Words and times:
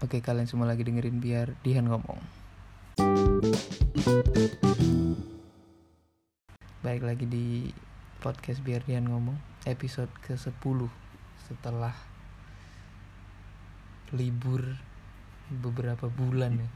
Oke 0.00 0.24
kalian 0.24 0.48
semua 0.48 0.64
lagi 0.64 0.80
dengerin 0.80 1.20
biar 1.20 1.60
Dian 1.60 1.84
ngomong. 1.84 2.16
Baik 6.80 7.04
lagi 7.04 7.28
di 7.28 7.68
podcast 8.24 8.64
biar 8.64 8.80
Dian 8.88 9.04
ngomong 9.04 9.36
Episode 9.68 10.08
ke 10.24 10.40
10 10.40 10.56
Setelah 11.44 11.92
Libur 14.16 14.80
Beberapa 15.52 16.08
bulan 16.08 16.56
ya. 16.56 16.70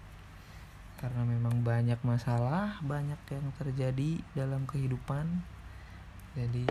Karena 1.00 1.24
memang 1.24 1.64
banyak 1.64 2.04
masalah 2.04 2.76
Banyak 2.84 3.24
yang 3.32 3.48
terjadi 3.56 4.20
dalam 4.36 4.68
kehidupan. 4.68 5.40
Jadi 6.36 6.68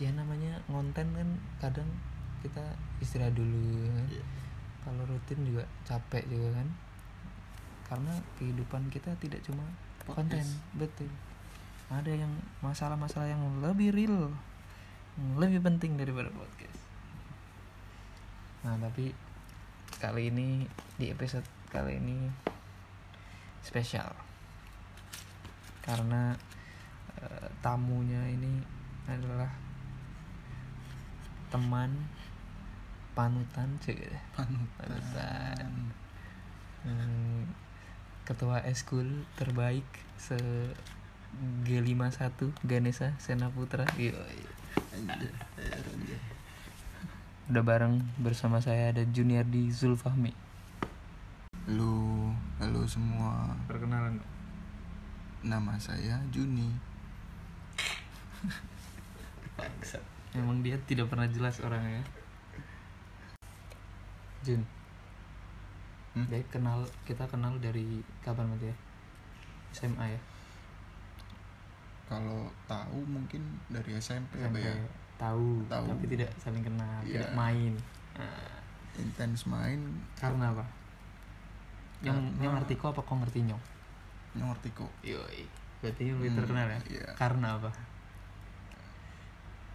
Ya 0.00 0.08
namanya 0.16 0.64
ngonten 0.72 1.12
kan 1.12 1.28
Kadang 1.60 1.92
kita 2.40 2.72
istirahat 3.04 3.36
dulu. 3.36 3.84
Kan 3.84 4.08
kalau 4.84 5.02
rutin 5.08 5.40
juga 5.48 5.64
capek 5.88 6.24
juga 6.28 6.60
kan. 6.60 6.68
Karena 7.84 8.12
kehidupan 8.40 8.88
kita 8.88 9.16
tidak 9.20 9.40
cuma 9.44 9.64
konten 10.08 10.40
Podcast. 10.40 10.76
betul. 10.76 11.10
Ada 11.88 12.12
yang 12.12 12.32
masalah-masalah 12.64 13.28
yang 13.28 13.42
lebih 13.60 13.92
real 13.92 14.32
yang 15.14 15.38
lebih 15.38 15.62
penting 15.62 15.94
daripada 15.94 16.26
podcast. 16.34 16.80
Nah 18.66 18.74
tapi 18.82 19.14
kali 20.02 20.32
ini 20.32 20.66
di 20.98 21.06
episode 21.14 21.46
kali 21.70 22.02
ini 22.02 22.26
spesial. 23.62 24.10
Karena 25.84 26.34
eh, 27.22 27.48
tamunya 27.62 28.26
ini 28.26 28.58
adalah 29.06 29.52
teman 31.52 31.94
panutan 33.14 33.78
cek 33.78 34.10
panutan. 34.34 34.66
Panutan. 34.74 35.70
Hmm, 36.82 37.46
ketua 38.26 38.58
eskul 38.66 39.22
terbaik 39.38 39.86
se 40.18 40.36
G51 41.62 42.50
Ganesha 42.66 43.14
Sena 43.22 43.48
Putra 43.54 43.86
Yoi. 43.94 44.42
udah 47.44 47.62
bareng 47.62 48.02
bersama 48.18 48.58
saya 48.58 48.90
ada 48.90 49.06
Junior 49.06 49.46
di 49.46 49.70
Zulfahmi. 49.70 50.34
Halo 51.70 52.34
halo 52.58 52.82
semua. 52.90 53.54
Perkenalan. 53.70 54.18
Nama 55.46 55.78
saya 55.78 56.18
Juni. 56.34 56.74
Memang 60.34 60.66
dia 60.66 60.74
tidak 60.82 61.06
pernah 61.14 61.30
jelas 61.30 61.62
orangnya 61.62 62.02
Jun 64.44 64.62
Hmm? 66.14 66.30
Dia 66.30 66.38
kenal 66.46 66.78
kita 67.02 67.26
kenal 67.26 67.58
dari 67.58 67.98
kapan 68.22 68.46
berarti 68.46 68.70
ya? 68.70 68.76
SMA 69.74 70.06
ya? 70.06 70.20
Kalau 72.06 72.46
tahu 72.70 73.02
mungkin 73.02 73.42
dari 73.66 73.98
SMP, 73.98 74.38
apa 74.38 74.52
SMP 74.52 74.62
ya 74.62 74.78
tahu, 75.14 75.66
Tahu. 75.66 75.86
tapi 75.90 76.04
tidak 76.06 76.30
saling 76.36 76.62
kenal 76.62 77.02
Iya. 77.02 77.18
tidak 77.18 77.30
main. 77.34 77.74
Nah, 78.14 78.54
intens 78.94 79.42
main. 79.44 79.80
Karena 80.14 80.50
apa? 80.50 80.62
Yang 81.98 82.18
Karena- 82.22 82.38
yang 82.38 82.52
ngerti 82.58 82.74
kok 82.76 82.88
apa 82.92 83.02
kok 83.02 83.16
ngerti 83.18 83.38
nyong? 83.42 83.62
Ngerti 84.36 84.68
kok. 84.70 84.92
Yoi. 85.02 85.42
Berarti 85.80 86.02
lebih 86.08 86.30
Hmm, 86.30 86.38
terkenal 86.38 86.66
ya? 86.68 86.80
iya. 86.88 87.08
karena 87.16 87.58
apa? 87.58 87.70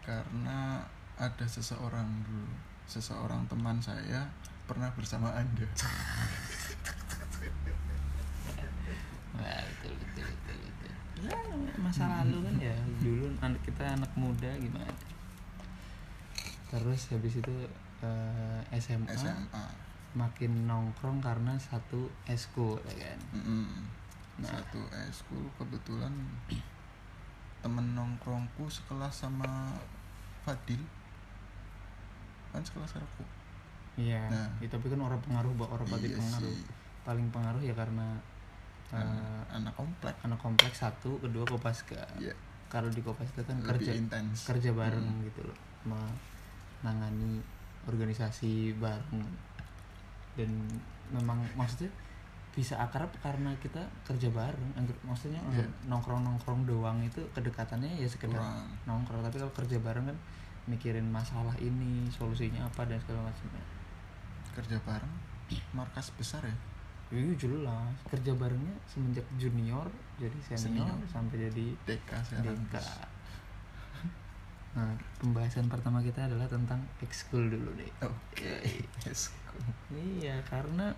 Karena 0.01 0.79
ada 1.15 1.45
seseorang 1.45 2.07
dulu 2.23 2.47
seseorang 2.87 3.43
teman 3.45 3.77
saya 3.77 4.23
pernah 4.69 4.93
bersama 4.93 5.33
anda. 5.33 5.65
Nah, 9.33 9.65
betul 9.65 9.93
betul 9.97 10.29
betul 10.29 10.57
betul. 10.61 10.93
Ya 11.25 11.39
masa 11.81 12.05
lalu 12.21 12.37
kan 12.45 12.55
ya. 12.61 12.77
Dulu 13.01 13.33
anak 13.41 13.61
kita 13.65 13.97
anak 13.97 14.11
muda 14.13 14.53
gimana? 14.61 14.93
Terus 16.69 17.09
habis 17.09 17.41
itu 17.41 17.55
eh, 18.05 18.61
SMA, 18.77 19.09
SMA 19.17 19.65
makin 20.13 20.69
nongkrong 20.69 21.17
karena 21.17 21.57
satu 21.57 22.13
eskul 22.29 22.77
ya 22.85 23.09
kan? 23.09 23.19
Mm-mm. 23.41 23.89
Nah. 24.37 24.53
satu 24.53 24.85
eskul 25.09 25.49
kebetulan 25.57 26.13
temen 27.65 27.97
nongkrongku 27.97 28.69
sekelas 28.69 29.25
sama 29.25 29.73
Fadil. 30.45 30.85
Kan 32.53 32.61
sekelas 32.61 33.01
aku 33.01 33.38
iya 33.99 34.23
Nah. 34.25 34.47
Ya, 34.57 34.67
tapi 34.67 34.87
kan 34.87 34.97
orang 34.97 35.19
pengaruh 35.19 35.51
orang 35.59 35.83
paling 35.85 36.07
Iya 36.07 36.17
pengaruh 36.17 36.55
sih. 36.55 36.63
paling 37.01 37.27
pengaruh 37.29 37.59
ya 37.59 37.73
karena 37.73 38.07
eh, 38.89 38.97
anak, 38.97 39.45
anak 39.53 39.73
komplek 39.75 40.15
anak 40.21 40.39
kompleks 40.39 40.77
satu 40.79 41.19
kedua 41.19 41.43
kopaska 41.43 41.99
Iya. 42.17 42.31
kalau 42.65 42.87
di 42.87 43.01
kopaska 43.01 43.43
kan 43.43 43.59
lebih 43.59 43.69
kerja 43.75 43.91
intens 43.93 44.45
kerja 44.45 44.71
bareng 44.71 45.03
Hmm. 45.05 45.25
gitu 45.25 45.41
loh 45.43 45.57
menangani 46.79 47.43
organisasi 47.85 48.73
bareng 48.75 49.25
dan 50.33 50.49
memang 51.09 51.41
maksudnya 51.53 51.89
bisa 52.49 52.75
akrab 52.77 53.07
karena 53.19 53.53
kita 53.57 53.79
kerja 54.03 54.29
bareng 54.29 54.71
maksudnya 55.01 55.39
Iya. 55.49 55.65
nongkrong 55.85 56.21
nongkrong 56.21 56.65
doang 56.65 56.97
itu 56.99 57.21
kedekatannya 57.31 57.87
ya 57.95 58.05
sekedar 58.05 58.35
kurang 58.35 58.67
nongkrong 58.85 59.21
tapi 59.21 59.37
kalau 59.37 59.53
kerja 59.53 59.77
bareng 59.79 60.05
kan 60.05 60.17
mikirin 60.65 61.07
masalah 61.07 61.53
ini 61.57 62.05
solusinya 62.09 62.61
apa 62.63 62.85
dan 62.85 62.99
segala 62.99 63.25
macamnya 63.25 63.63
kerja 64.51 64.77
bareng 64.81 65.13
markas 65.71 66.13
besar 66.13 66.43
ya 66.43 66.57
Iya 67.09 67.33
jelas 67.35 67.89
kerja 68.05 68.31
barengnya 68.33 68.69
semenjak 68.85 69.25
junior 69.35 69.89
jadi 70.15 70.37
senior, 70.45 70.85
Senior. 70.85 71.09
sampai 71.09 71.49
jadi 71.49 71.65
DK 71.83 72.09
sekarang 72.23 72.53
DK. 72.63 72.75
Nah, 74.69 74.93
pembahasan 75.17 75.65
pertama 75.65 75.97
kita 75.97 76.29
adalah 76.29 76.45
tentang 76.45 76.77
ekskul 77.01 77.49
dulu 77.49 77.73
deh. 77.73 77.89
oke 77.99 78.53
yes. 79.01 79.33
Iya, 79.89 80.37
karena 80.45 80.93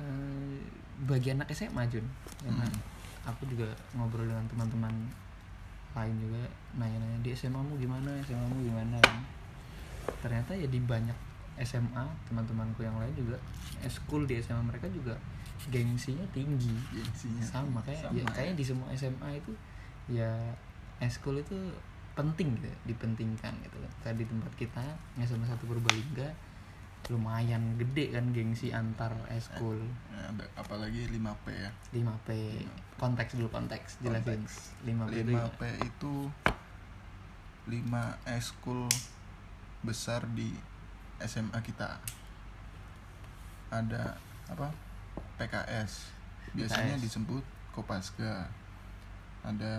eh, 0.00 0.56
bagi 1.04 1.28
anak 1.28 1.52
SMA 1.52 1.84
Jun, 1.86 2.08
karena 2.40 2.64
Hmm. 2.64 2.80
aku 3.28 3.44
juga 3.44 3.68
ngobrol 3.92 4.24
dengan 4.24 4.48
teman-teman 4.48 4.94
lain 5.92 6.16
juga 6.16 6.40
nanya-nanya 6.74 7.20
di 7.20 7.36
SMA 7.36 7.60
mu 7.60 7.76
gimana, 7.76 8.08
SMA 8.24 8.48
mu 8.48 8.64
gimana. 8.64 8.96
Ternyata 10.18 10.56
ya 10.56 10.64
di 10.64 10.80
banyak 10.80 11.27
SMA 11.62 12.04
teman-temanku 12.30 12.82
yang 12.82 12.96
lain 12.98 13.12
juga 13.14 13.36
eskul 13.82 14.26
di 14.26 14.38
SMA 14.38 14.62
mereka 14.62 14.86
juga 14.90 15.14
gengsinya 15.70 16.24
tinggi. 16.30 16.74
Gengsinya 16.94 17.42
sama 17.42 17.80
kayak 17.82 18.14
ya, 18.14 18.22
Sama. 18.22 18.34
kayaknya 18.34 18.54
di 18.58 18.64
semua 18.64 18.88
SMA 18.94 19.28
itu 19.38 19.52
ya 20.08 20.30
eskul 21.02 21.38
itu 21.38 21.56
penting 22.18 22.58
gitu 22.58 22.66
ya, 22.66 22.78
dipentingkan 22.90 23.54
gitu 23.62 23.76
kan. 23.78 23.92
Tadi 24.10 24.22
tempat 24.26 24.52
kita 24.58 24.84
SMA 25.22 25.46
satu 25.46 25.66
Purbalingga 25.66 26.30
lumayan 27.08 27.78
gede 27.78 28.10
kan 28.10 28.34
gengsi 28.34 28.74
antar 28.74 29.14
eskul 29.30 29.78
Ya, 30.10 30.28
ada 30.34 30.44
apalagi 30.58 31.06
5P 31.08 31.46
ya. 31.54 31.70
5P 31.94 32.28
konteks 32.98 33.38
dulu 33.38 33.48
konteks 33.48 34.02
jelasin. 34.02 34.42
Konteks. 34.44 34.74
5P 34.84 35.14
itu 35.14 35.32
5P 35.32 35.62
itu 35.86 36.12
5 37.70 38.34
eskul 38.34 38.90
besar 39.86 40.26
di 40.34 40.52
SMA 41.22 41.58
kita. 41.62 41.98
Ada 43.68 44.16
apa 44.48 44.72
PKS 45.36 46.08
biasanya 46.56 46.96
PKS. 46.96 47.04
disebut 47.04 47.44
Kopaska. 47.74 48.48
Ada 49.46 49.74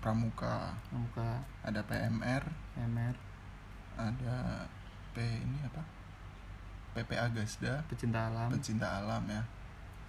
Pramuka. 0.00 0.72
Muka 0.90 1.44
ada 1.60 1.80
PMR 1.84 2.44
MR 2.74 3.14
ada 3.94 4.66
P 5.14 5.22
ini 5.22 5.58
apa? 5.62 5.82
PPA 6.94 7.26
Gasda 7.30 7.82
pecinta 7.90 8.30
alam. 8.30 8.48
Pencinta 8.50 8.86
alam 9.02 9.22
ya. 9.26 9.42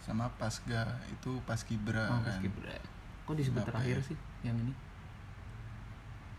Sama 0.01 0.29
Pasga 0.37 1.01
itu 1.09 1.41
Paskibra. 1.49 2.13
Oh, 2.13 2.21
kan 2.21 2.37
Paskibra. 2.37 2.77
kok 3.25 3.33
disebut 3.33 3.61
5P. 3.65 3.69
terakhir 3.73 3.97
sih 4.05 4.17
yang 4.45 4.53
ini 4.61 4.73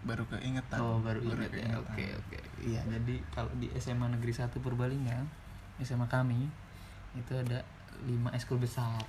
baru 0.02 0.22
keingetan 0.26 0.78
Oh 0.78 0.98
baru 0.98 1.18
ingat 1.18 1.50
ya. 1.50 1.66
Oke 1.76 2.04
oke. 2.12 2.38
Iya 2.60 2.82
jadi 2.84 3.14
kalau 3.30 3.50
di 3.56 3.70
SMA 3.74 4.06
Negeri 4.08 4.30
1 4.30 4.52
Purbalingga 4.56 5.24
SMA 5.78 6.06
kami 6.06 6.46
itu 7.12 7.32
ada 7.32 7.64
lima 8.02 8.28
eskul 8.30 8.56
besar. 8.56 9.00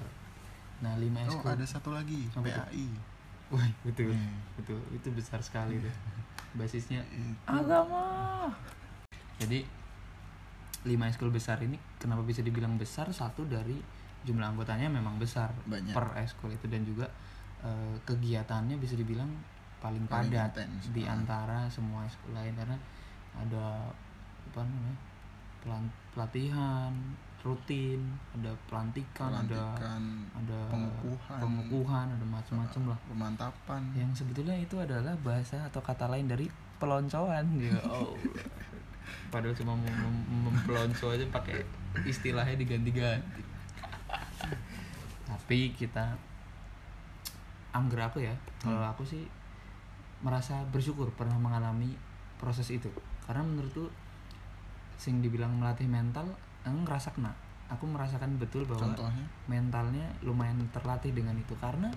Nah 0.80 0.96
lima 0.96 1.22
Oh 1.24 1.30
eskul. 1.34 1.50
ada 1.50 1.66
satu 1.66 1.92
lagi? 1.92 2.30
PAI 2.32 2.88
Wah 3.48 3.64
betul 3.82 4.12
Hmm. 4.12 4.40
betul 4.56 4.80
itu 4.92 5.08
besar 5.10 5.40
sekali 5.40 5.78
tuh. 5.78 5.92
Basisnya 6.54 7.04
Itu 7.06 7.36
agama. 7.46 8.48
Jadi 9.38 9.64
lima 10.84 11.06
eskul 11.06 11.30
besar 11.30 11.60
ini 11.60 11.76
kenapa 11.98 12.22
bisa 12.22 12.40
dibilang 12.40 12.76
besar? 12.76 13.12
Satu 13.12 13.44
dari 13.44 13.76
jumlah 14.24 14.50
anggotanya 14.50 14.88
memang 14.88 15.16
besar 15.16 15.52
Banyak. 15.64 15.94
per 15.94 16.12
eskul 16.18 16.50
itu 16.50 16.68
dan 16.68 16.84
juga 16.84 17.08
eh, 17.60 17.96
kegiatannya 18.04 18.76
bisa 18.76 18.94
dibilang 18.94 19.30
paling 19.78 20.04
Paling 20.06 20.30
padat 20.30 20.52
intens. 20.58 20.90
di 20.90 21.04
Ah. 21.04 21.14
antara 21.14 21.60
semua 21.68 22.02
sekolah 22.04 22.40
lain 22.40 22.54
karena 22.54 22.78
ada 23.34 23.66
apa 24.48 24.62
namanya 24.62 24.98
pelan- 25.60 25.96
pelatihan 26.10 26.92
rutin 27.40 28.02
ada 28.34 28.52
pelantikan, 28.66 29.30
ada 29.32 29.46
pelantikan 29.46 30.02
ada 30.34 30.60
pengukuhan. 30.68 31.38
pengukuhan 31.40 32.06
ada 32.10 32.26
macam-macam 32.28 32.82
lah 32.88 33.00
pemantapan 33.06 33.82
yang 33.94 34.12
sebetulnya 34.12 34.58
itu 34.58 34.76
adalah 34.76 35.14
bahasa 35.22 35.62
atau 35.64 35.80
kata 35.80 36.08
lain 36.08 36.26
dari 36.26 36.50
peloncoan 36.78 37.46
ya 37.56 37.78
Allah. 37.80 38.18
padahal 39.32 39.54
cuma 39.54 39.74
mem- 39.74 39.94
mem- 39.94 40.26
mempelonco 40.44 41.08
aja 41.10 41.24
pakai 41.30 41.62
istilahnya 42.02 42.58
diganti-ganti 42.58 43.44
tapi 45.24 45.72
kita 45.72 46.16
angger 47.70 48.02
aku 48.02 48.20
ya 48.20 48.34
kalau 48.58 48.82
aku 48.84 49.04
sih 49.04 49.24
merasa 50.22 50.66
bersyukur 50.74 51.14
pernah 51.14 51.38
mengalami 51.38 51.94
proses 52.42 52.70
itu. 52.74 52.90
Karena 53.26 53.46
menurutku 53.46 53.90
sing 54.98 55.22
dibilang 55.22 55.54
melatih 55.58 55.86
mental 55.86 56.26
aku 56.66 56.78
ngerasa 56.86 57.14
kena. 57.14 57.34
Aku 57.68 57.84
merasakan 57.84 58.40
betul 58.40 58.64
bahwa 58.64 58.96
contohnya? 58.96 59.26
mentalnya 59.52 60.08
lumayan 60.24 60.58
terlatih 60.72 61.12
dengan 61.12 61.36
itu. 61.36 61.54
Karena 61.60 61.92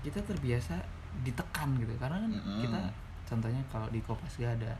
kita 0.00 0.22
terbiasa 0.22 0.78
ditekan 1.26 1.76
gitu. 1.82 1.92
Karena 1.98 2.22
kan 2.22 2.32
Mm-mm. 2.32 2.62
kita 2.62 2.80
contohnya 3.26 3.62
kalau 3.68 3.90
di 3.90 3.98
Kopasga 4.00 4.54
ada 4.54 4.72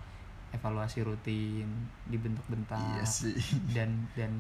evaluasi 0.54 1.02
rutin 1.02 1.66
dibentak-bentak 2.06 2.78
iya 2.78 3.04
sih. 3.04 3.34
dan 3.76 4.06
dan 4.14 4.31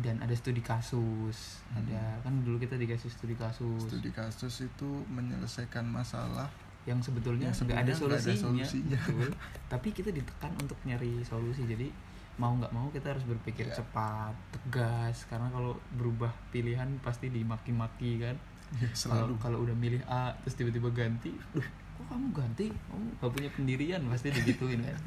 dan 0.00 0.16
ada 0.24 0.32
studi 0.32 0.64
kasus. 0.64 1.62
Hmm. 1.70 1.84
ada 1.84 2.18
kan 2.24 2.32
dulu 2.42 2.56
kita 2.56 2.80
dikasih 2.80 3.12
studi 3.12 3.36
kasus. 3.36 3.86
Studi 3.86 4.10
kasus 4.10 4.64
itu 4.64 4.88
menyelesaikan 5.12 5.84
masalah 5.84 6.48
yang 6.88 7.00
sebetulnya 7.04 7.52
nggak 7.52 7.68
ada 7.68 7.68
nggak 7.68 7.84
ada 7.84 7.94
solusinya, 7.94 8.64
solusinya. 8.64 8.98
betul. 9.12 9.32
Tapi 9.68 9.88
kita 9.92 10.10
ditekan 10.10 10.52
untuk 10.56 10.78
nyari 10.88 11.20
solusi. 11.20 11.68
Jadi 11.68 11.92
mau 12.40 12.54
nggak 12.56 12.72
mau 12.72 12.88
kita 12.88 13.12
harus 13.12 13.24
berpikir 13.28 13.68
Iya. 13.68 13.84
cepat 13.84 14.32
tegas. 14.56 15.28
Karena 15.28 15.52
kalau 15.52 15.76
berubah 15.94 16.32
pilihan 16.48 16.88
pasti 17.04 17.28
dimaki-maki 17.28 18.24
kan? 18.24 18.36
Kalau 18.68 18.92
selalu. 18.96 19.34
kalau 19.40 19.58
udah 19.64 19.76
milih 19.76 20.00
A 20.08 20.28
terus 20.44 20.60
tiba-tiba 20.60 20.92
ganti 20.92 21.32
Duh, 21.56 21.64
kok 21.64 22.04
kamu 22.12 22.36
ganti? 22.36 22.68
Kamu 22.68 23.04
gak 23.20 23.32
punya 23.32 23.50
pendirian. 23.52 24.00
Pasti 24.08 24.28
digituin 24.32 24.80
kan? 24.80 24.98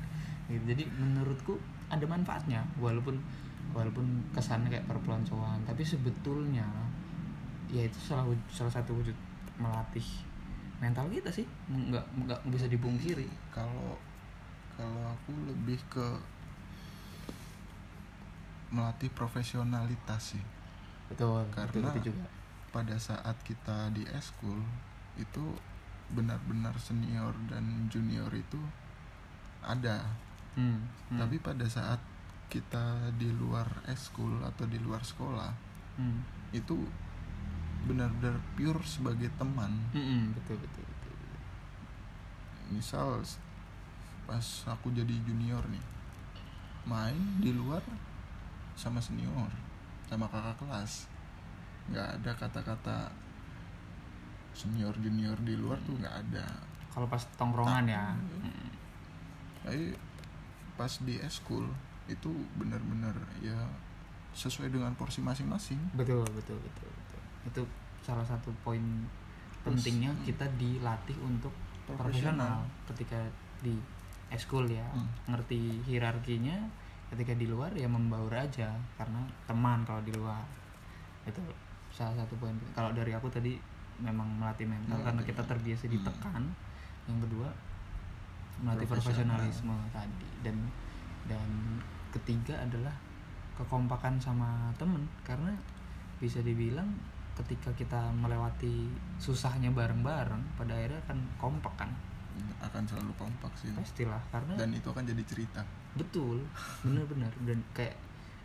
Gitu. 0.50 0.64
jadi 0.70 0.84
menurutku 1.02 1.58
ada 1.90 2.06
manfaatnya. 2.06 2.62
Walaupun 2.78 3.18
walaupun 3.72 4.04
kesannya 4.36 4.68
kayak 4.68 4.84
perpeloncoan 4.84 5.64
tapi 5.64 5.80
sebetulnya 5.86 6.68
ya 7.72 7.88
itu 7.88 7.96
salah 8.04 8.28
salah 8.52 8.74
satu 8.74 8.92
wujud 9.00 9.16
melatih 9.56 10.04
mental 10.82 11.06
kita 11.08 11.30
sih. 11.30 11.46
Nggak 11.70 12.04
nggak 12.26 12.42
bisa 12.50 12.66
dipungkiri 12.66 13.30
kalau 13.54 13.96
kalau 14.74 15.14
aku 15.14 15.32
lebih 15.46 15.78
ke 15.88 16.08
melatih 18.72 19.12
profesionalitas 19.12 20.36
sih. 20.36 20.44
Betul 21.12 21.44
Karena- 21.52 21.92
betul, 21.92 22.00
itu 22.02 22.10
juga. 22.10 22.26
pada 22.72 22.96
saat 22.96 23.36
kita 23.44 23.92
di 23.92 24.08
eskul 24.16 24.64
itu 25.20 25.44
benar-benar 26.12 26.76
senior 26.80 27.36
dan 27.52 27.88
junior 27.92 28.32
itu 28.32 28.60
ada. 29.62 30.02
Hmm, 30.56 30.84
hmm, 31.12 31.20
tapi 31.20 31.40
pada 31.40 31.64
saat 31.64 32.00
kita 32.52 33.12
di 33.16 33.32
luar 33.32 33.68
eskul 33.88 34.44
atau 34.44 34.68
di 34.68 34.76
luar 34.84 35.00
sekolah 35.00 35.48
hmm, 35.96 36.52
itu 36.52 36.76
benar-benar 37.86 38.38
pure 38.54 38.82
sebagai 38.84 39.30
teman. 39.36 39.72
Hmm, 39.92 40.06
hmm, 40.06 40.24
betul 40.38 40.58
betul 40.58 40.84
betul. 40.86 41.16
Misal 42.72 43.20
s- 43.22 43.42
pas 44.24 44.46
aku 44.70 44.94
jadi 44.94 45.12
junior 45.26 45.60
nih 45.68 45.84
main 46.82 47.18
di 47.38 47.52
luar 47.54 47.84
sama 48.74 48.98
senior 48.98 49.50
sama 50.08 50.26
kakak 50.28 50.58
kelas. 50.62 51.08
Nggak 51.92 52.08
ada 52.22 52.32
kata-kata 52.38 52.98
senior 54.52 54.94
junior 55.00 55.36
di 55.42 55.56
luar 55.56 55.80
tuh 55.84 55.96
nggak 55.98 56.16
ada. 56.28 56.46
Kalau 56.92 57.08
pas 57.08 57.24
tongkrongan 57.40 57.86
ya. 57.88 58.06
Tapi 59.64 59.96
pas 60.76 60.92
di 61.04 61.16
eskul 61.22 61.68
itu 62.10 62.30
benar-benar 62.58 63.14
ya 63.40 63.56
sesuai 64.34 64.72
dengan 64.72 64.92
porsi 64.96 65.20
masing-masing. 65.22 65.80
Betul 65.96 66.24
betul 66.32 66.58
betul 66.60 66.88
betul 66.88 67.01
itu 67.46 67.62
salah 68.02 68.26
satu 68.26 68.50
poin 68.62 68.82
pentingnya 69.62 70.10
hmm. 70.10 70.24
kita 70.26 70.46
dilatih 70.58 71.18
untuk 71.22 71.54
profesional 71.86 72.66
ketika 72.90 73.18
di 73.62 73.78
eskul 74.32 74.66
ya 74.66 74.86
Hmm. 74.94 75.10
ngerti 75.30 75.86
hierarkinya 75.86 76.56
ketika 77.12 77.36
di 77.36 77.46
luar 77.46 77.70
ya 77.76 77.86
membaur 77.92 78.32
aja 78.32 78.72
karena 78.96 79.20
teman 79.46 79.84
kalau 79.84 80.00
di 80.02 80.16
luar 80.16 80.42
itu 81.28 81.42
salah 81.92 82.16
satu 82.16 82.34
poin 82.40 82.56
kalau 82.72 82.96
dari 82.96 83.12
aku 83.12 83.28
tadi 83.28 83.60
memang 84.00 84.26
melatih 84.40 84.66
mental 84.66 84.98
Melatih 84.98 85.06
karena 85.06 85.22
kita 85.28 85.44
terbiasa 85.46 85.84
Hmm. 85.86 85.94
ditekan 86.00 86.44
yang 87.06 87.20
kedua 87.22 87.50
melatih 88.62 88.88
Profesional. 88.88 89.36
profesionalisme 89.38 89.76
tadi 89.92 90.28
dan 90.42 90.58
dan 91.28 91.50
ketiga 92.12 92.56
adalah 92.64 92.96
kekompakan 93.60 94.18
sama 94.18 94.72
temen 94.80 95.06
karena 95.22 95.54
bisa 96.18 96.42
dibilang 96.42 96.88
ketika 97.44 97.70
kita 97.74 98.00
melewati 98.14 98.90
susahnya 99.18 99.74
bareng-bareng 99.74 100.42
pada 100.56 100.74
akhirnya 100.74 101.02
akan 101.10 101.20
kompak 101.42 101.74
kan? 101.76 101.92
Akan 102.62 102.86
selalu 102.86 103.12
kompak 103.18 103.52
sih 103.58 103.74
pastilah 103.74 104.22
karena 104.30 104.54
dan 104.56 104.70
itu 104.72 104.88
akan 104.88 105.04
jadi 105.04 105.24
cerita. 105.26 105.62
Betul 105.98 106.46
benar-benar. 106.86 107.34
Dan 107.44 107.60
kayak 107.76 107.98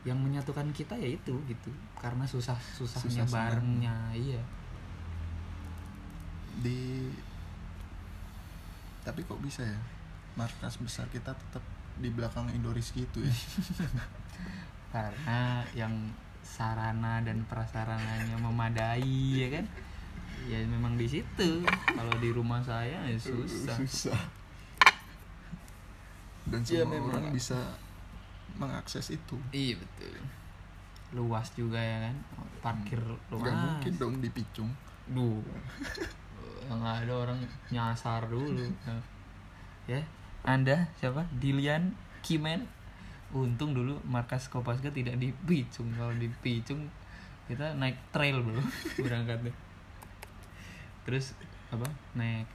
yang 0.06 0.18
menyatukan 0.18 0.70
kita 0.72 0.94
ya 0.96 1.08
itu 1.12 1.34
gitu. 1.46 1.70
Karena 1.98 2.24
susah 2.26 2.56
susahnya 2.56 3.24
Susah 3.26 3.32
barengnya 3.32 3.94
iya. 4.14 4.42
Di 6.62 7.10
tapi 9.06 9.22
kok 9.22 9.38
bisa 9.38 9.62
ya? 9.62 9.78
Markas 10.36 10.76
besar 10.82 11.08
kita 11.08 11.32
tetap 11.32 11.62
di 11.96 12.12
belakang 12.12 12.50
Indorizki 12.52 13.08
itu 13.08 13.24
ya? 13.24 13.34
Karena 14.94 15.62
yang 15.72 15.92
sarana 16.46 17.18
dan 17.20 17.42
prasarananya 17.44 18.38
memadai 18.38 19.02
ya 19.34 19.48
kan 19.50 19.66
ya 20.46 20.62
memang 20.62 20.94
di 20.94 21.10
situ 21.10 21.66
kalau 21.90 22.14
di 22.16 22.30
rumah 22.30 22.62
saya 22.62 23.02
ya 23.02 23.18
susah 23.18 23.74
susah 23.76 24.20
dan 26.46 26.62
Ya, 26.62 26.86
semua 26.86 26.94
memang. 26.94 27.10
orang 27.12 27.26
bisa 27.34 27.58
mengakses 28.54 29.10
itu 29.10 29.34
iya 29.50 29.74
betul 29.74 30.14
luas 31.12 31.50
juga 31.52 31.76
ya 31.76 32.06
kan 32.06 32.16
parkir 32.62 33.02
luas 33.28 33.42
nggak 33.42 33.56
mungkin 33.58 33.92
dong 33.96 34.14
di 34.18 34.30
Picung 34.30 34.70
Duh. 35.06 35.42
yang 36.66 36.82
ada 36.82 37.14
orang 37.14 37.38
nyasar 37.70 38.26
dulu. 38.26 38.58
ya. 39.86 40.02
Anda 40.42 40.90
siapa? 40.98 41.22
Dilian 41.30 41.94
Kimen. 42.26 42.66
Untung 43.34 43.74
dulu 43.74 43.98
markas 44.06 44.46
Kopasga 44.46 44.90
tidak 44.94 45.18
di 45.18 45.34
Picung. 45.46 45.90
Kalau 45.94 46.14
di 46.14 46.30
Picung 46.42 46.86
kita 47.46 47.74
naik 47.78 47.94
trail 48.10 48.42
bro 48.42 48.58
berangkatnya. 49.04 49.54
Terus 51.06 51.34
apa? 51.70 51.86
Naik 52.14 52.46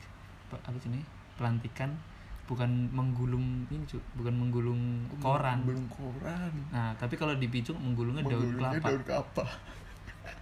apa, 0.51 0.78
sih? 0.80 1.04
Pelantikan 1.40 1.96
bukan 2.44 2.92
menggulung 2.92 3.63
ini 3.72 3.88
cu, 3.88 3.96
bukan 4.20 4.36
menggulung 4.36 5.08
koran. 5.24 5.63
belum 5.63 5.88
koran 5.88 6.51
Nah, 6.68 6.92
tapi 7.00 7.16
kalau 7.16 7.32
di 7.40 7.48
Picung 7.48 7.80
menggulungnya 7.80 8.28
daun 8.28 8.44
Menggulungnya 8.44 8.75
kelapa. 8.75 8.88
daun 8.92 9.04
kelapa 9.08 9.46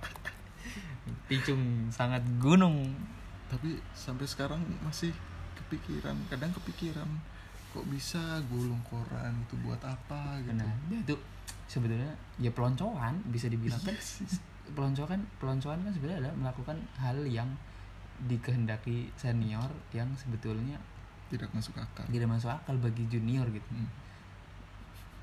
Picung 1.30 1.62
sangat 1.94 2.26
gunung. 2.42 2.90
tapi 3.50 3.78
sampai 3.98 4.30
sekarang 4.30 4.62
masih 4.86 5.10
kepikiran 5.58 6.14
kadang 6.30 6.54
kepikiran 6.54 7.10
kok 7.70 7.86
bisa 7.90 8.42
gulung 8.50 8.82
koran 8.88 9.34
itu 9.46 9.56
buat 9.62 9.82
apa 9.86 10.42
gitu 10.42 10.58
Nah, 10.58 10.74
itu 10.90 11.16
sebetulnya 11.70 12.10
ya 12.42 12.50
peloncoan 12.50 13.22
bisa 13.30 13.46
dibilang 13.46 13.78
kan 13.82 13.94
Iya 13.94 14.42
peloncoan 14.74 15.22
peloncoan 15.42 15.82
kan 15.82 15.92
sebenarnya 15.94 16.30
adalah 16.30 16.36
melakukan 16.38 16.78
hal 16.98 17.18
yang 17.26 17.50
dikehendaki 18.26 19.10
senior 19.18 19.70
yang 19.96 20.10
sebetulnya 20.18 20.78
tidak 21.30 21.50
masuk 21.54 21.78
akal 21.78 22.06
tidak 22.10 22.30
masuk 22.30 22.50
akal 22.50 22.76
bagi 22.82 23.06
junior 23.10 23.46
gitu. 23.54 23.70
Hmm. 23.70 23.90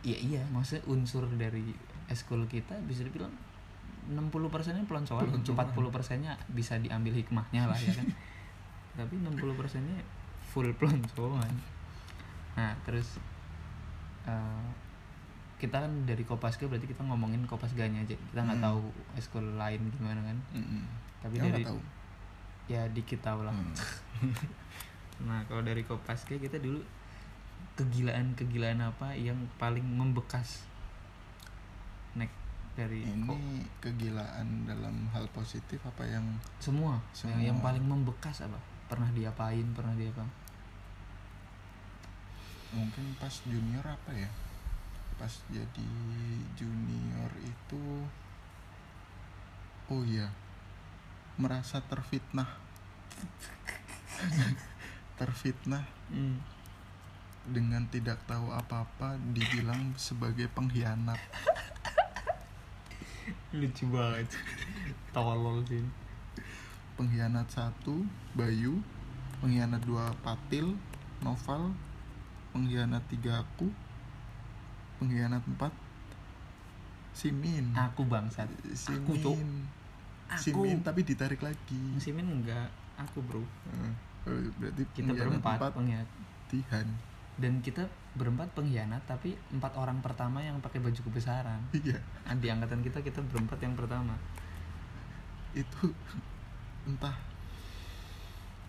Iya 0.06 0.18
iya, 0.22 0.42
maksudnya 0.54 0.86
unsur 0.86 1.26
dari 1.34 1.74
eskul 2.06 2.46
kita 2.46 2.78
bisa 2.86 3.02
dibilang 3.02 3.34
60 4.06 4.30
persennya 4.54 4.86
peloncoan, 4.86 5.26
Peloncoan. 5.26 5.66
40 5.74 5.90
persennya 5.90 6.32
bisa 6.54 6.78
diambil 6.78 7.10
hikmahnya 7.10 7.66
lah 7.66 7.74
ya 7.74 7.90
kan. 7.90 8.06
Tapi 9.02 9.18
60 9.18 9.34
persennya 9.58 9.98
full 10.46 10.70
peloncoan. 10.78 11.50
Nah 12.56 12.72
terus 12.82 13.20
eh, 14.24 14.64
kita 15.56 15.80
kan 15.80 15.92
dari 16.04 16.20
Kopasga 16.20 16.66
berarti 16.66 16.84
kita 16.84 17.00
ngomongin 17.00 17.44
Kopasganya 17.44 18.02
aja. 18.02 18.12
Kita 18.12 18.40
nggak 18.40 18.58
Hmm. 18.58 18.66
tahu 18.68 18.80
eskul 19.14 19.46
lain 19.54 19.80
gimana 19.90 20.20
kan. 20.20 20.36
Mm-mm. 20.52 20.82
Tapi 21.20 21.34
Ya, 21.36 21.42
dari 21.48 21.64
tahu 21.64 21.80
ya 22.66 22.82
dikit 22.90 23.20
tahu 23.20 23.46
lah. 23.46 23.54
Hmm. 23.54 23.72
Nah 25.16 25.40
kalau 25.48 25.62
dari 25.62 25.80
Kopasga 25.80 26.36
kita 26.36 26.60
dulu 26.60 26.76
kegilaan-kegilaan 27.72 28.80
apa 28.80 29.12
yang 29.12 29.36
paling 29.56 29.84
membekas 29.84 30.64
nek 32.12 32.28
dari 32.72 33.00
kok 33.00 33.32
ini 33.32 33.64
kegilaan 33.80 34.64
dalam 34.64 35.08
hal 35.10 35.24
positif 35.30 35.80
apa 35.82 36.04
yang 36.04 36.24
semua, 36.56 37.00
Semua. 37.12 37.36
Yang, 37.36 37.52
yang 37.52 37.58
paling 37.60 37.84
membekas 37.84 38.44
apa 38.44 38.56
pernah 38.86 39.08
diapain 39.10 39.64
pernah 39.72 39.92
diapa 39.92 40.24
mungkin 42.74 43.14
pas 43.20 43.34
junior 43.46 43.84
apa 43.84 44.10
ya? 44.14 44.30
Pas 45.16 45.32
jadi 45.52 45.90
junior 46.58 47.30
itu 47.42 47.84
oh 49.86 50.02
iya 50.02 50.32
merasa 51.36 51.84
terfitnah. 51.84 52.48
Terfitnah 55.20 55.84
hmm. 56.12 56.36
dengan 57.52 57.84
tidak 57.88 58.20
tahu 58.28 58.52
apa-apa 58.52 59.16
dibilang 59.32 59.96
sebagai 59.96 60.48
pengkhianat. 60.52 61.20
Lucu 63.56 63.84
banget. 63.88 64.28
Tolol 65.12 65.64
sih. 65.68 65.84
Pengkhianat 66.96 67.48
satu 67.48 68.04
Bayu. 68.36 68.80
Pengkhianat 69.40 69.84
dua 69.84 70.12
Patil. 70.24 70.76
Noval 71.24 71.72
pengkhianat 72.56 73.04
tiga 73.12 73.44
aku 73.44 73.68
pengkhianat 74.96 75.44
empat 75.44 75.72
Simin. 77.16 77.72
Aku 77.72 78.04
bangsat. 78.04 78.44
Simin. 78.76 79.00
aku, 79.00 79.12
Cuk. 79.24 79.36
aku. 80.28 80.36
Simin 80.36 80.84
tapi 80.84 81.00
ditarik 81.00 81.40
lagi. 81.40 81.96
Simin 81.96 82.28
enggak. 82.28 82.68
Aku 83.00 83.24
bro. 83.24 83.40
Oh, 83.40 84.36
berarti 84.60 84.84
kita 84.92 85.16
berempat 85.16 85.56
empat 85.56 85.72
pengkhianat. 85.72 86.08
Tihan. 86.52 86.84
Dan 87.40 87.64
kita 87.64 87.88
berempat 88.20 88.52
pengkhianat 88.52 89.00
tapi 89.08 89.32
empat 89.48 89.72
orang 89.80 90.04
pertama 90.04 90.44
yang 90.44 90.60
pakai 90.60 90.76
baju 90.84 91.00
kebesaran. 91.08 91.64
Iya. 91.72 91.96
Nah, 92.28 92.36
di 92.36 92.48
angkatan 92.52 92.84
kita 92.84 93.00
kita 93.00 93.24
berempat 93.24 93.64
yang 93.64 93.72
pertama. 93.72 94.12
Itu 95.56 95.96
entah 96.84 97.16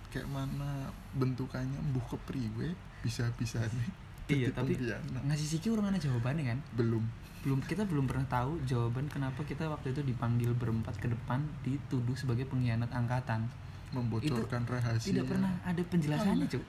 kayak 0.08 0.32
mana 0.32 0.88
bentukannya 1.20 1.84
mbuh 1.92 2.16
kepriwe 2.16 2.72
bisa-bisa 3.06 3.62
nih 3.62 3.90
iya 4.28 4.50
tapi 4.52 4.76
ngasih 5.24 5.48
siki 5.48 5.72
orang 5.72 5.96
ada 5.96 6.00
jawabannya 6.00 6.44
kan? 6.56 6.60
Belum. 6.76 7.04
Belum 7.48 7.60
kita 7.64 7.88
belum 7.88 8.12
pernah 8.12 8.28
tahu 8.28 8.60
jawaban 8.68 9.08
kenapa 9.08 9.40
kita 9.48 9.72
waktu 9.72 9.96
itu 9.96 10.04
dipanggil 10.04 10.52
berempat 10.52 11.00
ke 11.00 11.08
depan 11.08 11.40
dituduh 11.64 12.16
sebagai 12.20 12.44
pengkhianat 12.52 12.92
angkatan. 12.92 13.48
Membocorkan 13.96 14.68
rahasia. 14.68 15.16
tidak 15.16 15.32
pernah 15.32 15.56
ada 15.64 15.80
penjelasannya 15.80 16.44
Allah. 16.44 16.52
cuk. 16.52 16.64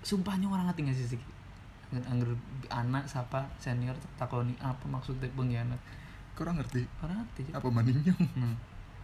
Sumpahnya 0.00 0.48
orang 0.48 0.72
ngerti 0.72 0.80
nggak 0.88 0.96
sih 0.96 1.08
siki 1.16 1.28
Angger 1.92 2.32
anak 2.72 3.04
siapa 3.04 3.44
senior 3.60 3.92
takoni 4.16 4.56
apa 4.64 4.80
maksudnya 4.88 5.28
pengkhianat? 5.36 5.76
Kurang 6.32 6.56
ngerti? 6.56 6.88
Orang 7.04 7.20
ngerti 7.20 7.52
Cuk. 7.52 7.60
apa 7.60 7.68
maningnya? 7.68 8.16
Hmm. 8.16 8.56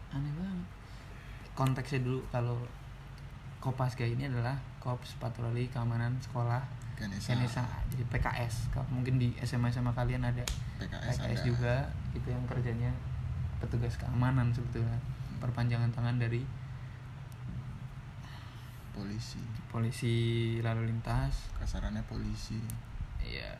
aneh 0.08 0.32
banget. 0.32 0.68
Konteksnya 1.52 2.00
dulu 2.00 2.24
kalau 2.32 2.56
kopas 3.58 3.98
kayak 3.98 4.18
ini 4.18 4.30
adalah 4.30 4.54
kops 4.78 5.18
patroli 5.18 5.66
keamanan 5.70 6.14
sekolah 6.22 6.62
Kanesa 6.98 7.38
NSA 7.38 7.62
jadi 7.94 8.04
PKS 8.10 8.74
mungkin 8.90 9.22
di 9.22 9.34
SMA 9.46 9.70
SMA 9.70 9.94
kalian 9.94 10.26
ada 10.26 10.42
PKS, 10.82 11.22
PKS 11.22 11.40
ada. 11.42 11.46
juga 11.46 11.74
itu 12.14 12.26
yang 12.26 12.42
kerjanya 12.46 12.90
petugas 13.58 13.94
keamanan 13.98 14.50
sebetulnya 14.50 14.98
perpanjangan 15.38 15.90
tangan 15.94 16.18
dari 16.18 16.42
polisi. 18.98 19.38
Polisi 19.70 20.14
lalu 20.58 20.90
lintas. 20.90 21.54
Kasarannya 21.54 22.02
polisi. 22.10 22.58
Iya. 23.22 23.54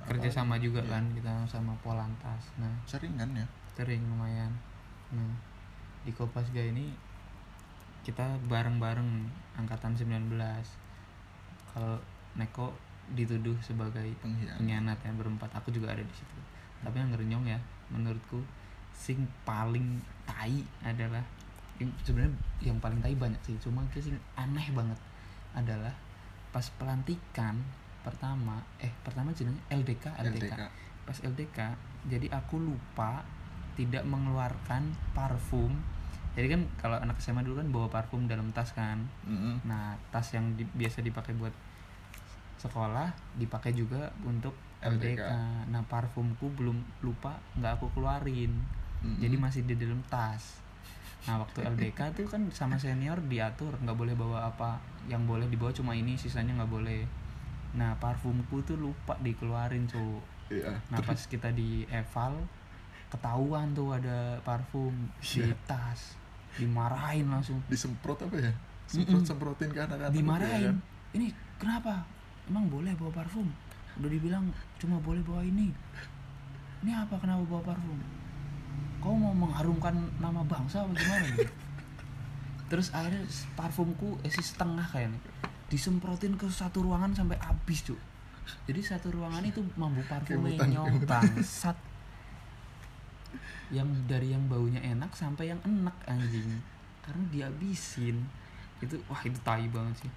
Apa- 0.00 0.16
kerjasama 0.16 0.56
juga 0.56 0.80
iya. 0.80 0.96
kan 0.96 1.04
kita 1.12 1.44
sama 1.44 1.76
Polantas 1.84 2.48
nah. 2.56 2.72
Sering 2.88 3.20
kan 3.20 3.28
ya? 3.36 3.44
Sering 3.76 4.00
lumayan. 4.08 4.48
Nah 5.12 5.36
di 6.00 6.16
Kopasga 6.16 6.64
ini 6.64 6.96
kita 8.00 8.24
bareng-bareng 8.48 9.28
angkatan 9.56 9.92
19 9.94 10.32
kalau 11.70 12.00
Neko 12.38 12.72
dituduh 13.10 13.58
sebagai 13.58 14.06
pengkhianat. 14.22 14.58
pengkhianat 14.62 14.98
ya 15.02 15.12
berempat. 15.18 15.50
Aku 15.58 15.74
juga 15.74 15.90
ada 15.90 16.02
di 16.02 16.14
situ. 16.14 16.34
Tapi 16.80 16.96
yang 16.96 17.10
ngerenyong 17.10 17.44
ya 17.46 17.58
menurutku 17.90 18.40
sing 18.94 19.26
paling 19.42 19.98
tai 20.28 20.62
adalah 20.84 21.22
yang 21.80 21.90
sebenarnya 22.04 22.36
yang 22.60 22.76
paling 22.78 23.00
tai 23.00 23.16
banyak 23.16 23.40
sih 23.40 23.56
cuma 23.64 23.80
sing 23.96 24.20
aneh 24.36 24.68
banget 24.76 25.00
adalah 25.56 25.96
pas 26.52 26.68
pelantikan 26.76 27.56
pertama 28.04 28.60
eh 28.76 28.92
pertama 29.00 29.32
jenengnya 29.32 29.64
LDK 29.72 30.12
LDK, 30.20 30.52
LDK 30.52 30.60
pas 31.08 31.18
LDK 31.24 31.58
jadi 32.12 32.26
aku 32.28 32.60
lupa 32.60 33.24
tidak 33.80 34.04
mengeluarkan 34.04 34.92
parfum 35.16 35.72
jadi 36.40 36.48
kan 36.50 36.62
kalau 36.76 36.96
anak 36.96 37.16
SMA 37.18 37.40
dulu 37.40 37.58
kan 37.58 37.68
bawa 37.68 37.86
parfum 37.88 38.24
dalam 38.24 38.48
tas 38.50 38.72
kan 38.72 38.96
Mm-mm. 39.22 39.60
nah 39.62 39.92
tas 40.08 40.24
yang 40.30 40.54
di- 40.54 40.68
biasa 40.72 41.00
dipakai 41.00 41.32
buat 41.34 41.52
sekolah 42.56 43.08
dipakai 43.34 43.72
juga 43.72 44.08
untuk 44.22 44.52
LDK, 44.80 45.16
LDK. 45.16 45.32
nah 45.68 45.82
parfumku 45.82 46.48
belum 46.50 46.76
lupa 47.00 47.36
nggak 47.54 47.72
aku 47.74 47.86
keluarin 47.90 48.52
Mm-mm. 49.00 49.16
jadi 49.18 49.36
masih 49.36 49.62
di 49.62 49.74
dalam 49.74 50.00
tas 50.06 50.60
nah 51.22 51.36
waktu 51.36 51.64
LDK 51.66 52.00
tuh 52.16 52.26
kan 52.26 52.48
sama 52.50 52.76
senior 52.76 53.20
diatur 53.22 53.76
nggak 53.76 53.92
boleh 53.94 54.12
bawa 54.14 54.44
apa 54.46 54.76
yang 55.06 55.24
boleh 55.24 55.44
dibawa 55.46 55.68
cuma 55.70 55.92
ini 55.92 56.16
sisanya 56.16 56.52
nggak 56.54 56.68
boleh 56.70 57.00
nah 57.70 57.94
parfumku 57.94 58.60
tuh 58.62 58.76
lupa 58.76 59.16
dikeluarin 59.18 59.84
cuy 59.86 60.20
iya 60.50 60.74
Nah 60.88 60.98
pas 60.98 61.20
kita 61.22 61.48
di 61.50 61.86
eval 61.86 62.34
ketahuan 63.08 63.70
tuh 63.70 63.90
ada 63.92 64.38
parfum 64.40 64.90
di 65.18 65.42
Iya. 65.42 65.54
tas, 65.64 66.14
dimarahin 66.58 67.26
langsung, 67.30 67.62
disemprot 67.70 68.18
apa 68.26 68.36
ya 68.38 68.52
semprot 68.90 69.22
semprotin 69.22 69.70
ke 69.70 69.78
anak-anak 69.86 70.10
dimarahin. 70.10 70.50
ya 70.50 70.58
kan? 70.74 70.76
Ini 71.14 71.26
kenapa? 71.62 72.02
Emang 72.50 72.66
boleh 72.66 72.90
bawa 72.98 73.22
parfum? 73.22 73.46
Udah 74.02 74.10
dibilang 74.10 74.50
cuma 74.82 74.98
boleh 74.98 75.22
bawa 75.22 75.46
ini. 75.46 75.70
Ini 76.82 76.90
apa 76.98 77.14
kenapa 77.22 77.46
bawa 77.46 77.62
parfum? 77.62 77.98
Kau 78.98 79.14
mau 79.14 79.30
mengharumkan 79.30 79.94
nama 80.18 80.42
bangsa 80.42 80.82
apa 80.82 80.90
gimana? 80.90 81.22
nih? 81.38 81.50
Terus 82.70 82.90
akhirnya 82.90 83.22
parfumku 83.54 84.18
isi 84.26 84.42
setengah 84.42 84.86
kayaknya 84.90 85.22
disemprotin 85.70 86.34
ke 86.34 86.50
satu 86.50 86.82
ruangan 86.82 87.14
sampai 87.14 87.38
habis 87.38 87.86
cuy 87.86 87.96
jadi 88.66 88.82
satu 88.82 89.14
ruangan 89.14 89.46
itu 89.46 89.62
mampu 89.78 90.02
parfumnya 90.10 90.66
nyong 90.66 91.06
bangsat 91.06 91.78
yang 93.70 93.86
dari 94.04 94.30
yang 94.30 94.44
baunya 94.46 94.80
enak 94.80 95.10
sampai 95.12 95.50
yang 95.50 95.60
enak 95.62 95.94
anjing. 96.06 96.60
Karena 97.00 97.24
dihabisin. 97.28 98.16
Itu 98.78 98.96
wah 99.06 99.20
itu 99.20 99.38
tai 99.40 99.66
banget 99.68 100.04
sih. 100.04 100.12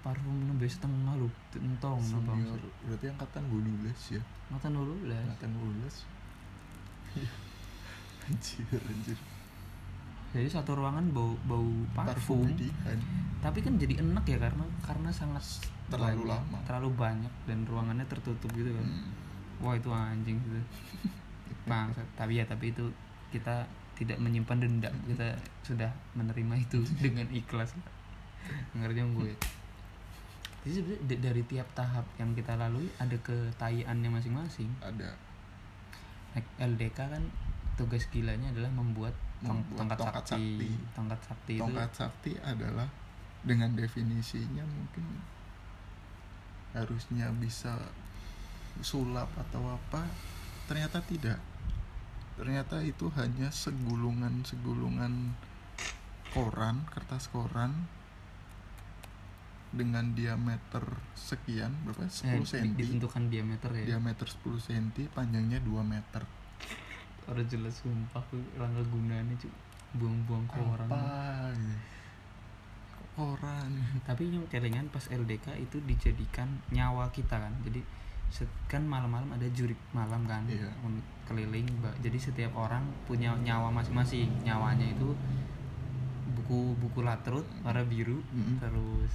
Parfum 0.00 0.36
nambah 0.44 0.68
setengah 0.68 1.16
lu 1.16 1.32
entong 1.56 1.96
Senior, 1.96 2.60
berarti 2.84 3.08
angkatan 3.08 3.40
gue 3.48 3.60
nulis 3.62 4.00
ya? 4.12 4.20
Mata 4.52 4.68
dulu 4.68 5.08
lah 5.08 5.16
angkatan 5.16 5.48
gue 5.50 5.64
nulis 5.64 5.96
anjir 8.28 8.64
anjir. 8.84 9.18
Jadi 10.34 10.48
satu 10.50 10.74
ruangan 10.74 11.08
bau 11.08 11.32
bau 11.46 11.64
parfum 11.94 12.42
Widihan. 12.44 12.98
tapi 13.38 13.62
kan 13.62 13.78
jadi 13.78 14.02
enak 14.02 14.24
ya 14.26 14.36
karena 14.36 14.64
karena 14.82 15.08
sangat 15.08 15.40
Terlalu 15.88 16.26
banyak, 16.26 16.32
lama. 16.32 16.58
terlalu 16.66 16.90
banyak 16.96 17.32
dan 17.46 17.58
ruangannya 17.64 18.04
tertutup 18.04 18.50
gitu 18.52 18.72
kan. 18.72 18.84
Hmm. 18.84 19.12
wah 19.62 19.72
itu 19.72 19.88
anjing 19.88 20.36
gitu 20.36 20.60
bangsat 21.64 22.06
tapi 22.14 22.38
ya 22.38 22.44
tapi 22.44 22.70
itu 22.70 22.84
kita 23.30 23.64
tidak 23.94 24.18
menyimpan 24.18 24.58
dendam. 24.58 24.94
Kita 25.06 25.34
sudah 25.62 25.86
menerima 26.14 26.54
itu 26.58 26.82
dengan 27.04 27.26
ikhlas. 27.30 27.72
Ngerti 28.74 29.00
gue? 29.00 29.32
Jadi 30.64 30.72
sebenarnya 30.74 31.18
dari 31.20 31.42
tiap 31.44 31.68
tahap 31.72 32.02
yang 32.16 32.32
kita 32.32 32.56
lalui 32.56 32.88
ada 32.96 33.14
ketayannya 33.20 34.10
masing-masing. 34.10 34.66
Ada. 34.80 35.14
LDK 36.58 36.98
kan 36.98 37.22
tugas 37.74 38.06
gilanya 38.08 38.50
adalah 38.50 38.70
membuat, 38.72 39.14
tong- 39.38 39.62
Membuat 39.62 39.78
tongkat, 39.78 39.98
tongkat 39.98 40.24
sakti. 40.26 40.42
sakti. 40.58 40.68
tongkat 40.94 41.20
sakti 41.22 41.54
tongkat 41.58 41.90
sakti 41.94 42.32
adalah 42.42 42.88
dengan 43.44 43.70
definisinya 43.74 44.64
mungkin 44.64 45.04
harusnya 46.74 47.30
bisa 47.38 47.78
sulap 48.82 49.30
atau 49.38 49.62
apa 49.70 50.02
ternyata 50.64 50.98
tidak. 51.00 51.38
Ternyata 52.34 52.82
itu 52.82 53.06
hanya 53.14 53.48
segulungan 53.48 54.42
segulungan 54.42 55.38
koran 56.34 56.82
kertas 56.90 57.30
koran 57.30 57.86
dengan 59.70 60.14
diameter 60.14 60.82
sekian 61.14 61.74
berapa? 61.82 62.06
Itu 62.06 62.26
eh, 62.26 62.38
10 62.38 62.42
di- 62.42 62.46
cm 62.46 62.74
ditentukan 62.74 63.22
diameter 63.26 63.70
ya. 63.74 63.84
Diameter 63.94 64.26
10 64.26 64.58
cm 64.60 64.86
panjangnya 65.10 65.58
2 65.62 65.82
meter. 65.82 66.22
Orang 67.24 67.46
jelas 67.48 67.80
sumpah 67.80 68.22
tuh 68.28 68.42
rangga 68.54 68.82
gunanya 68.84 69.34
cuy 69.38 69.50
buang-buang 69.94 70.44
koran. 70.50 70.88
apa 70.90 71.02
koran. 73.14 73.70
Tapi 74.02 74.34
yang 74.34 74.44
kelingan 74.50 74.90
pas 74.90 75.06
LDK 75.06 75.54
itu 75.56 75.78
dijadikan 75.86 76.50
nyawa 76.70 77.14
kita 77.14 77.38
kan. 77.38 77.54
Jadi 77.62 77.78
kan 78.66 78.82
malam-malam 78.82 79.30
ada 79.30 79.46
jurik 79.50 79.78
malam 79.90 80.26
kan 80.26 80.42
Iya. 80.44 80.66
un- 80.82 81.02
keliling 81.24 81.64
jadi 81.98 82.18
setiap 82.18 82.52
orang 82.52 82.84
punya 83.04 83.32
nyawa 83.38 83.72
masing-masing 83.72 84.28
nyawanya 84.42 84.84
itu 84.84 85.08
buku 86.34 86.76
buku 86.76 87.00
latrut 87.00 87.44
warna 87.62 87.80
biru 87.82 88.20
Mm-mm. 88.28 88.60
terus 88.60 89.12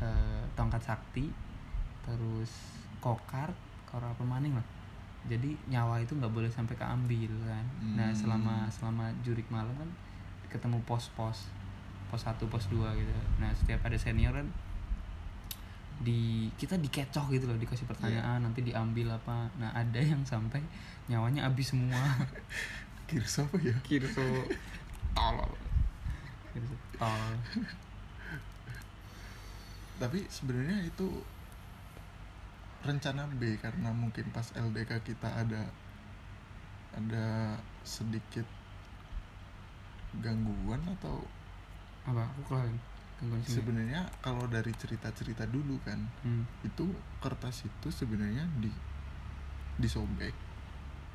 eh, 0.00 0.40
tongkat 0.54 0.80
sakti 0.80 1.28
terus 2.00 2.48
kokart 2.98 3.52
kora 3.84 4.08
apa 4.08 4.24
maning 4.24 4.54
lah 4.54 4.64
jadi 5.26 5.52
nyawa 5.68 6.00
itu 6.00 6.16
nggak 6.16 6.32
boleh 6.32 6.48
sampai 6.48 6.72
keambil 6.74 7.28
kan 7.44 7.64
nah 7.92 8.08
Hmm. 8.08 8.16
selama 8.16 8.54
selama 8.72 9.04
jurik 9.20 9.44
malam 9.52 9.72
kan 9.76 9.90
ketemu 10.48 10.80
pos-pos 10.82 11.52
pos 12.08 12.20
satu 12.20 12.48
pos 12.48 12.66
dua 12.66 12.96
gitu 12.96 13.12
nah 13.36 13.52
setiap 13.52 13.84
ada 13.84 13.94
senior 13.94 14.32
kan 14.32 14.48
di 16.00 16.48
kita 16.56 16.80
dikecoh 16.80 17.28
gitu 17.28 17.44
loh 17.44 17.60
dikasih 17.60 17.84
pertanyaan 17.84 18.40
nanti 18.40 18.64
diambil 18.64 19.20
apa. 19.20 19.52
Nah 19.60 19.70
ada 19.76 20.00
yang 20.00 20.24
sampai 20.24 20.64
nyawanya 21.12 21.44
habis 21.46 21.72
semua. 21.72 22.00
Kirso 23.08 23.44
apa 23.44 23.58
ya? 23.60 23.76
Kirso 23.84 24.24
tolol 25.12 25.52
Kirso 26.54 26.76
tolol 26.96 27.36
tapi 30.00 30.24
sebenarnya 30.32 30.88
itu 30.88 31.08
rencana 32.80 33.28
B 33.36 33.60
karena 33.60 33.92
mungkin 33.92 34.32
pas 34.32 34.48
LDK 34.56 35.04
kita 35.04 35.28
ada 35.28 35.68
ada 36.96 37.60
sedikit 37.84 38.48
gangguan 40.24 40.80
atau 40.96 41.20
apa? 42.08 42.24
Aku 42.32 42.40
keluarin 42.48 42.80
sebenarnya 43.44 44.08
kalau 44.24 44.48
dari 44.48 44.72
cerita-cerita 44.72 45.44
dulu 45.44 45.76
kan 45.84 46.00
hmm. 46.24 46.64
itu 46.64 46.88
kertas 47.20 47.68
itu 47.68 47.88
sebenarnya 47.92 48.48
di 48.56 48.72
disobek. 49.80 50.32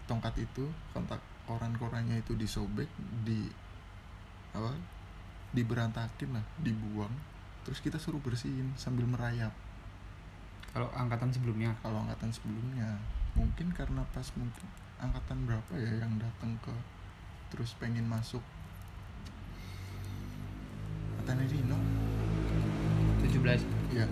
Tongkat 0.05 0.37
itu 0.37 0.69
kontak 0.93 1.21
koran-korannya 1.49 2.21
itu 2.21 2.37
disobek 2.37 2.89
di 3.25 3.49
apa 4.53 4.73
diberantakin 5.51 6.35
lah 6.35 6.45
dibuang 6.63 7.11
terus 7.65 7.81
kita 7.81 7.97
suruh 7.97 8.21
bersihin 8.21 8.73
sambil 8.77 9.09
merayap. 9.09 9.51
Kalau 10.69 10.91
angkatan 10.93 11.33
sebelumnya? 11.33 11.73
Kalau 11.81 12.05
angkatan 12.05 12.29
sebelumnya 12.29 13.01
mungkin 13.33 13.73
karena 13.73 14.05
pas 14.13 14.29
mungkin 14.37 14.65
angkatan 15.01 15.43
berapa 15.43 15.71
ya 15.75 16.05
yang 16.05 16.13
datang 16.21 16.55
ke 16.61 16.71
terus 17.49 17.73
pengen 17.81 18.05
masuk. 18.05 18.43
Angkatan 21.15 21.41
Rino 21.49 21.79
17 23.35 23.59
ya 23.91 24.07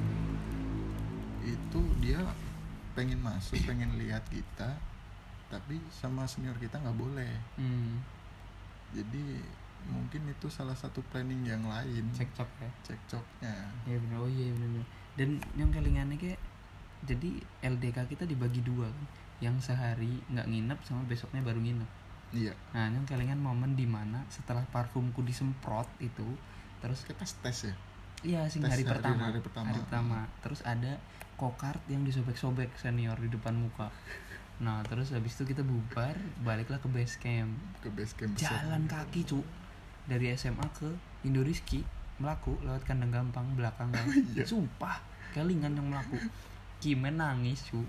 itu 1.47 1.79
dia 2.03 2.19
pengen 2.91 3.23
masuk 3.23 3.55
pengen 3.63 3.95
lihat 3.95 4.23
kita 4.27 4.75
tapi 5.47 5.79
sama 5.93 6.25
senior 6.25 6.57
kita 6.57 6.81
nggak 6.81 6.97
boleh. 6.97 7.29
Hmm. 7.61 8.01
jadi 8.89 9.37
mungkin 9.85 10.25
itu 10.25 10.47
salah 10.49 10.73
satu 10.73 11.03
planning 11.11 11.45
yang 11.45 11.61
lain. 11.69 12.09
Cekcok 12.09 12.49
ya? 12.57 12.69
Cekcoknya. 12.81 13.55
Ya 13.85 13.97
bener 13.99 14.17
oh 14.17 14.31
iya 14.31 14.49
bener. 14.55 14.83
dan 15.13 15.37
yang 15.53 15.69
kelingannya 15.69 16.17
kayak 16.17 16.41
jadi 17.05 17.37
LDK 17.61 18.09
kita 18.09 18.25
dibagi 18.25 18.65
dua 18.65 18.89
kan. 18.89 19.05
Yang 19.39 19.71
sehari 19.71 20.19
nggak 20.33 20.47
nginep 20.49 20.79
sama 20.83 21.05
besoknya 21.05 21.45
baru 21.45 21.61
nginep. 21.61 21.89
Iya. 22.33 22.53
Nah 22.73 22.89
yang 22.89 23.05
kelingan 23.05 23.39
momen 23.39 23.77
di 23.77 23.85
mana 23.85 24.25
setelah 24.33 24.65
parfumku 24.73 25.21
disemprot 25.21 25.87
itu 26.01 26.25
terus 26.81 27.05
kita 27.05 27.23
tes 27.23 27.71
ya 27.71 27.75
iya 28.23 28.47
sing 28.47 28.63
hari, 28.63 28.81
hari- 28.81 28.87
pertama. 28.87 29.29
hari 29.29 29.39
pertama. 29.39 29.67
hari 29.69 29.79
pertama. 29.83 30.19
Terus 30.41 30.59
ada 30.63 30.97
kokart 31.35 31.83
yang 31.87 32.03
disobek-sobek 32.03 32.71
senior 32.79 33.19
di 33.19 33.27
depan 33.27 33.53
muka. 33.53 33.91
Nah 34.63 34.79
terus 34.87 35.11
habis 35.11 35.35
itu 35.35 35.43
kita 35.43 35.61
bubar 35.61 36.15
baliklah 36.41 36.79
ke 36.79 36.87
base 36.87 37.19
camp. 37.19 37.51
Ke 37.83 37.91
base 37.91 38.15
camp 38.15 38.33
besar. 38.33 38.63
jalan 38.63 38.87
kaki 38.87 39.21
cu. 39.23 39.43
Dari 40.03 40.31
SMA 40.35 40.67
ke 40.75 40.87
Indoriski 41.23 41.83
melaku 42.19 42.55
lewat 42.63 42.83
kandang 42.83 43.11
gampang 43.11 43.43
belakang. 43.55 43.91
Kan 43.91 44.07
iya. 44.35 44.47
sumpah 44.47 45.03
kelingan 45.35 45.75
yang 45.75 45.91
melaku. 45.91 46.15
Kimen 46.79 47.19
nangis 47.19 47.63
cu. 47.67 47.83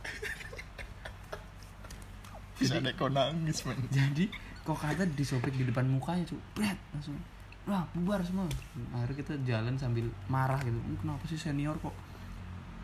Bisa 2.54 2.78
neko 2.78 3.10
nangis 3.10 3.66
man 3.66 3.74
jadi 3.90 4.30
kok 4.64 4.78
kata 4.80 5.04
disobek 5.12 5.52
di 5.52 5.66
depan 5.68 5.84
mukanya 5.84 6.24
cu. 6.24 6.38
Bret, 6.54 6.78
langsung 6.94 7.18
wah 7.64 7.84
bubar 7.90 8.20
semua. 8.20 8.44
Akhirnya 8.92 9.16
kita 9.18 9.34
jalan 9.42 9.74
sambil 9.74 10.04
marah 10.26 10.60
gitu. 10.60 10.76
"Ini 10.76 10.96
kenapa 10.98 11.24
sih 11.24 11.36
senior 11.36 11.76
kok 11.78 11.94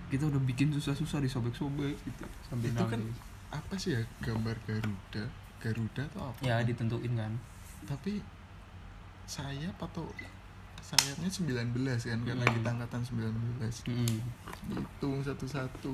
kita 0.08 0.26
udah 0.26 0.40
bikin 0.40 0.70
susah-susah 0.70 1.20
disobek-sobek 1.20 1.94
gitu 1.96 2.24
sambil 2.42 2.68
Itu 2.68 2.82
kan 2.84 2.98
nangis? 2.98 3.16
apa 3.50 3.74
sih 3.76 3.90
ya 3.92 4.02
gambar 4.20 4.56
Garuda? 4.64 5.24
Garuda 5.58 6.02
atau 6.04 6.22
apa? 6.26 6.40
Ya 6.40 6.58
ditentuin 6.60 7.12
kan. 7.12 7.32
Tapi 7.84 8.18
sayap 9.24 9.76
atau 9.76 10.08
sayapnya 10.80 11.28
19 11.28 11.70
kan 12.02 12.18
karena 12.24 12.42
Hmm. 12.42 12.54
kita 12.56 12.68
angkatan 12.72 13.02
19 13.04 13.76
Mm-mm. 13.86 14.18
hitung 14.70 15.20
satu-satu. 15.20 15.92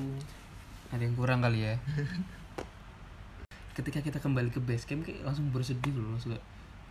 Ada 0.88 1.02
yang 1.02 1.12
kurang 1.12 1.42
kali 1.42 1.66
ya? 1.66 1.74
Ketika 3.76 4.00
kita 4.00 4.16
kembali 4.16 4.48
ke 4.48 4.56
base 4.58 4.88
camp 4.88 5.04
kayak 5.04 5.20
langsung 5.20 5.52
bersedih 5.52 5.92
loh 5.92 6.16
langsung 6.16 6.32
kayak 6.32 6.46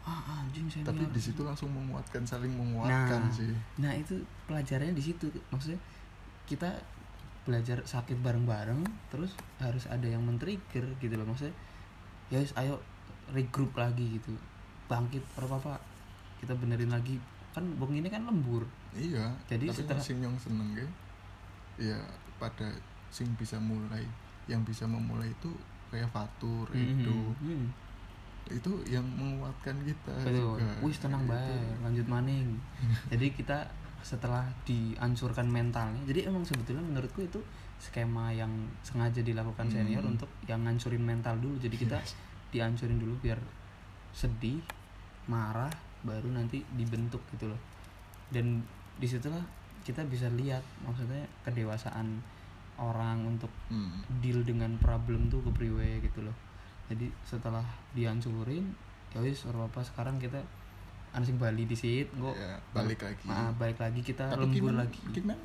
ah 0.06 0.22
anjing 0.38 0.70
senior 0.70 0.88
tapi 0.88 1.02
di 1.10 1.18
situ 1.20 1.42
langsung 1.42 1.68
menguatkan 1.68 2.22
saling 2.22 2.54
menguatkan 2.54 3.22
Nah. 3.22 3.34
sih. 3.34 3.50
nah 3.76 3.90
itu 3.92 4.14
pelajarannya 4.46 4.94
di 4.94 5.02
situ. 5.04 5.26
Maksudnya 5.50 5.82
kita 6.46 6.70
belajar 7.42 7.82
sakit 7.82 8.18
bareng-bareng 8.20 8.82
terus 9.08 9.34
harus 9.58 9.86
ada 9.86 10.06
yang 10.06 10.22
men-trigger 10.22 10.86
gitu 10.96 11.14
loh. 11.14 11.26
Maksudnya 11.26 11.54
ya 12.28 12.38
ayo 12.56 12.78
regroup 13.30 13.74
lagi 13.74 14.16
gitu. 14.16 14.30
Bangkit 14.86 15.26
apa 15.36 15.56
apa 15.56 15.74
kita 16.38 16.54
benerin 16.54 16.90
lagi. 16.90 17.18
Kan 17.52 17.66
bong 17.76 17.92
ini 17.92 18.06
kan 18.06 18.22
lembur. 18.24 18.62
Iya 18.94 19.34
Jadi 19.48 19.66
tapi 19.68 19.76
setelah- 19.76 20.06
sing 20.06 20.22
yang 20.22 20.38
seneng 20.38 20.70
ya. 20.72 20.88
Ya 21.82 22.00
pada 22.38 22.70
sing 23.10 23.26
bisa 23.34 23.58
mulai 23.58 24.06
yang 24.46 24.62
bisa 24.62 24.86
memulai 24.86 25.28
itu 25.28 25.50
kayak 25.88 26.10
Fatur 26.10 26.70
itu 26.72 27.34
Hmm, 27.42 27.72
itu 28.48 28.72
yang 28.86 29.02
menguatkan 29.12 29.74
kita 29.82 30.14
betul. 30.16 30.56
juga. 30.56 30.70
Wis 30.82 30.98
tenang 30.98 31.24
Itu. 31.24 31.34
baik 31.34 31.66
lanjut 31.82 32.06
maning. 32.06 32.48
Jadi 33.12 33.28
kita 33.32 33.58
setelah 34.00 34.46
dihancurkan 34.62 35.50
mentalnya 35.50 35.98
jadi 36.06 36.30
emang 36.30 36.46
sebetulnya 36.46 36.78
menurutku 36.80 37.26
itu 37.26 37.42
skema 37.82 38.30
yang 38.30 38.54
sengaja 38.80 39.18
dilakukan 39.20 39.66
senior 39.66 39.98
Hmm. 40.00 40.14
untuk 40.14 40.30
yang 40.46 40.62
ngancurin 40.62 41.02
mental 41.02 41.34
dulu. 41.42 41.58
Jadi 41.58 41.74
kita 41.76 41.98
dihancurin 42.52 43.02
dulu 43.02 43.18
biar 43.20 43.42
sedih 44.12 44.62
marah 45.26 45.74
baru 46.02 46.30
nanti 46.30 46.62
dibentuk 46.72 47.26
gitu 47.34 47.50
loh. 47.50 47.58
Dan 48.30 48.62
di 48.96 49.10
situlah 49.10 49.42
kita 49.82 50.06
bisa 50.06 50.30
lihat 50.30 50.62
maksudnya 50.82 51.26
kedewasaan 51.42 52.22
orang 52.78 53.26
untuk 53.26 53.50
Hmm. 53.68 54.06
deal 54.20 54.44
dengan 54.44 54.78
problem 54.78 55.28
tuh 55.28 55.42
kepriwe 55.42 55.98
gitu 56.00 56.22
loh 56.22 56.36
jadi 56.86 57.08
setelah 57.26 57.66
dihancurin 57.98 58.70
ya 59.16 59.24
wis 59.24 59.48
apa 59.48 59.82
sekarang 59.82 60.20
kita 60.20 60.38
ansing 61.16 61.40
Bali 61.40 61.64
di 61.64 61.74
sit 61.80 62.12
kok 62.12 62.36
Ya, 62.36 62.60
balik 62.76 63.00
lagi. 63.00 63.24
Nah, 63.24 63.50
balik 63.56 63.80
lagi 63.80 64.04
kita 64.04 64.28
tapi 64.28 64.44
lembur 64.44 64.76
gimana? 64.76 64.84
lagi. 64.84 65.00
Gimana? 65.16 65.44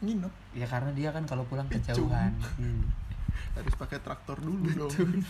Nginep? 0.00 0.32
Ya 0.56 0.66
karena 0.66 0.90
dia 0.96 1.12
kan 1.12 1.28
kalau 1.28 1.44
pulang 1.44 1.68
kejauhan. 1.68 2.32
hmm. 2.56 2.82
harus 3.60 3.74
pakai 3.76 4.00
traktor 4.00 4.40
dulu 4.40 4.64
dong. 4.72 4.92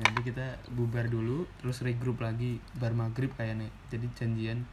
Jadi 0.00 0.20
kita 0.24 0.56
bubar 0.72 1.04
dulu 1.12 1.44
terus 1.60 1.84
regroup 1.84 2.24
lagi 2.24 2.56
bar 2.80 2.96
maghrib 2.96 3.28
kayaknya. 3.36 3.68
Jadi 3.92 4.08
janjian 4.16 4.64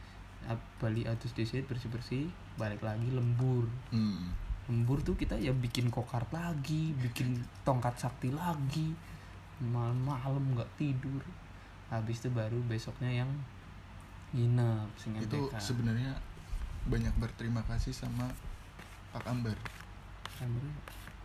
Bali 0.80 1.04
atus 1.04 1.36
disit 1.36 1.68
bersih 1.68 1.92
bersih 1.92 2.24
balik 2.56 2.80
lagi 2.80 3.12
lembur. 3.12 3.68
Hmm. 3.92 4.32
lembur 4.70 5.02
tuh 5.02 5.18
kita 5.18 5.34
ya 5.34 5.50
bikin 5.50 5.90
kokart 5.90 6.30
lagi 6.30 6.94
bikin 6.94 7.42
tongkat 7.66 7.98
sakti 7.98 8.30
lagi 8.30 8.94
malam-malam 9.60 10.56
nggak 10.56 10.70
tidur. 10.80 11.22
Habis 11.92 12.22
itu 12.22 12.28
baru 12.32 12.58
besoknya 12.64 13.24
yang 13.24 13.30
nginep 14.30 14.86
itu 15.26 15.50
sebenarnya 15.58 16.14
banyak 16.86 17.10
berterima 17.18 17.66
kasih 17.66 17.90
sama 17.90 18.30
Pak 19.10 19.26
Ambar 19.26 19.58
Amri. 20.38 20.70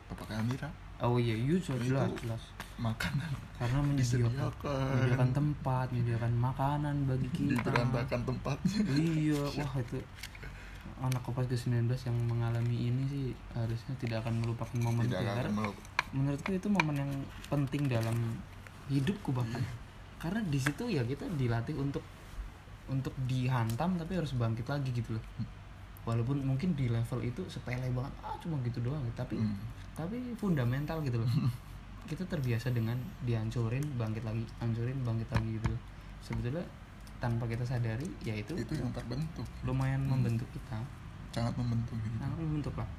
Bapak 0.10 0.30
Amira. 0.38 0.70
Oh 1.04 1.20
iya 1.20 1.36
iya 1.36 1.60
jelas 1.60 2.08
Itu 2.08 2.24
jelas, 2.24 2.44
makanan. 2.80 3.30
Karena 3.60 3.80
menyediakan 3.84 4.52
menyediakan 4.64 5.32
tempat 5.36 5.86
menyediakan 5.92 6.34
makanan 6.40 6.96
bagi 7.10 7.30
kita. 7.36 7.62
Diberantakan 7.62 8.22
tempatnya. 8.24 8.80
Iya 8.96 9.42
wah 9.60 9.74
itu 9.80 9.98
anak 11.04 11.22
kopas 11.28 11.46
ke 11.52 11.60
19 11.60 11.92
yang 11.92 12.18
mengalami 12.32 12.88
ini 12.88 13.04
sih 13.12 13.26
harusnya 13.52 13.94
tidak 14.00 14.24
akan 14.24 14.40
melupakan 14.40 14.78
momen 14.80 15.12
tidak 15.12 15.22
itu 15.22 15.28
ya. 15.28 15.34
akan 15.36 15.52
menurutku 16.16 16.56
itu 16.56 16.72
momen 16.72 16.96
yang 16.96 17.12
penting 17.46 17.92
dalam 17.92 18.16
hidupku 18.88 19.36
bahkan 19.36 19.60
karena 20.16 20.40
di 20.48 20.58
situ 20.58 20.88
ya 20.88 21.04
kita 21.04 21.28
dilatih 21.36 21.76
untuk 21.76 22.02
untuk 22.88 23.12
dihantam 23.26 23.98
tapi 23.98 24.16
harus 24.16 24.32
bangkit 24.34 24.66
lagi 24.66 24.90
gitu 24.94 25.18
loh. 25.18 25.26
Walaupun 26.06 26.38
mungkin 26.46 26.78
di 26.78 26.86
level 26.88 27.20
itu 27.20 27.42
sepele 27.50 27.90
banget 27.90 28.14
ah 28.22 28.38
cuma 28.38 28.56
gitu 28.62 28.80
doang 28.80 29.02
tapi 29.18 29.36
Hmm. 29.36 29.58
tapi 29.98 30.22
fundamental 30.38 31.02
gitu 31.02 31.20
loh. 31.20 31.30
Kita 32.10 32.22
terbiasa 32.24 32.70
dengan 32.70 32.94
dihancurin 33.26 33.82
bangkit 33.98 34.22
lagi 34.22 34.46
hancurin 34.62 34.98
bangkit 35.02 35.30
lagi 35.34 35.50
gitu 35.58 35.68
loh. 35.74 35.82
sebetulnya 36.22 36.66
tanpa 37.22 37.46
kita 37.46 37.62
sadari 37.62 38.10
ya 38.22 38.34
itu 38.34 38.58
itu 38.58 38.74
yang 38.78 38.90
terbentuk. 38.90 39.46
lumayan 39.62 40.02
Hmm. 40.06 40.18
membentuk 40.22 40.46
kita. 40.54 40.78
Sangat 41.34 41.54
membentuk 41.58 41.98
gitu 41.98 42.18
sangat 42.18 42.38
membentuk 42.38 42.74
lah. 42.78 42.90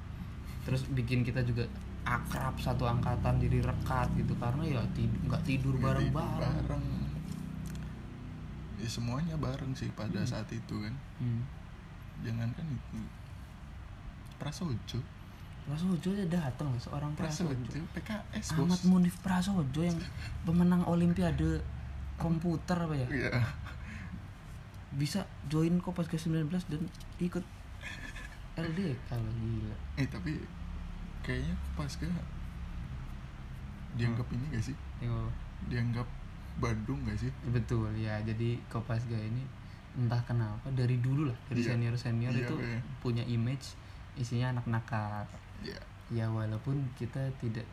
Terus 0.67 0.83
bikin 0.91 1.23
kita 1.23 1.39
juga 1.43 1.63
akrab 2.07 2.55
satu 2.55 2.85
angkatan 2.85 3.35
jadi 3.37 3.59
rekat 3.61 4.07
gitu 4.15 4.31
karena 4.33 4.63
ya 4.65 4.81
tid- 4.93 5.19
nggak 5.21 5.43
tidur 5.43 5.75
bareng-bareng. 5.75 6.55
bareng. 6.63 6.83
Ya 8.77 8.87
semuanya 8.87 9.35
bareng 9.35 9.73
sih 9.73 9.91
pada 9.91 10.15
Hmm. 10.15 10.29
saat 10.29 10.47
itu 10.49 10.75
kan. 10.77 10.95
Hmm. 11.17 11.43
jangankan 12.17 12.65
itu. 12.65 12.97
Prasojo. 14.35 14.99
Prasojo 15.63 16.09
aja 16.11 16.25
datang 16.27 16.73
seorang 16.77 17.11
Prasojo. 17.13 17.53
Prasojo 17.53 17.83
PKS 17.91 18.55
Ahmad 18.55 18.73
bos. 18.73 18.81
Munif 18.85 19.15
Prasojo 19.19 19.81
yang 19.83 19.99
pemenang 20.43 20.81
Olimpiade 20.83 21.61
komputer 22.15 22.73
apa 22.75 22.95
ya? 22.95 23.07
Iya. 23.07 23.31
bisa 24.89 25.21
join 25.45 25.77
Kopas 25.77 26.07
ke 26.07 26.17
19 26.17 26.47
dan 26.65 26.81
ikut 27.19 27.43
LD 28.55 28.79
kalau 29.05 29.29
gila. 29.35 29.75
Eh 29.93 30.07
tapi 30.07 30.41
kayaknya 31.27 31.51
pas 31.75 31.91
ke 31.91 32.07
dianggap 33.97 34.27
ini 34.31 34.45
gak 34.53 34.63
sih? 34.63 34.75
Tengok. 35.01 35.31
dianggap 35.67 36.07
Bandung 36.57 37.01
gak 37.03 37.17
sih? 37.17 37.31
Betul 37.49 37.91
ya 37.97 38.21
jadi 38.23 38.57
Kopasga 38.69 39.17
ini 39.17 39.43
entah 39.97 40.21
kenapa 40.23 40.69
dari 40.71 41.01
dulu 41.01 41.25
lah 41.25 41.37
dari 41.49 41.65
senior 41.65 41.97
senior 41.97 42.29
Iya, 42.29 42.45
itu 42.45 42.55
iya. 42.61 42.79
punya 43.01 43.23
image 43.25 43.73
isinya 44.13 44.53
anak 44.53 44.65
nakal. 44.69 45.25
Ya 45.65 45.77
ya 46.07 46.29
walaupun 46.29 46.79
kita 46.95 47.19
tidak 47.41 47.65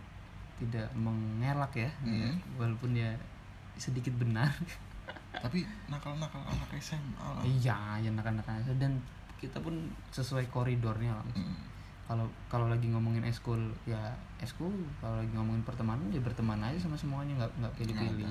tidak 0.57 0.89
mengelak 0.97 1.71
ya 1.77 1.91
Hmm. 2.01 2.17
ya, 2.25 2.31
walaupun 2.57 2.97
ya 2.97 3.13
sedikit 3.77 4.17
benar. 4.17 4.49
Tapi 5.45 5.69
nakal-nakal 5.93 6.41
anak 6.41 6.71
SMA 6.81 7.21
lah. 7.21 7.45
Iya 7.45 7.77
ya 8.01 8.11
nakal-nakal. 8.11 8.65
Dan 8.81 8.97
kita 9.37 9.61
pun 9.61 9.77
sesuai 10.09 10.49
koridornya 10.49 11.13
lah. 11.13 11.25
Hmm. 11.37 11.61
Kalau 12.05 12.23
kalau 12.47 12.69
lagi 12.69 12.87
ngomongin 12.87 13.25
eskul 13.25 13.57
ya 13.85 14.13
eskul 14.37 14.69
kalau 14.99 15.17
lagi 15.17 15.33
ngomongin 15.33 15.63
pertemanan 15.63 16.05
ya 16.09 16.21
berteman 16.21 16.61
aja 16.61 16.77
sama 16.79 16.95
semuanya 16.95 17.33
nggak 17.37 17.53
nggak 17.59 17.75
pilih-pilih 17.75 18.29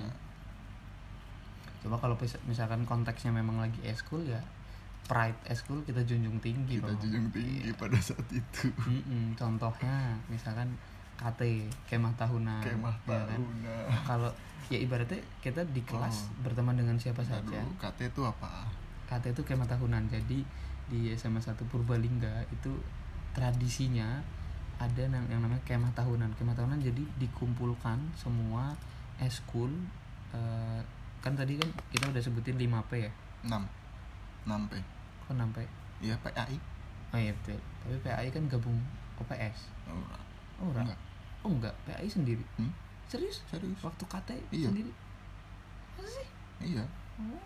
coba 1.81 1.95
kalau 1.99 2.15
misalkan 2.43 2.81
konteksnya 2.83 3.29
memang 3.29 3.59
lagi 3.59 3.81
eskul 3.83 4.23
ya 4.23 4.39
pride 5.03 5.35
eskul 5.45 5.83
kita 5.83 5.99
junjung 6.01 6.39
tinggi 6.39 6.79
kita 6.79 6.95
junjung 6.95 7.27
tinggi 7.29 7.59
Iya. 7.65 7.75
pada 7.75 7.99
saat 7.99 8.23
itu. 8.31 8.71
Mm-mm, 8.79 9.35
contohnya 9.35 10.15
misalkan 10.25 10.71
KT 11.13 11.41
kemah 11.85 12.15
tahunan 12.15 12.63
kemah 12.63 12.95
ya 13.03 13.19
kan? 13.19 13.35
tahunan. 13.35 13.85
Kalau 14.07 14.31
ya 14.69 14.79
ibaratnya 14.79 15.19
kita 15.43 15.59
di 15.67 15.83
kelas 15.83 16.31
Oh. 16.31 16.47
berteman 16.47 16.73
dengan 16.73 16.95
siapa 16.95 17.19
saja. 17.19 17.43
Aduh, 17.43 17.75
KT 17.75 17.99
itu 18.09 18.21
apa? 18.23 18.63
KT 19.05 19.35
itu 19.35 19.43
kemah 19.43 19.67
tahunan. 19.67 20.07
Jadi 20.07 20.39
di 20.85 21.11
SMA 21.11 21.37
1 21.37 21.59
Purbalingga 21.67 22.47
itu 22.49 22.71
tradisinya 23.33 24.21
ada 24.77 25.01
yang, 25.05 25.25
yang 25.29 25.41
namanya 25.41 25.61
kemah 25.65 25.93
tahunan. 25.93 26.33
Kemah 26.37 26.55
tahunan 26.57 26.79
jadi 26.81 27.03
dikumpulkan 27.17 27.97
semua 28.17 28.73
eskul 29.21 29.69
eh, 30.33 30.81
kan 31.21 31.33
tadi 31.33 31.55
kan 31.55 31.69
kita 31.93 32.09
udah 32.09 32.21
sebutin 32.21 32.57
5P 32.57 32.91
ya? 32.99 33.11
6 33.45 33.53
6 34.49 34.69
P. 34.69 34.73
Kok 35.23 35.33
6P 35.33 35.57
iya 36.03 36.15
PAI 36.19 36.57
oh 37.13 37.19
iya 37.19 37.31
betul. 37.31 37.59
Tapi 37.85 37.97
PAI 38.03 38.27
kan 38.27 38.43
gabung 38.51 38.75
OPS 39.15 39.71
oh, 39.87 39.95
oh 40.59 40.67
enggak? 40.67 40.83
Enggak. 40.83 40.99
Oh 41.45 41.51
enggak. 41.53 41.75
PAI 41.87 42.07
sendiri? 42.09 42.43
Hmm? 42.59 42.71
serius? 43.07 43.45
Serius. 43.47 43.77
Waktu 43.79 44.03
KT 44.09 44.29
Iya. 44.51 44.67
sendiri? 44.73 44.91
Masa 45.95 46.09
sih? 46.11 46.27
Iya. 46.65 46.83
Oh. 47.21 47.39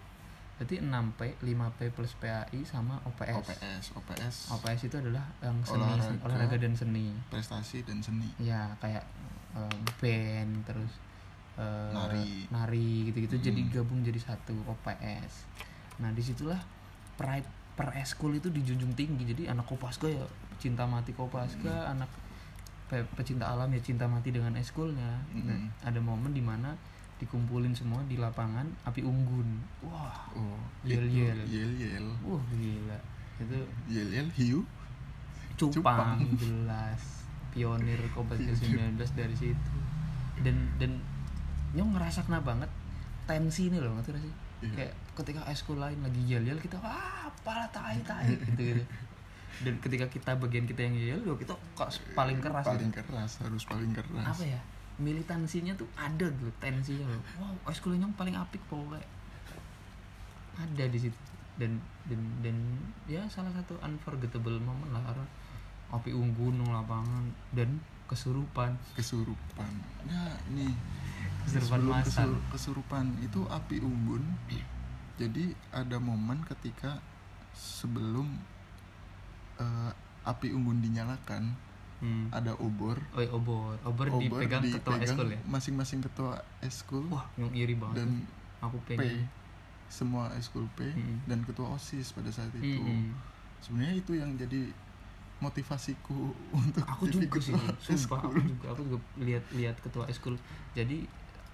Berarti 0.58 0.76
6P 0.80 1.22
5P 1.40 1.80
plus 1.92 2.14
PAI 2.16 2.60
sama 2.64 2.98
OPS 3.04 3.36
OPS 3.38 3.86
OPS 3.94 4.36
OPS 4.52 4.80
itu 4.84 4.96
adalah 4.98 5.22
yang 5.40 5.58
seni 5.62 5.86
Olahraga. 5.86 6.18
olahraga, 6.24 6.58
dan 6.58 6.74
seni 6.74 7.14
prestasi 7.28 7.82
dan 7.82 8.00
seni 8.00 8.26
ya 8.38 8.74
kayak 8.78 9.06
eh, 9.54 9.78
band 9.96 10.66
terus 10.66 10.92
eh, 11.56 11.90
Nari. 11.90 12.50
nari 12.50 12.90
gitu-gitu 13.08 13.38
jadi 13.44 13.60
Hmm. 13.60 13.72
gabung 13.72 14.02
jadi 14.02 14.18
satu 14.18 14.58
OPS 14.68 15.46
nah 15.98 16.10
di 16.10 16.22
situlah 16.22 16.58
pride 17.16 17.46
per 17.74 17.94
eskul 17.96 18.34
itu 18.34 18.50
dijunjung 18.50 18.94
tinggi 18.94 19.24
jadi 19.28 19.50
anak 19.50 19.66
kopaska 19.66 20.06
ya 20.06 20.26
cinta 20.58 20.84
mati 20.84 21.14
kopaska 21.14 21.70
Hmm. 21.86 21.94
anak 21.96 22.10
pe- 22.88 23.06
pecinta 23.14 23.46
alam 23.46 23.70
ya 23.70 23.78
cinta 23.80 24.06
mati 24.06 24.30
dengan 24.30 24.54
eskulnya 24.56 25.22
nah, 25.36 25.54
Hmm. 25.54 25.70
ada 25.84 26.00
momen 26.00 26.32
di 26.32 26.42
mana 26.42 26.74
dikumpulin 27.18 27.74
semua 27.74 28.00
di 28.06 28.16
lapangan 28.16 28.66
api 28.86 29.02
unggun 29.02 29.62
wah 29.82 30.30
oh 30.34 30.58
Yel-yel. 30.86 31.34
itu 31.46 31.58
yel 31.58 31.72
yel 31.76 32.08
wah 32.22 32.42
gila 32.54 33.00
itu 33.38 33.58
yel 33.90 34.10
yel 34.14 34.30
hiu 34.34 34.60
cupang, 35.58 35.74
Cupang. 35.74 36.18
jelas 36.38 37.02
pionir 37.50 37.98
Pionir. 38.14 38.54
19 38.54 39.18
dari 39.18 39.34
situ 39.34 39.78
dan 40.46 40.54
dan 40.78 41.02
nyong 41.74 41.98
ngerasa 41.98 42.22
kena 42.24 42.42
banget 42.42 42.70
tensi 43.26 43.74
ini 43.74 43.82
loh 43.82 43.98
ngerti 43.98 44.14
gak 44.14 44.24
sih 44.24 44.36
Iya. 44.58 44.74
kayak 44.74 44.94
ketika 45.14 45.46
eskul 45.54 45.78
lain 45.78 46.02
lagi 46.02 46.18
yel 46.26 46.42
yel 46.42 46.58
kita 46.58 46.82
ah 46.82 47.30
pala 47.46 47.70
tai 47.70 48.02
tai 48.02 48.26
gitu 48.42 48.74
gitu 48.74 48.84
dan 49.62 49.74
ketika 49.78 50.06
kita 50.10 50.34
bagian 50.34 50.66
kita 50.66 50.82
yang 50.82 50.98
yel 50.98 51.22
yel 51.22 51.38
kita 51.38 51.54
kok 51.78 51.90
paling 52.18 52.42
keras 52.42 52.66
paling 52.66 52.90
gitu. 52.90 53.06
keras 53.06 53.38
harus 53.38 53.62
paling 53.70 53.94
keras 53.94 54.26
apa 54.34 54.46
ya 54.50 54.62
militansinya 54.98 55.78
tuh 55.78 55.86
ada 55.94 56.26
gitu 56.26 56.52
tensinya. 56.58 57.06
Loh 57.06 57.22
wow. 57.38 57.70
Eskul 57.70 57.98
nyong 57.98 58.18
paling 58.18 58.34
apik 58.34 58.62
pokoknya. 58.70 59.06
Ada 60.58 60.90
di 60.90 61.00
situ. 61.00 61.18
Dan 61.58 61.82
dan 62.06 62.22
dan 62.46 62.58
ya 63.10 63.22
salah 63.30 63.50
satu 63.54 63.78
unforgettable 63.82 64.58
moment 64.62 64.94
lah 64.94 65.02
karena 65.06 65.26
api 65.94 66.12
unggun 66.14 66.66
lapangan 66.66 67.30
dan 67.54 67.78
kesurupan. 68.10 68.74
Kesurupan. 68.98 69.72
Ya 70.10 70.38
nih. 70.54 70.74
Kesurupan 71.46 71.82
masal. 71.88 72.04
kesur- 72.34 72.44
kesurupan 72.54 73.06
itu 73.22 73.46
api 73.48 73.82
unggun. 73.82 74.24
Jadi 75.18 75.54
ada 75.74 75.98
momen 75.98 76.46
ketika 76.46 77.02
sebelum 77.58 78.38
eh, 79.58 79.92
api 80.26 80.54
unggun 80.54 80.82
dinyalakan 80.82 81.58
hmm. 82.00 82.30
ada 82.30 82.52
obor. 82.58 82.98
Oh 83.12 83.20
iya, 83.20 83.32
obor. 83.32 83.76
Obor, 83.82 84.06
obor 84.08 84.22
dipegang 84.22 84.62
ketua 84.62 84.96
dipegang 84.96 85.02
eskul 85.04 85.28
ya? 85.30 85.40
masing-masing 85.46 86.00
ketua 86.02 86.34
eskul. 86.60 87.06
Wah 87.08 87.26
yang 87.36 87.52
iri 87.52 87.76
banget 87.76 88.02
dan 88.02 88.10
aku 88.60 88.78
P. 88.84 88.92
semua 89.88 90.28
eskul 90.34 90.68
P 90.74 90.84
Mm-mm. 90.84 91.24
dan 91.26 91.40
ketua 91.42 91.72
osis 91.72 92.12
pada 92.12 92.28
saat 92.28 92.52
itu. 92.54 92.78
Mm-mm. 92.78 93.16
sebenarnya 93.58 93.96
itu 93.98 94.12
yang 94.14 94.34
jadi 94.34 94.70
motivasiku 95.38 96.34
untuk 96.60 96.84
aku 96.84 97.06
jadi 97.08 97.24
juga 97.24 97.38
sih 97.40 97.54
ketua 97.54 97.78
sumpah. 97.78 98.20
Aku 98.26 98.34
juga 98.36 98.66
aku 98.74 98.82
juga 98.84 98.98
lihat 99.18 99.44
lihat 99.54 99.76
ketua 99.80 100.04
eskul. 100.08 100.36
Jadi 100.74 101.06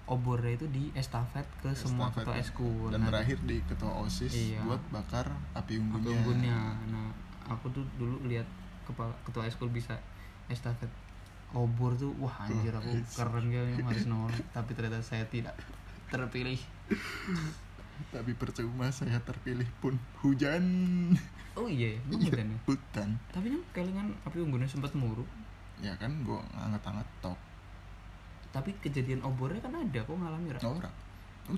obornya 0.04 0.52
itu 0.52 0.66
di 0.68 0.92
estafet 0.92 1.44
ke 1.60 1.72
semua 1.72 2.12
Estafet 2.12 2.24
ketua 2.24 2.34
ya. 2.34 2.42
eskul. 2.42 2.86
Dan 2.92 3.00
Nah, 3.00 3.08
berakhir 3.08 3.38
di 3.44 3.56
ketua 3.64 3.92
osis 4.02 4.32
Iya. 4.32 4.60
buat 4.64 4.82
bakar 4.90 5.26
api 5.54 5.76
api 5.76 5.80
unggunnya, 5.80 6.12
unggunnya 6.12 6.58
nah 6.90 7.08
aku 7.46 7.68
tuh 7.70 7.84
dulu 7.96 8.24
lihat 8.24 8.44
kepala 8.84 9.12
ketua 9.24 9.44
eskul 9.44 9.68
bisa 9.68 9.96
estafet 10.46 10.90
obor 11.54 11.94
tuh 11.94 12.10
wah 12.18 12.34
anjir 12.42 12.74
aku 12.74 12.92
Wah, 12.92 13.06
keren 13.14 13.46
kayaknya 13.46 13.84
harus 13.84 14.06
nolak 14.06 14.42
tapi 14.50 14.70
ternyata 14.74 15.00
saya 15.00 15.22
tidak 15.30 15.54
terpilih. 16.10 16.58
Tapi 18.10 18.34
percuma 18.34 18.90
saya 18.90 19.18
terpilih 19.22 19.66
pun 19.78 19.94
hujan. 20.20 20.62
Oh 21.54 21.66
iya 21.66 21.94
emang 22.02 22.18
Iya, 22.20 22.30
hujan 22.30 22.46
ya? 22.50 22.58
hutan. 22.66 23.08
Tapi 23.30 23.46
kan 23.50 23.62
kelingan 23.72 24.08
api 24.22 24.38
unggunnya 24.38 24.66
sempat 24.66 24.94
muruk. 24.94 25.26
Ya 25.78 25.94
kan 25.96 26.10
gua 26.22 26.42
angkat-angkat 26.54 27.08
top 27.20 27.38
tapi 28.54 28.70
kejadian 28.78 29.18
obornya 29.26 29.58
kan 29.58 29.74
ada 29.74 29.98
kok 29.98 30.14
ngalami 30.14 30.54
Ra? 30.54 30.62
Nora 30.62 30.86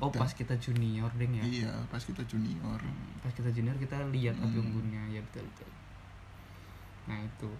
oh 0.00 0.08
pas 0.08 0.32
kita 0.32 0.56
junior 0.56 1.12
deng 1.12 1.36
ya? 1.36 1.44
Iya 1.44 1.72
pas 1.92 2.00
kita 2.00 2.24
junior. 2.24 2.80
Hmm, 2.80 3.20
pas 3.20 3.28
kita 3.30 3.52
junior 3.52 3.76
kita 3.76 4.00
lihat 4.08 4.32
api 4.40 4.56
Hmm. 4.56 4.64
unggunnya. 4.64 5.04
Ya 5.12 5.20
betul 5.20 5.44
betul. 5.44 5.68
Nah 7.04 7.20
itu 7.20 7.52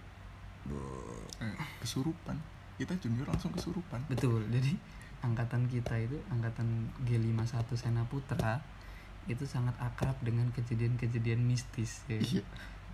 kesurupan. 1.79 2.37
Kita 2.77 2.93
junior 2.95 3.25
langsung 3.25 3.49
kesurupan. 3.51 4.05
Betul. 4.07 4.45
Jadi 4.47 4.77
angkatan 5.19 5.65
kita 5.65 5.97
itu 5.97 6.17
angkatan 6.27 6.67
G51 7.01 7.43
Sena 7.73 8.05
Putra 8.05 8.61
itu 9.25 9.43
sangat 9.43 9.73
akrab 9.77 10.15
dengan 10.21 10.47
kejadian-kejadian 10.51 11.41
mistis 11.41 12.05
ya. 12.05 12.17
iya. 12.17 12.43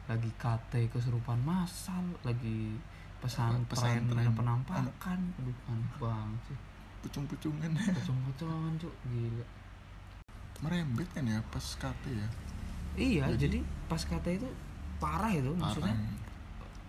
Lagi 0.03 0.31
KT 0.35 0.89
kesurupan 0.89 1.39
massal 1.39 2.03
lagi 2.21 2.75
pesantren, 3.19 3.63
Pesantren. 3.65 4.33
penampakan. 4.33 5.19
Aduh 5.37 5.55
aneh 5.67 5.91
banget 5.95 6.39
sih. 6.47 6.57
Pucung-pucungan 7.01 7.71
pocong-pocongan 7.75 8.73
cuk. 8.77 8.93
Gila. 9.05 9.45
Merembet 10.61 11.07
kan 11.11 11.23
ya 11.23 11.39
pas 11.47 11.63
KT 11.75 12.03
ya? 12.07 12.27
Iya 12.93 13.23
Jadi- 13.31 13.39
jadi, 13.41 13.59
pas 13.87 13.99
KT 13.99 14.25
itu 14.37 14.47
parah 14.97 15.31
itu 15.31 15.51
maksudnya. 15.53 15.91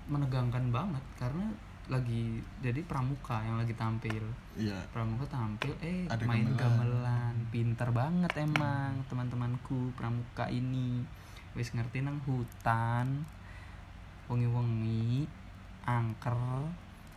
Menegangkan 0.09 0.69
banget 0.69 1.05
karena 1.17 1.49
lagi 1.85 2.41
jadi 2.65 2.81
pramuka 2.85 3.45
yang 3.45 3.61
lagi 3.61 3.77
tampil. 3.77 4.25
Iya. 4.57 4.89
Pramuka 4.89 5.29
tampil 5.29 5.77
eh 5.85 6.09
Ada 6.09 6.25
main 6.25 6.49
gamelan. 6.57 6.57
gamelan. 6.57 7.35
Pinter 7.53 7.89
banget 7.93 8.33
emang 8.41 9.05
teman-temanku 9.13 9.93
pramuka 9.93 10.49
ini. 10.49 11.05
Wis 11.53 11.77
ngerti 11.77 12.01
nang 12.01 12.25
hutan 12.25 13.29
wengi-wengi 14.27 15.29
angker 15.85 16.41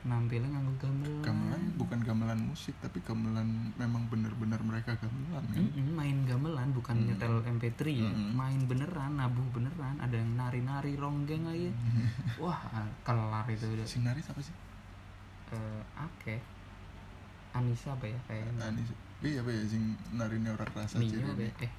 nampilnya 0.08 0.48
nganggo 0.48 0.74
gamelan. 0.80 1.20
Gamelan 1.22 1.62
bukan 1.76 2.00
gamelan 2.02 2.40
musik 2.42 2.74
tapi 2.80 3.00
gamelan 3.02 3.46
memang 3.76 4.08
bener-bener 4.08 4.56
mereka 4.60 4.96
gamelan 4.98 5.44
kan? 5.46 5.60
Mm-mm, 5.62 5.94
main 5.94 6.18
gamelan 6.24 6.72
bukan 6.72 6.96
Mm. 6.98 7.06
nyetel 7.12 7.36
MP3 7.46 7.82
ya. 7.86 8.08
Mm-mm. 8.08 8.32
main 8.34 8.60
beneran 8.64 9.16
nabuh 9.16 9.44
beneran 9.52 10.00
ada 10.00 10.16
yang 10.16 10.32
nari-nari 10.34 10.96
ronggeng 10.96 11.44
aja. 11.46 11.72
Wah 12.44 12.60
kelar 13.04 13.46
itu 13.48 13.68
udah. 13.68 13.84
Sing 13.84 14.02
nari 14.02 14.20
siapa 14.20 14.40
sih? 14.40 14.56
Eh 15.48 15.82
oke 15.98 16.36
Anissa 17.52 17.92
apa 17.92 18.06
ya 18.06 18.20
kayaknya. 18.26 18.64
Anis 18.64 18.90
iya 19.20 19.40
apa 19.40 19.50
ya 19.50 19.64
sing 19.64 19.84
narine 20.12 20.48
ora 20.48 20.64
kerasa 20.64 20.96
Minyo 20.96 21.20
apa 21.26 21.42
ya? 21.42 21.52
eh 21.62 21.72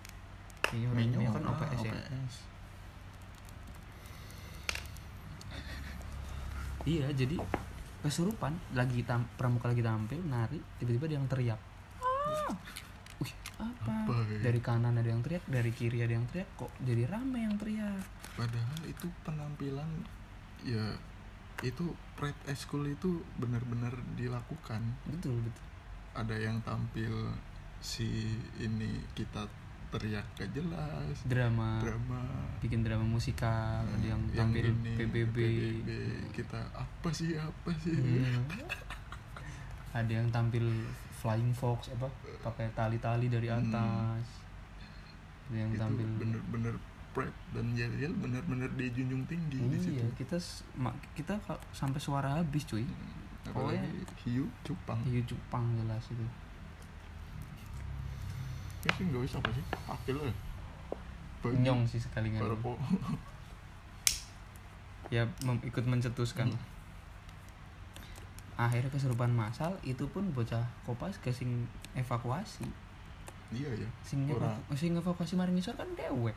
Minyo, 0.69 0.89
Minyo 0.93 1.19
Minyo 1.19 1.31
kan 1.33 1.43
OPS 1.47 1.81
ya? 1.81 1.93
OPS. 1.95 2.35
iya 6.85 7.07
jadi 7.13 7.37
kesurupan 8.09 8.57
lagi 8.73 9.05
tam 9.05 9.29
pramuka 9.37 9.69
lagi 9.69 9.85
tampil 9.85 10.25
nari 10.25 10.57
tiba-tiba 10.81 11.05
ada 11.05 11.17
yang 11.21 11.29
teriak. 11.29 11.61
Ah. 12.01 12.57
Wih 13.21 13.35
apa, 13.61 13.93
Apa 14.09 14.15
ya? 14.33 14.41
dari 14.49 14.61
kanan 14.65 14.97
ada 14.97 15.09
yang 15.11 15.21
teriak 15.21 15.45
dari 15.45 15.69
kiri 15.75 16.01
ada 16.01 16.17
yang 16.17 16.25
teriak 16.33 16.49
kok 16.57 16.73
jadi 16.81 17.05
rame 17.05 17.45
yang 17.45 17.55
teriak? 17.61 18.01
Padahal 18.33 18.81
itu 18.89 19.07
penampilan 19.29 19.91
ya 20.65 20.97
itu 21.61 21.93
pride 22.15 22.39
school 22.55 22.87
itu 22.87 23.21
benar-benar 23.37 23.93
dilakukan. 24.17 24.81
Betul 25.11 25.43
betul. 25.43 25.65
Ada 26.15 26.37
yang 26.39 26.63
tampil 26.65 27.35
si 27.83 28.35
ini 28.59 29.03
kita 29.13 29.47
teriak 29.89 30.27
gak 30.35 30.51
jelas. 30.53 31.17
Drama. 31.25 31.81
Drama. 31.81 32.21
Bikin 32.59 32.81
drama 32.81 33.03
musikal 33.03 33.81
ada 33.81 34.03
yang 34.03 34.21
yang 34.31 34.49
tampil 34.49 34.69
ini, 34.69 34.93
PBB, 34.95 35.37
PBB, 35.37 35.89
kita 36.33 36.61
apa 36.73 37.09
sih 37.11 37.35
apa 37.35 37.71
sih? 37.79 37.97
Hmm. 37.97 38.45
ada 39.99 40.13
yang 40.13 40.29
tampil 40.29 40.65
flying 41.15 41.53
fox 41.53 41.89
apa? 41.91 42.07
Pakai 42.43 42.69
tali-tali 42.73 43.27
dari 43.27 43.49
Hmm. 43.49 43.65
atas. 43.65 44.25
Ada 45.49 45.57
yang 45.59 45.71
itu 45.71 45.81
tampil 45.81 46.09
bener-bener 46.15 46.75
pride 47.11 47.39
dan 47.51 47.73
yel-yel 47.73 48.13
bener-bener 48.15 48.69
dijunjung 48.71 49.25
tinggi 49.25 49.59
di 49.65 49.79
situ. 49.81 49.97
iya 49.97 50.07
kita 50.15 50.37
kita 51.17 51.35
sampai 51.73 51.97
suara 51.99 52.37
habis 52.37 52.63
cuy. 52.63 52.85
Apalagi 53.43 53.81
Pokoknya- 53.81 54.21
hiu 54.23 54.45
cupang. 54.61 55.01
Iya 55.03 55.25
Jepang 55.25 55.65
jelas 55.75 56.05
itu 56.07 56.21
ya 58.79 58.91
nggak 58.95 59.23
bisa 59.23 59.37
apa 59.39 59.51
sih 59.51 59.65
akil 59.87 60.19
ya 60.23 60.35
Baju, 61.39 61.55
nyong 61.55 61.83
sih 61.87 61.99
sekali 61.99 62.35
kok. 62.35 62.43
Ya 65.09 65.25
mem- 65.41 65.65
ikut 65.65 65.85
mencetuskan. 65.85 66.53
Hmm. 66.53 66.61
akhirnya 68.59 68.91
kesurupan 68.91 69.31
masal 69.31 69.79
itu 69.81 70.03
pun 70.11 70.35
bocah 70.35 70.67
kopas 70.83 71.15
ke 71.23 71.31
sing 71.31 71.65
evakuasi. 71.95 72.67
Iya 73.55 73.71
ya 73.73 73.89
sing, 74.03 74.27
evaku- 74.27 74.75
sing 74.75 74.93
evakuasi 74.93 75.39
maring 75.39 75.55
ngisor 75.55 75.79
kan 75.79 75.87
dewek. 75.95 76.35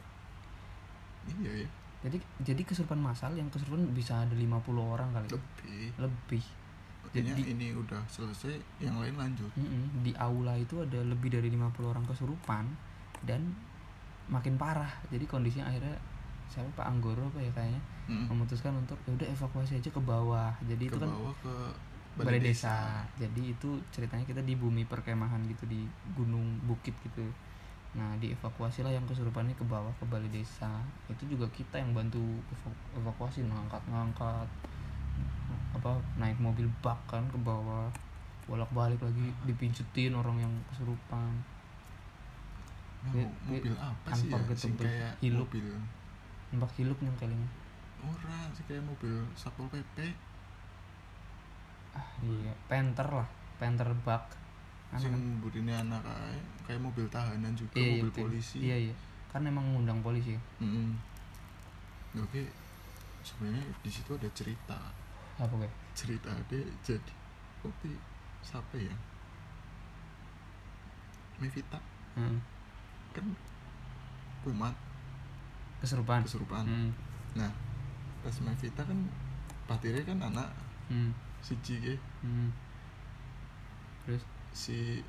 Iya 1.28 1.66
ya 1.66 1.70
jadi 2.02 2.18
jadi 2.42 2.62
kesurupan 2.62 2.98
masal 2.98 3.34
yang 3.34 3.50
kesurupan 3.50 3.90
bisa 3.92 4.22
ada 4.22 4.34
50 4.34 4.48
orang 4.78 5.10
kali. 5.12 5.28
Lebih. 5.34 5.86
Lebih 5.98 6.44
Jadi- 7.14 7.52
ini 7.52 7.68
udah 7.72 8.00
selesai 8.08 8.56
yang 8.80 8.96
lain 8.96 9.16
lanjut. 9.16 9.52
Di 10.00 10.16
aula 10.16 10.56
itu 10.56 10.80
ada 10.80 11.00
lebih 11.02 11.28
dari 11.30 11.48
50 11.48 11.90
orang 11.90 12.06
kesurupan 12.06 12.64
dan 13.22 13.52
makin 14.28 14.56
parah. 14.56 14.90
Jadi 15.08 15.26
kondisinya 15.26 15.68
akhirnya 15.68 16.00
siapa 16.48 16.68
Pak 16.74 16.88
Anggoro 16.88 17.28
apa 17.28 17.40
ya 17.40 17.52
kayaknya 17.52 17.80
Mm. 18.08 18.28
memutuskan 18.28 18.76
untuk 18.76 19.00
ya 19.06 19.12
udah 19.14 19.28
evakuasi 19.30 19.78
aja 19.78 19.88
ke 19.88 20.02
bawah. 20.02 20.52
Jadi 20.64 20.84
ke 20.86 20.96
itu 20.96 20.98
kan 20.98 21.08
bawah 21.08 21.36
ke 21.38 21.54
balai 22.14 22.44
desa. 22.44 23.08
jadi 23.16 23.56
itu 23.56 23.70
ceritanya 23.88 24.28
kita 24.28 24.44
di 24.44 24.56
bumi 24.56 24.84
perkemahan 24.84 25.40
gitu 25.48 25.64
di 25.66 25.88
gunung 26.14 26.60
bukit 26.62 26.92
gitu. 27.02 27.24
Nah 27.92 28.16
dievakuasi 28.18 28.84
lah 28.84 28.92
yang 28.92 29.04
kesurupannya 29.04 29.52
ke 29.54 29.64
bawah 29.64 29.92
ke 29.96 30.04
balai 30.06 30.28
desa. 30.28 30.84
Itu 31.08 31.24
juga 31.26 31.48
kita 31.50 31.76
yang 31.76 31.92
bantu 31.92 32.20
evaku- 32.52 32.88
evakuasi 32.98 33.44
ngangkat 33.44 33.84
ngangkat 33.86 34.48
apa 35.72 35.92
naik 36.20 36.38
mobil 36.38 36.68
bak 36.84 37.00
kan 37.08 37.24
ke 37.32 37.38
bawah 37.40 37.88
bolak 38.46 38.68
balik 38.76 39.00
lagi 39.00 39.32
dipincetin 39.48 40.12
orang 40.12 40.36
yang 40.38 40.54
kesurupan. 40.74 41.32
Nah, 43.02 43.12
Wi- 43.16 43.34
mobil 43.48 43.74
apa 43.80 44.14
sih 44.14 44.30
ya? 44.30 44.38
sing 44.54 44.76
ketebel. 44.76 44.86
kayak 44.86 45.14
Hilup. 45.24 45.48
mobil. 45.48 45.68
Mbak 46.52 46.72
hilup 46.78 47.00
yang 47.00 47.16
kalinya 47.16 47.48
ora 48.02 48.50
sih 48.52 48.66
kayak 48.66 48.82
mobil 48.82 49.14
satpol 49.38 49.70
pp 49.70 49.98
ah 51.94 52.08
iya. 52.26 52.52
Penter 52.66 53.08
lah 53.08 53.28
penter 53.62 53.88
bak. 54.04 54.26
Sing 54.98 55.14
kan? 55.14 55.22
burine 55.40 55.72
anak 55.72 56.02
kae 56.04 56.40
kayak 56.68 56.82
mobil 56.82 57.06
tahanan 57.08 57.54
juga 57.56 57.78
iya, 57.80 57.88
iya, 57.88 57.92
mobil 58.02 58.10
betul. 58.12 58.22
polisi. 58.28 58.58
Iya 58.60 58.78
iya. 58.90 58.96
Kan 59.32 59.48
emang 59.48 59.64
ngundang 59.72 60.04
polisi. 60.04 60.36
Mm-mm. 60.60 60.92
oke. 62.18 62.42
Sebenarnya 63.22 63.64
di 63.80 63.92
situ 63.94 64.12
ada 64.18 64.28
cerita 64.34 64.80
apa 65.40 65.54
gue 65.56 65.72
cerita 65.94 66.32
deh 66.48 66.66
jadi 66.82 67.14
oke 67.62 67.92
siapa 68.42 68.76
ya? 68.76 68.96
Mevita. 71.38 71.80
Hmm. 72.14 72.38
kan 73.12 73.26
kumat. 74.44 74.76
Kesurupan 75.82 76.22
kesurupan 76.24 76.64
Hmm. 76.66 76.92
nah 77.34 77.52
pas 78.22 78.36
Mevita 78.44 78.84
kan 78.86 79.00
patire 79.66 80.04
kan 80.04 80.20
anak 80.22 80.50
Hmm. 80.92 81.10
si 81.40 81.56
Jige 81.64 81.96
Hmm. 82.22 82.52
terus? 84.06 84.24
Si 84.52 85.00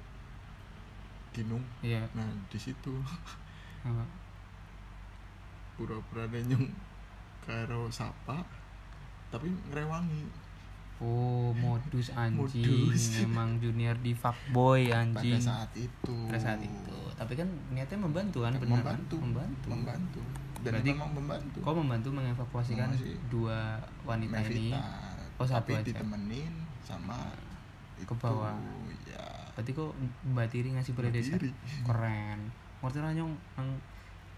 Ginung. 1.32 1.64
Iya. 1.80 2.04
Nah 2.12 2.28
di 2.48 2.58
situ. 2.61 2.92
Apa? 3.82 4.04
Pura-pura 5.74 6.28
nyung 6.28 6.68
karo 7.42 7.88
sapa 7.90 8.44
tapi 9.33 9.49
ngerewangi. 9.66 10.23
Oh 11.01 11.51
modus 11.53 12.14
anjing. 12.21 12.62
Modus. 12.62 13.18
emang 13.18 13.59
junior 13.59 13.97
di 13.99 14.12
fuckboy 14.12 14.87
pada 14.87 15.03
anjing. 15.18 15.40
saat 15.40 15.73
itu. 15.75 16.14
Pada 16.29 16.38
saat 16.38 16.61
itu. 16.61 16.97
Tapi 17.12 17.33
kan 17.35 17.49
niatnya 17.73 17.99
membantu 17.99 18.45
kan 18.45 18.55
benar 18.55 18.62
kan? 18.79 18.95
membantu. 18.95 19.16
Membantu. 19.18 19.68
Membantu. 19.68 20.21
Dan 20.62 20.79
Berarti 20.79 20.90
memang 20.92 21.11
membantu. 21.11 21.59
kau 21.59 21.75
membantu 21.75 22.09
mengevakuasikan 22.12 22.88
dua 23.27 23.83
wanita 24.07 24.38
ini? 24.45 24.71
Mevita. 24.71 24.85
Oh, 25.35 25.47
satu 25.49 25.59
tapi 25.66 25.73
aja. 25.75 25.87
ditemenin 25.90 26.55
sama 26.79 27.35
Ke 27.99 28.14
bawah. 28.14 28.55
ya. 29.03 29.27
Berarti 29.53 29.71
kok 29.73 29.90
mbak 30.29 30.47
Tiri 30.49 30.71
ngasih 30.71 30.92
balai 30.92 31.11
desa 31.11 31.35
Mandiri. 31.35 31.51
keren. 31.83 32.40
Ngerti 32.79 32.99
lah 32.99 33.12
nyong 33.12 33.35
yang 33.57 33.68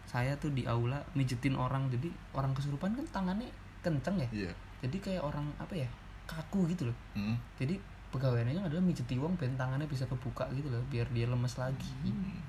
saya 0.04 0.32
tuh 0.36 0.48
di 0.50 0.64
aula 0.64 0.96
mijetin 1.12 1.52
orang. 1.54 1.88
Jadi 1.88 2.08
orang 2.32 2.56
kesurupan 2.56 2.92
kan 2.94 3.04
tangannya 3.10 3.52
kenceng 3.80 4.16
ya? 4.16 4.28
Iya 4.32 4.52
jadi 4.84 4.96
kayak 5.00 5.22
orang 5.24 5.48
apa 5.56 5.72
ya 5.72 5.88
kaku 6.28 6.68
gitu 6.68 6.92
loh. 6.92 6.96
Hmm. 7.16 7.40
jadi 7.56 7.80
pegawainya 8.12 8.62
adalah 8.62 8.84
mijeti 8.84 9.18
wong 9.18 9.34
ben 9.40 9.56
tangannya 9.56 9.88
bisa 9.88 10.04
kebuka 10.04 10.46
gitu 10.52 10.68
loh 10.68 10.84
biar 10.92 11.08
dia 11.10 11.24
lemes 11.24 11.56
lagi. 11.56 11.88
Hmm. 12.04 12.44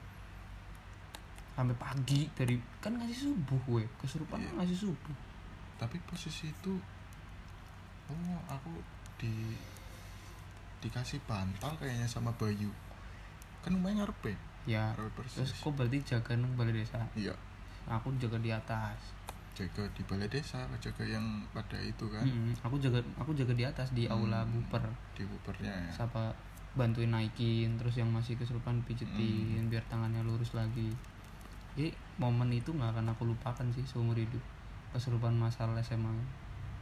sampai 1.56 1.72
pagi 1.80 2.28
dari 2.36 2.60
kan 2.84 3.00
ngasih 3.00 3.32
subuh 3.32 3.60
gue 3.64 3.84
kesurupan 4.04 4.44
kan 4.44 4.54
ngasih 4.60 4.92
subuh. 4.92 5.16
Tapi 5.80 5.96
posisi 6.04 6.52
itu 6.52 6.76
oh 8.12 8.40
aku 8.52 8.76
di 9.16 9.56
dikasih 10.84 11.24
bantal 11.24 11.72
kayaknya 11.80 12.12
sama 12.12 12.36
Bayu. 12.36 12.68
Kan 13.64 13.80
lumayan 13.80 14.04
ngarep 14.04 14.20
ya 14.28 14.38
ya 14.66 14.84
terus 14.98 15.54
kok 15.62 15.72
berarti 15.78 16.02
jaga 16.04 16.36
nang 16.36 16.52
balai 16.60 16.76
desa? 16.76 17.00
Iya. 17.16 17.32
Aku 17.86 18.12
jaga 18.20 18.42
di 18.42 18.50
atas 18.50 19.15
jaga 19.56 19.88
di 19.96 20.04
balai 20.04 20.28
desa 20.28 20.68
jaga 20.78 21.02
yang 21.02 21.24
pada 21.50 21.80
itu 21.80 22.04
kan. 22.06 22.22
Mm-mm. 22.22 22.52
aku 22.60 22.76
jaga 22.78 23.00
aku 23.16 23.32
jaga 23.32 23.56
di 23.56 23.64
atas 23.64 23.90
di 23.92 24.04
aula 24.06 24.44
Hmm. 24.44 24.52
buper. 24.54 24.84
Di 25.16 25.24
bupernya 25.24 25.72
ya. 25.72 26.04
Siapa 26.04 26.36
bantuin 26.76 27.08
naikin 27.08 27.80
terus 27.80 27.96
yang 27.96 28.12
masih 28.12 28.36
kesurupan 28.36 28.84
pijetin 28.84 29.64
Hmm. 29.64 29.72
biar 29.72 29.82
tangannya 29.88 30.20
lurus 30.22 30.52
lagi. 30.52 30.92
Jadi 31.74 31.90
momen 32.16 32.52
itu 32.52 32.70
nggak 32.70 32.92
akan 32.94 33.08
aku 33.10 33.24
lupakan 33.26 33.68
sih 33.72 33.84
seumur 33.84 34.16
hidup 34.16 34.44
kesurupan 34.92 35.32
masalah 35.34 35.80
SMA 35.80 36.12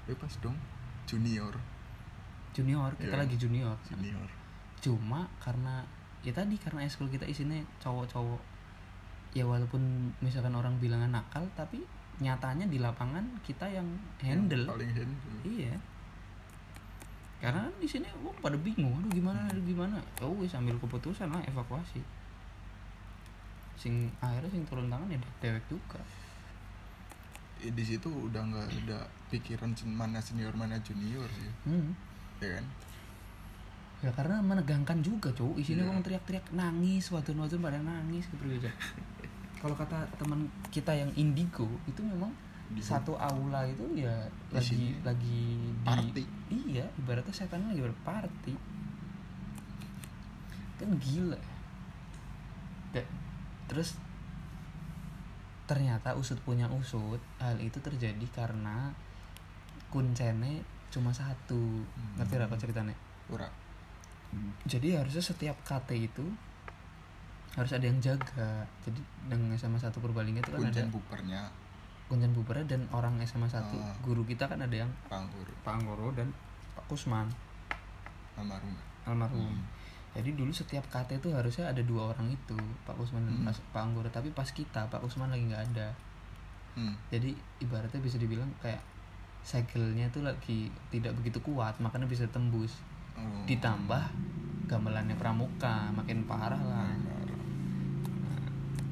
bebas 0.05 0.37
dong 0.37 0.57
junior. 1.05 1.53
Junior 2.53 2.93
kita 2.97 3.13
Iya. 3.13 3.21
lagi 3.25 3.35
junior. 3.37 3.77
Junior 3.85 4.29
cuma 4.77 5.23
karena 5.39 5.79
ya 6.19 6.29
tadi 6.29 6.59
karena 6.59 6.83
eskul 6.83 7.07
kita 7.07 7.23
isinya 7.23 7.55
cowok-cowok. 7.79 8.41
Ya 9.31 9.45
walaupun 9.45 9.79
misalkan 10.19 10.53
orang 10.53 10.75
bilang 10.77 11.01
nakal 11.07 11.47
tapi 11.53 11.81
nyatanya 12.19 12.65
di 12.67 12.77
lapangan 12.77 13.25
kita 13.41 13.65
yang 13.65 13.87
handle. 14.21 14.69
paling 14.69 14.91
handle. 14.91 15.39
Iya. 15.41 15.75
Karena 17.41 17.67
kan 17.67 17.73
di 17.75 17.87
sini 17.89 18.07
wong 18.23 18.37
pada 18.39 18.55
bingung 18.55 18.95
aduh 19.01 19.11
gimana 19.11 19.39
aduh 19.49 19.63
gimana? 19.63 19.97
Oh 20.23 20.31
wis 20.39 20.53
ambil 20.55 20.77
keputusan 20.79 21.27
lah 21.27 21.41
evakuasi. 21.43 21.99
Sing 23.75 24.07
akhirnya 24.21 24.47
sing 24.53 24.63
turun 24.63 24.87
tangan 24.87 25.11
ya 25.11 25.19
dewek 25.41 25.65
juga. 25.67 25.99
Eh, 27.59 27.71
di 27.71 27.83
situ 27.83 28.07
udah 28.07 28.43
nggak 28.43 28.67
ada 28.85 29.03
pikiran 29.27 29.71
mana 29.89 30.23
senior 30.23 30.53
mana 30.55 30.79
junior 30.83 31.27
sih. 31.35 31.51
Hmm. 31.67 31.91
ya 32.39 32.59
kan? 32.59 32.65
Ya 34.03 34.11
karena 34.11 34.43
menegangkan 34.43 34.99
juga 34.99 35.31
cowok 35.31 35.55
isinya 35.63 35.87
Iya. 35.87 35.91
orang 35.95 36.03
teriak-teriak 36.03 36.45
nangis 36.51 37.07
waktu 37.07 37.31
waktu 37.35 37.55
pada 37.55 37.79
nangis 37.79 38.27
gitu 38.27 38.43
kalau 39.63 39.73
kata 39.73 39.95
teman 40.19 40.43
kita 40.69 40.91
yang 40.91 41.07
indigo 41.15 41.63
itu 41.87 42.03
memang 42.03 42.27
Di- 42.67 42.83
satu 42.83 43.15
aula 43.15 43.63
itu 43.63 43.87
ya 43.95 44.11
lagi 44.51 44.75
Isinya 44.75 45.07
lagi 45.07 45.41
di 45.63 45.85
party. 45.87 46.23
iya 46.51 46.83
ibaratnya 46.97 47.31
setan 47.31 47.63
lagi 47.65 47.79
berparty. 47.79 48.53
Kan 50.75 50.89
gila. 50.99 51.39
Da- 52.91 53.11
terus 53.65 53.95
ternyata 55.63 56.11
usut 56.19 56.35
punya 56.43 56.67
usut 56.67 57.23
hal 57.39 57.55
itu 57.57 57.79
terjadi 57.79 58.25
karena 58.35 58.91
kuncene 59.87 60.59
cuma 60.91 61.15
satu. 61.15 61.57
Hmm. 61.87 62.19
ngerti 62.19 62.35
gak 62.35 62.59
ceritanya? 62.59 62.95
Ora. 63.31 63.47
Jadi 64.65 64.97
harusnya 64.97 65.21
setiap 65.21 65.55
KT 65.63 65.89
itu 65.95 66.25
harus 67.53 67.71
ada 67.71 67.83
yang 67.83 67.99
jaga 67.99 68.49
jadi 68.81 68.97
dengan 69.23 69.53
sama 69.55 69.77
satu 69.77 69.97
Purbalingga 69.99 70.39
itu 70.39 70.49
kan 70.49 70.59
kuncen 70.59 70.73
ada 70.79 70.89
bupernya 70.89 71.41
kuncen 72.03 72.31
bupernya 72.31 72.65
dan 72.67 72.81
orang 72.89 73.21
SMA 73.21 73.45
satu 73.45 73.75
Ah. 73.75 73.93
guru 73.99 74.21
kita 74.23 74.45
kan 74.45 74.57
ada 74.57 74.73
yang 74.75 74.89
Pak 75.61 75.73
Anggoro 75.75 76.09
dan 76.11 76.33
Pak 76.73 76.85
Kusman 76.87 77.29
almarhum 78.33 78.73
almarhum 79.03 79.45
Hmm. 79.45 79.61
jadi 80.13 80.29
dulu 80.31 80.49
setiap 80.49 80.81
KT 80.87 81.19
itu 81.19 81.29
harusnya 81.29 81.67
ada 81.67 81.81
dua 81.81 82.09
orang 82.09 82.27
itu 82.27 82.57
Pak 82.83 82.95
Kusman 82.95 83.23
dan 83.23 83.35
Hmm. 83.35 83.45
Mas- 83.45 83.63
Pak 83.69 83.81
Anggoro 83.83 84.09
tapi 84.09 84.29
pas 84.31 84.47
kita 84.47 84.85
Pak 84.87 84.99
Kusman 84.99 85.29
lagi 85.29 85.45
nggak 85.45 85.63
ada 85.71 85.93
hmm. 86.73 86.93
jadi 87.09 87.29
ibaratnya 87.59 87.99
bisa 87.99 88.17
dibilang 88.17 88.49
kayak 88.59 88.81
segelnya 89.41 90.07
itu 90.07 90.19
lagi 90.19 90.59
tidak 90.89 91.13
begitu 91.15 91.37
kuat 91.39 91.77
makanya 91.77 92.07
bisa 92.07 92.25
tembus 92.27 92.81
Oh. 93.13 93.45
ditambah 93.45 94.01
gamelannya 94.65 95.13
pramuka 95.13 95.93
makin 95.93 96.25
parah 96.25 96.57
lah 96.57 96.89
Parah. 96.89 97.22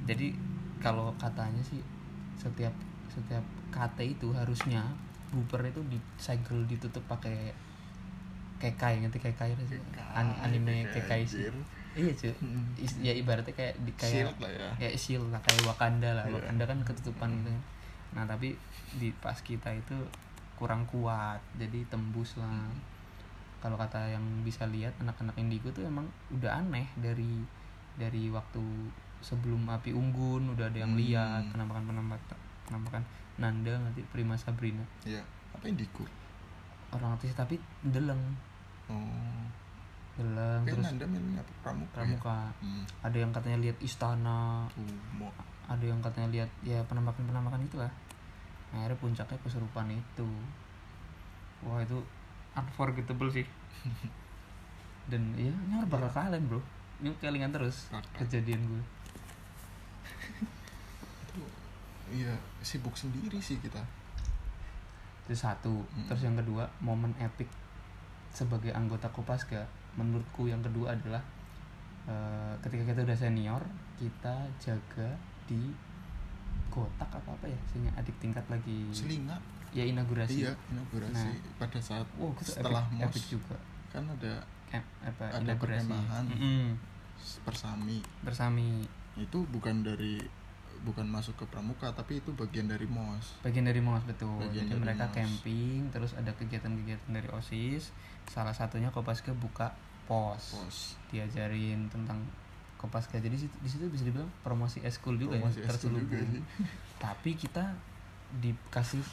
Jadi 0.06 0.34
kalau 0.82 1.14
katanya 1.22 1.62
sih 1.62 1.82
setiap 2.36 2.74
setiap 3.08 3.44
KT 3.70 4.18
itu 4.18 4.34
harusnya 4.34 4.82
buper 5.32 5.64
itu 5.68 5.80
di 5.88 6.00
segel 6.18 6.66
ditutup 6.68 7.04
pakai 7.08 7.54
kekai 8.62 9.02
ngerti 9.02 9.20
kekai 9.22 9.58
sih? 9.66 9.80
An- 10.14 10.38
anime 10.46 10.86
kekai 10.90 11.26
sih. 11.26 11.50
Iya 11.92 12.12
cuy 12.16 12.32
Hmm. 12.40 12.64
Ya 13.08 13.14
ibaratnya 13.16 13.52
kayak 13.52 13.76
di 13.84 13.92
kayak 14.00 14.32
Shield 14.32 14.38
lah 14.40 14.52
ya. 14.52 14.70
kayak 14.80 14.96
shield 14.96 15.28
lah 15.34 15.42
kayak 15.44 15.62
Wakanda 15.68 16.10
lah. 16.16 16.26
Iya. 16.30 16.34
Wakanda 16.40 16.64
kan 16.70 16.80
ketutupan 16.88 17.30
gitu. 17.42 17.52
Nah 18.16 18.24
tapi 18.30 18.56
di 18.96 19.10
pas 19.20 19.36
kita 19.42 19.72
itu 19.76 19.98
kurang 20.56 20.86
kuat 20.88 21.42
jadi 21.58 21.84
tembus 21.90 22.38
lah. 22.40 22.70
Kalau 23.62 23.78
kata 23.78 24.10
yang 24.10 24.24
bisa 24.42 24.66
lihat 24.70 24.94
anak-anak 25.02 25.38
indigo 25.38 25.70
tuh 25.70 25.86
emang 25.86 26.08
udah 26.34 26.62
aneh 26.66 26.90
dari 26.98 27.46
dari 28.00 28.32
waktu 28.32 28.62
sebelum 29.22 29.64
api 29.64 29.92
unggun 29.92 30.52
udah 30.52 30.66
ada 30.66 30.78
yang 30.78 30.92
Hmm. 30.92 31.02
lihat 31.02 31.44
penampakan 31.50 31.84
penampakan 31.86 32.38
penampakan 32.64 33.04
Nanda 33.38 33.74
nanti 33.76 34.02
Prima 34.06 34.34
Sabrina 34.34 34.84
Iya. 35.02 35.22
Apa 35.52 35.66
indigo? 35.66 36.04
orang 36.92 37.16
artis 37.16 37.32
tapi 37.32 37.56
deleng 37.82 38.20
Oh. 38.86 39.46
deleng 40.14 40.62
Kayak 40.62 40.76
terus 40.76 40.86
Nanda 40.86 41.06
milihnya 41.08 41.40
apa? 41.40 41.52
Pramuka. 41.62 41.94
pramuka 41.94 42.38
Ya? 42.52 42.60
Hmm. 42.60 42.84
ada 43.02 43.18
yang 43.18 43.32
katanya 43.32 43.58
lihat 43.60 43.78
istana 43.80 44.68
mau 45.14 45.32
ada 45.66 45.82
yang 45.82 46.00
katanya 46.00 46.28
lihat 46.30 46.50
ya 46.62 46.84
penampakan 46.84 47.24
penampakan 47.24 47.62
itulah 47.62 47.92
akhirnya 48.72 48.98
puncaknya 48.98 49.38
kesurupan 49.40 49.88
itu 49.90 50.28
wah 51.62 51.80
itu 51.80 51.96
unforgettable 52.52 53.30
sih 53.30 53.48
dan 55.08 55.22
ya 55.34 55.48
nyor 55.66 55.86
bakal 55.86 56.10
kalian 56.10 56.44
bro 56.46 56.60
ini 57.00 57.10
kelingan 57.18 57.50
terus 57.50 57.88
kejadian 58.14 58.62
gue 58.62 58.84
itu 61.24 61.42
iya 62.12 62.34
sibuk 62.60 62.94
sendiri 62.94 63.40
sih 63.40 63.58
kita. 63.58 63.80
itu 65.22 65.36
satu 65.38 65.72
Mm. 65.88 66.06
terus 66.06 66.22
yang 66.22 66.36
kedua 66.36 66.64
momen 66.80 67.16
epic 67.18 67.48
sebagai 68.30 68.70
anggota 68.70 69.08
Kopaska 69.08 69.64
menurutku 69.94 70.46
yang 70.46 70.60
kedua 70.60 70.92
adalah 70.92 71.24
eh, 72.04 72.54
ketika 72.60 72.84
kita 72.86 73.00
udah 73.02 73.16
senior 73.16 73.64
kita 73.96 74.36
jaga 74.58 75.16
di 75.46 75.72
kotak 76.68 77.08
apa 77.08 77.30
apa 77.30 77.46
ya 77.46 77.60
sehingga 77.66 77.92
adik 77.94 78.16
tingkat 78.18 78.44
lagi 78.46 78.88
Selinga. 78.90 79.38
ya 79.70 79.84
inaugurasi 79.84 80.42
Iya, 80.42 80.52
inaugurasi 80.70 81.32
Nah. 81.32 81.56
pada 81.58 81.80
saat 81.80 82.08
Wow, 82.16 82.32
itu 82.34 82.44
setelah 82.50 82.84
epic, 82.86 82.98
mos 82.98 83.08
epic 83.08 83.24
juga. 83.30 83.58
kan 83.88 84.04
ada 84.10 84.34
Em, 84.70 84.84
apa 85.02 85.24
Ada 85.30 85.40
inaugurasi. 85.46 85.88
perkemahan. 85.88 86.26
Persami. 87.42 88.00
Bersami 88.22 88.70
Itu 89.14 89.44
bukan 89.46 89.84
dari 89.86 90.16
bukan 90.82 91.06
masuk 91.06 91.38
ke 91.38 91.46
pramuka 91.46 91.94
tapi 91.94 92.18
itu 92.18 92.34
bagian 92.34 92.66
dari 92.66 92.90
mos. 92.90 93.38
bagian 93.46 93.70
dari 93.70 93.78
MOS 93.78 94.04
betul. 94.10 94.42
Bagian 94.42 94.66
Jadi 94.66 94.74
dari 94.74 94.82
mereka 94.82 95.06
MOS. 95.08 95.16
camping, 95.16 95.80
terus 95.94 96.12
ada 96.18 96.32
kegiatan-kegiatan 96.34 97.10
dari 97.14 97.30
OSIS. 97.30 97.94
Salah 98.30 98.54
satunya 98.54 98.90
Kopaska 98.90 99.34
buka 99.38 99.78
pos. 100.10 100.58
Pos. 100.58 100.78
Diajarin 101.14 101.86
tentang 101.94 102.18
Kopaska. 102.82 103.22
Jadi 103.22 103.38
di 103.38 103.70
situ 103.70 103.86
bisa 103.94 104.02
dibilang 104.02 104.30
promosi 104.42 104.82
eskul 104.82 105.22
juga 105.22 105.38
Promosi 105.38 105.62
ya, 105.62 105.70
eskul 105.70 105.94
juga 106.02 106.18
terselubung. 106.18 106.42
Tapi 107.04 107.32
kita 107.38 107.66
dikasih 108.42 109.06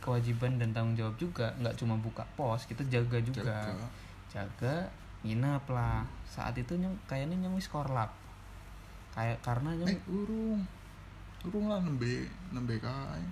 kewajiban 0.00 0.56
dan 0.56 0.70
tanggung 0.72 0.96
jawab 0.96 1.18
juga, 1.18 1.52
nggak 1.60 1.76
cuma 1.76 1.98
buka 1.98 2.24
pos, 2.38 2.64
kita 2.64 2.86
jaga 2.88 3.18
juga. 3.20 3.42
Jaga. 3.42 3.86
jaga 4.30 4.76
nginep 5.20 5.64
lah 5.68 6.06
saat 6.24 6.56
itu 6.56 6.72
nyong 6.80 6.96
kayaknya 7.04 7.36
nyong 7.44 7.60
wis 7.60 7.68
korlap 7.68 8.08
kayak 9.10 9.38
karena 9.40 9.70
nyong. 9.74 9.88
Eh, 9.88 10.00
urung. 10.06 10.60
Urung 11.42 11.66
lah 11.66 11.80
nembe 11.80 12.28
nembe 12.50 12.76
kae. 12.76 13.24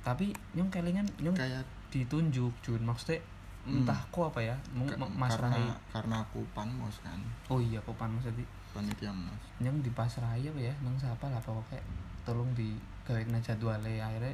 tapi 0.00 0.30
nyong 0.54 0.70
kelingan 0.70 1.02
nyong 1.18 1.34
Kayak 1.34 1.66
ditunjuk 1.90 2.54
Jun. 2.62 2.78
Maksudnya 2.80 3.18
Hmm. 3.66 3.82
entah 3.82 3.98
kok 4.14 4.30
apa 4.30 4.38
ya 4.38 4.54
mau 4.70 4.86
Ka- 4.86 4.94
ma- 4.94 5.26
Mas 5.26 5.34
karena 5.34 5.74
karena 5.90 6.16
aku 6.22 6.38
panmos 6.54 7.02
kan. 7.02 7.18
Oh 7.50 7.58
iya 7.58 7.82
kok 7.82 7.98
pan 7.98 8.06
maksudnya 8.06 8.46
panitia 8.70 9.10
mos 9.10 9.42
nyong 9.58 9.82
di 9.82 9.90
pasraya 9.90 10.46
apa 10.46 10.60
ya? 10.62 10.70
Nyong 10.86 10.94
siapa 10.94 11.26
lah 11.26 11.42
pokoknya 11.42 11.82
tolong 12.22 12.46
di 12.54 12.78
gawe 13.02 13.18
jadwalnya 13.42 14.06
akhirnya 14.06 14.30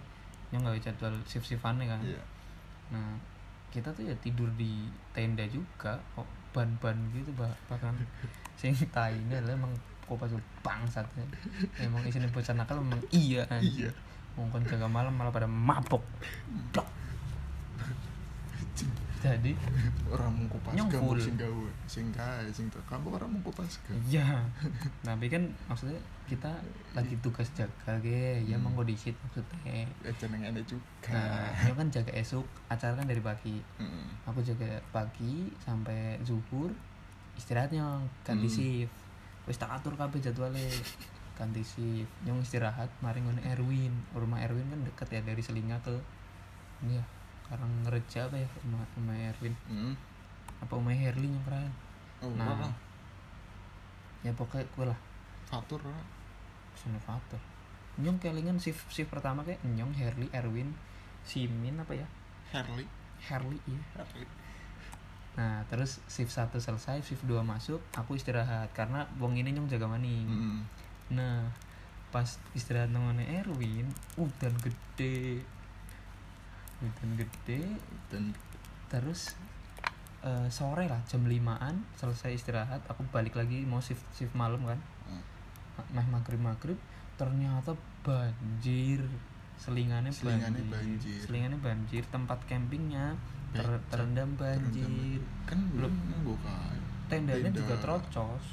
nyong 0.52 0.68
gawe 0.68 0.76
jadwal 0.76 1.16
shift 1.24 1.48
shiftannya 1.48 1.88
kan. 1.88 2.04
Iya. 2.04 2.20
Nah 2.92 3.16
kita 3.72 3.88
tuh 3.96 4.04
ya 4.04 4.12
tidur 4.20 4.52
di 4.60 4.84
tenda 5.16 5.48
juga 5.48 5.96
kok 6.12 6.28
ban-ban 6.52 6.92
gitu 7.16 7.32
bah 7.32 7.48
bahkan 7.72 7.96
sing 8.60 8.76
taine 8.92 9.32
lah 9.32 9.56
emang 9.56 9.72
kopas 10.12 10.32
bangsat 10.60 11.06
ya. 11.14 11.24
emang 11.80 12.04
isinya 12.04 12.28
bocah 12.28 12.52
nakal 12.52 12.78
emang 12.78 13.00
iya 13.10 13.42
kan 13.44 13.58
iya 13.58 13.88
mungkin 14.32 14.64
jaga 14.64 14.84
malam 14.86 15.12
malah 15.12 15.28
pada 15.28 15.44
mabok 15.44 16.00
Blok. 16.70 16.88
jadi 19.22 19.54
orang 20.10 20.34
mau 20.34 20.50
kupas 20.50 20.74
Nyong 20.74 20.90
mau 20.98 21.14
full. 21.14 21.22
sing 21.22 21.38
gawe 21.38 21.66
sing 21.86 22.06
kae 22.10 22.42
sing 22.50 22.66
tekam 22.74 23.06
orang 23.06 23.30
mau 23.30 23.38
kupas 23.46 23.78
ga 23.86 23.94
iya 24.02 24.42
tapi 25.00 25.30
kan 25.30 25.46
maksudnya 25.70 25.94
kita 26.26 26.50
lagi 26.90 27.14
tugas 27.22 27.46
jaga 27.54 28.02
ge 28.02 28.42
ya 28.42 28.58
Hmm. 28.58 28.74
dikit 28.82 29.14
maksudnya 29.22 29.86
ya 30.02 30.10
jeneng 30.18 30.42
enek 30.42 30.66
juga 30.66 31.14
nah 31.14 31.54
ini 31.54 31.70
kan 31.70 31.86
jaga 31.88 32.10
esok 32.12 32.42
acara 32.66 32.98
kan 32.98 33.06
dari 33.06 33.22
pagi 33.22 33.62
Heeh. 33.78 34.06
aku 34.26 34.42
jaga 34.42 34.82
pagi 34.90 35.54
sampai 35.62 36.18
zuhur 36.26 36.74
istirahatnya 37.38 38.02
ganti 38.26 38.50
Hmm. 38.50 38.56
shift 38.58 38.94
wis 39.48 39.58
tak 39.58 39.70
atur 39.74 39.94
kabeh 39.98 40.22
jadwalnya 40.22 40.62
ganti 41.38 41.62
shift. 41.64 42.10
Nyong 42.28 42.44
istirahat 42.44 42.90
mari 43.02 43.18
ngene 43.24 43.42
Erwin. 43.56 43.92
Rumah 44.14 44.42
Erwin 44.46 44.68
kan 44.70 44.80
deket 44.86 45.08
ya 45.10 45.20
dari 45.24 45.42
Selinga 45.42 45.80
ke 45.82 45.94
ini 46.82 46.98
ya 46.98 47.04
karang 47.48 47.70
ngereja 47.84 48.26
apa 48.30 48.36
ya 48.38 48.48
rumah 48.64 48.82
rumah 48.96 49.16
Erwin. 49.18 49.54
Heeh. 49.68 49.94
apa 50.62 50.78
rumah 50.78 50.94
Herli 50.94 51.26
nyong 51.26 51.42
keren 51.42 51.72
oh 52.22 52.30
Nah. 52.38 52.54
ora 52.54 52.70
ya 54.22 54.30
pokoknya 54.30 54.62
gue 54.78 54.86
lah. 54.86 54.98
Fatur 55.50 55.82
ora 55.82 56.02
Sinovator 56.78 57.42
nyong 57.98 58.22
kelingan 58.22 58.56
shift 58.62 58.86
shift 58.88 59.10
pertama 59.10 59.42
kayak 59.42 59.58
nyong 59.66 59.90
Herli 59.92 60.30
Erwin 60.30 60.70
Simin 61.26 61.76
apa 61.82 61.92
ya? 61.98 62.06
Harley 62.54 62.86
Herli 63.22 63.58
iya. 63.66 63.82
Harley 63.98 64.26
Nah, 65.32 65.64
terus 65.66 65.96
shift 66.06 66.28
1 66.28 66.52
selesai, 66.54 67.00
shift 67.00 67.24
2 67.24 67.40
masuk, 67.40 67.80
aku 67.92 68.14
istirahat 68.14 68.68
karena 68.72 69.08
wong 69.16 69.32
ini 69.34 69.50
nyong 69.50 69.64
jaga 69.66 69.88
maning. 69.88 70.28
Heeh. 70.28 70.58
Nah, 71.12 71.48
pas 72.08 72.28
istirahat 72.52 72.88
nongone 72.88 73.24
Erwin 73.24 73.88
udan 74.14 74.52
gede 74.60 75.40
udan 76.82 77.10
gede 77.16 77.62
dan 78.10 78.36
terus 78.86 79.32
eh, 80.20 80.48
sore 80.48 80.84
lah 80.84 81.00
jam 81.08 81.24
limaan 81.24 81.80
selesai 81.94 82.36
istirahat 82.36 82.84
aku 82.84 83.08
balik 83.08 83.32
lagi 83.32 83.64
mau 83.64 83.80
shift 83.80 84.04
shift 84.12 84.36
malam 84.36 84.60
kan 84.62 84.76
Hmm. 85.02 85.24
meh 85.90 86.04
maghrib 86.06 86.36
maghrib 86.38 86.76
ternyata 87.16 87.72
banjir 88.04 89.00
selingannya, 89.56 90.12
Selingannya 90.12 90.62
banjir. 90.62 91.00
banjir. 91.00 91.20
selingannya 91.24 91.58
banjir 91.58 92.02
tempat 92.06 92.38
campingnya 92.44 93.16
ter- 93.52 93.84
terendam 93.88 94.28
banjir. 94.34 95.20
Kan 95.44 95.58
belum 95.70 95.92
kae 96.38 96.78
tendanya 97.08 97.52
Tenda. 97.52 97.60
juga 97.60 97.74
terocos. 97.76 98.44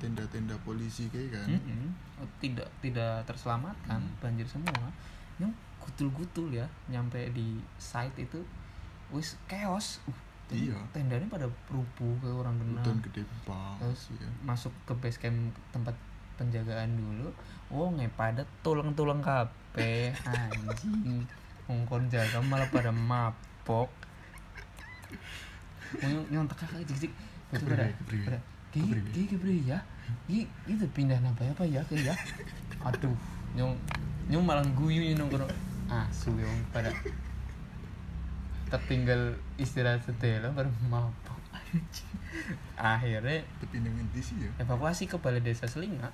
tenda-tenda 0.00 0.56
polisi 0.64 1.04
kayak 1.08 1.36
kan. 1.36 1.48
Oh, 2.16 2.28
tidak 2.40 2.64
tidak 2.80 3.20
terselamatkan 3.24 4.00
Hmm. 4.00 4.16
banjir 4.18 4.48
semua. 4.48 4.88
Yang 5.36 5.52
gutul-gutul 5.84 6.48
ya 6.50 6.64
nyampe 6.88 7.28
di 7.30 7.60
site 7.76 8.16
itu 8.18 8.40
wis 9.12 9.36
chaos. 9.44 10.00
Uh, 10.08 10.16
ten- 10.48 10.72
Iya. 10.72 10.78
tendanya 10.94 11.26
pada 11.28 11.44
rubuh 11.68 12.14
ke 12.16 12.28
orang 12.30 12.56
kena 12.56 12.80
udan 12.80 12.96
gede 13.02 13.20
banget 13.44 13.82
Terus 13.84 14.00
sih 14.08 14.16
ya. 14.16 14.30
masuk 14.42 14.72
ke 14.86 14.94
base 14.96 15.18
camp 15.18 15.36
tempat 15.68 15.92
penjagaan 16.36 16.96
dulu. 16.96 17.28
Oh 17.68 17.90
pada 18.10 18.40
tulang-tulang 18.62 19.20
kabeh. 19.20 20.14
Anjing. 20.24 21.26
Ngongkon 21.66 22.08
jaga 22.08 22.38
malah 22.40 22.70
pada 22.70 22.88
mabok. 22.88 23.90
Nyong- 23.90 24.05
nyontek 26.30 26.56
kakak 26.58 26.82
jik 26.86 27.08
jik 27.08 27.12
ki 28.74 28.80
ki 29.14 29.22
kepriwe 29.32 29.62
ya. 29.64 29.78
Ki 30.28 30.44
itu 30.68 30.86
pindah 30.92 31.16
apa 31.22 31.42
apa 31.46 31.64
ya 31.64 31.80
ke 31.86 31.96
ya? 31.96 32.12
Aduh 32.84 33.16
nyong 33.56 33.72
nyong 34.28 34.44
malah 34.44 34.66
guyu 34.76 35.14
nyong 35.16 35.30
kono. 35.32 35.46
Asu 35.88 36.34
nyong 36.34 36.60
pada. 36.74 36.90
Tertinggal 38.66 39.38
istirahat 39.56 40.02
setelah 40.02 40.50
baru 40.50 40.68
mabok 40.90 41.36
akhirnya 42.76 43.42
tapi 43.60 43.76
dengan 43.80 44.06
di 44.12 44.20
sih 44.20 44.36
ya. 44.38 44.50
evakuasi 44.60 45.08
ke 45.08 45.16
balai 45.18 45.42
desa 45.42 45.64
Selinga. 45.66 46.10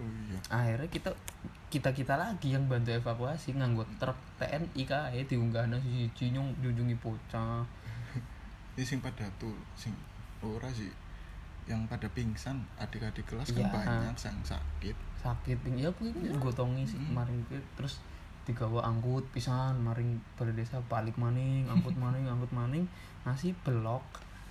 Oh 0.00 0.10
iya. 0.28 0.38
Akhirnya 0.50 0.88
kita 0.90 1.10
kita 1.70 1.94
kita 1.94 2.18
lagi 2.18 2.50
yang 2.56 2.66
bantu 2.66 2.90
evakuasi 2.90 3.54
nganggo 3.54 3.86
truk 4.02 4.18
TNI 4.42 4.82
kae 4.82 5.20
diunggah 5.28 5.70
si 5.78 6.10
siji 6.10 6.34
nyong 6.34 6.50
junjungi 6.58 6.96
bocah 6.98 7.62
ini 8.74 8.84
sing 8.84 8.98
pada 9.00 9.26
tuh 9.36 9.54
sing 9.74 9.92
ora 10.40 10.68
sih. 10.70 10.90
Yang 11.68 11.86
pada 11.86 12.08
pingsan 12.10 12.56
adik-adik 12.76 13.22
kelas 13.24 13.52
kan 13.52 13.62
Iya. 13.62 13.70
banyak 13.70 14.16
yang 14.16 14.42
sakit. 14.42 14.96
Sakit 15.16 15.56
ping 15.60 15.76
ya 15.76 15.90
kuwi 15.92 16.10
gotongi 16.36 16.82
sih 16.82 16.98
Mm. 16.98 17.14
maring 17.14 17.40
kuwi 17.46 17.60
terus 17.76 18.00
digawa 18.42 18.82
angkut 18.82 19.22
pisan 19.30 19.78
maring 19.78 20.18
balai 20.34 20.56
desa 20.56 20.80
balik 20.88 21.14
maning 21.14 21.68
angkut 21.68 21.94
maning 22.02 22.26
angkut 22.26 22.50
maning. 22.50 22.88
Nasi 23.22 23.52
belok 23.62 24.02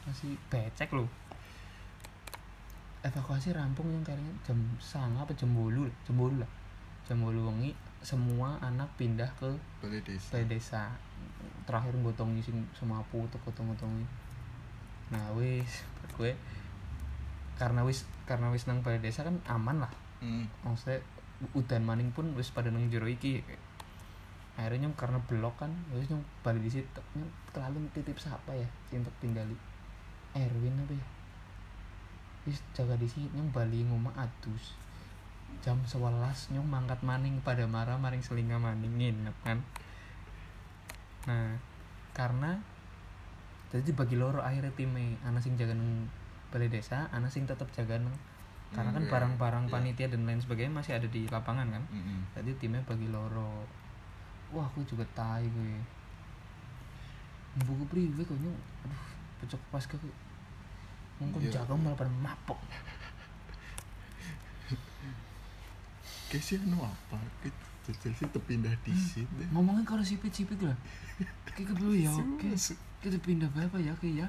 nasi 0.06 0.38
becek 0.48 0.94
lho. 0.94 1.10
Evakuasi 3.00 3.56
rampung 3.56 3.88
yang 3.90 4.04
kayaknya 4.04 4.32
jam 4.44 4.60
sanga 4.78 5.24
apa 5.24 5.32
jam 5.34 5.56
bolu 5.56 5.88
jam 6.04 6.16
bolu 6.16 6.36
lah. 6.40 6.52
Jam 7.08 7.24
bolu 7.24 7.48
wengi 7.48 7.72
semua 8.00 8.56
anak 8.60 8.88
pindah 8.96 9.28
ke 9.36 9.48
balai 9.80 10.00
desa. 10.04 10.36
balai 10.36 10.48
desa 10.48 10.84
terakhir 11.68 11.94
gotongi 12.02 12.42
sing 12.42 12.66
semapu 12.74 13.24
tuh 13.30 13.40
gotong 13.46 13.72
gotongi 13.74 14.06
nah 15.10 15.26
wis 15.34 15.86
gue 16.18 16.34
karena 17.60 17.84
wis 17.84 18.08
karena 18.24 18.48
wis 18.56 18.64
nang 18.72 18.80
balai 18.80 19.04
desa 19.04 19.28
kan 19.28 19.36
aman 19.52 19.84
lah. 19.84 19.92
Hmm. 20.24 20.48
maksudnya 20.64 21.04
udan 21.56 21.84
maning 21.84 22.12
pun 22.16 22.32
wis 22.40 22.48
pada 22.56 22.72
nang 22.72 22.88
jero 22.88 23.04
iki. 23.04 23.44
Akhirnya 24.56 24.88
nyong 24.88 24.96
karena 24.96 25.20
blok 25.28 25.60
kan 25.60 25.72
wis 25.92 26.08
nyong 26.08 26.24
balik 26.40 26.64
di 26.64 26.72
situ 26.80 27.02
nyong 27.20 27.32
terlalu 27.52 27.84
titip 27.92 28.16
siapa 28.16 28.56
ya 28.56 28.68
untuk 28.96 29.12
tinggali. 29.20 29.60
Erwin 30.32 30.80
apa 30.80 30.96
ya? 30.96 31.06
Wis 32.48 32.64
jaga 32.72 32.96
di 32.96 33.12
sini 33.12 33.28
nyong 33.36 33.52
bali 33.52 33.84
ngomong 33.84 34.16
adus. 34.16 34.80
Jam 35.60 35.84
11 35.84 36.56
nyong 36.56 36.68
mangkat 36.68 37.04
maning 37.04 37.44
pada 37.44 37.68
marah 37.68 38.00
maring 38.00 38.24
selinga 38.24 38.56
maning 38.56 38.96
nginep 38.96 39.36
kan 39.44 39.60
nah 41.28 41.56
karena 42.14 42.60
jadi 43.70 43.94
dibagi 43.94 44.16
loro 44.16 44.40
akhirnya 44.42 44.74
timnya 44.74 45.14
anak 45.24 45.42
sing 45.42 45.54
jaga 45.56 45.76
nang 45.76 46.10
balai 46.50 46.68
desa 46.68 47.06
anak 47.12 47.30
sing 47.30 47.46
tetap 47.46 47.70
jaga 47.72 48.00
nang 48.02 48.16
karena 48.70 48.94
kan 48.94 49.02
Hmm, 49.02 49.10
iya, 49.10 49.14
barang-barang 49.18 49.64
iya. 49.66 49.72
panitia 49.74 50.08
dan 50.14 50.30
lain 50.30 50.38
sebagainya 50.38 50.70
masih 50.70 50.94
ada 50.94 51.10
di 51.10 51.26
lapangan 51.26 51.74
kan. 51.74 51.84
Mm-mm. 51.90 52.22
jadi 52.38 52.54
timnya 52.62 52.86
bagi 52.86 53.10
loro. 53.10 53.66
Wah 54.54 54.62
aku 54.64 54.86
juga 54.86 55.02
tai 55.18 55.46
gue 55.46 55.74
buku 57.66 57.84
priwe 57.90 58.22
kok 58.22 58.38
nyong 58.38 58.54
aduh 58.86 59.04
pecok 59.42 59.62
pas 59.74 59.82
ke 59.82 59.98
ngomong 61.18 61.42
Iya. 61.42 61.62
jaga 61.62 61.74
malah 61.74 61.98
pada 61.98 62.14
sih 66.46 66.62
anu 66.62 66.78
apa? 66.80 67.18
Kayak 67.42 67.58
jajal 67.90 68.14
sih 68.14 68.28
terpindah 68.30 68.70
di 68.86 68.94
sini. 68.94 69.50
Ngomongin 69.50 69.82
kalau 69.82 70.06
sipit-sipit 70.06 70.62
lah. 70.62 70.78
Kayak 71.50 71.74
dulu 71.74 71.98
ya 71.98 72.14
oke 72.14 72.54
Su- 72.54 72.78
kita 73.02 73.18
pindah 73.18 73.50
berapa 73.50 73.76
ya 73.76 73.98
kayak 73.98 74.16
ya? 74.22 74.28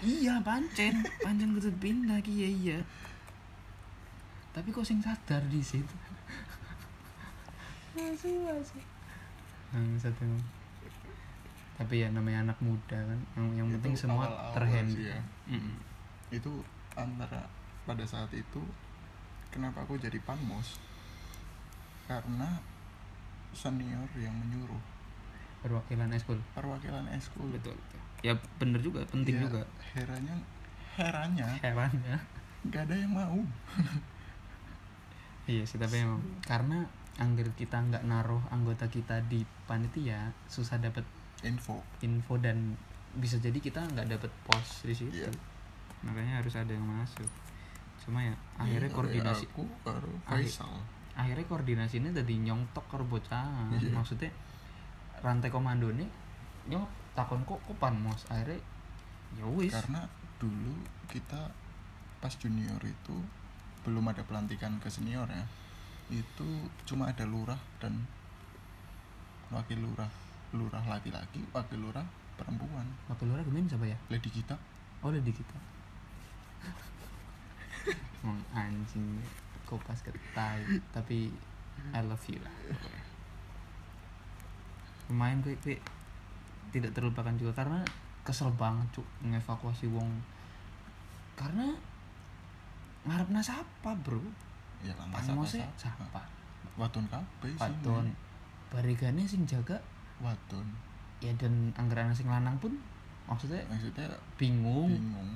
Iya 0.00 0.38
pancen. 0.40 1.02
Pancen 1.20 1.50
kita 1.58 1.70
pindah 1.76 2.22
iya 2.24 2.48
iya. 2.48 2.78
Tapi 4.50 4.70
kok 4.70 4.86
sing 4.86 5.02
sadar 5.02 5.42
di 5.50 5.58
situ? 5.58 5.96
Masih 7.94 8.34
masih 8.42 8.82
Bangsat 9.70 10.14
emang. 10.22 10.42
tapi 11.74 11.98
ya 11.98 12.08
namanya 12.08 12.46
anak 12.46 12.58
muda 12.62 12.94
kan. 12.94 13.18
Yang, 13.34 13.46
yang 13.58 13.66
Itu 13.66 13.74
penting 13.82 13.94
semua 13.98 14.24
terhandle 14.54 15.10
ya. 15.10 15.18
Mm-mm. 15.50 15.74
itu 16.30 16.52
antara 16.94 17.42
pada 17.82 18.06
saat 18.06 18.30
itu 18.30 18.62
kenapa 19.50 19.82
aku 19.82 19.98
jadi 19.98 20.18
panmos 20.22 20.78
karena 22.06 22.58
senior 23.54 24.04
yang 24.14 24.34
menyuruh. 24.34 24.82
Perwakilan 25.60 26.12
eskul 26.12 26.36
perwakilan 26.52 27.08
eskul 27.10 27.48
betul, 27.48 27.72
betul. 27.72 28.00
Ya 28.20 28.34
bener 28.58 28.80
juga 28.80 29.00
penting 29.06 29.36
Ya, 29.36 29.42
juga. 29.42 29.62
herannya 29.92 30.36
herannya 30.94 31.48
herannya 31.58 32.16
nggak 32.64 32.82
ada 32.82 32.94
yang 32.94 33.12
mau. 33.12 33.38
Iya 35.44 35.62
sih 35.62 35.76
tapi 35.76 36.00
emang. 36.00 36.20
Karena 36.40 36.84
anggar 37.14 37.46
kita 37.54 37.78
nggak 37.78 38.02
naruh 38.02 38.40
anggota 38.48 38.88
kita 38.88 39.20
di 39.22 39.40
panitia 39.64 40.32
susah 40.46 40.76
dapat 40.78 41.04
info. 41.40 41.80
info 42.00 42.34
dan 42.36 42.74
bisa 43.14 43.38
jadi 43.38 43.54
kita 43.54 43.84
nggak 43.86 44.08
dapat 44.10 44.30
pos 44.42 44.82
di 44.82 44.92
situ. 44.92 45.14
Iya. 45.14 45.30
makanya 46.00 46.44
harus 46.44 46.52
ada 46.52 46.68
yang 46.68 46.84
masuk. 46.84 47.24
Cuma 47.96 48.20
ya 48.20 48.36
akhirnya 48.54 48.88
Iya, 48.88 48.96
koordinasi 48.96 49.48
aku 49.48 49.64
baru 49.80 50.12
Akhir- 50.26 50.52
Akhirnya 51.14 51.46
koordinasinya 51.46 52.10
jadi 52.10 52.34
nyongtok 52.50 52.84
karo 52.90 53.06
bocah. 53.06 53.70
Iya. 53.74 53.90
maksudnya 53.94 54.30
rantai 55.24 55.48
komando 55.48 55.88
ini 55.88 56.04
nyok 56.68 57.16
takon 57.16 57.46
kok 57.48 57.62
kok 57.64 57.76
panmos 57.78 58.26
akhirnya 58.28 58.58
ya 59.38 59.46
wis. 59.54 59.72
Karena 59.72 60.04
dulu 60.42 60.74
kita 61.06 61.50
pas 62.18 62.34
junior 62.36 62.80
itu 62.82 63.16
belum 63.86 64.10
ada 64.10 64.26
pelantikan 64.26 64.76
ke 64.82 64.90
senior 64.90 65.28
ya. 65.30 65.46
Itu 66.10 66.68
cuma 66.84 67.10
ada 67.14 67.24
lurah 67.24 67.58
dan 67.78 68.04
wakil 69.54 69.78
lurah 69.78 70.10
lurah 70.54 70.82
laki-laki 70.86 71.42
wakil 71.54 71.78
lurah 71.78 72.04
perempuan. 72.34 72.86
Wakil 73.06 73.30
lurah 73.30 73.44
gemen 73.46 73.70
siapa 73.70 73.86
ya? 73.86 73.98
Lady 74.10 74.30
kita 74.30 74.58
oh 75.04 75.12
di 75.12 75.32
kita 75.36 75.58
anjing 78.56 79.20
kok 79.64 79.80
pas 79.84 79.98
ketai 79.98 80.60
tapi 80.92 81.32
I 81.92 82.00
love 82.04 82.22
you 82.30 82.38
lah 82.40 82.54
lumayan 85.08 85.44
gue, 85.44 85.52
gue 85.60 85.76
tidak 86.72 86.96
terlupakan 86.96 87.34
juga 87.36 87.52
karena 87.62 87.84
kesel 88.24 88.48
banget 88.56 88.88
cuk 88.96 89.06
ngevakuasi 89.20 89.86
wong. 89.92 90.08
Karena 91.36 91.76
ngarep 93.04 93.28
siapa 93.44 93.90
bro? 94.00 94.18
Ya 94.80 94.96
Panmosnya 94.96 95.64
masa 95.64 95.88
siapa 95.88 96.24
waton 96.74 97.06
kabeh 97.06 97.54
sih 97.54 97.60
Paton 97.60 98.10
barigane 98.72 99.22
sing 99.28 99.44
jaga. 99.44 99.76
Waton 100.24 100.66
ya 101.22 101.30
dan 101.38 101.70
anggaran 101.76 102.10
sing 102.12 102.26
lanang 102.28 102.56
pun 102.58 102.72
maksudnya 103.28 103.60
maksudnya 103.68 104.08
bingung. 104.40 104.88
bingung. 104.88 105.30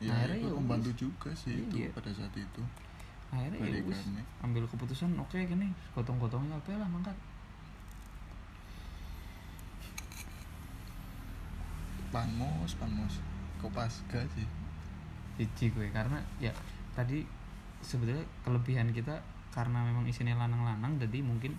Ya 0.00 0.10
Akhirnya 0.16 0.40
itu 0.40 0.48
ya 0.48 0.56
membantu 0.56 0.90
juga 0.96 1.30
sih 1.36 1.68
itu 1.68 1.84
Iya. 1.84 1.88
pada 1.92 2.10
saat 2.10 2.32
itu 2.34 2.62
akhirnya 3.32 3.58
ya 3.58 3.80
balikannya 3.80 4.22
ambil 4.44 4.64
keputusan 4.68 5.16
oke 5.16 5.38
gini. 5.40 5.72
Gotong-gotongnya 5.96 6.52
apa 6.54 6.76
lah 6.76 6.86
mangkat. 6.86 7.16
Panmos 12.12 12.76
panmos 12.76 13.14
kopasga 13.56 14.20
sih? 14.36 14.44
Cici 15.40 15.72
gue 15.72 15.88
karena 15.88 16.20
ya 16.36 16.52
tadi 16.92 17.24
sebetulnya 17.80 18.20
kelebihan 18.44 18.92
kita 18.92 19.16
karena 19.48 19.80
memang 19.80 20.04
isinya 20.04 20.36
lanang-lanang 20.36 21.00
jadi 21.00 21.24
mungkin 21.24 21.56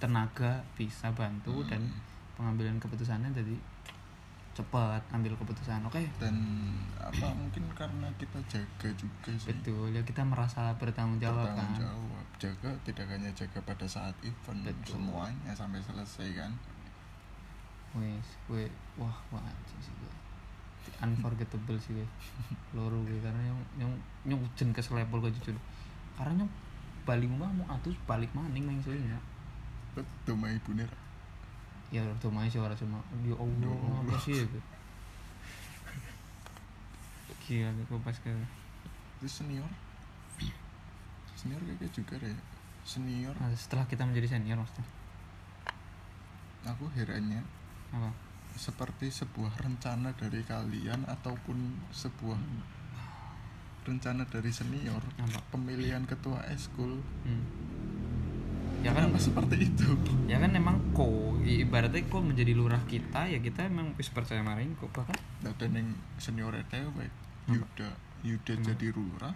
tenaga 0.00 0.64
bisa 0.74 1.12
bantu 1.12 1.62
dan 1.68 1.84
Hmm. 1.84 2.00
pengambilan 2.34 2.80
keputusannya 2.80 3.30
jadi 3.30 3.54
cepat 4.52 5.02
ambil 5.16 5.32
keputusan 5.40 5.80
oke? 5.88 6.02
Dan 6.20 6.36
apa 7.00 7.32
mungkin 7.32 7.64
karena 7.72 8.08
kita 8.20 8.38
jaga 8.48 8.88
juga 8.96 9.30
sih. 9.36 9.48
Betul 9.48 9.96
ya 9.96 10.02
kita 10.04 10.22
merasa 10.22 10.76
bertanggung 10.76 11.20
jawab 11.20 11.48
bertanggung 11.52 11.76
kan? 11.76 11.82
jawab. 11.88 12.24
Jaga 12.36 12.70
tidak 12.84 13.06
hanya 13.08 13.30
jaga 13.32 13.58
pada 13.64 13.86
saat 13.88 14.14
event 14.20 14.60
Betul. 14.64 15.00
semuanya 15.00 15.52
sampai 15.56 15.80
selesai 15.80 16.28
kan? 16.36 16.52
Wes 17.96 18.28
gue 18.48 18.68
wah 19.00 19.16
wah 19.32 19.44
sih 19.68 19.92
gue 19.92 20.12
unforgettable 21.04 21.76
sih 21.76 21.92
gue 21.96 22.08
loro 22.76 23.00
gue 23.04 23.20
karena 23.20 23.42
yang 23.44 23.58
yang 23.76 23.92
yang 24.24 24.38
ujen 24.40 24.72
ke 24.76 24.80
selepol 24.84 25.24
ke 25.24 25.32
jujur. 25.40 25.56
Karena 26.16 26.44
yang 26.44 26.50
balik 27.02 27.26
rumah 27.26 27.50
mau 27.50 27.66
atus 27.74 27.98
balik 28.06 28.30
maning 28.30 28.62
nang 28.62 28.78
soalnya 28.78 29.18
betul 29.92 30.38
mah 30.38 30.48
ibu 30.48 30.72
nih 31.92 32.00
ya 32.00 32.08
tuh 32.16 32.32
main 32.32 32.48
sih 32.48 32.56
orang 32.56 32.72
cuma 32.72 33.04
ya 33.20 33.36
allah 33.36 33.52
Ya 33.60 33.68
Allah. 33.68 34.00
apa 34.00 34.16
sih? 34.24 34.40
Itu 34.40 34.58
gila 37.44 37.68
gue 37.76 38.00
pas 38.00 38.16
ke 38.16 38.32
itu 39.20 39.28
senior. 39.28 39.68
Senior 41.36 41.60
kayak 41.60 41.92
juga 41.92 42.16
deh. 42.16 42.32
Senior. 42.82 43.36
Nah, 43.36 43.52
setelah 43.54 43.84
kita 43.84 44.08
menjadi 44.08 44.34
senior 44.34 44.56
maksudnya. 44.56 44.88
Aku 46.72 46.88
herannya 46.96 47.44
apa? 47.92 48.10
seperti 48.52 49.08
sebuah 49.08 49.64
rencana 49.64 50.12
dari 50.12 50.44
kalian 50.44 51.08
ataupun 51.08 51.72
sebuah 51.88 52.36
rencana 53.82 54.28
dari 54.28 54.52
senior 54.52 55.00
apa? 55.16 55.40
pemilihan 55.48 56.04
ketua 56.04 56.44
eskul 56.52 57.00
hmm. 57.00 57.44
Ya 58.82 58.90
kan? 58.92 59.06
Kenapa 59.06 59.18
seperti 59.18 59.56
itu. 59.70 59.88
Ya 60.26 60.36
kan 60.42 60.50
emang 60.52 60.76
ko 60.90 61.38
ibaratnya 61.42 62.02
ko 62.10 62.18
menjadi 62.18 62.52
lurah 62.54 62.82
kita 62.86 63.26
ya 63.26 63.38
kita 63.38 63.66
emang 63.66 63.94
wis 63.94 64.10
percaya 64.10 64.42
maring 64.42 64.74
kok 64.76 64.90
bahkan. 64.90 65.16
Dan 65.42 65.70
yang 65.72 65.88
senior 66.18 66.54
itu 66.54 66.78
baik 66.94 67.12
Yuda 67.46 67.88
Yuda 68.22 68.52
Hmm. 68.54 68.64
jadi 68.74 68.86
lurah 68.94 69.34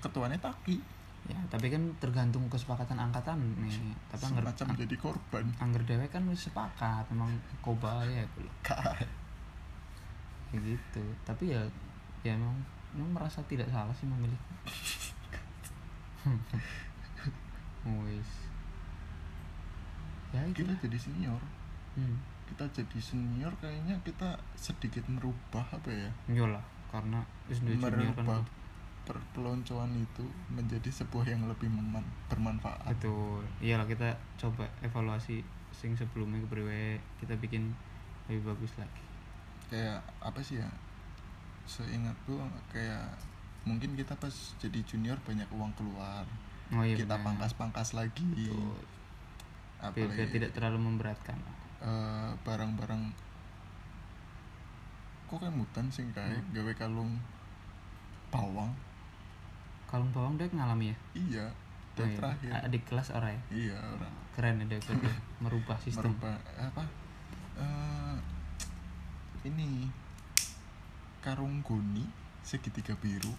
ketuanya 0.00 0.36
Taki. 0.36 0.76
Ya 1.30 1.38
tapi 1.46 1.70
kan 1.70 1.86
tergantung 2.02 2.50
kesepakatan 2.50 2.98
angkatan 2.98 3.38
nih 3.62 3.94
tapi 4.10 4.26
angger 4.26 4.42
semacam 4.42 4.66
jadi 4.74 4.96
korban. 4.98 5.44
angger 5.62 5.82
dewe 5.86 6.06
kan 6.10 6.26
wis 6.26 6.50
sepakat 6.50 7.06
emang 7.14 7.30
koba 7.62 8.02
ya 8.10 8.26
kayak 8.66 9.06
gitu 10.66 11.04
tapi 11.22 11.54
ya 11.54 11.62
ya 12.26 12.34
emang 12.34 12.58
emang 12.98 13.22
merasa 13.22 13.38
tidak 13.46 13.70
salah 13.70 13.94
sih 13.94 14.10
memilih 14.10 14.36
wis. 17.86 18.30
Ya 20.32 20.40
itu 20.48 20.64
kita 20.64 20.72
jadi 20.88 20.98
senior. 20.98 21.42
Hmm. 21.92 22.16
kita 22.52 22.64
jadi 22.72 22.98
senior 23.00 23.52
kayaknya 23.64 23.96
kita 24.04 24.36
sedikit 24.56 25.04
merubah 25.08 25.64
apa 25.72 25.88
ya? 25.88 26.10
Iyalah, 26.28 26.60
karena 26.92 27.24
kan. 28.12 28.24
Merubah 28.28 28.40
perpeloncoan 29.02 29.92
itu 29.96 30.24
menjadi 30.52 30.88
sebuah 30.92 31.26
yang 31.32 31.48
lebih 31.48 31.72
meman- 31.72 32.06
bermanfaat. 32.28 32.92
Betul. 32.96 33.40
Iyalah 33.64 33.88
kita 33.88 34.14
coba 34.36 34.68
evaluasi 34.84 35.40
sing 35.72 35.96
sebelumnya 35.96 36.44
kepriwe 36.44 37.00
kita 37.18 37.34
bikin 37.40 37.72
lebih 38.28 38.52
bagus 38.52 38.72
lagi. 38.78 39.04
Kayak 39.72 40.04
apa 40.20 40.38
sih 40.44 40.60
ya? 40.60 40.68
Seingatku 41.64 42.36
kayak 42.70 43.16
mungkin 43.64 43.96
kita 43.96 44.12
pas 44.18 44.34
jadi 44.58 44.78
junior 44.84 45.16
banyak 45.24 45.46
uang 45.54 45.72
keluar 45.78 46.26
oh 46.72 46.82
iya 46.82 46.96
kita 46.96 47.16
pangkas-pangkas 47.16 47.92
lagi. 47.92 48.24
Betul. 48.24 48.76
biar, 49.92 50.28
tidak 50.30 50.50
terlalu 50.54 50.78
memberatkan. 50.80 51.36
Eh, 51.82 52.30
barang-barang 52.40 53.02
kok 55.26 55.40
kayak 55.40 55.52
mutan 55.52 55.88
sih 55.88 56.04
kayak 56.12 56.38
Hmm. 56.38 56.52
gawe 56.52 56.72
kalung 56.76 57.12
bawang? 58.28 58.70
Kalung 59.88 60.12
bawang 60.12 60.36
dek 60.36 60.52
ngalami 60.52 60.92
ya? 60.92 60.96
Iya 61.14 61.46
Oh 61.48 61.96
dan 61.98 62.08
iya. 62.08 62.16
terakhir. 62.16 62.50
Adik 62.64 62.82
kelas 62.86 63.08
orang 63.12 63.32
ya? 63.32 63.42
Iya 63.50 63.76
orang 63.76 64.14
keren 64.32 64.60
ya 64.60 64.66
dek 64.70 64.80
dia 64.80 65.12
merubah 65.40 65.76
sistem. 65.84 66.14
Merubah 66.16 66.36
apa? 66.56 66.84
Eh, 67.58 68.16
ini 69.44 69.90
karung 71.20 71.60
goni 71.60 72.06
segitiga 72.42 72.94
biru 72.96 73.34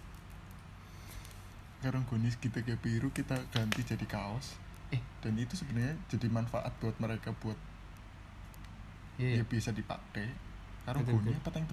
karung 1.84 2.08
goni 2.08 2.28
segitiga 2.28 2.74
biru 2.80 3.12
kita 3.12 3.36
ganti 3.52 3.84
jadi 3.84 4.08
kaos 4.08 4.56
eh 4.90 5.04
dan 5.20 5.36
itu 5.36 5.54
sebenarnya 5.54 6.00
jadi 6.08 6.28
manfaat 6.28 6.72
buat 6.80 6.96
mereka 6.98 7.36
buat 7.38 7.60
iya 9.20 9.38
ya 9.38 9.44
bisa 9.44 9.70
dipakai 9.70 10.32
karung 10.84 11.04
Betul, 11.04 11.20
goni 11.20 11.30
betul. 11.30 11.42
apa 11.42 11.50
teng 11.52 11.66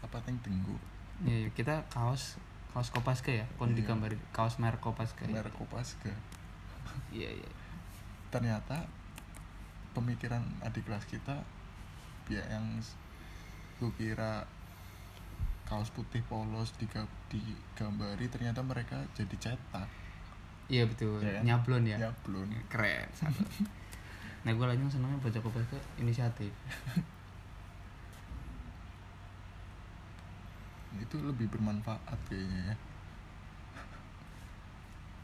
apa 0.00 0.18
teng 0.22 0.36
tenggu 0.40 0.76
Iya, 1.18 1.34
iya. 1.34 1.48
kita 1.50 1.82
kaos 1.90 2.38
kaos 2.70 2.92
kopaska 2.92 3.32
ya 3.32 3.42
kon 3.56 3.72
Iya. 3.72 3.82
digambar 3.82 4.14
kaos 4.30 4.60
merek 4.60 4.78
kopaska 4.78 5.24
ya. 5.24 5.34
merek 5.34 5.50
Kopaska 5.50 6.12
iya 7.10 7.26
iya 7.32 7.50
ternyata 8.28 8.86
pemikiran 9.90 10.44
adik 10.60 10.86
kelas 10.86 11.02
kita 11.08 11.42
ya 12.28 12.44
yang 12.46 12.78
gue 13.80 13.90
kira 13.96 14.44
kaos 15.68 15.92
putih 15.92 16.24
polos 16.24 16.72
diga- 16.80 17.12
digambari 17.28 18.24
ternyata 18.32 18.64
mereka 18.64 19.04
jadi 19.12 19.36
cetak. 19.36 19.84
Iya 20.72 20.88
betul. 20.88 21.20
Kan? 21.20 21.44
nyablon 21.44 21.84
ya? 21.84 22.00
Ya 22.00 22.10
belum 22.24 22.48
keren 22.72 23.12
nah 24.46 24.54
gue 24.54 24.64
lagi 24.64 24.80
senangnya 24.88 25.20
baca 25.20 25.40
kopaska 25.44 25.76
inisiatif. 26.00 26.48
Itu 31.04 31.20
lebih 31.20 31.52
bermanfaat 31.52 32.16
kayaknya 32.32 32.72
ya. 32.72 32.76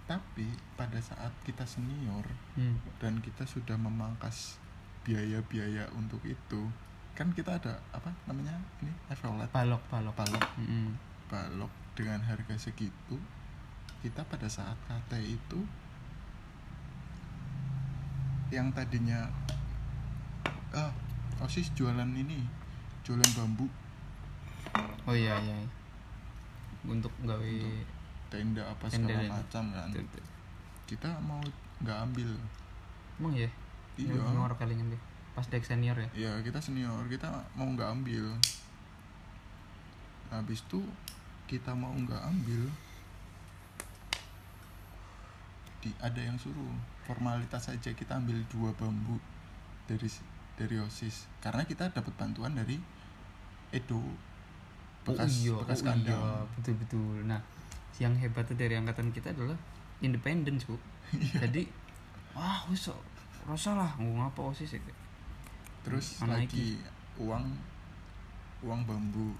Tapi 0.12 0.44
pada 0.76 1.00
saat 1.00 1.32
kita 1.48 1.64
senior 1.64 2.28
hmm. 2.60 3.00
dan 3.00 3.24
kita 3.24 3.48
sudah 3.48 3.80
memangkas 3.80 4.60
biaya-biaya 5.08 5.88
untuk 5.96 6.20
itu 6.24 6.68
kan 7.14 7.30
kita 7.30 7.54
ada 7.54 7.78
apa 7.94 8.10
namanya 8.26 8.58
ini 8.82 8.90
Evolet 9.06 9.46
balok 9.50 9.82
balok. 9.86 10.14
Balok. 10.18 10.44
Mm-mm. 10.58 10.98
balok 11.30 11.70
dengan 11.94 12.18
harga 12.20 12.54
segitu 12.58 13.16
kita 14.02 14.20
pada 14.26 14.50
saat 14.50 14.74
KT 14.84 15.12
itu 15.22 15.60
yang 18.50 18.68
tadinya 18.70 19.30
ah 20.70 20.90
osis 21.40 21.70
jualan 21.72 22.06
ini 22.12 22.44
jualan 23.02 23.30
bambu. 23.34 23.66
Oh 25.04 25.14
iya 25.14 25.38
iya. 25.40 25.56
Untuk 26.84 27.10
gawe 27.22 27.40
Untuk 27.40 27.86
tenda 28.28 28.62
apa 28.64 28.84
Tenda, 28.86 29.08
segala 29.08 29.22
tenda. 29.22 29.34
macam 29.38 29.64
kan. 29.72 29.88
Betul. 29.94 30.24
kita 30.84 31.08
mau 31.24 31.40
nggak 31.80 31.98
ambil. 32.04 32.30
Emang 33.16 33.32
ya 33.32 33.48
iya. 33.96 34.12
Ngorok 34.12 34.58
kalingan 34.60 34.92
deh 34.92 35.02
pas 35.34 35.46
dek 35.50 35.66
senior 35.66 35.98
ya? 35.98 36.08
Ya 36.14 36.32
kita 36.42 36.62
senior. 36.62 37.04
Kita 37.10 37.28
mau 37.58 37.66
nggak 37.66 37.90
ambil. 37.90 38.34
Habis 40.30 40.62
itu 40.66 40.80
kita 41.50 41.74
mau 41.74 41.92
nggak 41.92 42.22
ambil 42.24 42.70
di 45.84 45.92
ada 46.00 46.16
yang 46.16 46.40
suruh 46.40 46.72
formalitas 47.04 47.68
saja 47.68 47.92
kita 47.92 48.16
ambil 48.16 48.40
dua 48.48 48.72
bambu 48.78 49.20
dari 49.90 50.08
dari 50.56 50.78
osis. 50.80 51.26
Karena 51.42 51.66
kita 51.66 51.90
dapat 51.90 52.14
bantuan 52.16 52.56
dari 52.56 52.80
Edo 53.74 54.00
bekas 55.04 55.28
oh, 55.28 55.42
iya, 55.44 55.54
bekas 55.60 55.80
oh, 55.80 55.84
kandang 55.84 56.16
iya, 56.16 56.32
betul 56.56 56.74
betul 56.80 57.16
nah 57.28 57.40
yang 58.00 58.14
hebatnya 58.18 58.56
dari 58.58 58.74
angkatan 58.74 59.12
kita 59.14 59.30
adalah 59.30 59.58
independen 60.00 60.58
bu. 60.58 60.74
Iya. 61.14 61.46
jadi 61.46 61.62
wah 62.32 62.64
kok, 62.66 62.98
rasa 63.46 63.76
lah 63.76 63.92
mau 64.00 64.24
ngapa 64.24 64.50
osis 64.50 64.74
ya 64.74 64.80
terus 65.84 66.18
Mana 66.24 66.40
lagi? 66.40 66.80
uang 67.20 67.44
uang 68.64 68.80
bambu 68.88 69.36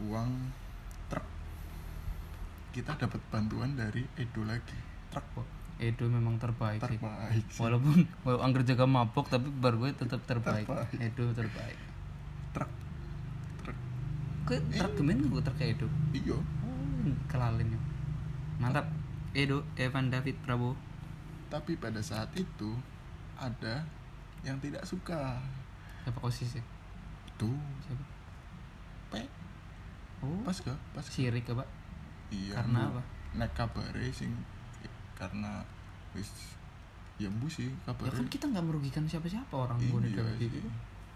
uang 0.00 0.30
truk. 1.06 1.26
Kita 2.72 2.96
dapat 2.96 3.20
bantuan 3.28 3.76
dari 3.76 4.02
Edo 4.16 4.48
lagi. 4.48 4.78
Truk 5.12 5.44
Edo 5.80 6.08
memang 6.08 6.36
terbaik 6.36 6.80
terbaik 6.80 7.44
sih. 7.48 7.60
walaupun 7.60 8.04
walau 8.24 8.40
angker 8.44 8.64
jaga 8.64 8.84
mabok 8.84 9.28
tapi 9.28 9.48
bar 9.48 9.76
gue 9.76 9.92
tetap 9.92 10.20
terbaik. 10.24 10.64
Terbaik. 10.64 10.96
Edo 10.98 11.24
terbaik. 11.32 11.78
Truk. 12.52 12.70
Truk. 13.60 13.78
Ke 14.44 14.56
truk 14.72 14.92
gemen 14.96 15.28
gue 15.28 15.40
truk 15.40 15.60
Edo? 15.60 15.88
Iya. 16.12 16.36
Oh, 16.36 17.12
kelalin 17.28 17.76
ya. 17.76 17.80
Mantap. 18.60 18.88
Edo 19.30 19.62
Evan 19.76 20.10
David 20.10 20.36
Prabowo. 20.42 20.74
Tapi 21.48 21.78
pada 21.78 21.98
saat 22.00 22.28
itu 22.34 22.76
ada 23.38 23.86
yang 24.42 24.56
tidak 24.58 24.82
suka. 24.84 25.36
Siapa 26.04 26.20
osis 26.24 26.56
ya? 26.56 26.64
Tuh. 27.36 27.60
Siapa? 27.84 28.04
Pe. 29.10 29.22
Oh. 30.20 30.40
Pas 30.44 30.56
gak? 30.56 30.78
Pas 30.96 31.04
gak? 31.04 31.12
sirik 31.12 31.44
apa? 31.52 31.64
Iya 32.30 32.54
karena 32.56 32.80
Bu. 32.86 32.90
apa? 32.96 33.02
Nek 33.36 33.50
kabare 33.54 34.06
sing 34.10 34.32
karena 35.14 35.60
wis 36.16 36.56
ya 37.20 37.28
bu 37.28 37.44
sih 37.44 37.68
ya 37.68 37.92
kabar 37.92 38.08
kan 38.08 38.24
kita 38.32 38.48
nggak 38.48 38.64
merugikan 38.64 39.04
siapa-siapa 39.04 39.52
orang 39.52 39.76
Iya 39.76 39.92
boneka 39.92 40.22
sih. 40.40 40.48
gitu. 40.48 40.58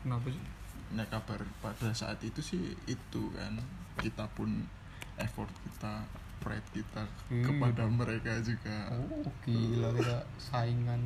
Kenapa 0.04 0.26
sih? 0.28 0.42
Nah 0.92 1.06
kabar 1.08 1.40
pada 1.64 1.88
saat 1.96 2.20
itu 2.20 2.44
sih 2.44 2.76
itu 2.84 3.22
kan 3.32 3.56
kita 3.96 4.28
pun 4.36 4.68
effort 5.16 5.48
kita 5.64 6.04
pride 6.44 6.68
kita 6.76 7.08
Iya 7.32 7.48
kepada 7.48 7.88
mereka 7.88 8.36
juga. 8.44 8.92
Oh 8.92 9.24
gila 9.48 9.88
kita 9.96 10.18
saingan 10.36 11.00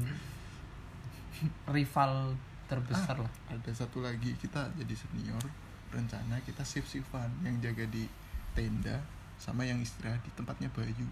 rival 1.71 2.35
terbesar 2.69 3.17
lah. 3.17 3.33
ada 3.49 3.71
satu 3.73 4.05
lagi 4.05 4.37
kita 4.37 4.69
jadi 4.77 4.93
senior 4.93 5.41
rencana 5.89 6.37
kita 6.45 6.61
shift 6.61 6.93
shiftan 6.93 7.33
yang 7.41 7.57
jaga 7.65 7.89
di 7.89 8.05
tenda 8.53 9.01
sama 9.39 9.63
yang 9.65 9.79
istirahat 9.79 10.19
di 10.27 10.31
tempatnya 10.35 10.69
Bayu. 10.75 11.07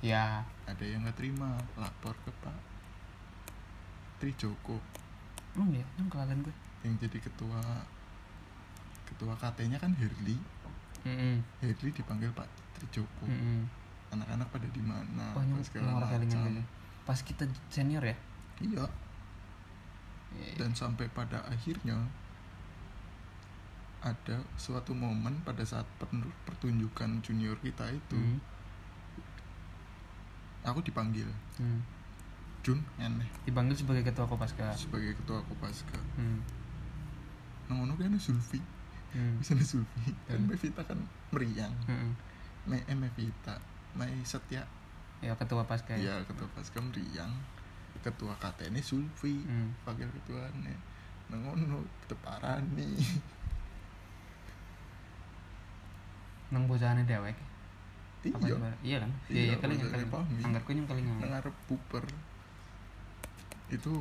Ya. 0.00 0.42
Ada 0.64 0.82
yang 0.82 1.04
nggak 1.04 1.16
terima 1.20 1.60
lapor 1.76 2.16
ke 2.24 2.32
Pak 2.40 2.56
Trijoko. 4.18 4.80
Emang 5.54 5.70
ya 5.76 5.84
yang 6.00 6.08
kelalen 6.08 6.40
gue. 6.40 6.54
Yang 6.82 7.06
jadi 7.08 7.18
ketua 7.28 7.60
ketua 9.04 9.32
KT-nya 9.36 9.76
kan 9.76 9.92
Herli. 9.94 10.40
Mm 11.04 11.44
Herli 11.60 11.90
dipanggil 11.92 12.32
Pak 12.32 12.48
Trijoko. 12.80 13.28
Anak-anak 14.10 14.48
pada 14.48 14.66
di 14.72 14.82
mana 14.82 15.36
segala 15.60 16.00
macam. 16.00 16.18
gitu. 16.24 16.62
Pas 17.04 17.20
kita 17.20 17.44
senior 17.68 18.02
ya? 18.02 18.16
Iya. 18.64 18.88
Dan 20.54 20.70
sampai 20.70 21.06
pada 21.08 21.42
akhirnya 21.44 21.98
ada 24.00 24.36
suatu 24.54 24.92
momen 24.92 25.40
pada 25.40 25.62
saat 25.62 25.88
per- 25.96 26.12
pertunjukan 26.44 27.18
junior 27.20 27.56
kita 27.58 27.88
itu 27.88 28.14
Hmm. 28.14 28.38
aku 30.62 30.80
dipanggil 30.80 31.28
Hmm. 31.56 31.80
Jun 32.60 32.80
aneh 32.96 33.28
Dipanggil 33.44 33.72
sebagai 33.74 34.00
ketua 34.02 34.24
Kopaska. 34.24 34.72
sebagai 34.74 35.12
ketua 35.14 35.40
Kopaska 35.42 35.96
Hmm. 36.14 36.40
ngono 37.66 37.94
kan 37.94 38.12
Zulfi 38.14 38.60
Hmm. 39.10 39.36
bisa 39.38 39.56
Zulfi 39.56 40.12
kan 40.26 40.36
Hmm. 40.38 40.48
Mevita 40.48 40.82
kan 40.82 41.00
meriang 41.30 41.72
Hmm. 41.84 42.12
Me 42.64 42.80
Mevita 42.86 43.56
Mai 43.94 44.12
Setia 44.22 44.64
Ya 45.20 45.32
ketua 45.34 45.64
Paska 45.64 45.94
ya. 45.94 46.00
iya 46.02 46.14
ketua 46.22 46.44
Paska 46.50 46.76
meriang 46.78 47.32
ketua 48.04 48.36
KT 48.36 48.68
ini 48.68 48.78
Zulfi 48.78 49.40
Hmm. 49.40 49.72
wakil 49.82 50.04
ketuanya 50.12 50.76
nang 51.26 51.40
ngono 51.42 51.80
teparani 52.04 53.00
Nang 56.46 56.68
bocahane 56.68 57.02
dewek. 57.02 57.34
Iya? 58.22 58.56
Iya 58.80 58.96
kan? 58.98 59.10
Iya, 59.26 59.32
Iya, 59.34 59.42
iya 59.42 59.56
kali 59.58 59.72
yang 59.74 59.82
bocahane 59.82 59.96
kali. 59.98 60.12
pahmi. 60.12 60.40
Anggarku 60.42 60.70
yang 60.70 60.86
kali 60.86 61.00
nang 61.02 61.20
puper 61.66 62.04
itu 63.66 63.92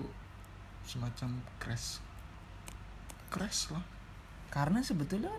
semacam 0.83 1.29
crash 1.57 2.03
crash 3.29 3.71
lah 3.71 3.81
Karena 4.47 4.79
sebetulnya 4.79 5.31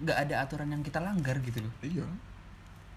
nggak 0.00 0.18
ada 0.18 0.34
aturan 0.42 0.68
yang 0.68 0.82
kita 0.82 0.98
langgar 0.98 1.38
gitu 1.38 1.62
loh. 1.62 1.70
iya 1.80 2.02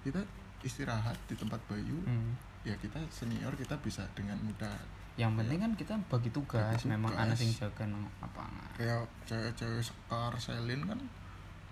kita 0.01 0.23
istirahat 0.61 1.13
di 1.27 1.35
tempat 1.35 1.61
Bayu 1.67 2.01
Hmm. 2.01 2.33
Ya 2.65 2.75
kita 2.75 2.97
senior 3.07 3.53
kita 3.53 3.77
bisa 3.79 4.01
dengan 4.11 4.35
mudah 4.41 4.73
Yang 5.15 5.31
penting 5.39 5.59
kan 5.61 5.71
kita 5.73 5.93
bagi 6.05 6.27
tugas. 6.27 6.59
Bagi 6.75 6.89
memang 6.89 7.07
tugas. 7.07 7.23
anak 7.23 7.37
yang 7.39 7.53
jaga 7.55 7.83
nang 7.85 8.03
lapangan. 8.19 8.67
kayak 8.75 8.99
cewek-cewek 9.23 9.79
sekar 9.79 10.33
selin 10.35 10.81
kan 10.83 10.99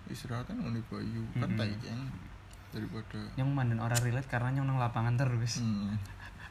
istirahatnya 0.06 0.54
nang 0.56 0.72
di 0.72 0.80
Bayu 0.86 1.20
kan 1.34 1.44
Mm-mm. 1.44 1.58
tayang 1.58 2.02
daripada 2.70 3.20
Yang 3.34 3.48
mandan 3.50 3.78
orang 3.78 4.00
relate 4.00 4.24
karena 4.26 4.48
yang 4.50 4.64
nang 4.64 4.78
lapangan 4.78 5.14
terus. 5.14 5.60
hmm, 5.60 5.92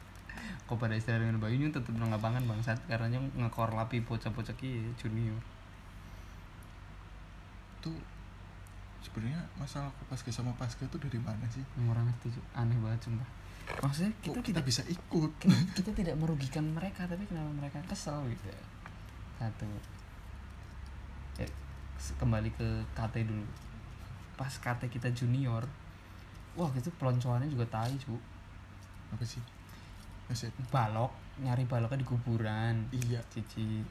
Kok 0.66 0.76
pada 0.76 0.94
istirahat 0.94 1.20
dengan 1.20 1.36
Bayu 1.38 1.58
nyong 1.58 1.72
tetep 1.72 1.92
nang 1.92 2.08
lapangan 2.08 2.44
bangsat 2.44 2.78
karena 2.86 3.10
nyong 3.10 3.26
ngekorlapi 3.38 3.98
bocah-bocah 4.00 4.54
ki 4.54 4.94
junior. 4.94 5.40
itu 7.78 7.92
sebenarnya 9.00 9.36
masalah 9.54 9.92
Kopaska 9.94 10.30
sama 10.30 10.48
Paska 10.54 10.82
itu 10.82 10.96
dari 10.96 11.20
mana 11.20 11.44
sih 11.46 11.60
Yang 11.74 11.88
orang 11.90 12.04
ngerti 12.08 12.28
Cuk. 12.32 12.44
aneh 12.54 12.78
banget 12.78 13.00
sumpah. 13.02 13.28
Maksudnya 13.64 14.12
kita 14.20 14.40
kita 14.40 14.48
tidak 14.52 14.64
bisa 14.68 14.82
ikut? 14.88 15.30
kita, 15.42 15.56
kita 15.76 15.90
tidak 15.92 16.14
merugikan 16.20 16.64
mereka 16.72 17.08
tapi 17.08 17.24
kenapa 17.24 17.50
mereka 17.52 17.78
kesel 17.88 18.20
gitu 18.28 18.46
ya. 18.48 18.62
satu. 19.40 19.68
S- 21.94 22.16
kembali 22.20 22.50
ke 22.52 22.68
KT 22.92 23.24
dulu. 23.24 23.46
Pas 24.34 24.50
KT 24.50 24.90
kita 24.90 25.08
junior 25.14 25.64
wah 26.54 26.70
gitu 26.78 26.86
peloncoannya 27.02 27.50
juga 27.50 27.66
tai 27.66 27.94
cu 27.98 28.14
apa 29.10 29.24
sih? 29.26 29.42
Maksud, 30.30 30.50
balok 30.70 31.12
nyari 31.42 31.66
baloknya 31.66 32.00
di 32.02 32.08
kuburan. 32.08 32.74
Iya. 32.94 33.20
Cici. 33.30 33.82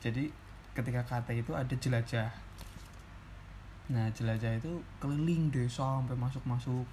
Jadi 0.00 0.28
ketika 0.76 1.00
KT 1.06 1.40
itu 1.40 1.52
ada 1.56 1.74
jelajah. 1.74 2.30
Nah 3.94 4.08
jelajah 4.12 4.56
itu 4.56 4.80
keliling 5.00 5.52
desa 5.52 6.00
sampai 6.00 6.16
masuk 6.16 6.44
masuk 6.44 6.86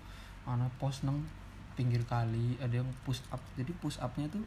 ana 0.43 0.67
pos 0.81 1.03
neng 1.05 1.21
pinggir 1.73 2.03
kali 2.05 2.59
ada 2.59 2.81
yang 2.83 2.89
push 3.03 3.23
up. 3.31 3.41
Jadi 3.55 3.71
push 3.79 3.97
upnya 3.99 4.27
tuh 4.27 4.43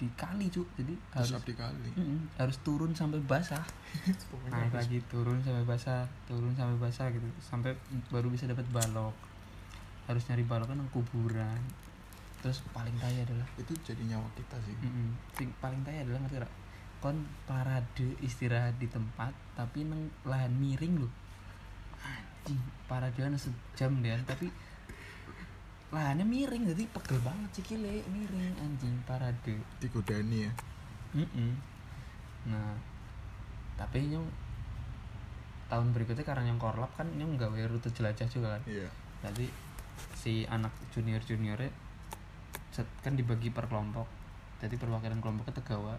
di 0.00 0.08
kali 0.16 0.48
cu 0.48 0.64
jadi 0.80 0.96
harus 1.12 1.28
harus 1.28 1.36
up 1.36 1.44
dikali. 1.44 1.90
Mm-mm, 1.92 2.32
harus 2.40 2.56
turun 2.64 2.96
sampai 2.96 3.20
basah. 3.20 3.60
Naik 4.52 4.72
lagi 4.72 4.98
turun 5.12 5.44
sampai 5.44 5.64
basah 5.68 6.08
turun 6.24 6.56
sampai 6.56 6.76
basah 6.80 7.12
gitu. 7.12 7.28
Sampai 7.44 7.76
baru 8.08 8.32
bisa 8.32 8.48
dapat 8.48 8.64
balok. 8.72 9.12
Harus 10.08 10.24
nyari 10.32 10.44
balok 10.48 10.72
kan 10.72 10.80
kuburan. 10.88 11.60
Terus 12.40 12.64
paling 12.72 12.96
kaya 12.96 13.28
adalah 13.28 13.44
itu 13.60 13.76
jadi 13.84 14.00
nyawa 14.16 14.24
kita 14.32 14.56
sih. 14.64 14.72
Mm-mm. 14.80 15.12
Sing 15.36 15.52
paling 15.60 15.84
kaya 15.84 16.08
adalah 16.08 16.24
ngerti 16.24 16.40
gak? 16.40 16.54
Kon 17.04 17.16
parade 17.44 18.16
istirahat 18.24 18.80
di 18.80 18.88
tempat 18.88 19.36
tapi 19.52 19.84
neng 19.84 20.08
lahan 20.24 20.56
miring 20.56 21.04
loh. 21.04 21.12
Anjing, 22.00 22.56
parade 22.88 23.20
ana 23.20 23.36
sejam 23.36 24.00
deh, 24.00 24.16
tapi 24.24 24.48
lahannya 25.90 26.22
miring 26.22 26.64
jadi 26.66 26.86
pegel 26.88 27.18
banget 27.20 27.50
sikile 27.52 28.02
miring 28.06 28.54
anjing 28.56 28.94
parade. 29.02 29.58
digodani 29.78 30.46
ya 30.46 30.52
Mm-mm. 31.12 31.50
Nah, 32.46 32.72
tapi 33.74 34.06
nyong 34.06 34.24
tahun 35.66 35.90
berikutnya 35.90 36.22
karena 36.22 36.46
nyong 36.46 36.58
korlap 36.58 36.90
kan 36.94 37.06
nyong 37.10 37.34
gawe 37.34 37.58
rute 37.66 37.90
jelajah 37.90 38.26
juga 38.26 38.54
kan. 38.54 38.62
iya 38.64 38.86
Jadi 39.20 39.50
si 40.14 40.46
anak 40.46 40.70
junior 40.88 41.18
juniornya 41.20 41.68
set- 42.70 42.94
kan 43.00 43.12
dibagi 43.12 43.50
per 43.50 43.66
kelompok. 43.66 44.06
Jadi 44.58 44.74
perwakilan 44.76 45.18
kelompoknya 45.18 45.54
tegawa 45.56 45.94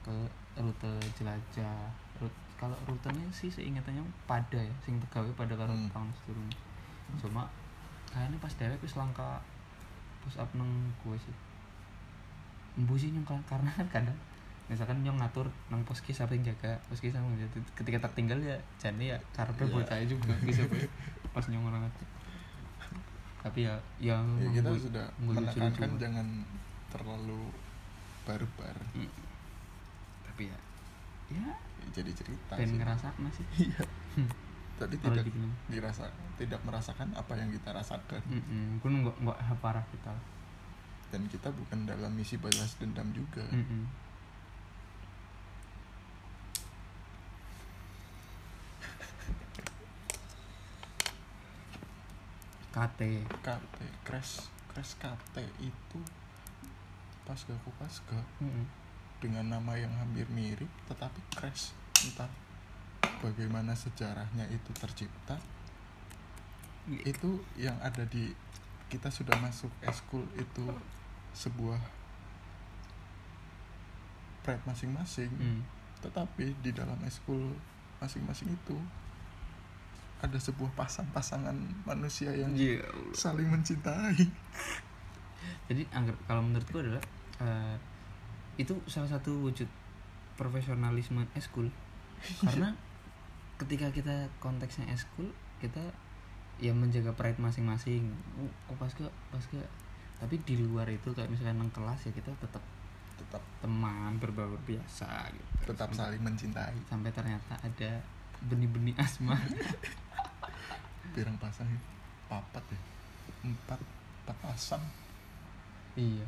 ke 0.00 0.12
rute 0.56 0.92
jelajah. 1.14 1.88
Rut, 2.16 2.32
kalau 2.54 2.76
rutenya 2.84 3.24
sih 3.30 3.48
seingatannya 3.48 4.04
pada 4.26 4.56
ya, 4.56 4.74
sing 4.80 5.00
tegawa 5.00 5.32
pada 5.34 5.56
karo 5.56 5.72
Hmm. 5.72 5.88
tahun 5.88 6.08
seturunnya. 6.14 6.58
Cuma 7.16 7.48
kayaknya 8.10 8.38
pas 8.38 8.52
dewek 8.52 8.80
wis 8.80 8.94
langka 8.94 9.38
push 10.20 10.36
up 10.36 10.50
nang 10.52 10.68
gue 10.98 11.16
sih. 11.16 11.36
Embu 12.74 12.94
sih 12.94 13.10
nyong 13.10 13.26
karena 13.44 13.70
kan 13.70 13.86
kadang 13.88 14.18
misalkan 14.66 15.02
nyong 15.02 15.18
ngatur 15.18 15.46
nang 15.66 15.82
poski 15.82 16.10
siapa 16.10 16.30
yang 16.30 16.46
jaga 16.46 16.78
poski 16.86 17.10
sama 17.10 17.26
jaga. 17.34 17.58
ketika 17.74 17.98
tak 18.00 18.14
tinggal 18.14 18.38
ya 18.38 18.54
jadi 18.78 19.02
ya 19.08 19.18
karpe 19.32 19.58
Iya. 19.60 19.72
buat 19.72 19.82
saya 19.84 20.04
juga 20.04 20.30
bisa 20.46 20.62
pas 21.30 21.42
nyong 21.44 21.64
orang 21.64 21.82
ngatur. 21.82 22.06
Tapi 23.40 23.60
ya 23.64 23.74
yang 23.98 24.22
ya 24.38 24.50
kita 24.52 24.70
sudah 24.76 25.06
menekankan 25.18 25.90
jangan 25.96 26.26
terlalu 26.88 27.50
barbar. 28.22 28.76
Tapi 30.22 30.42
ya 30.46 30.58
ya 31.30 31.50
Ya, 31.80 31.86
jadi 31.96 32.10
cerita 32.12 32.52
pengen 32.52 32.74
sih. 32.74 32.78
ngerasa 32.78 33.08
masih 33.16 33.46
tapi 34.80 34.96
kalau 34.96 35.12
tidak 35.12 35.28
dibilang 35.28 35.52
dirasa 35.68 36.08
tidak 36.40 36.60
merasakan 36.64 37.12
apa 37.12 37.36
yang 37.36 37.52
kita 37.52 37.68
rasakan. 37.76 38.22
Mm 38.32 38.80
gue 38.80 38.88
nggak 38.88 39.16
nggak 39.20 39.36
parah 39.60 39.84
kita. 39.92 40.14
Dan 41.12 41.28
kita 41.28 41.52
bukan 41.52 41.84
dalam 41.84 42.16
misi 42.16 42.40
balas 42.40 42.80
dendam 42.80 43.12
juga. 43.12 43.44
Mm-mm. 43.52 43.84
KT 52.70 53.00
KT 53.42 53.78
crash 54.06 54.46
crash 54.70 54.94
KT 55.02 55.42
itu 55.58 56.00
pasga 57.26 57.50
ku 57.66 57.74
pasga 57.76 58.22
Mm-mm. 58.38 58.62
dengan 59.18 59.58
nama 59.58 59.74
yang 59.74 59.90
hampir 59.98 60.24
mirip 60.30 60.70
tetapi 60.86 61.18
crash 61.34 61.74
entah 62.06 62.30
bagaimana 63.20 63.72
sejarahnya 63.72 64.48
itu 64.48 64.70
tercipta 64.74 65.36
itu 67.04 67.30
yang 67.54 67.76
ada 67.78 68.02
di 68.04 68.32
kita 68.88 69.06
sudah 69.08 69.36
masuk 69.38 69.70
eskul 69.80 70.24
itu 70.34 70.66
sebuah 71.30 71.78
pride 74.42 74.64
masing-masing 74.64 75.30
Mm. 75.30 75.60
tetapi 76.00 76.56
di 76.58 76.72
dalam 76.72 76.96
eskul 77.04 77.52
masing-masing 78.00 78.48
itu 78.50 78.76
ada 80.20 80.36
sebuah 80.36 80.72
pasang-pasangan 80.74 81.54
manusia 81.84 82.32
yang 82.32 82.52
Iya 82.52 82.80
Allah. 82.82 83.14
saling 83.14 83.48
mencintai 83.48 84.24
jadi 85.68 85.82
kalau 86.26 86.42
menurutku 86.42 86.80
adalah 86.80 87.04
eh, 87.38 87.76
itu 88.56 88.74
salah 88.84 89.08
satu 89.08 89.44
wujud 89.44 89.68
profesionalisme 90.34 91.24
eskul 91.32 91.68
karena 92.42 92.72
ketika 93.60 93.92
kita 93.92 94.32
konteksnya 94.40 94.88
eskul 94.88 95.28
kita 95.60 95.92
ya 96.56 96.72
menjaga 96.72 97.12
pride 97.12 97.36
masing-masing. 97.36 98.08
Oh, 98.68 98.76
pas 98.80 98.92
ke 98.92 99.04
pas 99.28 99.44
ke. 99.44 99.60
Tapi 100.20 100.36
di 100.44 100.60
luar 100.60 100.88
itu 100.88 101.12
kayak 101.12 101.28
misalkan 101.28 101.60
nang 101.60 101.72
kelas 101.72 102.08
ya 102.08 102.12
kita 102.12 102.32
tetap 102.40 102.64
tetap 103.20 103.42
teman 103.60 104.16
berbaur 104.16 104.56
biasa 104.64 105.28
gitu. 105.32 105.72
Tetap 105.72 105.92
sampai, 105.92 106.16
saling 106.16 106.22
mencintai. 106.24 106.76
sampai 106.88 107.10
ternyata 107.12 107.56
ada 107.60 108.00
benih-benih 108.48 108.96
asma. 108.96 109.36
Pirang 111.16 111.36
pasang 111.36 111.68
ya? 111.68 111.80
papat 112.28 112.64
ya? 112.72 112.80
Empat 113.44 113.80
empat 114.24 114.36
pasang. 114.40 114.84
Iya. 115.96 116.24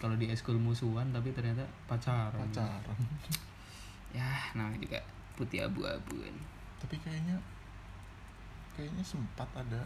Kalau 0.00 0.16
di 0.16 0.32
eskul 0.32 0.56
musuhan 0.56 1.12
tapi 1.12 1.36
ternyata 1.36 1.64
pacaran. 1.84 2.48
Pacaran. 2.48 2.96
Ya 4.12 4.28
namanya 4.52 4.76
juga 4.76 5.00
putih 5.40 5.64
abu-abu 5.64 6.20
kan 6.20 6.36
tapi 6.82 6.98
kayaknya 6.98 7.38
kayaknya 8.74 9.04
sempat 9.06 9.46
ada 9.54 9.82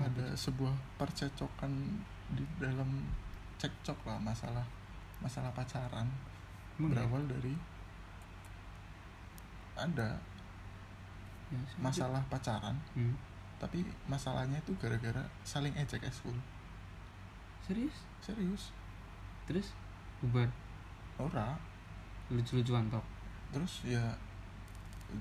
ada 0.00 0.32
sebuah 0.34 0.72
percecokan 0.96 2.00
di 2.32 2.42
dalam 2.56 3.04
cekcok 3.60 4.08
lah 4.08 4.18
masalah 4.18 4.64
masalah 5.22 5.52
pacaran. 5.54 6.08
Emang 6.80 6.90
ya? 6.90 7.04
berawal 7.04 7.22
dari 7.28 7.54
ada 9.78 10.18
Ya, 11.52 11.60
masalah 11.78 12.24
pacaran 12.32 12.74
Hmm. 12.96 13.14
tapi 13.60 13.84
masalahnya 14.08 14.58
itu 14.58 14.72
gara-gara 14.80 15.22
saling 15.44 15.70
ejek 15.76 16.02
eskul 16.02 16.34
serius? 17.62 17.96
Serius. 18.24 18.72
Terus? 19.44 19.72
Bubar? 20.24 20.48
Ora. 21.20 21.56
Lucu-lucuan 22.32 22.88
tok? 22.88 23.04
Terus 23.52 23.84
ya 23.84 24.00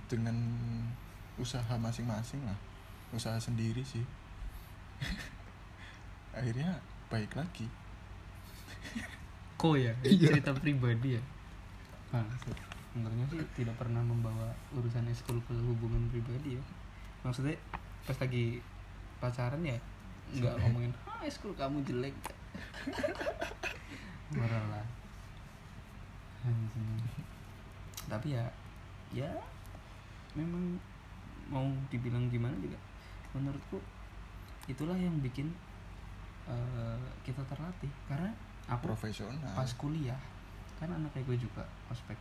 dengan 0.08 0.36
usaha 1.38 1.74
masing-masing 1.78 2.42
lah. 2.46 2.58
Usaha 3.14 3.38
sendiri 3.38 3.82
sih. 3.86 4.04
Akhirnya 6.38 6.82
baik 7.10 7.34
lagi. 7.38 7.68
Kok 9.58 9.76
ya? 9.78 9.94
Iya. 10.06 10.34
cerita 10.34 10.52
pribadi 10.54 11.18
ya? 11.18 11.24
Bang, 12.14 12.30
sebenarnya 12.94 13.26
sih 13.34 13.42
tidak 13.58 13.74
pernah 13.78 14.02
membawa 14.06 14.54
urusan 14.74 15.10
eskul 15.10 15.42
ke 15.46 15.54
hubungan 15.54 16.10
pribadi 16.14 16.58
ya. 16.58 16.64
Maksudnya 17.26 17.58
pas 18.04 18.18
lagi 18.20 18.60
pacaran 19.24 19.64
ya 19.64 19.80
nggak 20.34 20.56
ngomongin 20.60 20.92
ah 21.06 21.22
eskul 21.24 21.54
kamu 21.56 21.80
jelek. 21.86 22.16
Marah 24.38 24.64
lah. 24.70 24.86
Tapi 28.10 28.36
ya 28.36 28.46
ya 29.14 29.30
memang 30.34 30.78
mau 31.52 31.68
dibilang 31.92 32.26
gimana 32.32 32.56
juga 32.58 32.80
menurutku 33.34 33.82
itulah 34.70 34.96
yang 34.96 35.14
bikin 35.20 35.52
eh, 36.48 37.00
kita 37.28 37.44
terlatih. 37.50 37.92
Karena 38.08 38.32
aku 38.70 38.96
profesional. 38.96 39.52
pas 39.54 39.70
kuliah 39.76 40.20
kan 40.80 40.90
anak 40.90 41.12
kayak 41.16 41.26
gue 41.32 41.48
juga 41.48 41.64
ospek. 41.92 42.18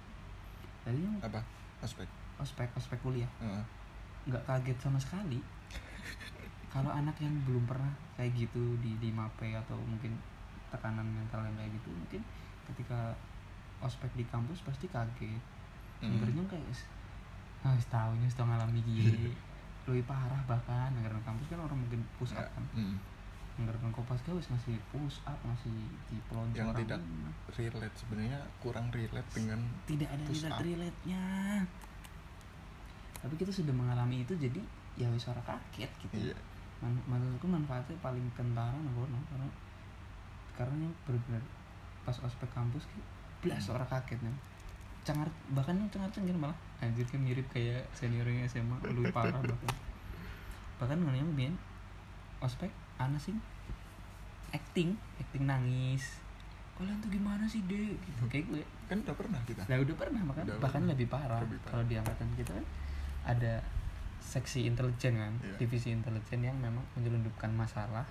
Jadi 0.86 0.98
yang 1.02 1.16
apa? 1.22 1.40
Aspek 1.82 2.08
ospek 2.38 2.68
ospek 2.74 2.98
kuliah. 3.02 3.30
Heeh. 3.38 3.64
nggak 4.22 4.42
kaget 4.46 4.78
sama 4.78 4.98
sekali. 5.02 5.42
Kalau 6.70 6.88
anak 6.88 7.18
yang 7.18 7.34
belum 7.44 7.66
pernah 7.66 7.90
kayak 8.16 8.32
gitu 8.38 8.78
di 8.78 8.96
di 9.02 9.10
mape 9.10 9.50
atau 9.52 9.76
mungkin 9.82 10.14
tekanan 10.70 11.04
mental 11.04 11.44
yang 11.44 11.56
kayak 11.58 11.74
gitu 11.74 11.90
mungkin 11.92 12.22
ketika 12.70 13.12
ospek 13.82 14.08
di 14.14 14.24
kampus 14.30 14.62
pasti 14.62 14.86
kaget. 14.86 15.42
Hmm. 16.00 16.16
Dengernya 16.18 16.46
kayak 16.48 16.66
"Wis, 17.78 17.86
ah 17.86 17.94
tahu 17.94 18.10
nih 18.18 18.28
sudah 18.30 18.46
ngalami 18.50 18.80
gini 18.82 19.30
lebih 19.86 20.04
parah 20.10 20.42
bahkan 20.46 20.90
negara 20.94 21.18
kampus 21.22 21.46
kan 21.50 21.58
orang 21.62 21.78
mungkin 21.78 22.00
push 22.18 22.34
up 22.34 22.46
kan. 22.46 22.64
Hmm. 22.74 22.96
negara 23.52 23.76
kopas 23.92 24.16
gak 24.24 24.32
wis 24.32 24.48
ngasih 24.48 24.80
push 24.88 25.20
up 25.28 25.36
ngasih 25.44 25.76
di 26.08 26.16
yang 26.16 26.24
peloncoran 26.72 26.76
tidak 26.82 27.00
relate 27.52 27.96
sebenarnya 28.00 28.40
kurang 28.64 28.88
relate 28.88 29.28
dengan 29.36 29.60
tidak 29.84 30.08
ada 30.08 30.22
Push 30.24 30.48
up. 30.48 30.56
relate 30.56 30.64
relate 30.72 30.98
nya 31.04 31.22
tapi 33.22 33.34
kita 33.38 33.52
sudah 33.54 33.70
mengalami 33.70 34.26
itu 34.26 34.34
jadi 34.34 34.58
ya 34.98 35.06
wis 35.14 35.24
ora 35.30 35.40
kaget 35.46 35.88
gitu. 36.04 36.16
Iya. 36.18 36.36
Man, 36.82 36.98
menurutku 37.06 37.46
manfaatnya 37.46 37.94
paling 38.02 38.26
kentara 38.34 38.74
nono 38.74 39.06
karena 39.30 39.48
karena 40.58 40.74
yang 40.82 40.94
benar 41.06 41.42
pas 42.02 42.18
ospek 42.18 42.50
kampus 42.50 42.82
ki 42.90 42.98
belas 43.38 43.62
orang 43.70 43.86
kaget 43.86 44.18
nih 44.18 44.36
cengar 45.02 45.26
bahkan 45.50 45.74
yang 45.74 45.90
cengar 45.90 46.10
cengir 46.10 46.34
malah. 46.34 46.54
Anjir 46.78 47.06
kan 47.06 47.18
mirip 47.18 47.46
kayak 47.50 47.82
seniornya 47.92 48.46
SMA 48.46 48.74
lebih 48.82 49.10
parah 49.10 49.34
bahkan 49.34 49.74
bahkan 50.78 50.96
dengan 50.98 51.14
yang 51.16 51.30
bian 51.34 51.54
ospek 52.38 52.70
anak 52.98 53.18
sih 53.18 53.34
acting 54.52 54.94
acting 55.18 55.44
nangis. 55.46 56.18
Kalian 56.74 56.98
tuh 56.98 57.12
gimana 57.12 57.44
sih 57.46 57.62
dek? 57.68 57.94
Gitu. 57.94 58.22
Kayak 58.26 58.44
gue. 58.48 58.62
Kan 58.88 58.98
udah 59.04 59.14
pernah 59.14 59.40
kita. 59.46 59.62
Lah 59.68 59.78
udah 59.78 59.96
pernah 59.96 60.20
bahkan 60.26 60.44
Udah 60.48 60.58
bahkan 60.58 60.80
pernah. 60.82 60.92
lebih 60.96 61.06
parah. 61.08 61.40
Lebih 61.44 61.58
parah. 61.62 61.70
kalau 61.70 61.84
di 61.86 61.94
angkatan 61.94 62.28
kita 62.34 62.50
kan 62.52 62.66
ada 63.22 63.54
seksi 64.22 64.66
intelijen 64.66 65.14
kan 65.18 65.32
Iya. 65.42 65.56
divisi 65.58 65.90
intelijen 65.90 66.40
yang 66.42 66.56
memang 66.58 66.82
menyelundupkan 66.94 67.50
masalah 67.52 68.06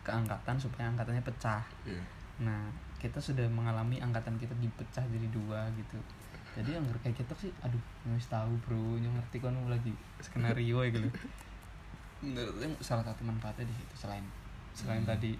ke 0.00 0.10
angkatan 0.12 0.56
supaya 0.56 0.92
angkatannya 0.92 1.24
pecah. 1.24 1.64
Iya. 1.88 2.02
Nah 2.44 2.68
kita 2.98 3.20
sudah 3.20 3.44
mengalami 3.50 4.00
angkatan 4.00 4.36
kita 4.40 4.54
dipecah 4.58 5.04
jadi 5.04 5.28
dua 5.28 5.68
gitu. 5.76 5.98
Jadi 6.54 6.70
yang 6.78 6.86
kayak 7.02 7.18
kita 7.18 7.34
sih 7.34 7.50
aduh 7.66 7.82
nggak 8.06 8.22
tahu 8.30 8.52
bro 8.62 8.94
yang 8.96 9.10
ngerti 9.18 9.42
kan 9.42 9.54
lagi 9.66 9.92
skenario 10.22 10.80
ya 10.86 10.90
gitu. 10.94 11.10
Menurutnya 12.22 12.70
salah 12.80 13.04
satu 13.04 13.26
manfaatnya 13.26 13.66
di 13.66 13.74
situ 13.74 13.94
selain 14.06 14.24
selain 14.74 15.02
Hmm. 15.02 15.10
tadi 15.12 15.34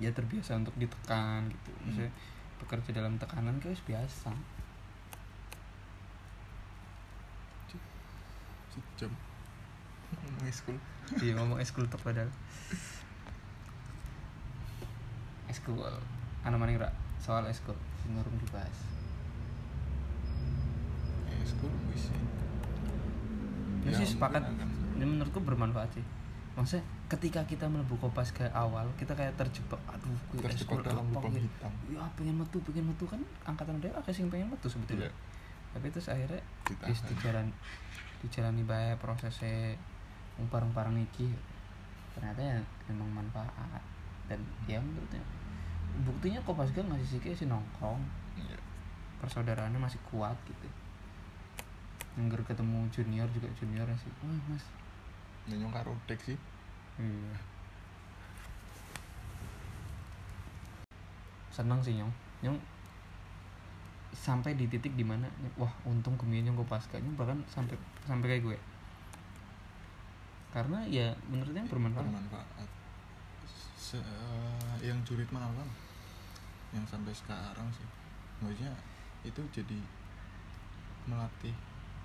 ya 0.00 0.10
terbiasa 0.10 0.56
untuk 0.58 0.74
ditekan 0.80 1.46
gitu. 1.52 1.70
Maksudnya 1.84 2.10
bekerja 2.58 2.90
dalam 2.96 3.20
tekanan 3.20 3.60
guys 3.62 3.78
biasa. 3.84 4.32
Sejam. 8.72 9.12
Ngomong 10.08 10.46
eskul 10.48 10.76
iya 11.20 11.32
ngomong 11.36 11.58
eskul 11.60 11.84
tok 11.88 12.00
padahal. 12.00 12.32
Eskul 15.48 15.80
anu 16.46 16.56
mana 16.58 16.70
ngira 16.70 16.90
soal 17.18 17.44
eskul 17.50 17.74
sing 18.02 18.14
urung 18.14 18.36
dibahas. 18.38 18.76
Eskul 21.42 21.72
wis 21.90 22.12
ya 23.86 23.90
sih 23.94 24.04
mungkin 24.04 24.06
sepakat 24.06 24.42
ini 24.98 25.04
menurutku 25.06 25.40
bermanfaat 25.42 25.90
sih. 25.98 26.04
Maksudnya 26.58 26.82
ketika 27.06 27.40
kita 27.46 27.70
melebu 27.70 27.94
kopas 28.02 28.34
ke 28.34 28.44
awal 28.50 28.84
kita 28.98 29.14
kayak 29.14 29.34
terjebak 29.38 29.78
aduh 29.88 30.18
gue 30.34 30.42
terjebak 30.42 30.78
eskul 30.78 30.80
dalam 30.82 31.06
lubang 31.10 31.32
gitu. 31.34 31.46
hitam. 31.46 31.72
Ya 31.90 32.04
pengen 32.18 32.36
metu 32.38 32.58
pengen 32.62 32.84
metu 32.90 33.04
kan 33.06 33.20
angkatan 33.46 33.78
dia 33.78 33.94
akeh 33.94 34.12
sing 34.14 34.28
pengen 34.28 34.50
metu 34.50 34.66
sebetulnya. 34.68 35.08
Iya. 35.08 35.12
tapi 35.68 35.92
terus 35.92 36.08
akhirnya 36.08 36.40
wis 36.88 37.00
dijalan 37.12 37.52
dijalani 38.24 38.64
baik 38.64 38.98
prosesnya 39.04 39.76
parang-parang 40.48 40.96
iki 40.96 41.28
ternyata 42.14 42.40
ya 42.40 42.58
memang 42.90 43.22
manfaat. 43.22 43.82
Dan 44.28 44.44
ya 44.68 44.76
menurutnya 44.76 45.22
buktinya 46.06 46.40
kok 46.42 46.56
pas 46.56 46.70
masih 46.70 47.06
sih 47.06 47.20
si 47.34 47.44
nongkrong. 47.46 48.00
Iya. 48.38 48.58
persaudaraannya 49.18 49.82
masih 49.82 49.98
kuat 50.06 50.38
gitu. 50.46 50.68
Ngger 52.14 52.38
ketemu 52.46 52.86
junior 52.94 53.26
juga 53.34 53.50
junior 53.58 53.86
sih. 53.98 54.12
Wah 54.22 54.38
mas. 54.46 54.64
Nyonyong 55.50 55.74
karo 55.74 55.92
dek 56.06 56.22
sih. 56.22 56.38
Iya. 57.02 57.34
Senang 61.50 61.82
sih 61.82 61.98
nyong. 61.98 62.14
Nyong 62.46 62.58
sampai 64.14 64.54
di 64.54 64.70
titik 64.70 64.94
di 64.94 65.02
mana 65.02 65.26
wah 65.58 65.70
untung 65.82 66.14
kemien 66.14 66.46
nyong 66.46 66.62
gue 66.62 66.68
pasca. 66.70 67.02
Nyong 67.02 67.18
bahkan 67.18 67.38
sampai 67.50 67.74
sampai 68.06 68.38
kayak 68.38 68.42
gue. 68.46 68.58
Karena 70.54 70.86
ya 70.86 71.10
menurutnya 71.26 71.66
bermanfaat. 71.66 72.06
Bermanfaat 72.06 72.77
Se- 73.88 73.96
eh, 73.96 74.76
yang 74.84 75.00
jurit 75.00 75.28
malam 75.32 75.64
yang 76.70 76.84
sampai 76.84 77.08
sekarang 77.10 77.64
sih. 77.72 77.88
Maksudnya 78.38 78.72
itu 79.24 79.40
jadi 79.50 79.78
melatih 81.08 81.56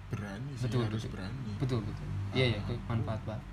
berani 0.08 0.54
sih 0.56 0.72
Betul, 0.72 0.88
harus 0.88 1.04
betul. 1.04 1.12
berani. 1.12 1.52
Betul 1.60 1.80
betul. 1.84 2.08
Iya 2.32 2.46
ya 2.56 2.58
itu 2.62 2.74
manfaat 2.88 3.20
banget. 3.28 3.44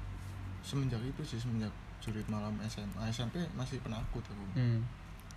Semenjak 0.63 1.03
itu 1.03 1.23
sih 1.27 1.43
semenjak 1.43 1.73
jurit 1.99 2.25
malam 2.31 2.55
SMA 2.65 3.03
SMP 3.11 3.43
masih 3.59 3.83
penakut 3.83 4.23
aku. 4.23 4.47
Hmm. 4.55 4.81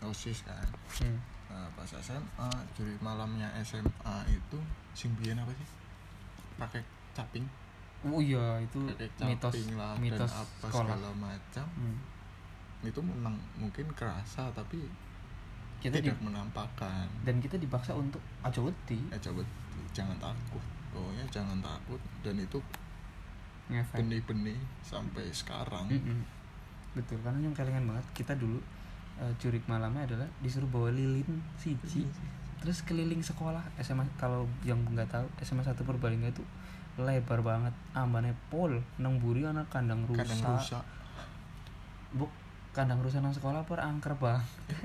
osis 0.03 0.43
kan. 0.43 0.67
Hmm. 0.99 1.15
Nah, 1.47 1.63
pas 1.73 1.87
SMA 1.87 2.49
jurit 2.75 2.99
malamnya 2.99 3.47
SMA 3.63 4.17
itu 4.27 4.59
sing 4.91 5.15
biyen 5.15 5.39
apa 5.39 5.49
sih? 5.49 5.67
Pakai 6.59 6.83
caping. 7.15 7.47
Oh 8.03 8.19
iya 8.19 8.59
itu 8.59 8.83
mitos 9.23 9.55
lah 9.79 9.95
mitos 9.95 10.27
dan 10.27 10.43
apa 10.43 10.65
sekolah. 10.67 10.91
segala 10.91 11.09
macam. 11.15 11.65
Hmm. 11.79 11.97
Itu 12.83 12.99
memang 13.01 13.35
mungkin 13.57 13.87
kerasa 13.95 14.51
tapi 14.51 14.83
kita 15.79 15.99
di- 15.99 16.07
tidak 16.07 16.19
menampakkan. 16.23 17.07
Dan 17.27 17.43
kita 17.43 17.59
dipaksa 17.59 17.95
untuk 17.95 18.19
aja 18.43 18.59
coba 19.19 19.41
jangan 19.91 20.17
takut. 20.19 20.63
Pokoknya 20.95 21.25
jangan 21.31 21.59
takut. 21.59 21.99
Dan 22.23 22.39
itu 22.39 22.59
benih-benih 23.71 24.59
sampai 24.83 25.31
sekarang. 25.33 25.87
Mm-mm. 25.89 26.21
betul 26.93 27.17
karena 27.25 27.41
yang 27.41 27.55
kelingan 27.57 27.89
banget 27.89 28.05
kita 28.13 28.37
dulu 28.37 28.61
eh, 29.17 29.33
jurik 29.41 29.65
malamnya 29.65 30.05
adalah 30.05 30.29
disuruh 30.45 30.69
bawa 30.69 30.93
lilin 30.93 31.25
siji 31.57 32.05
terus 32.61 32.79
keliling 32.85 33.19
sekolah. 33.19 33.59
SMA 33.83 34.07
kalau 34.15 34.47
yang 34.63 34.79
nggak 34.87 35.09
tahu 35.11 35.25
SMA 35.43 35.65
1 35.65 35.75
Purbalingga 35.83 36.31
itu 36.31 36.45
lebar 36.95 37.41
banget 37.43 37.73
ambane 37.97 38.31
pol 38.53 38.77
nang 39.01 39.17
buri 39.19 39.43
ana 39.43 39.65
kandang 39.67 40.05
rusa, 40.07 40.21
kadang 40.23 40.41
rusak. 40.53 40.83
Bu, 42.13 42.29
kandang 42.73 42.99
rusa 42.99 43.17
nang 43.19 43.29
sekolah 43.29 43.61
per 43.63 43.79
angker 43.79 44.17
bang? 44.17 44.41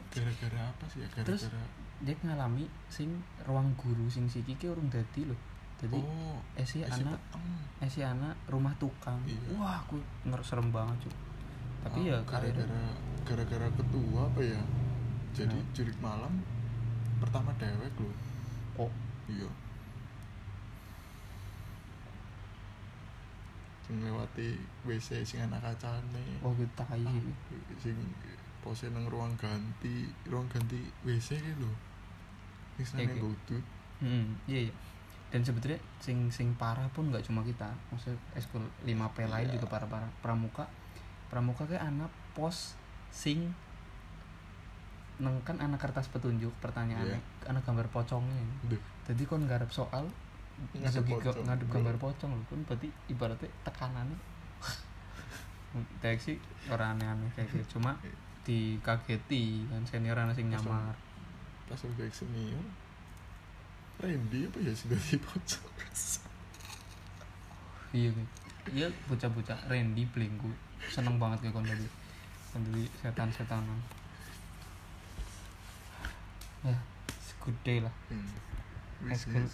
Gara-gara 0.08 0.60
apa 0.62 0.84
sih 0.86 1.00
ya? 1.00 1.08
Terus- 1.16 1.48
gara-gara 1.48 1.76
dia 1.98 2.14
ngalami 2.14 2.62
sing 2.86 3.10
ruang 3.42 3.74
guru 3.74 4.06
sing 4.06 4.24
siki 4.24 4.54
ki 4.54 4.70
urung 4.70 4.86
dadi 4.86 5.26
loh 5.26 5.34
jadi 5.76 5.98
oh 5.98 6.38
esi 6.54 6.78
esi 6.80 7.02
anak 7.02 7.18
esi 7.80 8.00
anak 8.00 8.38
rumah 8.46 8.70
tukang. 8.76 9.18
Iya. 9.24 9.50
wah 9.52 9.82
aku 9.82 9.98
nger 10.22 10.38
serem 10.38 10.70
banget 10.70 10.94
cuy 11.02 11.14
tapi 11.80 12.06
ya 12.06 12.14
Ah, 12.14 12.22
karir 12.24 12.54
gara-gara 12.54 12.86
gara-gara 13.24 13.66
ketua 13.74 14.20
apa 14.24 14.40
ya? 14.40 14.60
Jadi 15.32 15.58
Kenapa? 15.58 15.74
jurik 15.74 15.98
malam 15.98 16.32
pertama 17.18 17.50
dewek 17.56 17.90
loh 17.98 18.14
oh 18.78 18.90
iya 19.26 19.50
sing 23.88 24.04
lewati 24.04 24.52
WC 24.84 25.24
sing 25.24 25.40
anak 25.40 25.64
kacane 25.64 26.38
oh 26.44 26.52
gitu 26.52 26.68
tai 26.76 27.00
sing 27.80 27.96
pose 28.60 28.92
nang 28.92 29.08
ruang 29.08 29.32
ganti 29.34 30.04
ruang 30.28 30.44
ganti 30.46 30.76
WC 31.02 31.40
ki 31.40 31.52
lho 31.56 31.72
sing 32.76 32.84
Iya, 32.84 32.84
seneng 32.84 33.08
iya. 33.10 33.18
godut 33.18 33.64
Hmm, 33.98 34.38
iya, 34.46 34.70
iya. 34.70 34.74
Dan 35.28 35.42
sebetulnya 35.42 35.74
sing 35.98 36.30
sing 36.30 36.54
parah 36.54 36.86
pun 36.88 37.10
nggak 37.10 37.26
cuma 37.26 37.42
kita. 37.42 37.66
Maksudnya 37.90 38.14
eskul 38.32 38.62
5P 38.86 39.26
lain 39.26 39.50
Iya. 39.50 39.58
juga 39.58 39.66
parah-parah. 39.66 40.06
Pramuka 40.22 40.70
Pramuka 41.26 41.66
kayak 41.66 41.82
anak 41.82 42.06
pos 42.30 42.78
sing 43.10 43.50
neng 45.18 45.42
kan 45.42 45.58
anak 45.58 45.82
kertas 45.82 46.06
petunjuk 46.06 46.54
pertanyaannya 46.62 47.18
anak 47.44 47.66
gambar 47.66 47.90
pocongnya 47.90 48.38
Duh. 48.70 48.78
jadi 49.02 49.18
kon 49.26 49.50
garap 49.50 49.66
soal 49.68 50.06
Ngadep 50.78 51.04
pocong, 51.06 51.46
bro. 51.46 51.66
gambar 51.70 51.96
pocong 52.02 52.30
loh 52.34 52.44
kan 52.50 52.60
berarti 52.66 52.88
ibaratnya 53.10 53.50
tekanannya. 53.62 54.18
Sih 56.24 56.38
orang 56.70 56.98
aneh-aneh 56.98 57.30
kayak 57.34 57.48
gitu. 57.54 57.78
Cuma 57.78 57.94
dikageti 58.42 59.68
kan 59.68 59.84
senior 59.84 60.16
anak 60.16 60.32
sing 60.32 60.48
Langsung. 60.48 60.72
nyamar. 60.72 60.96
pas 61.68 61.84
udah 61.84 62.08
senior 62.08 62.64
Randy 64.00 64.48
apa 64.48 64.56
ya 64.64 64.72
sudah 64.72 64.96
di 64.96 65.20
pojok 65.20 65.68
iya 67.92 68.08
kan 68.08 68.26
iya 68.72 68.88
bocah-bocah 69.04 69.68
Randy 69.68 70.08
Blingku. 70.08 70.48
Seneng 70.88 71.20
banget 71.20 71.44
kayak 71.44 71.60
kon 71.60 71.68
tadi 71.68 71.84
kon 72.52 72.64
tadi 72.64 72.88
setan-setanan. 73.04 73.80
Ya 76.64 76.76
good 77.48 77.58
day 77.64 77.80
lah. 77.80 77.94
Hmm. 78.12 79.08
Eskul. 79.08 79.48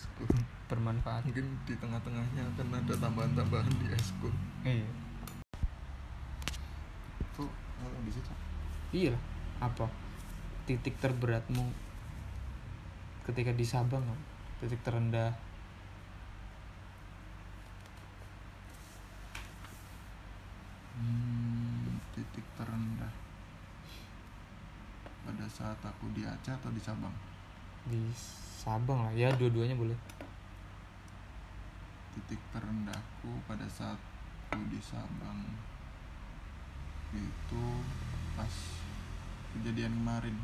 Bermanfaat. 0.75 1.23
Mungkin 1.23 1.47
di 1.63 1.75
tengah-tengahnya 1.79 2.43
akan 2.51 2.67
ada 2.75 2.95
tambahan-tambahan 2.99 3.71
di 3.79 3.87
eskul 3.95 4.35
iya. 4.67 4.91
Tuh 7.39 7.47
di 8.03 8.11
situ? 8.11 8.31
Iya. 8.91 9.15
Apa? 9.63 9.87
Titik 10.67 10.99
terberatmu 10.99 11.63
ketika 13.23 13.55
di 13.55 13.63
Sabang 13.63 14.03
titik 14.59 14.83
terendah. 14.83 15.31
Hmm, 20.99 22.03
titik 22.19 22.47
terendah. 22.59 23.15
Pada 25.23 25.47
saat 25.47 25.79
aku 25.87 26.11
di 26.11 26.27
Aceh 26.27 26.51
atau 26.51 26.75
di 26.75 26.83
Sabang? 26.83 27.15
Di 27.87 28.11
Sabang 28.59 29.07
lah. 29.07 29.13
Ya 29.15 29.31
dua-duanya 29.39 29.79
boleh 29.79 29.95
titik 32.15 32.41
terendahku 32.55 33.43
pada 33.51 33.67
saat 33.67 33.99
aku 34.49 34.63
di 34.71 34.79
Sabang 34.79 35.43
itu 37.15 37.65
pas 38.35 38.55
kejadian 39.55 39.95
kemarin 39.99 40.37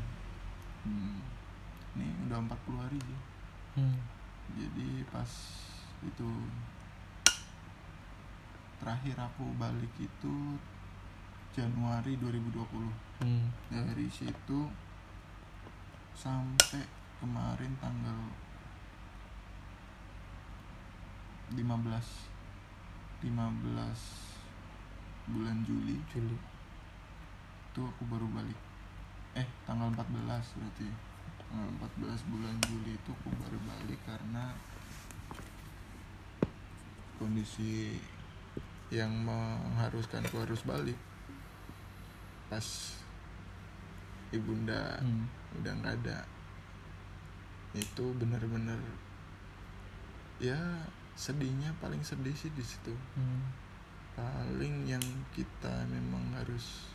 hmm, 0.83 1.19
ini 1.95 2.07
udah 2.27 2.43
40 2.43 2.83
hari 2.83 2.99
sih 2.99 3.19
hmm. 3.79 3.97
jadi 4.55 4.89
pas 5.11 5.31
itu 6.03 6.29
terakhir 8.79 9.15
aku 9.15 9.45
balik 9.55 9.93
itu 9.99 10.35
Januari 11.51 12.15
2020 12.19 13.11
Hmm. 13.21 13.53
dari 13.69 14.09
situ 14.09 14.65
sampai 16.17 16.81
kemarin 17.21 17.69
tanggal 17.77 18.17
15 21.51 22.31
15 23.21 23.27
bulan 25.29 25.57
Juli. 25.67 25.99
Juli. 26.09 26.37
Itu 27.71 27.85
aku 27.85 28.03
baru 28.07 28.27
balik. 28.31 28.57
Eh 29.35 29.47
tanggal 29.67 29.91
14 29.93 30.57
berarti. 30.57 30.87
Tanggal 31.51 31.69
14 32.01 32.31
bulan 32.31 32.55
Juli 32.65 32.95
itu 32.95 33.11
aku 33.11 33.29
baru 33.35 33.59
balik 33.67 33.99
karena 34.07 34.55
kondisi 37.21 38.01
yang 38.89 39.11
mengharuskan 39.21 40.23
aku 40.25 40.41
harus 40.41 40.63
balik. 40.63 40.97
Pas 42.49 42.97
ibunda 44.31 44.97
hmm. 45.03 45.27
udah 45.61 45.73
nggak 45.83 45.95
ada. 46.01 46.23
Itu 47.75 48.15
bener-bener 48.17 48.79
ya 50.41 50.57
sedihnya 51.15 51.75
paling 51.79 52.01
sedih 52.01 52.33
sih 52.35 52.51
di 52.53 52.63
situ. 52.63 52.93
Hmm. 53.17 53.43
paling 54.11 54.91
yang 54.91 55.03
kita 55.31 55.87
memang 55.87 56.35
harus 56.35 56.91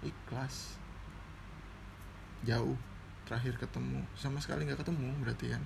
ikhlas. 0.00 0.80
Jauh. 2.48 2.76
Terakhir 3.28 3.60
ketemu. 3.60 4.00
Sama 4.16 4.40
sekali 4.40 4.64
nggak 4.64 4.80
ketemu 4.80 5.12
berarti 5.20 5.52
kan. 5.52 5.62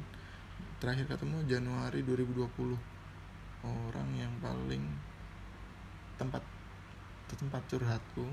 Terakhir 0.83 1.07
ketemu 1.07 1.47
Januari 1.47 2.03
2020 2.03 2.75
orang 3.67 4.09
yang 4.15 4.31
paling 4.39 4.83
tempat 6.19 6.43
tempat 7.31 7.63
curhatku 7.71 8.27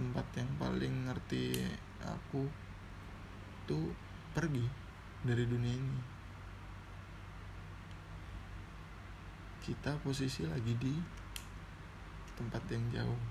tempat 0.00 0.24
yang 0.36 0.48
paling 0.56 1.08
ngerti 1.08 1.60
aku 2.00 2.48
tuh 3.68 3.92
pergi 4.32 4.64
dari 5.20 5.44
dunia 5.44 5.76
ini 5.76 6.00
kita 9.70 9.94
posisi 10.02 10.42
lagi 10.50 10.74
di 10.82 10.90
tempat 12.34 12.58
yang 12.74 12.82
jauh. 12.90 13.22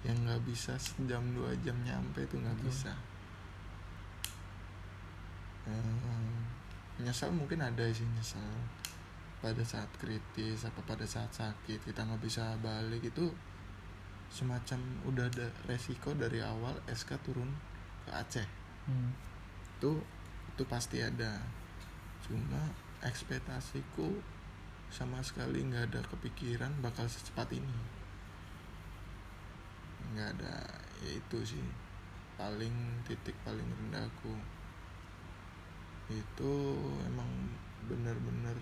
Yang 0.00 0.16
nggak 0.24 0.42
bisa 0.48 0.72
sejam 0.80 1.20
dua 1.36 1.52
jam 1.60 1.76
nyampe 1.84 2.24
tuh 2.24 2.40
nggak 2.40 2.56
bisa. 2.64 2.96
Eh, 5.68 7.04
nyesal 7.04 7.36
mungkin 7.36 7.60
ada 7.60 7.84
sih 7.92 8.08
nyesal 8.16 8.40
pada 9.44 9.60
saat 9.60 9.90
kritis 10.00 10.64
apa 10.64 10.80
pada 10.88 11.04
saat 11.04 11.28
sakit 11.34 11.82
kita 11.84 12.06
nggak 12.06 12.22
bisa 12.22 12.56
balik 12.62 13.02
itu 13.02 13.26
semacam 14.32 14.80
udah 15.04 15.28
ada 15.28 15.50
resiko 15.68 16.16
dari 16.16 16.40
awal 16.40 16.72
SK 16.88 17.20
turun 17.20 17.52
ke 18.08 18.10
Aceh. 18.16 18.48
Hmm. 18.88 19.12
itu 19.76 20.00
itu 20.56 20.62
pasti 20.64 21.04
ada. 21.04 21.36
Cuma 22.24 22.72
ekspektasiku 23.04 24.31
sama 24.92 25.24
sekali 25.24 25.64
nggak 25.64 25.88
ada 25.88 26.00
kepikiran 26.04 26.68
bakal 26.84 27.08
secepat 27.08 27.48
ini. 27.56 27.78
Nggak 30.12 30.36
ada 30.36 30.56
ya 31.00 31.10
itu 31.16 31.38
sih. 31.56 31.66
Paling 32.36 33.00
titik 33.08 33.32
paling 33.40 33.64
rendahku 33.64 34.36
itu 36.12 36.52
emang 37.08 37.30
bener-bener 37.88 38.56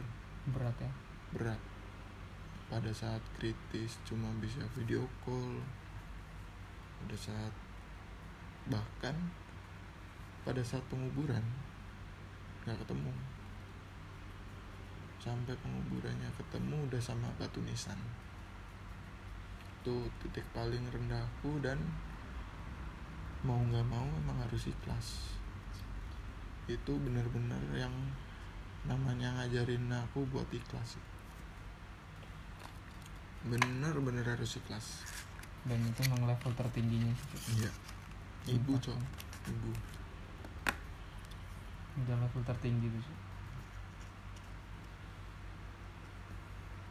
berat 0.55 0.79
ya? 0.79 0.93
Berat. 1.35 1.61
Pada 2.71 2.95
saat 2.95 3.21
kritis 3.35 3.99
cuma 4.07 4.31
bisa 4.39 4.63
video 4.79 5.11
call. 5.27 5.59
Pada 7.03 7.17
saat 7.19 7.51
bahkan 8.71 9.19
pada 10.47 10.63
saat 10.63 10.85
penguburan 10.87 11.43
nggak 12.63 12.79
ketemu 12.87 13.11
sampai 15.21 15.53
penguburannya 15.61 16.33
ketemu 16.41 16.89
udah 16.89 17.01
sama 17.01 17.29
batu 17.37 17.61
nisan. 17.61 17.97
Itu 19.81 20.09
titik 20.25 20.45
paling 20.57 20.81
rendahku 20.89 21.61
dan 21.61 21.77
mau 23.45 23.61
nggak 23.61 23.85
mau 23.85 24.09
emang 24.25 24.41
harus 24.41 24.73
ikhlas. 24.73 25.37
Itu 26.65 26.97
benar-benar 26.97 27.61
yang 27.77 27.93
namanya 28.89 29.37
ngajarin 29.37 29.93
aku 29.93 30.25
buat 30.33 30.49
ikhlas. 30.49 30.97
Bener-bener 33.45 34.25
harus 34.25 34.57
ikhlas. 34.57 35.05
Dan 35.69 35.85
itu 35.85 36.01
emang 36.09 36.25
level 36.25 36.53
tertingginya 36.57 37.13
sih 37.13 37.61
iya. 37.61 37.73
Ibu 38.49 38.81
cok 38.81 38.97
ibu. 39.53 39.73
Udah 42.01 42.17
level 42.17 42.43
tertinggi 42.49 42.89
tuh 42.89 43.30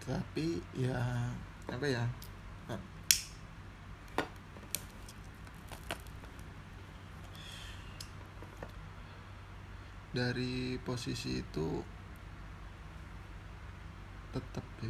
tapi 0.10 0.58
ya 0.74 0.98
apa 1.70 1.86
ya? 1.86 2.02
Dari 10.10 10.82
posisi 10.82 11.38
itu 11.38 11.86
tetap 14.34 14.66
ya 14.82 14.90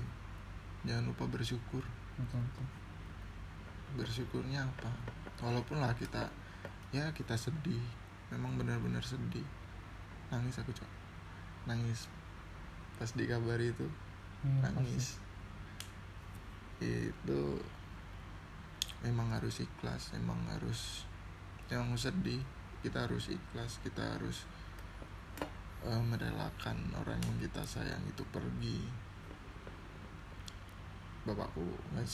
jangan 0.88 1.11
lupa 1.11 1.28
bersyukur. 1.28 1.84
Betul 2.15 2.39
betul 2.39 2.67
bersyukurnya 3.99 4.63
apa? 4.63 4.88
Walaupun 5.43 5.84
lah 5.84 5.91
kita 5.99 6.32
ya 6.95 7.11
kita 7.11 7.36
sedih. 7.36 7.84
Memang 8.32 8.55
benar-benar 8.55 9.03
sedih. 9.03 9.43
Nangis 10.32 10.55
aku 10.61 10.72
cok. 10.72 10.89
Nangis 11.67 12.07
pas 12.95 13.11
dikabari 13.15 13.72
itu 13.72 13.88
Hmm, 14.40 14.64
pasti. 14.64 14.76
nangis 14.76 15.08
itu 16.80 17.60
memang 19.04 19.36
harus 19.36 19.60
ikhlas 19.60 20.16
memang 20.16 20.40
harus 20.52 21.04
yang 21.68 21.92
sedih. 21.96 22.42
Kita 22.80 23.04
harus 23.04 23.28
ikhlas 23.28 23.84
kita 23.84 24.16
harus 24.16 24.48
eh, 25.84 26.04
merelakan 26.04 26.80
orang 26.96 27.20
yang 27.20 27.38
kita 27.44 27.64
sayang 27.68 28.00
itu 28.08 28.24
pergi. 28.32 28.80
Bapakku 31.28 31.68
nggak 31.96 32.08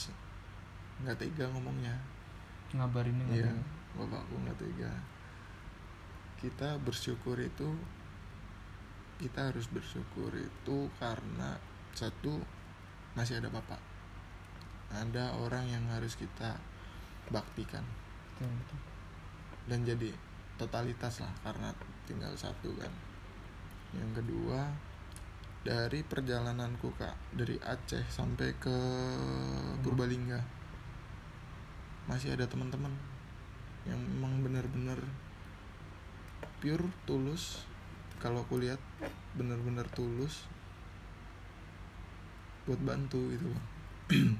nggak 1.06 1.16
tega 1.18 1.46
ngomongnya. 1.54 1.94
Ngabarinnya 2.74 3.24
nggak 3.30 3.38
Iya, 3.38 3.54
bapakku 3.94 4.34
nggak 4.42 4.58
tega. 4.58 4.92
Kita 6.36 6.76
bersyukur 6.82 7.38
itu, 7.38 7.70
kita 9.22 9.48
harus 9.48 9.70
bersyukur 9.70 10.34
itu 10.36 10.90
karena 11.00 11.56
satu 11.96 12.36
masih 13.16 13.40
ada 13.40 13.48
bapak, 13.48 13.80
ada 14.92 15.32
orang 15.40 15.64
yang 15.72 15.84
harus 15.88 16.12
kita 16.12 16.60
baktikan. 17.32 17.82
Betul 18.36 18.52
betul. 18.52 18.80
Dan 19.66 19.78
jadi 19.88 20.10
totalitas 20.60 21.24
lah 21.24 21.32
karena 21.40 21.72
tinggal 22.04 22.36
satu 22.36 22.68
kan. 22.76 22.92
Yang 23.96 24.20
kedua 24.20 24.68
dari 25.66 26.04
perjalananku 26.06 26.94
kak 26.94 27.16
dari 27.34 27.58
Aceh 27.58 28.06
sampai 28.06 28.54
ke 28.60 28.76
Purbalingga 29.82 30.38
masih 32.06 32.38
ada 32.38 32.46
teman-teman 32.46 32.94
yang 33.82 33.98
memang 33.98 34.46
benar-benar 34.46 35.00
pure 36.62 36.86
tulus. 37.08 37.66
Kalau 38.22 38.46
aku 38.46 38.62
lihat 38.62 38.78
benar-benar 39.36 39.90
tulus 39.92 40.46
buat 42.66 42.80
bantu 42.82 43.20
gitu. 43.32 43.46
Loh 43.48 43.64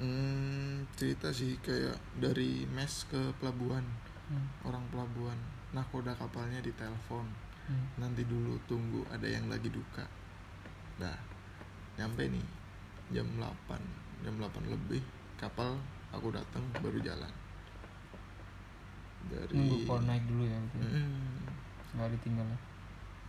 hmm, 0.00 0.92
cerita 0.96 1.32
sih 1.32 1.56
kayak 1.60 1.96
dari 2.20 2.64
mes 2.68 3.04
ke 3.08 3.32
pelabuhan 3.40 3.84
Hmm, 4.32 4.48
orang 4.64 4.84
pelabuhan. 4.88 5.36
Nahkoda 5.76 6.16
kapalnya 6.16 6.64
ditelepon. 6.64 7.26
Hmm. 7.62 7.86
nanti 7.94 8.26
dulu 8.26 8.58
tunggu 8.66 9.06
ada 9.06 9.22
yang 9.22 9.46
lagi 9.46 9.70
duka. 9.70 10.02
Nah 10.98 11.14
nyampe 11.94 12.26
nih 12.26 12.42
jam 13.14 13.28
8 13.38 13.78
jam 14.26 14.34
8 14.34 14.66
lebih 14.66 14.98
kapal 15.38 15.78
aku 16.10 16.34
datang 16.34 16.64
baru 16.82 16.98
jalan. 16.98 17.30
Dari 19.30 19.54
nunggu 19.54 19.94
naik 20.02 20.26
dulu 20.26 20.42
ya 20.42 20.58
gitu. 20.58 20.76
Mm, 20.82 21.46
nggak 21.94 22.08
ditinggal 22.18 22.46
ya 22.50 22.58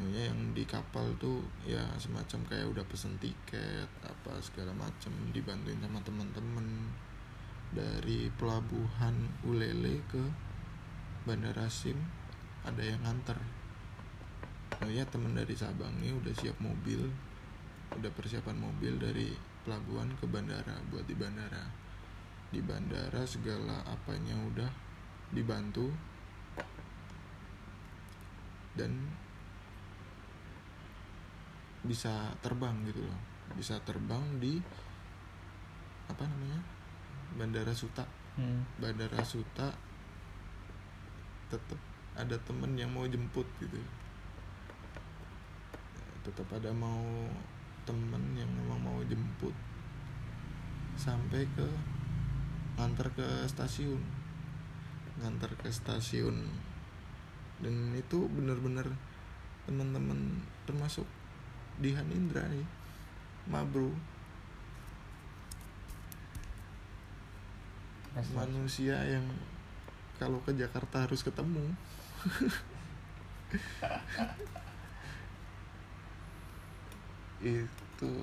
ya, 0.02 0.32
yang 0.32 0.39
di 0.58 0.66
kapal 0.66 1.06
tuh 1.22 1.44
ya 1.68 1.84
semacam 2.02 2.39
kayak 2.50 2.68
udah 2.74 2.86
pesen 2.89 3.14
tiket 3.22 3.89
apa 4.02 4.41
segala 4.41 4.74
macam 4.74 5.14
dibantuin 5.30 5.78
sama 5.78 6.02
teman-teman 6.02 6.66
dari 7.74 8.30
pelabuhan 8.38 9.14
Ulele 9.46 10.02
ke 10.10 10.22
Bandara 11.26 11.70
Sim 11.70 11.98
ada 12.64 12.80
yang 12.80 13.02
nganter. 13.04 13.38
Oh 14.82 14.89
ya 14.89 15.06
teman 15.06 15.38
dari 15.38 15.54
Sabang 15.54 15.94
nih 16.02 16.16
udah 16.16 16.34
siap 16.34 16.58
mobil 16.58 17.06
udah 17.94 18.10
persiapan 18.18 18.58
mobil 18.58 18.98
dari 18.98 19.30
pelabuhan 19.64 20.10
ke 20.18 20.26
bandara 20.26 20.76
buat 20.89 21.06
di 21.06 21.16
bandara. 21.16 21.64
Di 22.50 22.62
bandara 22.62 23.22
segala 23.26 23.86
apanya 23.86 24.38
udah 24.38 24.72
dibantu. 25.34 25.89
Dan 28.74 29.14
bisa 31.84 32.31
terbang 32.39 32.73
gitu 32.88 33.03
loh. 33.03 33.19
Bisa 33.53 33.77
terbang 33.84 34.23
di 34.39 34.57
apa 36.07 36.23
namanya 36.27 36.59
bandara 37.36 37.73
Suta. 37.75 38.07
Hmm, 38.39 38.65
bandara 38.79 39.21
Suta 39.21 39.69
tetap 41.51 41.79
ada 42.17 42.34
temen 42.41 42.73
yang 42.73 42.89
mau 42.89 43.05
jemput 43.05 43.45
gitu. 43.61 43.77
Tetap 46.23 46.47
ada 46.55 46.71
mau 46.71 47.29
temen 47.84 48.23
yang 48.34 48.47
memang 48.47 48.79
mau 48.79 48.99
jemput. 49.05 49.53
Sampai 50.95 51.45
ke 51.53 51.67
nganter 52.79 53.11
ke 53.13 53.27
stasiun. 53.45 54.01
Nganter 55.19 55.51
ke 55.59 55.69
stasiun. 55.69 56.47
Dan 57.59 57.91
itu 57.93 58.25
bener-bener 58.31 58.88
teman-teman 59.63 60.43
termasuk 60.67 61.07
di 61.82 61.93
Hanindra 61.93 62.45
nih 62.49 62.65
Mabro 63.49 63.89
Respect. 68.13 68.38
manusia 68.38 69.01
yang 69.09 69.26
kalau 70.21 70.38
ke 70.45 70.53
Jakarta 70.53 71.09
harus 71.09 71.26
ketemu. 71.26 71.65
Itu 77.41 78.13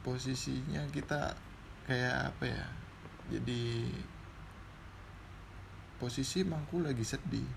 posisinya 0.00 0.80
kita 0.88 1.36
kayak 1.84 2.32
apa 2.32 2.44
ya? 2.48 2.64
Jadi 3.36 3.92
posisi 6.00 6.40
mangku 6.44 6.80
lagi 6.80 7.04
sedih 7.04 7.48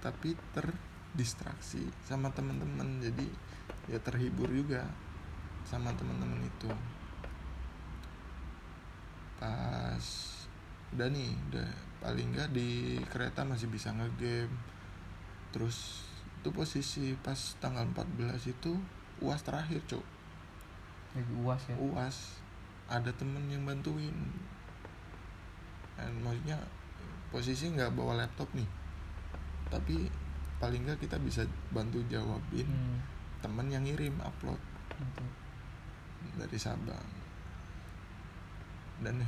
tapi 0.00 0.32
terdistraksi 0.56 1.84
sama 2.08 2.32
teman-teman. 2.32 3.04
Jadi 3.04 3.28
ya 3.90 3.98
terhibur 4.00 4.48
juga 4.48 4.84
sama 5.64 5.92
teman-teman 5.96 6.40
itu. 6.44 6.70
Pas 9.40 10.04
udah 10.94 11.08
nih 11.10 11.34
udah 11.50 11.68
paling 11.98 12.36
nggak 12.36 12.54
di 12.54 13.00
kereta 13.08 13.44
masih 13.44 13.68
bisa 13.68 13.90
ngegame. 13.92 14.52
Terus 15.54 16.06
itu 16.40 16.48
posisi 16.52 17.16
pas 17.24 17.38
tanggal 17.62 17.88
14 17.88 18.52
itu 18.52 18.76
uas 19.24 19.40
terakhir 19.40 19.80
cok 19.88 20.14
lagi 21.14 21.32
uas 21.46 21.62
ya? 21.70 21.74
Uas. 21.78 22.16
Ada 22.90 23.14
temen 23.14 23.46
yang 23.46 23.62
bantuin. 23.62 24.14
Dan 25.94 26.10
maksudnya 26.20 26.58
posisi 27.30 27.70
nggak 27.70 27.94
bawa 27.94 28.18
laptop 28.18 28.50
nih. 28.52 28.66
Tapi 29.70 30.10
paling 30.58 30.82
nggak 30.82 31.06
kita 31.06 31.16
bisa 31.22 31.42
bantu 31.74 32.02
jawabin 32.10 32.64
hmm, 32.64 32.98
temen 33.44 33.68
yang 33.68 33.84
ngirim 33.84 34.16
upload. 34.24 34.56
Dari 36.40 36.56
Sabang. 36.56 37.08
Dan 39.04 39.20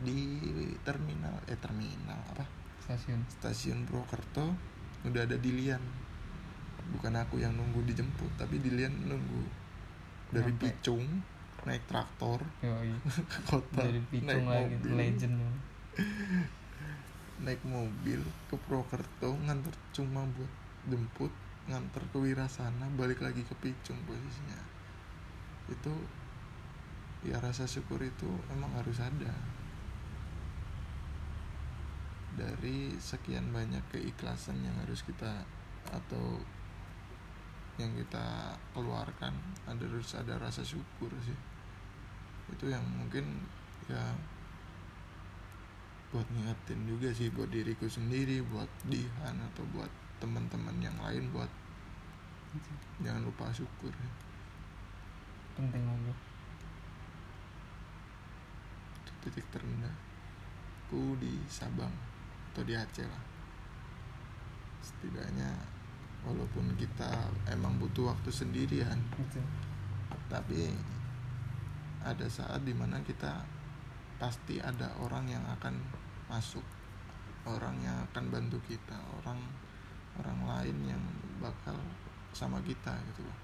di 0.00 0.40
terminal 0.80 1.36
eh 1.44 1.60
terminal 1.60 2.16
apa? 2.32 2.48
Stasiun. 2.88 3.20
Stasiun 3.28 3.78
Purwokerto 3.84 4.56
udah 5.04 5.28
ada 5.28 5.36
Dilian. 5.36 5.84
Bukan 6.96 7.12
aku 7.20 7.44
yang 7.44 7.52
nunggu 7.52 7.84
dijemput 7.84 8.32
tapi 8.40 8.56
Dilian 8.64 8.96
nunggu. 9.04 9.44
Dari 10.32 10.48
Nyampe. 10.48 10.64
Picung 10.64 11.04
naik 11.68 11.84
traktor. 11.84 12.40
Yoi. 12.64 12.96
ke 13.32 13.38
kota. 13.44 13.84
Dari 13.84 14.00
naik 14.00 14.08
Pitung 14.08 14.48
lagi 14.48 14.76
mobil. 14.80 14.92
legend. 14.96 15.36
Naik 17.44 17.60
mobil 17.66 18.24
ke 18.48 18.56
Purwokerto 18.56 19.36
nganter 19.44 19.74
cuma 19.92 20.24
buat 20.32 20.48
jemput 20.88 21.32
nganter 21.64 22.04
ke 22.12 22.18
Wirasana 22.20 22.92
balik 22.94 23.24
lagi 23.24 23.40
ke 23.40 23.56
Picung 23.56 23.96
posisinya. 24.04 24.60
Itu 25.72 25.94
ya 27.24 27.40
rasa 27.40 27.64
syukur 27.64 28.04
itu 28.04 28.28
emang 28.52 28.68
harus 28.76 29.00
ada. 29.00 29.32
Dari 32.34 32.92
sekian 33.00 33.48
banyak 33.54 33.80
keikhlasan 33.94 34.60
yang 34.60 34.76
harus 34.84 35.00
kita 35.06 35.46
atau 35.88 36.42
yang 37.80 37.90
kita 37.98 38.54
keluarkan 38.76 39.34
ada 39.66 39.82
harus 39.82 40.12
ada 40.12 40.36
rasa 40.36 40.60
syukur 40.60 41.08
sih. 41.24 41.38
Itu 42.52 42.68
yang 42.68 42.84
mungkin 42.84 43.24
ya 43.88 44.12
buat 46.12 46.30
ngingetin 46.30 46.86
juga 46.86 47.10
sih 47.10 47.26
buat 47.32 47.50
diriku 47.50 47.90
sendiri 47.90 48.38
buat 48.46 48.70
Dihan 48.86 49.34
atau 49.50 49.66
buat 49.74 49.90
teman-teman 50.22 50.76
yang 50.82 50.96
lain 51.00 51.30
buat 51.34 51.50
jangan 53.02 53.22
lupa 53.26 53.50
syukur. 53.50 53.90
Ya. 53.90 54.10
penting 55.54 55.86
banget 55.86 56.18
titik 59.24 59.48
terendah. 59.48 59.96
Ku 60.92 61.16
di 61.16 61.40
Sabang 61.48 61.90
atau 62.52 62.62
di 62.62 62.76
Aceh 62.76 63.08
lah. 63.08 63.24
Setidaknya 64.84 65.48
walaupun 66.24 66.76
kita 66.76 67.08
emang 67.52 67.76
butuh 67.80 68.12
waktu 68.12 68.32
sendirian 68.32 68.96
itu 69.20 69.40
tapi 70.32 70.72
ada 72.00 72.24
saat 72.32 72.64
di 72.64 72.72
mana 72.72 72.96
kita 73.04 73.44
pasti 74.16 74.56
ada 74.56 74.88
orang 75.04 75.28
yang 75.28 75.44
akan 75.44 75.76
masuk 76.32 76.64
orang 77.44 77.76
yang 77.84 77.96
akan 78.08 78.32
bantu 78.32 78.56
kita 78.64 78.96
orang 79.20 79.36
orang 80.20 80.40
lain 80.46 80.76
yang 80.94 81.02
bakal 81.42 81.74
sama 82.34 82.58
kita 82.62 82.94
gitu 83.12 83.22
loh. 83.26 83.38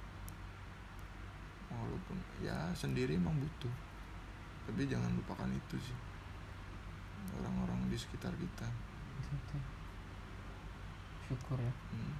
Walaupun 1.70 2.18
ya 2.42 2.70
sendiri 2.74 3.14
emang 3.18 3.34
butuh. 3.38 3.72
Tapi 4.66 4.86
jangan 4.86 5.10
lupakan 5.14 5.50
itu 5.50 5.76
sih. 5.78 5.98
Orang-orang 7.38 7.90
di 7.90 7.98
sekitar 7.98 8.34
kita. 8.34 8.66
Syukur 11.26 11.58
ya. 11.58 11.74
Hmm. 11.94 12.14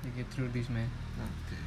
You 0.00 0.10
get 0.16 0.32
through 0.32 0.48
this 0.50 0.72
man. 0.72 0.88
Oke. 1.20 1.58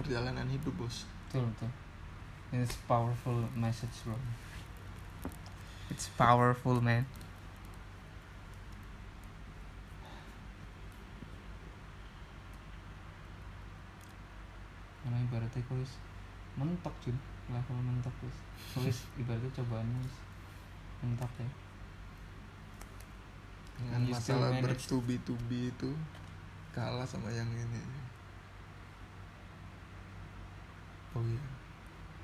Perjalanan 0.00 0.48
hidup 0.48 0.72
bos. 0.80 1.04
betul 1.30 1.46
betul 1.54 1.70
it's 2.52 2.74
powerful 2.90 3.46
message 3.54 4.02
bro. 4.02 4.18
It's 5.90 6.10
powerful 6.18 6.82
man. 6.82 7.06
Karena 15.02 15.18
ibaratnya 15.22 15.62
kau 15.70 15.78
wis 15.78 15.94
mentok 16.58 16.94
cuy 17.02 17.14
level 17.50 17.78
mentok 17.86 18.14
wis. 18.26 18.36
Kau 18.74 18.82
wis 18.82 19.06
ibaratnya 19.14 19.50
cobaannya 19.54 19.98
wis 20.02 20.16
mentok 21.06 21.30
ya. 21.38 21.50
Dengan 23.78 24.02
And 24.02 24.12
masalah 24.12 24.50
bertubi-tubi 24.58 25.70
itu 25.70 25.90
kalah 26.74 27.06
sama 27.06 27.30
yang 27.30 27.48
ini. 27.50 27.82
Oh 31.14 31.22
iya. 31.26 31.59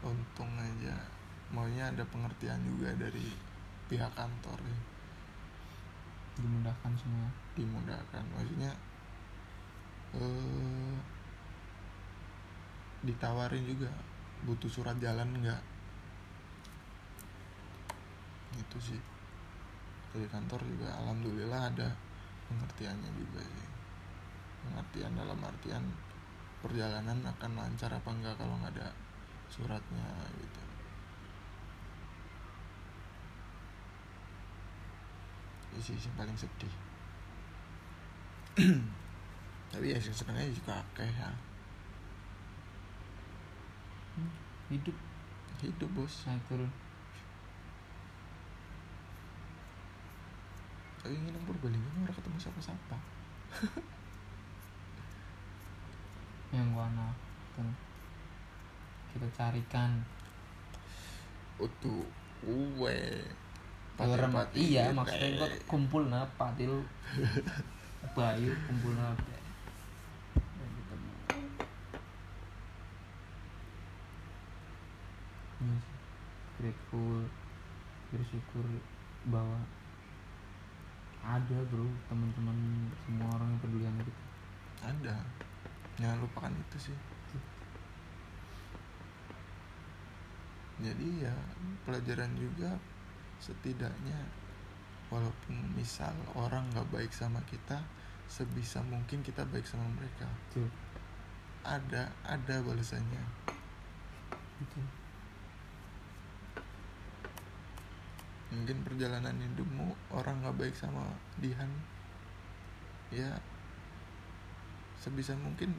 Untung 0.04 0.52
aja. 0.60 0.96
Maunya 1.54 1.88
ada 1.88 2.02
pengertian 2.10 2.60
juga 2.66 2.90
dari 2.98 3.32
pihak 3.86 4.12
kantor 4.12 4.58
ya. 4.60 4.78
dimudahkan 6.36 6.92
semua. 7.00 7.28
Dimudahkan. 7.56 8.24
Maksudnya 8.36 8.72
eh 10.16 10.96
ditawarin 13.06 13.64
juga 13.64 13.88
butuh 14.44 14.68
surat 14.68 14.96
jalan 14.98 15.30
enggak 15.40 15.62
itu 18.56 18.92
sih. 18.92 19.00
Dari 20.12 20.26
kantor 20.32 20.60
juga 20.64 20.88
alhamdulillah 21.04 21.62
ada 21.72 21.88
pengertiannya 22.48 23.10
juga 23.16 23.40
sih. 23.44 23.68
Pengertian 24.66 25.12
dalam 25.14 25.38
artian 25.40 25.84
perjalanan 26.64 27.20
akan 27.22 27.52
lancar 27.54 27.92
apa 27.92 28.10
enggak 28.10 28.34
kalau 28.40 28.56
nggak 28.60 28.74
ada 28.80 28.88
suratnya 29.50 30.08
gitu. 30.36 30.62
Itu 35.70 35.78
sih 35.80 35.96
yang 36.00 36.16
paling 36.16 36.36
sedih. 36.36 36.74
Tapi 39.72 39.92
ya 39.92 39.98
senengnya 40.00 40.48
juga 40.48 40.80
akeh 40.80 41.10
ya. 41.10 41.30
Hidup. 44.72 44.96
Hidup 45.60 45.90
bos. 45.92 46.24
Naik 46.26 46.42
turun. 46.48 46.72
Tapi 51.06 51.14
ini 51.22 51.30
nang 51.30 51.44
Purbalingga 51.46 52.02
orang 52.02 52.10
ketemu 52.10 52.34
siapa-siapa? 52.34 52.96
Yang 56.56 56.68
warna 56.74 57.14
tuh 57.54 57.70
kita 59.16 59.28
carikan. 59.32 60.04
Utuh 61.56 62.04
uwe. 62.44 63.24
Orang 63.96 64.28
Pati-pati, 64.28 64.76
iya 64.76 64.92
eh. 64.92 64.94
maksudnya 64.94 65.40
kok 65.40 65.52
kumpul 65.64 66.04
nah 66.12 66.28
patil. 66.36 66.84
Bayu 68.16 68.52
kumpul 68.68 68.92
nah 68.92 69.16
sih. 69.24 69.34
grateful 76.56 77.20
bersyukur 78.08 78.64
bahwa 79.28 79.60
ada 81.20 81.58
bro 81.68 81.84
teman-teman 82.08 82.88
semua 83.04 83.28
orang 83.36 83.48
yang 83.52 83.60
peduli 83.60 83.84
sama 83.84 84.02
kita. 84.02 84.22
Ada. 84.88 85.16
Jangan 86.00 86.18
lupakan 86.24 86.52
itu 86.56 86.78
sih 86.90 86.96
jadi 90.76 91.30
ya 91.30 91.34
pelajaran 91.88 92.36
juga 92.36 92.76
setidaknya 93.40 94.20
walaupun 95.08 95.56
misal 95.72 96.12
orang 96.36 96.68
nggak 96.74 96.88
baik 96.92 97.12
sama 97.14 97.40
kita 97.48 97.80
sebisa 98.26 98.82
mungkin 98.84 99.22
kita 99.22 99.46
baik 99.46 99.64
sama 99.64 99.86
mereka. 99.94 100.26
Tuh 100.52 100.68
ada 101.62 102.10
ada 102.26 102.56
balasannya. 102.60 103.22
Mungkin 108.52 108.76
perjalanan 108.84 109.36
hidupmu 109.36 110.14
orang 110.14 110.42
nggak 110.42 110.56
baik 110.58 110.74
sama 110.76 111.12
Dihan 111.40 111.68
ya 113.14 113.38
sebisa 114.98 115.38
mungkin 115.38 115.70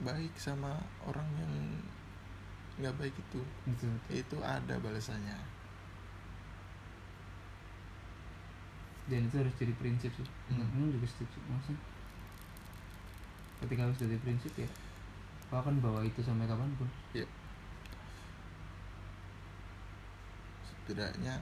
baik 0.00 0.32
sama 0.40 0.80
orang 1.04 1.28
yang 1.36 1.52
nggak 2.80 2.96
baik 3.00 3.14
itu. 3.14 3.40
Itu 3.68 3.86
itu 4.12 4.36
ada 4.44 4.76
balasannya. 4.80 5.36
Dan 9.06 9.30
itu 9.30 9.36
harus 9.38 9.54
jadi 9.54 9.72
prinsip 9.78 10.10
sih. 10.16 10.28
Hmm. 10.50 10.66
hmm. 10.66 10.94
juga 10.98 11.06
setuju. 11.08 11.38
Maksudnya 11.46 11.82
ketika 13.56 13.88
harus 13.88 13.96
jadi 13.96 14.16
prinsip 14.20 14.52
ya 14.60 14.68
kau 15.48 15.62
akan 15.62 15.78
bawa 15.78 16.02
itu 16.02 16.20
sampai 16.20 16.44
kapan 16.50 16.70
pun. 16.76 16.90
Setidaknya 20.66 21.38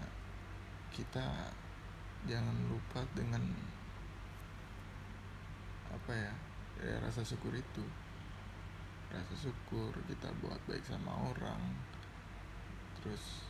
kita 0.93 1.53
jangan 2.25 2.57
lupa 2.69 3.05
dengan 3.13 3.43
apa 5.93 6.13
ya, 6.13 6.33
ya 6.81 6.97
rasa 7.01 7.25
syukur 7.25 7.53
itu 7.55 7.85
rasa 9.15 9.35
syukur 9.39 9.95
kita 10.11 10.27
buat 10.43 10.59
baik 10.67 10.83
sama 10.83 11.15
orang. 11.31 11.63
Terus 12.99 13.47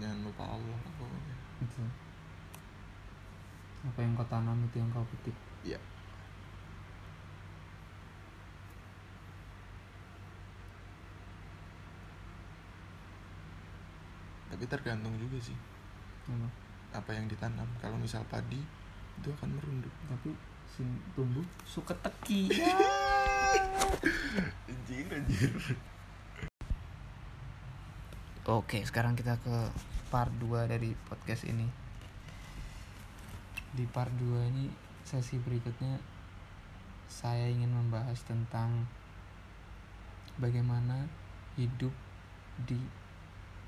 jangan 0.00 0.24
lupa 0.24 0.44
Allah 0.48 0.78
lah 0.80 0.92
pokoknya. 0.96 1.36
Apa 3.92 3.98
yang 4.00 4.16
kau 4.16 4.26
tanam 4.26 4.58
itu 4.64 4.76
yang 4.80 4.90
kau 4.90 5.04
petik? 5.12 5.36
Iya. 5.62 5.80
tapi 14.58 14.74
tergantung 14.74 15.14
juga 15.22 15.38
sih. 15.38 15.54
Apa? 16.26 16.50
apa 16.98 17.10
yang 17.14 17.30
ditanam. 17.30 17.70
Kalau 17.78 17.94
misal 17.94 18.26
padi 18.26 18.58
itu 19.22 19.30
akan 19.30 19.54
merunduk. 19.54 19.94
Tapi 20.10 20.34
sing 20.66 20.98
tumbuh 21.14 21.46
suka 21.62 21.94
teki 22.02 22.50
Oke, 28.48 28.80
sekarang 28.84 29.12
kita 29.16 29.36
ke 29.40 29.56
part 30.08 30.32
2 30.40 30.68
dari 30.68 30.96
podcast 31.08 31.44
ini. 31.44 31.68
Di 33.76 33.84
part 33.88 34.08
2 34.16 34.48
ini 34.48 34.68
sesi 35.04 35.36
berikutnya 35.36 36.00
saya 37.08 37.48
ingin 37.48 37.72
membahas 37.72 38.20
tentang 38.28 38.88
bagaimana 40.36 41.08
hidup 41.56 41.92
di 42.64 42.80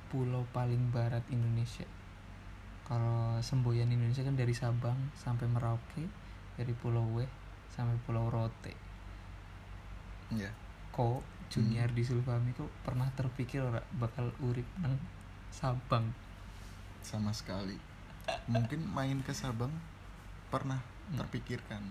pulau 0.09 0.45
paling 0.53 0.93
barat 0.93 1.25
Indonesia. 1.33 1.89
Kalau 2.85 3.39
semboyan 3.41 3.89
Indonesia 3.89 4.27
kan 4.27 4.37
dari 4.37 4.53
Sabang 4.53 5.13
sampai 5.17 5.49
Merauke, 5.49 6.05
dari 6.59 6.73
Pulau 6.75 7.07
W 7.17 7.25
sampai 7.73 7.97
Pulau 8.05 8.29
Rote. 8.29 8.90
Iya. 10.31 10.51
Kok 10.91 11.21
Junior 11.49 11.91
di 11.91 12.01
Sulfami 12.01 12.51
kok 12.53 12.71
pernah 12.81 13.11
terpikir 13.11 13.59
ora 13.61 13.83
bakal 13.93 14.31
urip 14.39 14.67
nang 14.77 14.95
Sabang? 15.51 16.07
sama 17.01 17.33
sekali 17.33 17.75
mungkin 18.45 18.85
main 18.87 19.19
ke 19.21 19.33
Sabang 19.33 19.73
pernah 20.47 20.79
Hmm. 21.09 21.19
terpikirkan 21.19 21.83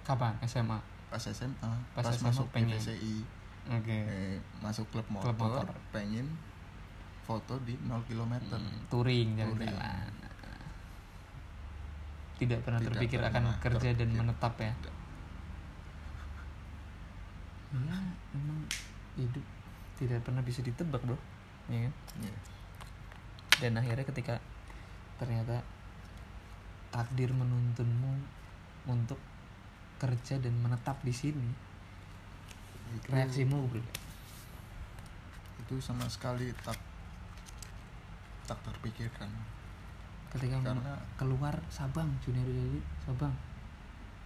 Kapan? 0.00 0.32
SMA. 0.42 0.80
pas 1.06 1.20
SMA 1.20 1.52
Pas 1.92 2.00
pas, 2.00 2.08
SMA 2.10 2.30
masuk 2.30 2.48
pengen. 2.48 2.80
Oke. 3.68 3.92
eh, 4.00 4.40
masuk 4.58 4.88
klub 4.88 5.04
motor, 5.06 5.28
Klub 5.28 5.44
motor. 5.44 5.68
pengen 5.92 6.24
foto 7.22 7.60
di 7.60 7.76
0 7.82 8.00
km 8.02 8.32
Hmm, 8.40 8.88
touring 8.88 9.36
Touring. 9.36 9.68
jalan-jalan. 9.68 10.08
Tidak 12.34 12.58
pernah 12.58 12.80
Tidak 12.80 12.90
terpikir 12.90 13.20
akan 13.20 13.30
pernah 13.30 13.54
kerja 13.60 13.88
dan 13.92 13.98
terpikir. 14.00 14.18
menetap 14.18 14.54
ya. 14.56 14.72
Tidak. 14.72 14.94
Iya, 17.72 17.98
memang 18.36 18.58
hidup 19.16 19.44
tidak 19.96 20.20
pernah 20.24 20.44
bisa 20.44 20.60
ditebak, 20.60 21.00
Bro. 21.04 21.16
Ya 21.72 21.88
kan? 21.88 21.94
Iya. 22.20 22.36
Dan 23.60 23.72
akhirnya 23.78 24.04
ketika 24.04 24.36
ternyata 25.16 25.62
takdir 26.92 27.32
menuntunmu 27.32 28.12
untuk 28.90 29.16
kerja 30.02 30.36
dan 30.42 30.54
menetap 30.58 30.98
di 31.06 31.14
sini, 31.14 31.48
itu, 32.92 33.06
reaksimu 33.08 33.70
bro. 33.70 33.80
itu 35.62 35.74
sama 35.78 36.04
sekali 36.10 36.50
tak 36.60 36.76
tak 38.44 38.58
terpikirkan 38.66 39.30
Ketika 40.32 40.64
karena 40.64 40.96
keluar 41.20 41.52
Sabang, 41.68 42.08
Junior 42.24 42.48
jadi 42.48 42.80
Sabang, 43.04 43.36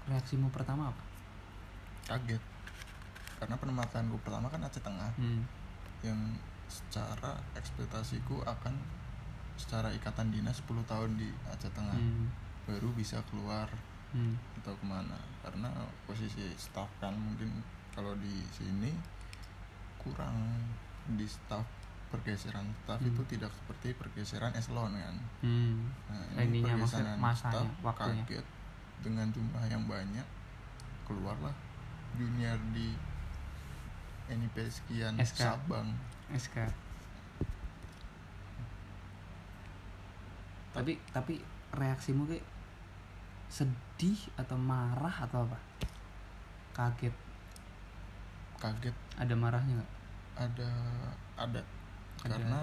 reaksimu 0.07 0.49
pertama 0.55 0.91
apa? 0.95 1.03
kaget 2.07 2.39
karena 3.37 3.55
penempatanku 3.55 4.17
pertama 4.21 4.47
kan 4.47 4.61
Aceh 4.61 4.81
Tengah 4.81 5.13
Hmm. 5.15 5.45
yang 6.01 6.19
secara 6.67 7.37
ekspektasiku 7.53 8.43
akan 8.43 8.75
secara 9.55 9.89
ikatan 9.91 10.29
dinas 10.29 10.59
10 10.59 10.85
tahun 10.85 11.15
di 11.15 11.29
Aceh 11.47 11.71
Tengah 11.71 11.95
Hmm. 11.95 12.29
baru 12.65 12.91
bisa 12.93 13.21
keluar 13.27 13.69
Hmm. 14.11 14.35
atau 14.57 14.73
ke 14.73 14.85
mana 14.85 15.15
karena 15.41 15.69
posisi 16.03 16.43
staff 16.57 16.89
kan 16.97 17.13
mungkin 17.13 17.51
kalau 17.91 18.17
di 18.17 18.45
sini 18.51 18.91
kurang 19.97 20.37
di 21.09 21.25
staff 21.25 21.65
pergeseran 22.07 22.67
staff 22.77 22.99
Hmm. 22.99 23.11
itu 23.11 23.23
tidak 23.29 23.51
seperti 23.53 23.93
pergeseran 23.93 24.53
eselon 24.53 24.93
kan 24.93 25.17
Hmm. 25.41 25.91
nah, 26.07 26.41
Ininya 26.41 26.75
maksudnya 26.77 27.13
pergeseran 27.13 27.19
masanya, 27.19 27.53
staff 27.53 27.69
waktunya. 27.83 28.25
kaget 28.25 28.47
dengan 28.99 29.27
jumlah 29.29 29.65
yang 29.67 29.85
banyak 29.85 30.27
keluarlah 31.05 31.55
junior 32.15 32.57
di 32.73 32.95
NIP 34.29 34.57
sekian 34.67 35.15
SK. 35.17 35.39
Sabang 35.41 35.95
SK. 36.31 36.57
Tapi 40.73 40.93
tapi 41.09 41.41
reaksimu 41.73 42.27
kayak 42.27 42.45
sedih 43.49 44.19
atau 44.37 44.55
marah 44.55 45.15
atau 45.21 45.43
apa? 45.43 45.59
Kaget. 46.73 47.15
kaget 48.57 48.97
Ada 49.17 49.33
marahnya 49.33 49.75
nggak? 49.75 49.93
ada 50.37 50.69
ada 51.35 51.61
Ada. 52.21 52.29
karena 52.29 52.61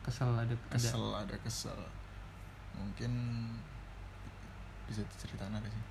Kesel 0.00 0.28
ada 0.34 0.52
kesel 0.68 1.04
ada. 1.10 1.24
ada 1.24 1.36
kesel 1.40 1.80
mungkin 2.72 3.12
bisa 4.84 5.00
diceritakan 5.06 5.56
ada 5.56 5.64
sih 5.64 5.84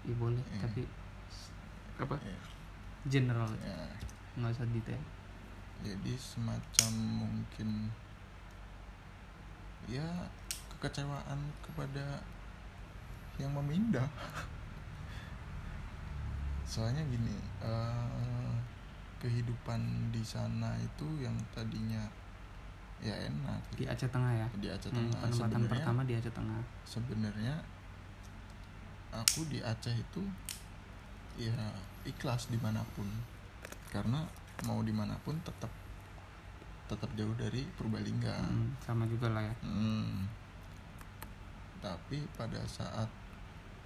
Iya 0.00 0.14
boleh, 0.16 0.38
Iya. 0.46 0.62
tapi 0.62 0.82
apa? 1.98 2.14
ya, 2.22 2.38
General 3.04 3.48
ya. 3.56 3.76
nggak 4.34 4.52
usah 4.52 4.68
detail. 4.68 5.02
jadi 5.80 6.12
semacam 6.14 6.90
mungkin 7.18 7.88
ya 9.86 10.04
kekecewaan 10.70 11.40
kepada 11.60 12.20
yang 13.36 13.48
memindah 13.52 14.04
soalnya 16.68 17.00
gini 17.02 17.32
eh, 17.58 18.52
kehidupan 19.18 19.80
di 20.12 20.20
sana 20.20 20.76
itu 20.76 21.04
yang 21.18 21.32
tadinya 21.50 22.04
ya 23.00 23.16
enak 23.16 23.60
Di 23.74 23.88
Aceh 23.88 24.06
Tengah 24.06 24.32
ya. 24.36 24.48
di 24.54 24.68
Aceh 24.68 24.88
Hmm, 24.88 25.08
Tengah 25.08 25.16
penempatan 25.18 25.32
sebenarnya 25.32 25.72
pertama 25.72 26.00
di 26.04 26.14
Aceh 26.14 26.32
Tengah. 26.32 26.60
sebenarnya 26.84 27.54
aku 29.10 29.48
di 29.48 29.58
Aceh 29.58 29.92
itu 29.92 30.22
ya 31.36 31.54
ikhlas 32.02 32.48
di 32.48 32.56
mana 32.56 32.82
pun 32.92 33.06
karena 33.88 34.24
mau 34.62 34.80
di 34.80 34.90
mana 34.90 35.14
pun 35.20 35.36
tetap 35.40 35.70
tetap 36.86 37.10
jauh 37.14 37.32
dari 37.34 37.62
Purbalingga 37.74 38.34
Hmm, 38.40 38.74
sama 38.80 39.06
juga 39.06 39.30
lah 39.30 39.42
ya. 39.42 39.54
Hmm. 39.62 40.26
tapi 41.80 42.20
pada 42.34 42.60
saat 42.66 43.08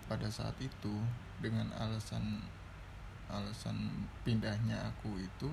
pada 0.05 0.27
saat 0.27 0.57
itu 0.59 0.95
dengan 1.39 1.71
alasan 1.75 2.43
alasan 3.27 3.77
pindahnya 4.27 4.77
aku 4.89 5.17
itu 5.17 5.49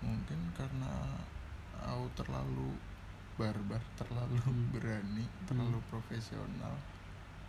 mungkin 0.00 0.38
karena 0.54 0.88
aku 1.76 2.06
terlalu 2.14 2.70
barbar 3.34 3.80
terlalu 3.94 4.36
Hmm. 4.40 4.68
berani 4.70 5.24
terlalu 5.44 5.80
profesional 5.88 6.76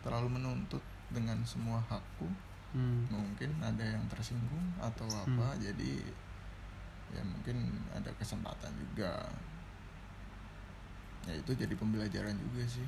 terlalu 0.02 0.40
menuntut 0.40 0.82
dengan 1.12 1.38
semua 1.44 1.84
hakku 1.86 2.26
Hmm. 2.72 3.04
mungkin 3.12 3.52
ada 3.60 3.84
yang 3.84 4.04
tersinggung 4.08 4.72
atau 4.80 5.04
apa 5.12 5.60
jadi 5.60 6.00
ya 7.12 7.20
mungkin 7.28 7.84
ada 7.92 8.08
kesempatan 8.16 8.72
juga 8.80 9.28
ya 11.28 11.36
itu 11.36 11.52
jadi 11.52 11.76
pembelajaran 11.76 12.34
juga 12.40 12.64
sih 12.66 12.88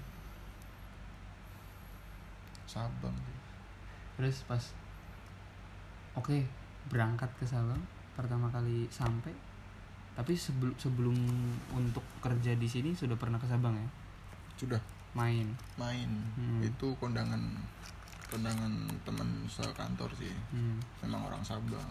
Sabang 2.64 3.14
sih 3.14 3.38
Terus 4.14 4.46
pas 4.46 4.64
Oke, 6.14 6.46
berangkat 6.94 7.26
ke 7.42 7.46
Sabang 7.46 7.82
pertama 8.14 8.46
kali 8.54 8.86
sampai. 8.94 9.34
Tapi 10.14 10.38
sebelum 10.38 10.78
sebelum 10.78 11.18
untuk 11.74 12.06
kerja 12.22 12.54
di 12.54 12.70
sini 12.70 12.94
sudah 12.94 13.18
pernah 13.18 13.42
ke 13.42 13.50
Sabang 13.50 13.74
ya? 13.74 13.90
sudah 14.54 14.82
Main. 15.14 15.50
main 15.78 16.10
Hmm. 16.38 16.62
itu 16.62 16.88
kondangan 16.98 17.42
kondangan 18.34 18.74
teman 19.04 19.30
sekantor 19.46 20.10
sih 20.14 20.34
Hmm. 20.50 20.82
memang 21.00 21.22
orang 21.24 21.42
Sabang 21.42 21.86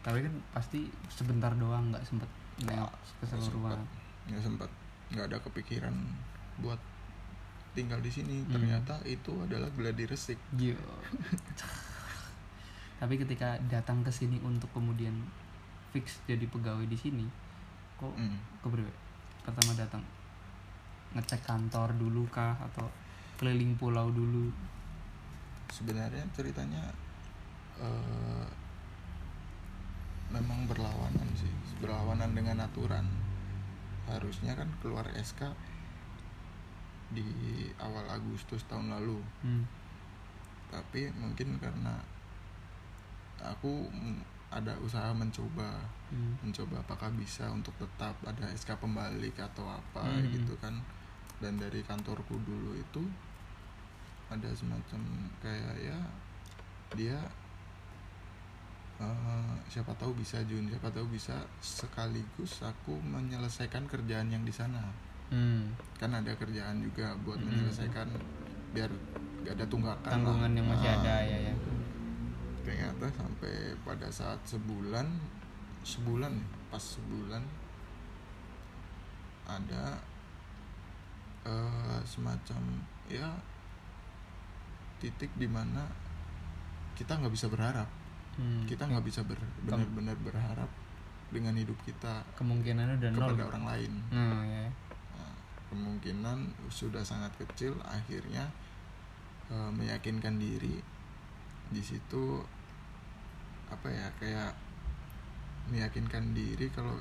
Tapi 0.00 0.22
kan 0.22 0.32
pasti 0.50 0.86
sebentar 1.08 1.52
doang 1.52 1.90
nggak 1.90 2.00
sempet 2.00 2.30
nengok 2.60 2.88
keseluruhan. 3.20 3.76
nggak 4.24 4.40
sempat 4.40 4.70
nggak 5.10 5.26
ada 5.26 5.38
kepikiran 5.40 5.92
buat 6.58 6.78
tinggal 7.70 7.98
di 7.98 8.08
sini 8.08 8.40
Hmm. 8.40 8.52
ternyata 8.52 8.94
itu 9.04 9.34
adalah 9.40 9.68
gladi 9.70 10.06
resik 10.06 10.38
Yo. 10.54 10.78
Tapi 12.96 13.14
ketika 13.16 13.56
datang 13.66 14.00
ke 14.00 14.10
sini 14.10 14.36
untuk 14.40 14.68
kemudian 14.70 15.14
fix 15.90 16.20
jadi 16.24 16.44
pegawai 16.44 16.84
di 16.84 16.94
sini, 16.94 17.24
kok 17.96 18.12
Hmm. 18.12 18.36
keberapa? 18.60 18.92
Pertama 19.40 19.72
datang 19.74 20.04
ngecek 21.10 21.42
kantor 21.42 21.90
dulu 21.94 22.28
kah 22.28 22.54
atau 22.54 22.86
keliling 23.36 23.74
pulau 23.74 24.12
dulu? 24.12 24.52
Sebenarnya 25.70 26.22
ceritanya 26.30 26.84
eh, 27.78 28.46
memang 30.30 30.66
berlawanan 30.66 31.26
sih 31.34 31.50
berlawanan 31.78 32.30
dengan 32.30 32.62
aturan 32.62 33.06
harusnya 34.06 34.54
kan 34.54 34.70
keluar 34.78 35.06
SK 35.14 35.50
di 37.10 37.26
awal 37.82 38.06
Agustus 38.06 38.62
tahun 38.66 38.90
lalu 38.90 39.18
Hmm. 39.42 39.66
tapi 40.70 41.10
mungkin 41.18 41.58
karena 41.58 41.98
aku 43.42 43.90
ada 44.50 44.74
usaha 44.78 45.10
mencoba 45.10 45.82
Hmm. 46.10 46.38
mencoba 46.42 46.78
apakah 46.78 47.10
bisa 47.14 47.50
untuk 47.50 47.74
tetap 47.78 48.14
ada 48.22 48.46
SK 48.50 48.78
pembalik 48.78 49.34
atau 49.34 49.66
apa 49.66 50.06
Hmm. 50.06 50.30
gitu 50.30 50.54
kan 50.58 50.78
dan 51.42 51.58
dari 51.58 51.82
kantorku 51.82 52.38
dulu 52.44 52.76
itu 52.76 53.02
ada 54.30 54.48
semacam 54.54 55.00
kayak 55.42 55.74
ya 55.82 55.98
dia 56.94 57.18
eh, 59.02 59.52
siapa 59.66 59.90
tahu 59.98 60.14
bisa 60.14 60.38
Jun 60.46 60.70
siapa 60.70 60.86
tahu 60.94 61.06
bisa 61.10 61.34
sekaligus 61.58 62.62
aku 62.62 62.94
menyelesaikan 63.02 63.90
kerjaan 63.90 64.30
yang 64.30 64.46
di 64.46 64.54
sana 64.54 64.86
hmm. 65.34 65.74
kan 65.98 66.14
ada 66.14 66.30
kerjaan 66.38 66.78
juga 66.78 67.14
buat 67.26 67.42
Mm-mm. 67.42 67.50
menyelesaikan 67.50 68.08
biar 68.70 68.90
gak 69.42 69.58
ada 69.58 69.66
tunggakan 69.66 70.06
lah. 70.06 70.14
tanggungan 70.14 70.52
yang 70.54 70.66
masih 70.70 70.88
Ah, 70.88 70.96
ada 71.02 71.14
ya 71.26 71.38
ya 71.50 71.54
ternyata 72.62 73.06
sampai 73.18 73.74
pada 73.82 74.06
saat 74.12 74.38
sebulan 74.46 75.06
sebulan 75.82 76.38
pas 76.70 76.78
sebulan 76.78 77.42
ada 79.50 79.98
eh, 81.42 82.00
semacam 82.06 82.62
ya 83.10 83.26
titik 85.00 85.32
di 85.34 85.48
mana 85.48 85.88
kita 86.94 87.16
nggak 87.16 87.32
bisa 87.32 87.48
berharap. 87.48 87.88
Hmm. 88.40 88.62
kita 88.64 88.86
nggak 88.86 89.04
bisa 89.04 89.20
ber- 89.26 89.52
benar-benar 89.66 90.16
berharap 90.22 90.70
dengan 91.34 91.50
hidup 91.58 91.76
kita 91.82 92.22
kemungkinannya 92.38 92.96
udah 93.02 93.10
nol. 93.10 93.18
kepada 93.26 93.44
orang 93.52 93.64
lain. 93.66 93.92
Nah 94.14 94.42
ya. 94.46 94.66
Nah, 95.18 95.34
kemungkinan 95.68 96.38
sudah 96.70 97.02
sangat 97.02 97.34
kecil 97.36 97.74
akhirnya 97.82 98.46
eh, 99.50 99.70
meyakinkan 99.74 100.38
diri. 100.38 100.78
Di 101.74 101.82
situ 101.82 102.40
apa 103.70 103.86
ya 103.90 104.08
kayak 104.18 104.50
meyakinkan 105.70 106.34
diri 106.34 106.66
kalau 106.74 106.98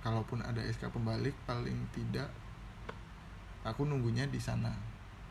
kalaupun 0.00 0.40
ada 0.40 0.62
SK 0.64 0.88
pembalik 0.88 1.34
paling 1.44 1.76
tidak 1.92 2.32
aku 3.66 3.84
nunggunya 3.84 4.24
di 4.30 4.40
sana 4.40 4.72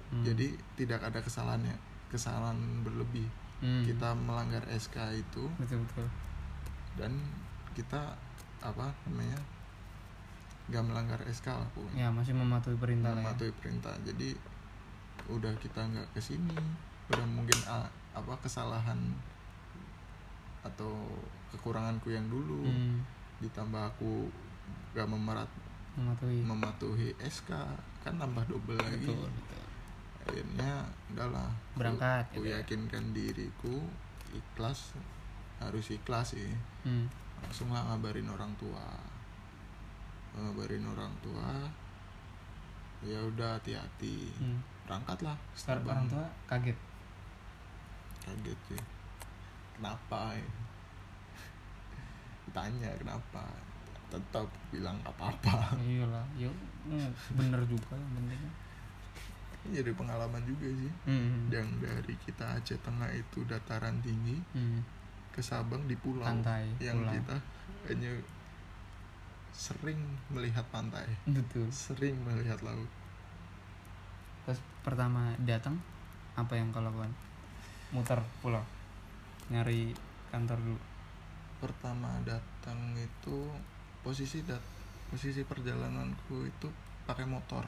Hmm. 0.08 0.24
jadi 0.24 0.48
tidak 0.76 1.04
ada 1.04 1.20
kesalahannya 1.20 1.76
kesalahan 2.08 2.56
berlebih 2.82 3.28
Hmm. 3.58 3.82
kita 3.82 4.14
melanggar 4.14 4.62
SK 4.70 5.18
itu 5.18 5.50
betul 5.58 5.82
betul 5.82 6.06
dan 6.94 7.10
kita 7.74 8.14
apa 8.60 8.94
namanya 9.04 9.42
nggak 10.68 10.84
melanggar 10.84 11.18
SK 11.26 11.48
lah 11.50 11.66
pokoknya 11.72 11.98
ya 11.98 12.08
masih 12.08 12.34
mematuhi 12.34 12.78
perintah 12.78 13.12
ya. 13.12 13.18
mematuhi 13.18 13.54
perintah 13.58 13.98
jadi 14.06 14.30
udah 15.26 15.54
kita 15.58 15.82
nggak 15.84 16.08
ke 16.12 16.22
sini 16.22 16.54
udah 17.10 17.26
mungkin 17.26 17.58
ah, 17.66 17.90
apa 18.14 18.38
kesalahan 18.38 19.00
atau 20.62 20.94
kekuranganku 21.50 22.12
yang 22.12 22.28
dulu 22.28 22.62
Hmm. 22.62 23.02
ditambah 23.40 23.90
aku 23.90 24.30
gak 24.94 25.08
memerat 25.08 25.50
mematuhi 25.94 26.42
mematuhi 26.42 27.10
SK 27.20 27.50
kan 28.02 28.14
tambah 28.16 28.46
double 28.46 28.78
lagi 28.78 29.02
betul 29.02 29.26
betul 29.26 29.66
akhirnya 30.28 30.72
udahlah 31.10 31.50
Berangkat, 31.74 32.24
aku 32.30 32.44
gitu 32.44 32.48
ya. 32.52 32.60
yakinkan 32.60 33.16
diriku 33.16 33.76
ikhlas 34.32 34.94
harus 35.58 35.88
ikhlas 35.90 36.36
sih. 36.36 36.52
Hmm. 36.84 37.08
langsung 37.38 37.70
lah 37.70 37.82
ngabarin 37.88 38.28
orang 38.28 38.52
tua. 38.58 38.86
Ngabarin 40.36 40.84
orang 40.86 41.14
tua 41.22 41.50
ya 43.02 43.18
udah 43.24 43.56
hati-hati. 43.58 44.30
Hmm. 44.38 44.60
berangkat 44.86 45.20
lah 45.22 45.38
Terbang. 45.54 46.04
orang 46.04 46.10
tua 46.10 46.26
kaget? 46.46 46.78
Kaget 48.22 48.60
sih. 48.68 48.84
Kenapa? 49.78 50.34
Ya 50.36 50.50
tanya 52.50 52.90
kenapa? 52.98 53.44
Tetap 54.08 54.48
bilang 54.72 54.98
apa-apa. 55.04 55.76
Iyalah 55.78 56.24
yuk 56.40 56.56
hmm, 56.88 57.12
bener 57.36 57.60
juga 57.68 57.94
yang 57.94 58.12
penting 58.16 58.42
jadi 59.70 59.92
pengalaman 59.92 60.44
juga 60.44 60.68
sih. 60.70 60.92
Hmm. 61.06 61.48
yang 61.48 61.68
dari 61.78 62.16
kita 62.20 62.56
Aceh 62.56 62.80
Tengah 62.80 63.10
itu 63.12 63.44
dataran 63.44 64.00
tinggi 64.00 64.40
Hmm. 64.52 64.82
ke 65.30 65.40
Sabang 65.40 65.86
di 65.86 65.94
pulau 65.94 66.24
Pantai, 66.24 66.66
yang 66.80 66.98
pulau. 67.00 67.14
kita 67.14 67.36
hanya 67.88 68.12
sering 69.50 69.98
melihat 70.30 70.62
pantai. 70.70 71.06
Betul. 71.26 71.66
Sering 71.70 72.14
melihat 72.22 72.62
laut. 72.62 72.86
Terus 74.46 74.62
pertama 74.82 75.34
datang 75.42 75.82
apa 76.34 76.54
yang 76.54 76.70
kau 76.70 76.80
lakukan? 76.80 77.10
Muter 77.90 78.20
pulau 78.40 78.62
nyari 79.48 79.96
kantor 80.30 80.60
dulu. 80.60 80.80
Pertama 81.58 82.20
datang 82.22 82.78
itu 82.94 83.50
posisi 84.04 84.44
dat 84.44 84.62
posisi 85.08 85.42
perjalananku 85.42 86.44
itu 86.44 86.68
pakai 87.04 87.26
motor. 87.26 87.64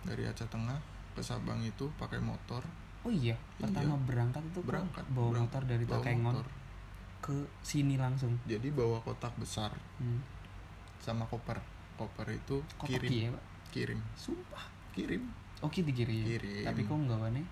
Dari 0.00 0.22
Aceh 0.24 0.46
Tengah 0.46 0.78
ke 1.16 1.24
Sabang 1.24 1.64
itu 1.64 1.88
pakai 1.96 2.20
motor. 2.20 2.60
Oh 3.00 3.08
iya 3.08 3.32
pertama 3.56 3.96
berangkat 4.04 4.44
itu 4.44 4.60
berangkat. 4.60 5.00
bawa 5.08 5.32
berangkat, 5.32 5.40
motor 5.48 5.62
dari 5.64 5.84
bawa 5.86 5.96
Takengon 6.04 6.34
motor. 6.36 6.46
ke 7.24 7.36
sini 7.64 7.94
langsung? 7.96 8.36
Jadi 8.44 8.68
bawa 8.70 9.00
kotak 9.00 9.32
besar 9.40 9.72
hmm. 9.96 10.20
sama 11.00 11.24
koper. 11.24 11.56
Koper 11.96 12.28
itu 12.28 12.60
kotak 12.76 13.00
kirim. 13.00 13.10
iya 13.10 13.28
pak? 13.32 13.44
Kirim. 13.72 14.00
Sumpah? 14.12 14.64
Kirim. 14.92 15.22
Oke 15.64 15.80
dikirim 15.80 16.28
Kirim. 16.28 16.64
tapi 16.68 16.84
kok 16.84 16.92
nggak 16.92 17.16
wane 17.16 17.42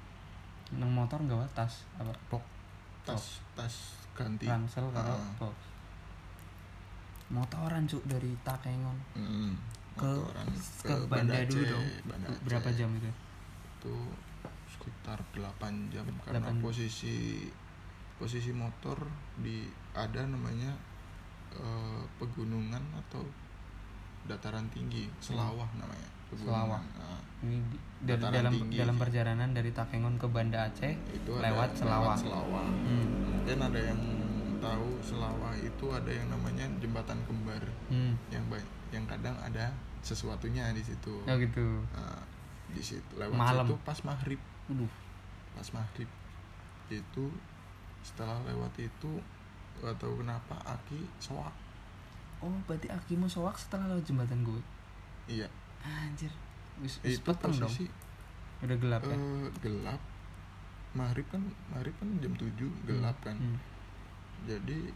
nang 0.77 0.91
motor 0.93 1.17
nggak 1.19 1.49
tas 1.57 1.89
apa 1.97 2.13
box? 2.29 2.45
Tas 3.09 3.25
tas 3.57 3.75
ganti. 4.13 4.45
Ransel 4.45 4.85
karo 4.93 5.17
Ah. 5.17 5.33
box. 5.41 5.57
Motoran 7.33 7.89
cuk 7.89 8.05
dari 8.05 8.37
Takengon 8.45 8.99
Mm, 9.17 9.57
ke 9.97 10.05
motoran 10.05 10.47
ke, 10.85 10.95
Banda 11.09 11.41
dulu 11.49 11.63
Aceh, 11.65 11.71
dong. 11.73 11.87
Banda 12.05 12.29
berapa 12.45 12.69
jam 12.71 12.91
itu 12.93 13.09
itu 13.85 13.95
sekitar 14.71 15.21
8 15.31 15.61
jam 15.89 16.09
karena 16.23 16.41
Delapan. 16.43 16.57
posisi 16.59 17.45
posisi 18.15 18.49
motor 18.51 18.97
di 19.37 19.61
ada 19.93 20.25
namanya 20.25 20.73
eh, 21.53 22.03
pegunungan 22.17 22.81
atau 22.97 23.21
dataran 24.25 24.65
tinggi 24.71 25.05
selawah 25.21 25.69
namanya 25.75 26.09
Selawah. 26.35 26.83
Nah, 26.97 27.21
ini 27.45 27.61
di- 27.63 27.79
da- 28.03 28.17
Dataran 28.17 28.35
dalam 28.41 28.53
tinggi 28.57 28.77
dalam 28.77 28.97
perjalanan 28.97 29.49
dari 29.53 29.71
Takengon 29.71 30.17
ke 30.17 30.27
Banda 30.27 30.67
Aceh 30.67 30.91
itu 31.13 31.31
Lewat 31.31 31.71
ada 31.71 31.77
Selawah. 31.77 32.01
lewat 32.01 32.19
selawah 32.19 32.67
hmm. 32.67 33.07
mungkin 33.29 33.59
ada 33.63 33.81
yang 33.85 34.01
tahu 34.59 34.89
selawah 34.99 35.53
itu 35.55 35.87
ada 35.93 36.09
yang 36.09 36.27
namanya 36.27 36.65
jembatan 36.81 37.21
kembar 37.23 37.63
Hmm. 37.87 38.17
yang 38.29 38.43
ba- 38.49 38.65
yang 38.91 39.05
kadang 39.05 39.37
ada 39.39 39.71
sesuatunya 40.01 40.73
di 40.73 40.83
situ 40.83 41.23
Oh 41.23 41.37
gitu 41.37 41.85
Nah, 41.93 42.19
di 42.75 42.83
situ. 42.83 43.13
Lewat 43.15 43.39
Malam. 43.39 43.67
situ 43.71 43.75
pas 43.87 43.99
maghrib. 44.03 44.41
Aduh. 44.69 44.91
pas 45.55 45.69
maghrib. 45.71 46.11
Itu 46.91 47.31
setelah 48.03 48.37
lewat 48.45 48.75
itu 48.83 49.23
gak 49.81 49.97
tahu 50.03 50.21
kenapa 50.21 50.59
aki 50.67 51.07
soak. 51.23 51.55
Oh 52.43 52.53
berarti 52.67 52.91
akimu 52.91 53.31
soak 53.31 53.57
setelah 53.57 53.95
lewat 53.95 54.05
jembatan 54.05 54.43
gue? 54.43 54.61
Iya. 55.31 55.49
Anjir. 55.87 56.31
Wis 56.83 56.99
wis 57.07 57.23
itu 57.23 57.25
peteng 57.25 57.55
dong. 57.55 57.71
posisi 57.71 57.87
udah 58.65 58.77
gelap 58.81 59.03
ya? 59.07 59.15
eh, 59.15 59.47
gelap. 59.63 60.01
Maghrib 60.95 61.27
kan 61.31 61.43
maghrib 61.71 61.95
kan 61.99 62.09
jam 62.19 62.35
7 62.35 62.55
gelap 62.87 63.17
kan. 63.23 63.39
Hmm. 63.39 63.59
jadi 64.45 64.93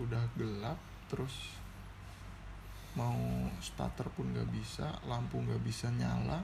udah 0.00 0.24
gelap 0.36 0.80
terus 1.12 1.60
mau 2.96 3.16
starter 3.60 4.08
pun 4.16 4.32
gak 4.32 4.48
bisa 4.48 4.96
lampu 5.04 5.36
gak 5.44 5.60
bisa 5.60 5.92
nyala 5.92 6.40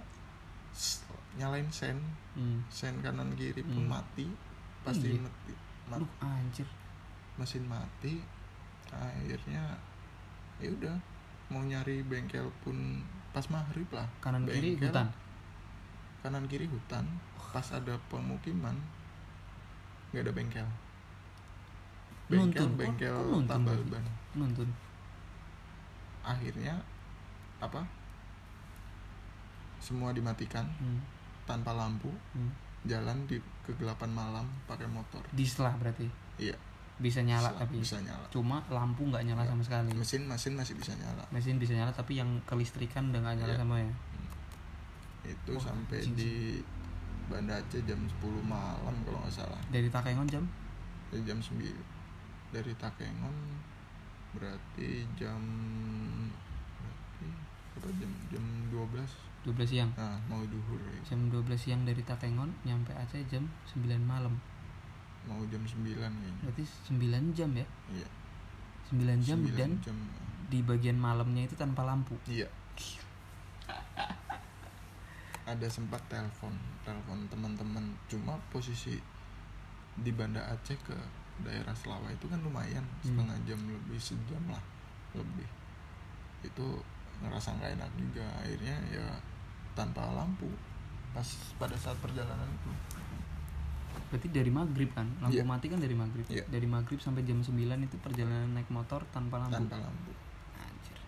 nyalain 1.32 1.68
sen. 1.68 1.96
Hmm. 2.32 2.64
sen 2.68 2.96
kanan 3.00 3.32
kiri 3.32 3.60
pun 3.62 3.84
Hmm. 3.84 3.92
mati 3.92 4.24
pasti 4.82 5.12
Iya. 5.12 5.20
mati. 5.22 5.52
Ma- 5.86 5.96
Aduh 5.96 6.10
anjir. 6.18 6.68
mesin 7.34 7.64
mati 7.64 8.20
akhirnya 8.88 9.76
ya 10.58 10.68
udah 10.70 10.96
mau 11.48 11.60
nyari 11.60 12.00
bengkel 12.02 12.44
pun 12.62 13.00
pas 13.30 13.44
maghrib 13.48 13.88
lah. 13.88 14.04
Kanan 14.20 14.44
kiri 14.44 14.76
Bengkel, 14.76 14.88
hutan? 14.88 15.08
Kanan 16.20 16.44
kiri 16.46 16.66
hutan 16.66 17.04
pas 17.50 17.64
ada 17.70 17.96
pemukiman 18.08 18.76
nggak 20.10 20.22
ada 20.22 20.32
bengkel. 20.32 20.68
Bengkel 22.28 22.64
Nuntun. 22.64 22.68
Oh, 22.68 22.76
bengkel 22.78 23.16
nuntun 23.26 23.44
tambal 23.46 23.80
ban. 23.86 24.04
Nuntun. 24.34 24.68
Akhirnya 26.22 26.80
apa 27.58 27.82
semua 29.82 30.14
dimatikan 30.14 30.64
hmm. 30.78 30.98
tanpa 31.44 31.74
lampu 31.74 32.08
Hmm. 32.32 32.48
jalan 32.82 33.26
di 33.26 33.36
kegelapan 33.62 34.10
malam 34.10 34.46
pakai 34.64 34.86
motor. 34.86 35.22
Di 35.30 35.42
setelah 35.42 35.74
berarti. 35.76 36.06
Iya. 36.38 36.54
Bisa 36.98 37.18
nyala 37.20 37.50
bisa- 37.50 37.60
tapi. 37.66 37.76
bisa 37.82 37.98
nyala. 37.98 38.26
Cuma 38.30 38.62
lampu 38.70 39.02
nggak 39.04 39.26
nyala 39.26 39.42
sama 39.42 39.62
sekali. 39.62 39.90
Mesin 39.92 40.22
mesin 40.24 40.54
masih 40.54 40.74
bisa 40.78 40.94
nyala. 40.94 41.22
Mesin 41.34 41.58
bisa 41.58 41.74
nyala 41.74 41.90
tapi 41.90 42.16
yang 42.16 42.30
kelistrikan 42.46 43.10
udah 43.10 43.20
nggak 43.20 43.36
nyala 43.42 43.54
Iya. 43.54 43.60
sama 43.60 43.76
ya? 43.82 43.92
Itu 45.22 45.52
Wah, 45.54 45.62
sampai 45.62 45.98
anjing 46.02 46.14
di 46.14 46.32
Banda 47.30 47.54
Aceh 47.54 47.82
jam 47.86 47.98
10 48.18 48.42
malam 48.42 48.94
kalau 49.02 49.18
nggak 49.22 49.34
salah. 49.34 49.58
Dari 49.70 49.86
Takengon 49.86 50.26
jam? 50.26 50.44
Dari 51.10 51.22
jam 51.22 51.38
9 51.38 51.74
dari 52.52 52.72
Takengon 52.76 53.36
berarti 54.32 55.06
jam 55.14 55.40
berarti 56.76 57.28
apa 57.78 57.88
jam? 57.96 58.10
Jam 58.28 58.44
12 58.68 59.31
12 59.42 59.66
siang. 59.66 59.90
Nah 59.98 60.16
mau 60.26 60.38
duhur 60.42 60.78
ya. 60.78 61.00
jam 61.02 61.26
12 61.26 61.50
siang 61.58 61.82
dari 61.82 61.98
Takengon 62.00 62.50
nyampe 62.62 62.94
Aceh 62.94 63.22
jam 63.26 63.42
9 63.74 63.82
malam. 63.98 64.38
Mau 65.26 65.42
jam 65.46 65.62
9 65.62 65.82
kayaknya 65.82 66.30
berarti 66.40 66.62
9 66.86 67.34
jam 67.34 67.50
ya? 67.54 67.66
Iya. 67.90 68.08
9 68.90 69.18
jam 69.18 69.38
9 69.40 69.58
dan 69.58 69.70
jam 69.82 69.96
di 70.46 70.60
bagian 70.60 70.94
malamnya 70.94 71.46
itu 71.46 71.56
tanpa 71.56 71.82
lampu. 71.82 72.14
Iya. 72.26 72.46
Ada 75.42 75.66
sempat 75.66 75.98
telepon 76.06 76.54
telepon 76.86 77.26
teman-teman. 77.26 77.82
Cuma 78.06 78.38
posisi 78.48 78.94
di 79.98 80.10
Banda 80.14 80.38
Aceh 80.48 80.78
ke 80.86 80.94
daerah 81.42 81.74
Selawa 81.74 82.06
itu 82.08 82.30
kan 82.30 82.38
lumayan 82.46 82.84
Hmm. 83.02 83.18
setengah 83.18 83.36
jam 83.42 83.58
lebih 83.58 83.98
sejam 83.98 84.42
lah 84.46 84.62
lebih. 85.12 85.48
Itu 86.46 86.78
ngerasa 87.18 87.58
nggak 87.58 87.74
enak 87.74 87.90
juga. 87.98 88.22
Akhirnya 88.38 88.76
ya 88.88 89.06
tanpa 89.72 90.04
lampu 90.12 90.48
pas 91.12 91.24
pada 91.56 91.76
saat 91.76 91.96
perjalanan 91.98 92.48
itu. 92.48 92.70
Berarti 94.08 94.28
dari 94.28 94.48
maghrib 94.48 94.88
kan? 94.92 95.08
Lampu 95.20 95.36
Iya. 95.36 95.44
mati 95.44 95.66
kan 95.68 95.80
dari 95.80 95.92
maghrib? 95.92 96.24
Iya. 96.28 96.44
dari 96.46 96.64
maghrib 96.64 97.00
sampai 97.00 97.22
jam 97.22 97.40
9 97.40 97.56
itu 97.82 97.96
perjalanan 97.98 98.52
naik 98.52 98.68
motor 98.68 99.00
tanpa 99.08 99.40
lampu? 99.40 99.56
Tanpa 99.56 99.76
lampu. 99.78 100.12
Anjir. 100.56 100.98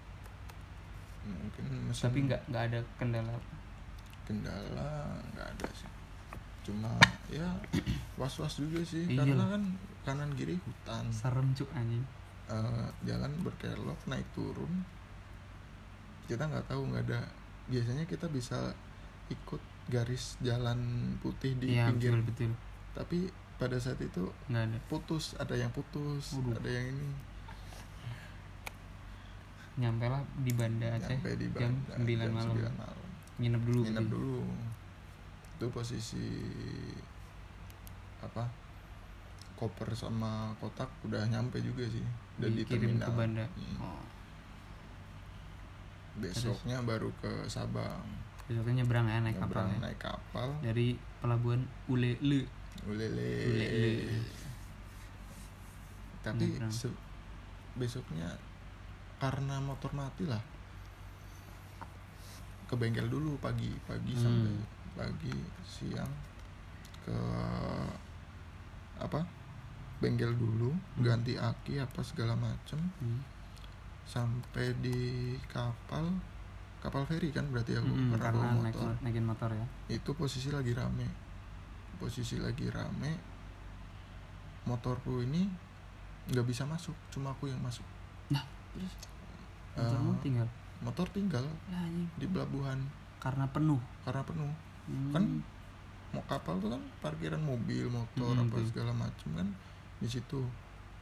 mungkin 1.24 1.65
mesin 1.89 2.05
tapi 2.05 2.19
nggak 2.23 2.43
nggak 2.49 2.62
ada 2.69 2.81
kendala 2.97 3.32
kendala 4.24 4.89
nggak 5.32 5.47
ada 5.47 5.69
sih. 5.73 5.89
Cuma 6.65 6.93
ya 7.28 7.49
was 8.20 8.36
was 8.36 8.57
juga 8.57 8.81
sih. 8.81 9.05
Iya. 9.05 9.24
Karena 9.24 9.45
kan 9.53 9.62
kanan 10.05 10.31
kiri 10.32 10.57
hutan. 10.59 11.05
Serem 11.12 11.53
cuk 11.53 11.69
anjing. 11.73 12.05
Eh, 12.45 12.89
jalan 13.05 13.32
berkelok 13.41 14.01
naik 14.05 14.28
turun. 14.32 14.85
Kita 16.24 16.45
nggak 16.45 16.69
tahu 16.69 16.89
nggak 16.89 17.05
ada 17.09 17.20
biasanya 17.69 18.05
kita 18.05 18.28
bisa 18.28 18.77
ikut 19.32 19.62
garis 19.89 20.36
jalan 20.41 20.81
putih 21.20 21.57
di 21.57 21.77
iya 21.77 21.89
pinggir. 21.93 22.12
betul 22.12 22.23
betul. 22.28 22.53
Tapi 22.95 23.19
pada 23.57 23.77
saat 23.81 24.01
itu 24.01 24.28
nggak 24.51 24.65
ada. 24.69 24.78
putus 24.89 25.36
ada 25.41 25.55
yang 25.57 25.70
putus 25.73 26.36
Waduh. 26.36 26.61
ada 26.61 26.70
yang 26.70 26.86
ini. 26.93 27.09
Nyampe 29.74 30.07
lah 30.07 30.23
di 30.39 30.53
Banda 30.55 30.86
Aceh 30.95 31.19
nyampe 31.19 31.31
di 31.35 31.47
jam 31.51 31.73
Banda, 31.91 32.31
9 32.31 32.31
malam. 32.31 32.55
9 32.55 32.81
malam. 32.81 33.07
Nginep 33.43 33.62
dulu 33.66 33.81
nginep 33.82 34.07
gitu. 34.07 34.15
dulu. 34.15 34.39
Itu 35.59 35.66
posisi 35.73 36.28
apa? 38.23 38.45
Koper 39.55 39.95
sama 39.95 40.51
kotak 40.59 40.91
udah 41.07 41.27
nyampe 41.27 41.59
juga 41.62 41.86
sih. 41.89 42.05
Udah 42.39 42.51
di 42.51 42.62
terminal 42.66 43.09
ke 43.09 43.12
Banda. 43.15 43.45
Hmm. 43.49 43.82
oh. 43.82 44.14
Besoknya 46.15 46.78
baru 46.81 47.11
ke 47.19 47.47
Sabang. 47.47 48.05
Besoknya 48.45 48.82
nyebrang 48.82 49.07
ya 49.07 49.19
naik 49.19 49.41
kapal 49.41 49.66
ya. 49.66 49.78
naik 49.81 49.99
kapal. 49.99 50.49
Dari 50.61 50.95
pelabuhan 51.19 51.65
Ulele. 51.86 52.45
Ulele. 52.85 53.32
Ulele. 53.49 53.95
Tapi 56.20 56.57
besoknya 57.74 58.28
karena 59.19 59.59
motor 59.59 59.91
mati 59.93 60.24
lah. 60.24 60.41
Ke 62.65 62.74
bengkel 62.74 63.09
dulu 63.09 63.36
pagi 63.39 63.73
pagi 63.85 64.12
Hmm. 64.12 64.23
sampai 64.23 64.55
pagi 64.95 65.35
siang 65.66 66.09
ke 67.05 67.16
apa 68.97 69.20
bengkel 69.99 70.32
dulu 70.32 70.70
Hmm. 70.70 71.03
ganti 71.03 71.35
aki 71.35 71.81
apa 71.81 72.01
segala 72.01 72.32
macem. 72.36 72.78
Hmm. 73.01 73.20
Sampai 74.05 74.76
di 74.78 74.98
kapal 75.47 76.05
kapal 76.78 77.02
feri 77.05 77.28
kan 77.28 77.48
berarti 77.48 77.72
aku 77.74 77.89
Mm-mm, 77.89 78.12
karena 78.12 78.24
karena 78.28 78.44
bawa 78.44 78.62
naik, 78.62 78.76
motor. 78.76 78.93
naikin 79.01 79.24
motor 79.24 79.51
ya. 79.51 79.66
Itu 79.89 80.10
posisi 80.12 80.48
lagi 80.48 80.72
rame. 80.72 81.09
Posisi 81.97 82.36
lagi 82.36 82.68
rame 82.68 83.12
motorku 84.64 85.20
ini 85.20 85.44
nggak 86.26 86.44
bisa 86.44 86.64
masuk 86.64 86.97
cuma 87.09 87.31
aku 87.31 87.47
yang 87.47 87.60
masuk. 87.60 87.85
Nah 88.28 88.44
terus? 88.72 88.93
Motormu 89.74 90.12
Eh, 90.12 90.20
tinggal? 90.22 90.48
motor 90.81 91.06
tinggal 91.10 91.44
anjing. 91.68 92.09
di 92.14 92.26
pelabuhan. 92.26 92.78
Karena 93.18 93.44
penuh? 93.47 93.81
Karena 94.02 94.20
penuh. 94.22 94.52
Hmm. 94.85 95.10
kan 95.10 95.24
mau 96.12 96.20
kapal 96.22 96.60
tuh 96.60 96.68
kan 96.68 96.82
parkiran 97.01 97.40
mobil 97.40 97.89
motor 97.89 98.36
Mm-mm, 98.36 98.52
apa 98.52 98.60
segala 98.62 98.93
macam 98.93 99.28
kan 99.35 99.48
di 99.98 100.06
situ. 100.06 100.44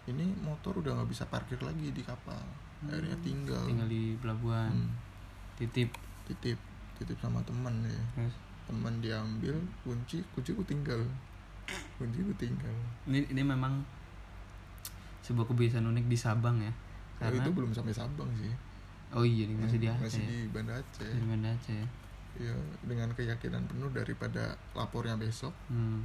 Ini 0.05 0.39
motor 0.41 0.79
udah 0.79 0.95
nggak 0.97 1.11
bisa 1.11 1.27
parkir 1.27 1.59
lagi 1.59 1.91
di 1.91 2.03
kapal 2.03 2.39
akhirnya 2.85 3.19
tinggal, 3.21 3.63
tinggal 3.63 3.87
di 3.87 4.17
pelabuhan. 4.19 4.71
Hmm, 4.71 4.91
titip. 5.55 5.91
Titip. 6.25 6.59
Titip 6.95 7.19
sama 7.19 7.39
teman 7.43 7.75
ya. 7.83 8.03
Terus? 8.17 8.35
Teman 8.65 8.95
diambil 8.99 9.55
kunci 9.83 10.23
kunciku 10.31 10.63
tinggal. 10.63 11.03
Kunciku 11.95 12.33
tinggal. 12.37 12.75
Ini 13.05 13.27
ini 13.29 13.43
memang 13.43 13.83
sebuah 15.23 15.47
kebiasaan 15.47 15.87
unik 15.87 16.07
di 16.07 16.17
Sabang 16.17 16.59
ya. 16.59 16.69
Nah, 16.69 17.31
karena 17.31 17.39
itu 17.39 17.51
belum 17.53 17.71
sampai 17.71 17.95
Sabang 17.95 18.27
sih. 18.35 18.51
Oh 19.13 19.23
iya 19.23 19.45
ini 19.45 19.55
masih 19.57 19.77
di 19.77 19.87
Aceh. 19.87 20.03
masih 20.03 20.23
di 20.25 20.39
Banda 20.49 20.75
Aceh. 20.75 21.07
Di 21.07 21.23
Banda 21.23 21.49
Aceh. 21.51 21.85
Ya. 22.33 22.57
dengan 22.83 23.13
keyakinan 23.13 23.69
penuh 23.69 23.93
daripada 23.93 24.57
lapornya 24.73 25.15
besok. 25.15 25.53
Hmm. 25.69 26.01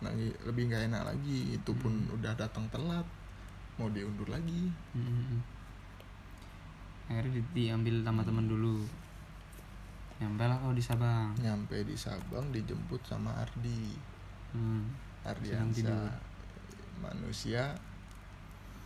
nah 0.00 0.08
i- 0.10 0.32
lebih 0.42 0.66
nggak 0.66 0.88
enak 0.88 1.04
lagi. 1.04 1.52
Itu 1.54 1.76
pun 1.76 1.92
Hmm. 1.92 2.16
udah 2.16 2.32
datang 2.32 2.64
telat 2.70 3.04
mau 3.76 3.86
diundur 3.86 4.24
lagi. 4.26 4.72
Hmm, 4.90 5.04
hmm, 5.04 5.24
hmm. 5.28 5.40
Akhirnya 7.10 7.42
di- 7.42 7.50
diambil 7.52 8.06
sama 8.06 8.22
temen 8.22 8.46
dulu. 8.46 8.86
Nyampe 10.22 10.44
lah 10.46 10.56
kau 10.62 10.70
di 10.70 10.84
Sabang. 10.84 11.34
Nyampe 11.42 11.82
di 11.82 11.96
Sabang 11.98 12.54
dijemput 12.54 13.02
sama 13.02 13.34
Ardi. 13.34 13.98
Hmm. 14.54 14.86
Ardi 15.26 15.48
Sedang 15.50 15.74
tidur. 15.74 15.90
Ansa 15.90 16.16
manusia 17.00 17.62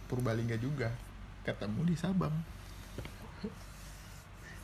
Purbalingga 0.08 0.56
juga. 0.56 0.88
Ketemu 1.44 1.80
di 1.84 1.96
Sabang. 1.98 2.32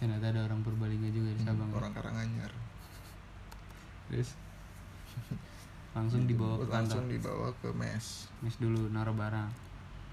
Ternyata 0.00 0.32
ada 0.32 0.40
orang 0.48 0.64
Purbalingga 0.64 1.12
juga 1.12 1.30
di 1.36 1.42
Sabang. 1.44 1.68
ya. 1.68 1.76
orang 1.76 1.92
Karanganyar. 1.92 2.52
Terus? 4.08 4.32
Langsung 5.98 6.24
dibawa 6.24 6.54
ke 6.56 6.70
kantor. 6.70 6.78
langsung 6.80 7.04
dibawa 7.10 7.48
ke 7.58 7.68
mes. 7.74 8.30
Mes 8.40 8.56
dulu 8.56 8.88
naruh 8.94 9.12
barang. 9.12 9.50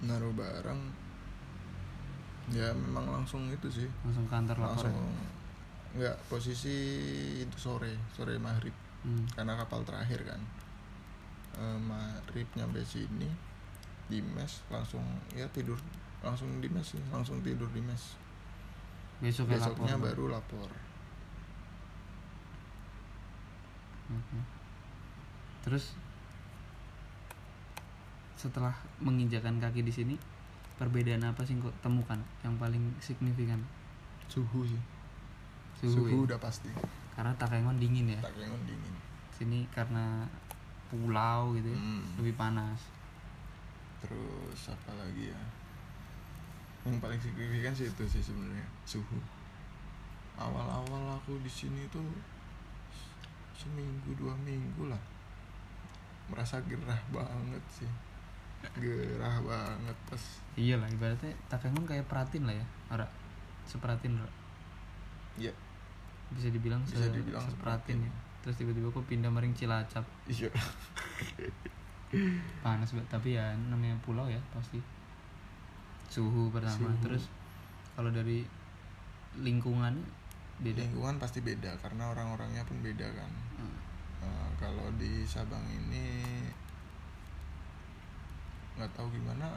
Naruh 0.10 0.34
barang 0.34 1.07
ya 2.48 2.72
memang 2.72 3.04
langsung 3.12 3.52
itu 3.52 3.68
sih 3.68 3.90
langsung 4.08 4.24
kantor 4.32 4.56
lapor 4.64 4.88
langsung 4.88 4.96
ya? 4.96 5.28
nggak 5.98 6.18
posisi 6.32 6.78
itu 7.44 7.58
sore 7.60 7.92
sore 8.16 8.40
maghrib 8.40 8.72
hmm. 9.04 9.36
karena 9.36 9.60
kapal 9.60 9.84
terakhir 9.84 10.24
kan 10.24 10.40
e, 11.60 11.64
maghrib 11.82 12.48
nyampe 12.56 12.80
sini 12.88 13.28
di 14.08 14.24
mes 14.24 14.64
langsung 14.72 15.04
ya 15.36 15.44
tidur 15.52 15.76
langsung 16.24 16.64
di 16.64 16.72
mes 16.72 16.96
sih 16.96 17.04
langsung 17.12 17.44
tidur 17.44 17.68
di 17.76 17.84
mes 17.84 18.16
besoknya, 19.20 19.60
besoknya 19.60 19.96
lapor 20.00 20.08
baru 20.08 20.26
lapor 20.40 20.70
Oke. 24.08 24.40
terus 25.68 26.00
setelah 28.40 28.72
menginjakan 29.04 29.60
kaki 29.60 29.84
di 29.84 29.92
sini 29.92 30.16
perbedaan 30.78 31.26
apa 31.26 31.42
sih 31.42 31.58
kok 31.58 31.74
temukan 31.82 32.22
yang 32.46 32.54
paling 32.62 32.94
signifikan? 33.02 33.58
Suhu 34.30 34.62
sih. 34.64 34.82
Suhu, 35.78 36.06
suhu 36.06 36.10
ya? 36.10 36.18
udah 36.34 36.40
pasti. 36.42 36.70
Karena 37.18 37.34
Takengon 37.34 37.82
dingin 37.82 38.14
ya? 38.14 38.22
Takengon 38.22 38.62
dingin. 38.70 38.94
Sini 39.34 39.66
karena 39.74 40.26
pulau 40.90 41.54
gitu 41.58 41.74
ya, 41.74 41.78
Hmm. 41.78 42.02
lebih 42.22 42.38
panas. 42.38 42.80
Terus 44.02 44.62
apa 44.70 44.94
lagi 44.96 45.34
ya? 45.34 45.42
Yang 46.86 46.98
paling 47.02 47.20
signifikan 47.20 47.74
sih 47.74 47.90
itu 47.90 48.04
sih 48.06 48.22
sebenarnya 48.22 48.66
suhu. 48.86 49.18
Awal-awal 50.38 51.18
aku 51.18 51.42
di 51.42 51.50
sini 51.50 51.90
tuh 51.90 52.06
seminggu 53.58 54.14
dua 54.14 54.38
minggu 54.46 54.94
lah. 54.94 55.02
Merasa 56.30 56.62
gerah 56.70 57.02
banget 57.10 57.64
sih 57.74 57.90
gerah 58.78 59.38
banget 59.42 59.98
pas 60.06 60.24
iya 60.54 60.76
lah 60.78 60.86
ibaratnya 60.88 61.34
Takengon 61.48 61.86
kayak 61.86 62.06
peratin 62.06 62.44
lah 62.44 62.54
ya 62.54 62.66
ora 62.90 63.06
seperatin 63.64 64.18
ora 64.18 64.32
ya 65.38 65.54
bisa 66.28 66.50
dibilang 66.50 66.82
Bisa 66.84 67.08
se- 67.08 67.14
dibilang 67.14 67.40
seperatin 67.40 68.04
seperatin. 68.04 68.04
ya. 68.04 68.12
Terus 68.44 68.56
tiba-tiba 68.60 68.88
kok 68.92 69.04
pindah 69.08 69.28
maring 69.28 69.52
Cilacap. 69.52 70.04
Iya. 70.28 70.48
Panas 72.64 72.92
banget 72.92 73.08
tapi 73.08 73.36
ya 73.36 73.52
namanya 73.68 73.96
pulau 74.00 74.28
ya 74.28 74.40
pasti. 74.52 74.80
Suhu 76.08 76.48
pertama 76.48 76.88
Suhu. 76.88 77.00
terus 77.04 77.24
kalau 77.96 78.12
dari 78.12 78.44
lingkungan 79.40 80.04
beda. 80.60 80.84
Lingkungan 80.84 81.16
pasti 81.16 81.40
beda 81.40 81.76
karena 81.84 82.08
orang-orangnya 82.08 82.64
pun 82.64 82.80
beda 82.80 83.08
kan. 83.12 83.32
Hmm. 83.60 83.76
Eh, 84.24 84.50
kalau 84.60 84.88
di 84.96 85.24
Sabang 85.24 85.64
ini 85.68 86.44
nggak 88.78 88.92
tahu 88.94 89.10
gimana 89.10 89.50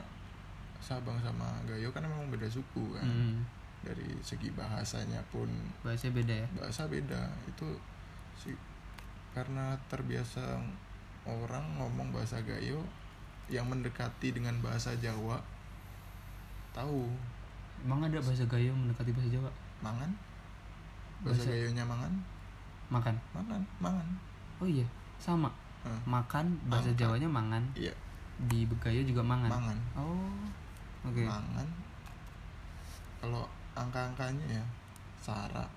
Sabang 0.80 1.20
sama 1.20 1.44
Gayo 1.64 1.92
kan 1.92 2.00
memang 2.00 2.32
beda 2.32 2.48
suku 2.48 2.96
kan. 2.96 3.04
Hmm, 3.04 3.44
dari 3.80 4.16
segi 4.20 4.48
bahasanya 4.50 5.20
pun 5.28 5.44
bahasanya 5.80 6.16
beda 6.16 6.34
ya? 6.34 6.48
Bahasa 6.56 6.88
beda. 6.88 7.20
Itu 7.44 7.76
sih 8.34 8.56
karena 9.30 9.76
terbiasa 9.86 10.56
orang 11.28 11.64
ngomong 11.76 12.10
bahasa 12.10 12.40
Gayo 12.40 12.80
yang 13.46 13.68
mendekati 13.68 14.32
dengan 14.32 14.56
bahasa 14.58 14.96
Jawa 14.96 15.36
tahu. 16.72 17.04
Emang 17.80 18.00
ada 18.00 18.16
bahasa 18.16 18.44
Gayo 18.44 18.72
mendekati 18.72 19.12
bahasa 19.12 19.28
Jawa? 19.28 19.50
Mangan? 19.80 20.10
Bahasa 21.20 21.44
Bahasa- 21.44 21.52
Gayonya 21.52 21.84
mangan? 21.84 22.12
Makan? 22.88 23.14
Mangan 23.36 23.62
mangan. 23.78 24.08
Oh 24.58 24.66
iya 24.66 24.84
sama. 25.16 25.52
Hah. 25.80 25.96
makan 26.04 26.44
bahasa 26.68 26.92
Angkat. 26.92 27.00
Jawanya 27.00 27.28
mangan. 27.28 27.64
Iya 27.72 27.92
di 28.46 28.64
Begayo 28.64 29.02
juga 29.02 29.20
mangan? 29.20 29.50
Mangan. 29.50 29.78
Oh 29.94 30.40
oke. 31.04 31.20
Mangan. 31.20 31.68
Kalau 33.18 33.44
angka-angkanya 33.72 34.46
ya 34.50 34.64
sara 35.16 35.68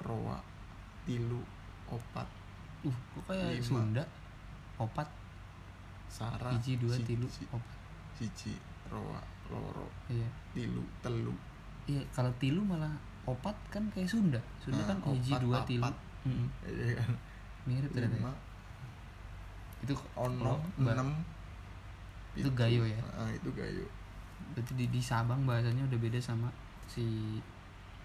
roa 0.00 0.42
tilu 1.04 1.38
opat 1.86 2.26
uh 2.82 2.96
kok 3.14 3.22
kayak 3.26 3.54
Lima. 3.54 3.62
Sunda? 3.62 4.04
Opat? 4.76 5.06
Sara 6.08 6.50
hiji 6.50 6.74
dua 6.76 6.94
si- 6.96 7.06
tilu 7.06 7.26
si- 7.28 7.46
opat. 7.46 7.76
Siji 8.16 8.52
roa 8.88 9.20
loro 9.46 9.86
iya. 10.08 10.26
Tilu 10.50 10.82
telu. 11.00 11.30
Iya 11.86 12.02
kalau 12.10 12.30
tilu 12.36 12.60
malah 12.60 12.90
opat 13.22 13.54
kan 13.68 13.86
kayak 13.90 14.10
Sunda. 14.10 14.40
Sunda 14.58 14.82
Nah, 14.82 14.86
kan 14.90 14.98
hiji 15.10 15.30
opat, 15.30 15.42
dua 15.42 15.58
tilu. 15.62 15.84
Mm-mm. 16.26 16.46
iya 16.66 16.94
kan? 16.98 17.12
Mirip 17.64 17.90
ternyata. 17.92 18.18
Ya. 18.18 18.32
itu 19.80 19.94
ono 20.12 20.60
enam 20.76 21.08
Itu 22.40 22.50
pitu. 22.50 22.58
gayo 22.58 22.82
ya? 22.88 23.00
Ah, 23.14 23.30
itu 23.30 23.50
gayo 23.52 23.84
berarti 24.50 24.72
di, 24.74 24.90
di 24.90 24.98
Sabang 24.98 25.46
bahasanya 25.46 25.86
udah 25.86 25.98
beda 26.00 26.18
sama 26.18 26.50
si 26.90 27.38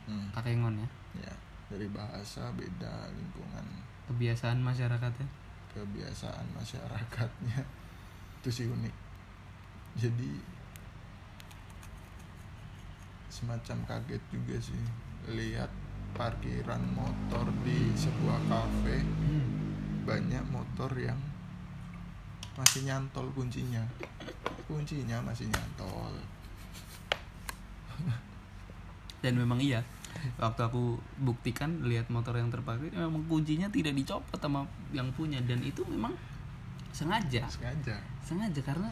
hmm. 0.06 0.30
Kakengon 0.30 0.78
ya 0.78 0.88
ya 1.26 1.34
dari 1.74 1.90
bahasa 1.90 2.54
beda 2.54 3.10
lingkungan 3.10 3.66
kebiasaan 4.06 4.62
masyarakatnya 4.62 5.26
kebiasaan 5.74 6.46
masyarakatnya 6.54 7.66
itu 8.40 8.50
sih 8.54 8.70
unik 8.70 8.94
jadi 9.98 10.32
semacam 13.34 13.78
kaget 13.90 14.22
juga 14.30 14.56
sih 14.62 14.84
lihat 15.34 15.72
parkiran 16.14 16.80
motor 16.94 17.50
di 17.66 17.90
sebuah 17.98 18.40
kafe 18.48 19.02
Hmm. 19.26 19.50
banyak 20.06 20.46
motor 20.54 20.94
yang 20.94 21.18
masih 22.56 22.86
nyantol 22.86 23.26
kuncinya 23.34 23.82
kuncinya 24.66 25.22
masih 25.22 25.48
nyantol. 25.50 26.14
Dan 29.22 29.42
memang 29.42 29.58
iya 29.62 29.82
waktu 30.42 30.62
aku 30.66 30.98
buktikan 31.22 31.86
lihat 31.86 32.10
motor 32.10 32.34
yang 32.40 32.50
terparkir 32.50 32.90
memang 32.96 33.28
kuncinya 33.30 33.70
tidak 33.70 33.94
dicopot 33.94 34.40
sama 34.42 34.66
yang 34.94 35.10
punya. 35.14 35.42
Dan 35.42 35.62
itu 35.62 35.86
memang 35.86 36.14
sengaja. 36.94 37.46
Sengaja. 37.50 37.98
Sengaja 38.26 38.62
karena 38.66 38.90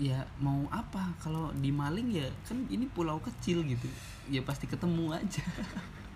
ya 0.00 0.24
mau 0.40 0.64
apa 0.72 1.12
kalau 1.20 1.52
di 1.52 1.68
maling 1.68 2.08
ya 2.16 2.26
kan 2.48 2.64
ini 2.72 2.88
pulau 2.90 3.22
kecil 3.22 3.62
gitu. 3.66 3.86
Ya 4.30 4.42
pasti 4.42 4.66
ketemu 4.66 5.14
aja. 5.14 5.44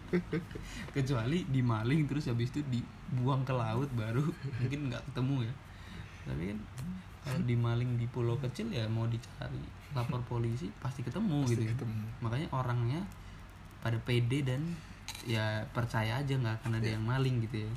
Kecuali 0.95 1.43
di 1.51 1.61
maling 1.63 2.07
terus 2.07 2.31
habis 2.31 2.55
itu 2.55 2.63
dibuang 2.71 3.43
ke 3.43 3.55
laut 3.55 3.91
baru 3.95 4.23
mungkin 4.63 4.91
nggak 4.91 5.03
ketemu 5.13 5.47
ya. 5.47 5.55
Tapi 6.27 6.43
kan 6.55 6.59
kalau 7.27 7.43
di 7.43 7.55
maling 7.55 7.91
di 7.97 8.07
pulau 8.07 8.39
kecil 8.39 8.71
ya 8.71 8.87
mau 8.87 9.05
dicari 9.05 9.59
lapor 9.93 10.23
polisi 10.25 10.71
pasti 10.77 11.03
ketemu 11.03 11.43
Pasti 11.43 11.53
gitu 11.53 11.63
ya. 11.65 11.71
ketemu. 11.75 12.05
makanya 12.21 12.49
orangnya 12.53 13.01
pada 13.79 13.99
pede 14.01 14.43
dan 14.43 14.63
ya 15.23 15.43
percaya 15.69 16.17
aja 16.17 16.33
nggak 16.33 16.57
akan 16.61 16.73
ada 16.77 16.85
Iya. 16.85 16.95
yang 16.95 17.05
maling 17.05 17.37
gitu 17.41 17.57
ya 17.61 17.73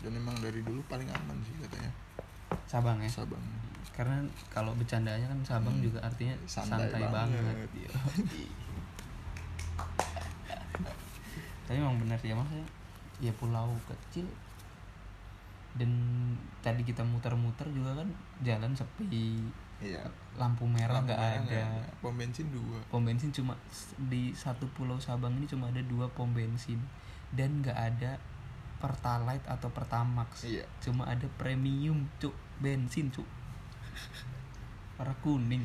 dan 0.00 0.12
emang 0.12 0.34
dari 0.38 0.58
dulu 0.60 0.82
paling 0.84 1.06
aman 1.06 1.38
sih 1.40 1.54
katanya 1.60 1.90
Sabang 2.64 2.98
ya 2.98 3.06
Sabang 3.08 3.42
karena 3.92 4.14
kalau 4.48 4.70
bercandanya 4.72 5.26
kan 5.26 5.38
Sabang 5.44 5.74
Hmm. 5.74 5.84
juga 5.84 5.98
artinya 6.00 6.34
Santai 6.44 6.86
santai, 6.86 7.02
banget, 7.04 7.38
banget. 7.40 7.70
Iya. 7.76 7.90
tapi 11.64 11.76
emang 11.76 11.98
benar 11.98 12.16
sih 12.16 12.30
ya 12.30 12.36
maksudnya 12.36 12.66
ya 13.18 13.32
pulau 13.34 13.74
kecil 13.84 14.24
dan 15.76 15.90
tadi 16.64 16.82
kita 16.86 17.04
muter-muter 17.04 17.68
juga 17.70 18.00
kan 18.00 18.08
jalan 18.40 18.72
sepi. 18.72 19.44
Iya. 19.78 20.02
Lampu 20.34 20.64
merah 20.64 21.04
nggak 21.04 21.20
ada. 21.44 21.62
Pom 22.00 22.16
bensin 22.16 22.48
dua. 22.50 22.80
Pom 22.88 23.04
bensin 23.04 23.30
cuma 23.30 23.54
di 24.10 24.32
satu 24.32 24.66
pulau 24.72 24.98
Sabang 24.98 25.36
ini 25.36 25.46
cuma 25.46 25.68
ada 25.68 25.82
dua 25.84 26.08
pom 26.10 26.30
bensin. 26.32 26.80
Dan 27.30 27.60
nggak 27.60 27.76
ada 27.76 28.16
pertalite 28.82 29.44
atau 29.46 29.68
pertamax. 29.70 30.48
Iya. 30.48 30.64
Cuma 30.80 31.06
ada 31.06 31.26
premium 31.36 32.08
cuk. 32.18 32.34
Bensin 32.58 33.12
cuk. 33.12 33.26
Warna 34.98 35.14
kuning. 35.22 35.62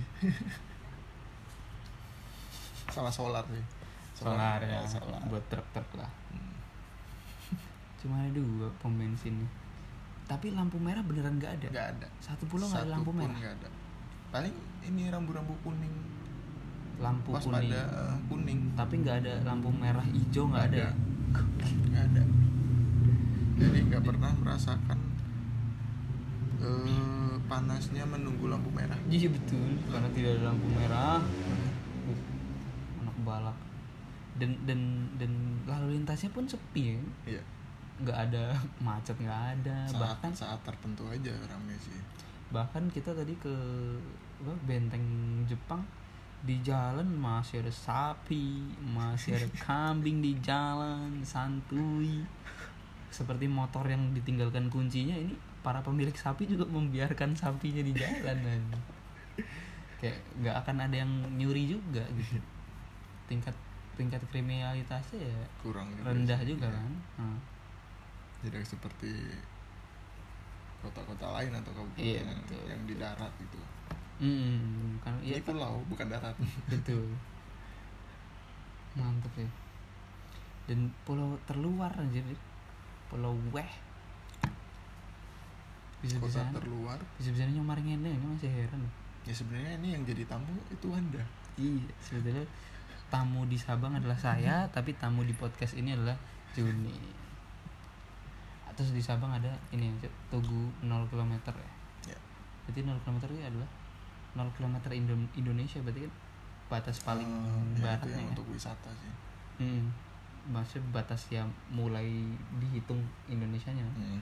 Sama 2.94 3.10
solar 3.10 3.42
sih. 3.50 3.66
Solar 4.14 4.62
ya 4.62 4.86
solar. 4.86 5.18
buat 5.26 5.42
truk-truk 5.50 5.98
lah. 5.98 6.12
Hmm. 6.30 6.54
cuma 8.04 8.20
ada 8.20 8.36
dua 8.36 8.68
pom 8.84 8.92
bensin 9.00 9.40
nih 9.40 9.63
tapi 10.34 10.50
lampu 10.50 10.82
merah 10.82 11.06
beneran 11.06 11.38
nggak 11.38 11.62
ada? 11.62 11.68
Nggak 11.70 11.88
ada. 11.94 12.08
Satu 12.18 12.50
pulau 12.50 12.66
nggak 12.66 12.90
ada 12.90 12.94
lampu 12.98 13.14
pun 13.14 13.22
merah? 13.22 13.38
nggak 13.38 13.54
ada. 13.62 13.70
Paling 14.34 14.56
ini 14.90 15.02
rambu-rambu 15.14 15.54
kuning. 15.62 15.96
Lampu 16.98 17.38
pas 17.38 17.46
kuning. 17.46 17.70
pada 17.70 17.82
eh, 17.86 18.16
kuning. 18.26 18.60
Tapi 18.74 18.94
nggak 19.06 19.16
ada 19.22 19.34
lampu 19.46 19.70
merah 19.70 20.06
hijau 20.10 20.50
nggak 20.50 20.66
ada, 20.74 20.90
Nggak 21.86 22.04
ada. 22.10 22.24
Jadi 23.62 23.78
nggak 23.94 24.02
pernah 24.02 24.32
merasakan 24.42 25.00
eh, 26.66 27.34
panasnya 27.46 28.04
menunggu 28.10 28.50
lampu 28.50 28.74
merah. 28.74 28.98
Iya 29.14 29.30
betul. 29.30 29.78
Karena 29.86 30.10
tidak 30.18 30.42
ada 30.42 30.42
lampu 30.50 30.68
merah. 30.74 31.22
Uh, 32.10 33.06
anak 33.06 33.18
balak. 33.22 33.58
Dan 34.42 34.58
dan 34.66 35.14
dan 35.22 35.62
lalu 35.70 36.02
lintasnya 36.02 36.34
pun 36.34 36.50
sepi 36.50 36.98
ya? 36.98 36.98
Iya 37.38 37.44
nggak 38.02 38.18
ada 38.30 38.58
macet 38.86 39.18
nggak 39.22 39.42
ada. 39.60 39.78
Saat 39.86 40.02
bahkan 40.02 40.32
saat 40.34 40.60
tertentu 40.66 41.06
aja 41.06 41.34
rame 41.46 41.76
sih. 41.78 42.00
Bahkan 42.50 42.90
kita 42.90 43.14
tadi 43.14 43.34
ke 43.38 43.54
apa, 44.44 44.54
benteng 44.66 45.06
Jepang 45.46 45.86
di 46.44 46.60
jalan 46.60 47.08
masih 47.08 47.64
ada 47.64 47.72
sapi 47.72 48.68
masih 48.84 49.40
ada 49.40 49.48
kambing 49.68 50.20
di 50.20 50.36
jalan 50.44 51.24
santuy 51.24 52.20
seperti 53.08 53.48
motor 53.48 53.88
yang 53.88 54.12
ditinggalkan 54.12 54.68
kuncinya 54.68 55.16
ini 55.16 55.32
para 55.64 55.80
pemilik 55.80 56.12
sapi 56.12 56.44
juga 56.44 56.68
membiarkan 56.68 57.32
sapinya 57.32 57.80
di 57.80 57.96
jalan 57.96 58.36
dan 58.44 58.62
kayak 60.04 60.20
nggak 60.44 60.56
akan 60.68 60.76
ada 60.84 60.96
yang 61.00 61.12
nyuri 61.40 61.72
juga 61.72 62.04
gitu. 62.12 62.44
Tingkat 63.32 63.56
tingkat 63.96 64.20
kriminalitasnya 64.28 65.24
ya 65.24 65.42
kurang 65.64 65.88
juga 65.96 66.12
rendah 66.12 66.40
sih. 66.44 66.58
juga 66.58 66.68
Iya. 66.68 66.76
kan? 66.76 66.92
Nah, 67.24 67.38
tidak 68.44 68.64
seperti 68.68 69.12
kota-kota 70.84 71.32
lain 71.40 71.52
atau 71.56 71.72
kabupaten 71.72 72.04
Iya, 72.04 72.22
yang, 72.28 72.40
betul. 72.44 72.64
yang 72.68 72.82
di 72.84 72.96
darat 73.00 73.34
itu. 73.40 73.60
Mm, 74.24 75.00
kan 75.02 75.16
ya 75.24 75.40
ini 75.40 75.44
pulau 75.44 75.82
bukan 75.90 76.08
darat. 76.12 76.36
Betul. 76.72 77.08
Mantep 78.94 79.34
ya. 79.42 79.50
Dan 80.70 80.94
pulau 81.04 81.34
terluar 81.50 81.90
anjir. 81.98 82.24
Pulau 83.10 83.34
weh. 83.52 83.72
Bisa 86.04 86.20
bisa 86.22 86.46
terluar. 86.54 87.00
Bisa 87.18 87.34
bisa 87.34 87.48
nyomar 87.50 87.80
ngene 87.82 88.12
ini 88.12 88.26
masih 88.38 88.52
heran. 88.52 88.84
Ya 89.24 89.34
sebenarnya 89.34 89.80
ini 89.82 89.96
yang 89.96 90.04
jadi 90.04 90.28
tamu 90.28 90.52
itu 90.68 90.88
anda 90.92 91.24
iya 91.56 91.86
sebetulnya 92.02 92.44
tamu 93.08 93.46
di 93.46 93.56
Sabang 93.56 93.94
adalah 93.94 94.18
saya 94.18 94.66
tapi 94.74 94.98
tamu 94.98 95.22
di 95.22 95.32
podcast 95.38 95.78
ini 95.78 95.94
adalah 95.94 96.18
Juni 96.52 97.23
terus 98.74 98.92
di 98.92 99.00
Sabang 99.00 99.30
ada 99.30 99.50
ini 99.70 99.86
yang 99.86 99.98
Tugu 100.28 100.70
0 100.80 100.90
km 101.06 101.32
ya 101.48 101.70
ya 102.08 102.18
berarti 102.64 102.80
0 102.82 102.98
km 103.00 103.18
itu 103.28 103.44
adalah 103.44 103.70
0 104.34 104.50
km 104.52 104.76
Indo- 104.92 105.32
Indonesia 105.34 105.80
berarti 105.80 106.04
kan 106.04 106.14
batas 106.70 106.98
paling 107.02 107.28
Eh, 107.28 107.46
ya, 107.46 107.62
itu 107.70 107.82
baratnya 107.82 108.18
ya. 108.20 108.30
untuk 108.30 108.46
wisata 108.48 108.90
sih 108.94 109.14
Hmm. 109.54 109.86
Maksudnya 110.44 110.90
batas 110.92 111.30
yang 111.30 111.46
mulai 111.70 112.10
dihitung 112.58 113.00
Indonesianya. 113.26 113.86
Hmm. 113.94 114.18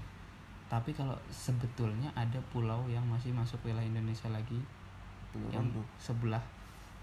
Tapi 0.67 0.91
kalau 0.91 1.15
sebetulnya 1.27 2.11
ada 2.13 2.35
pulau 2.51 2.85
yang 2.85 3.01
masih 3.03 3.31
masuk 3.31 3.57
wilayah 3.63 3.87
Indonesia 3.87 4.27
lagi 4.27 4.59
Pulau 5.31 5.47
yang 5.49 5.63
Rondo 5.65 5.81
sebelah 5.97 6.43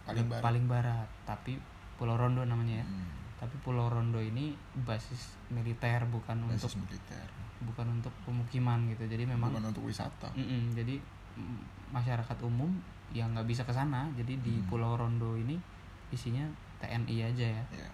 paling 0.04 0.28
barat 0.28 0.42
paling 0.44 0.64
barat, 0.68 1.08
tapi 1.24 1.56
Pulau 1.96 2.14
Rondo 2.14 2.44
namanya 2.44 2.78
ya. 2.78 2.86
Hmm. 2.86 3.27
Tapi 3.38 3.54
Pulau 3.62 3.86
Rondo 3.86 4.18
ini 4.18 4.50
basis 4.82 5.38
militer 5.48 6.02
bukan 6.06 6.42
basis 6.46 6.68
untuk 6.68 6.84
militer 6.84 7.28
bukan 7.58 7.86
untuk 7.92 8.14
pemukiman 8.22 8.86
gitu. 8.88 9.06
Jadi 9.06 9.24
memang 9.24 9.50
bukan 9.50 9.70
untuk 9.70 9.86
wisata 9.86 10.30
jadi 10.74 10.98
mm, 11.34 11.90
masyarakat 11.90 12.38
umum 12.42 12.70
yang 13.10 13.30
nggak 13.32 13.46
bisa 13.46 13.62
ke 13.62 13.70
sana. 13.70 14.10
Jadi 14.12 14.38
di 14.38 14.58
Hmm. 14.58 14.66
Pulau 14.66 14.94
Rondo 14.94 15.34
ini 15.34 15.54
isinya 16.10 16.44
TNI 16.78 17.16
aja 17.24 17.46
ya. 17.46 17.64
ya 17.74 17.90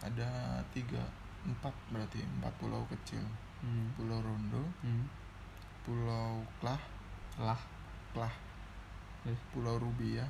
ada 0.00 0.60
tiga 0.70 1.00
empat 1.44 1.72
berarti 1.88 2.20
empat 2.20 2.52
pulau 2.56 2.84
kecil 2.86 3.24
Hmm. 3.60 3.88
pulau 3.96 4.20
Rondo 4.20 4.60
Hmm. 4.80 5.08
pulau 5.80 6.44
Klah 6.60 6.80
Lah 7.40 7.56
Klah 8.12 8.32
Terus? 9.24 9.40
Pulau 9.50 9.80
Rubia 9.80 10.20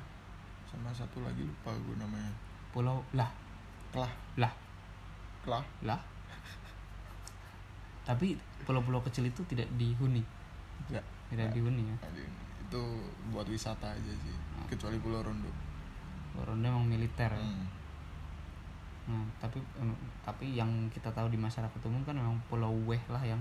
sama 0.65 0.89
satu 0.89 1.19
lagi 1.19 1.43
lupa 1.43 1.75
gue 1.75 1.95
namanya 1.95 2.31
pulau 2.71 3.03
lah 3.11 3.27
Klah 3.95 4.11
lah. 4.35 4.53
Klah 5.41 5.63
lah. 5.81 5.99
Tapi 8.03 8.35
pulau-pulau 8.63 9.01
kecil 9.01 9.25
itu 9.25 9.41
tidak 9.45 9.65
dihuni. 9.73 10.21
Ya 10.87 11.01
tidak 11.25 11.49
dihuni 11.51 11.87
ya? 11.87 11.97
Itu 12.61 12.81
buat 13.31 13.47
wisata 13.47 13.89
aja 13.89 14.11
sih 14.13 14.35
Ah. 14.55 14.67
kecuali 14.67 14.97
Pulau 14.97 15.19
Rondo. 15.19 15.49
Ronda 16.35 16.67
emang 16.67 16.85
militer 16.85 17.27
ya? 17.27 17.39
Hmm. 17.39 17.67
Nah, 19.05 19.23
tapi 19.37 19.61
em, 19.75 19.91
tapi 20.21 20.53
yang 20.53 20.67
kita 20.89 21.07
tahu 21.09 21.29
di 21.29 21.37
masyarakat 21.37 21.77
umum 21.83 22.01
kan 22.03 22.15
memang 22.15 22.35
Pulau 22.47 22.73
Weh 22.85 22.99
lah 23.07 23.21
yang 23.21 23.39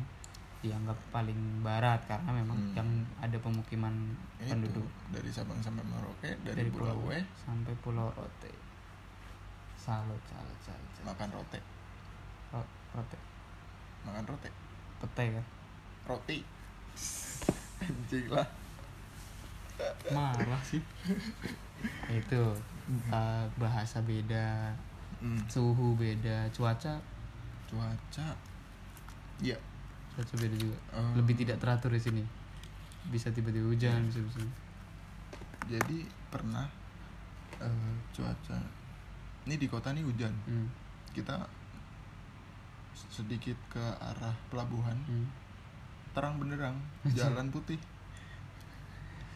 dianggap 0.61 0.97
paling 1.11 1.37
barat 1.61 2.01
karena 2.05 2.31
memang 2.31 2.57
Hmm. 2.57 2.75
yang 2.75 2.89
ada 3.19 3.37
pemukiman 3.37 3.93
penduduk. 4.39 4.87
dari 5.11 5.29
Sabang 5.29 5.61
sampai 5.61 5.85
Merauke 5.85 6.31
dari, 6.41 6.69
Pulau 6.69 7.05
W 7.05 7.13
sampai 7.37 7.73
Pulau 7.79 8.09
Rote. 8.11 8.49
Salut, 9.85 10.17
salut, 10.25 10.59
salut. 10.65 10.89
salut. 10.97 11.05
makan 11.05 11.29
rote 11.31 11.61
Ro- 12.51 12.73
rote. 12.95 13.19
makan 14.03 14.25
rote 14.25 14.49
Pete 14.97 15.25
kan. 15.31 15.45
roti 16.07 16.39
anjing 17.81 18.27
lah 18.31 18.49
Marah 20.09 20.63
sih. 20.63 20.79
Itu 22.21 22.41
uh, 23.11 23.45
bahasa 23.59 23.99
beda, 24.01 24.71
Hmm. 25.19 25.41
suhu 25.49 25.97
beda, 25.97 26.47
cuaca 26.53 27.01
cuaca 27.67 28.29
ya 29.41 29.57
cuaca 30.13 30.35
beda 30.37 30.55
juga. 30.55 30.79
eh, 30.93 31.13
Lebih 31.17 31.35
tidak 31.35 31.57
teratur 31.59 31.91
di 31.91 31.99
sini. 31.99 32.23
Bisa 33.09 33.29
tiba-tiba 33.29 33.67
hujan, 33.67 34.05
bisa 34.09 34.21
bisa. 34.21 34.41
jadi 35.67 35.99
pernah 36.29 36.69
eh, 37.59 37.95
cuaca 38.13 38.59
ini 39.45 39.55
di 39.55 39.67
kota 39.67 39.91
nih 39.91 40.01
hujan 40.01 40.33
Hmm. 40.45 40.69
kita 41.11 41.37
sedikit 43.07 43.55
ke 43.69 43.83
arah 43.97 44.35
pelabuhan 44.49 44.97
Hmm. 45.05 45.27
terang 46.11 46.37
benderang 46.37 46.75
jalan 47.15 47.49
putih 47.49 47.79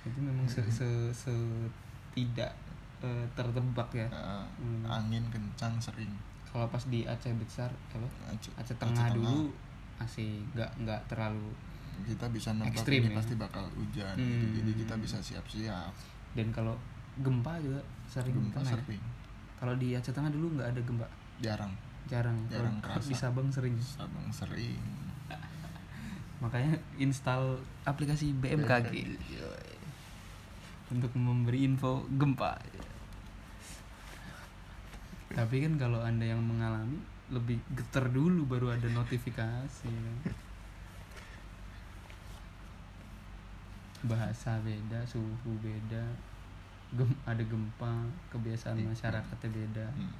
itu 0.01 0.19
memang 0.19 0.47
se, 0.47 0.63
se, 0.65 0.87
se- 1.13 1.71
tidak 2.11 2.51
eh, 2.99 3.27
tertebak 3.33 3.87
ya 3.93 4.09
Hmm. 4.57 4.83
angin 4.85 5.23
kencang 5.29 5.79
sering 5.79 6.11
kalau 6.49 6.67
pas 6.67 6.81
di 6.83 7.05
Aceh 7.05 7.31
besar 7.37 7.69
apa 7.93 8.09
Aceh, 8.27 8.51
Aceh 8.57 8.75
Tengah 8.75 9.13
dulu 9.13 9.53
masih 9.95 10.43
nggak 10.53 10.71
nggak 10.81 11.01
terlalu 11.07 11.51
kita 12.01 12.31
bisa 12.31 12.55
Ekstrim 12.65 13.03
ini 13.03 13.11
ya. 13.11 13.19
pasti 13.19 13.35
bakal 13.35 13.67
hujan 13.75 14.15
Hmm. 14.15 14.27
gitu. 14.41 14.63
jadi 14.63 14.71
kita 14.81 14.95
bisa 14.99 15.19
siap-siap 15.21 15.91
dan 16.33 16.49
kalau 16.49 16.75
gempa 17.19 17.59
juga 17.59 17.83
sering 18.05 18.33
gempa 18.33 18.63
kena 18.63 18.71
ya. 18.71 18.99
Kalau 19.59 19.75
di 19.75 19.95
Aceh 19.99 20.15
Tengah 20.15 20.31
dulu 20.31 20.55
nggak 20.55 20.71
ada 20.71 20.81
gempa? 20.87 21.07
Jarang. 21.43 21.73
Jarang. 22.07 22.39
Jarang 22.49 22.77
kalau 22.81 23.03
kerasa. 23.03 23.11
di 23.11 23.15
Sabang 23.15 23.49
sering. 23.51 23.77
Sabang 23.83 24.29
sering. 24.31 24.81
Makanya 26.43 26.79
install 26.97 27.59
aplikasi 27.83 28.31
BMKG 28.39 28.95
Yoi. 29.35 29.75
untuk 30.95 31.11
memberi 31.19 31.67
info 31.67 32.07
gempa. 32.15 32.57
Tapi 35.35 35.57
kan 35.67 35.75
kalau 35.77 36.01
anda 36.01 36.25
yang 36.25 36.41
mengalami 36.41 37.03
lebih 37.29 37.61
getar 37.77 38.09
dulu 38.09 38.49
baru 38.49 38.73
ada 38.73 38.89
notifikasi. 38.89 39.93
Bahasa 44.07 44.63
beda 44.63 45.03
suhu 45.05 45.53
beda 45.61 46.28
gem 46.97 47.11
ada 47.29 47.45
gempa 47.45 47.93
kebiasaan 48.33 48.81
masyarakatnya 48.81 49.49
beda. 49.53 49.87
Hmm. 49.93 50.13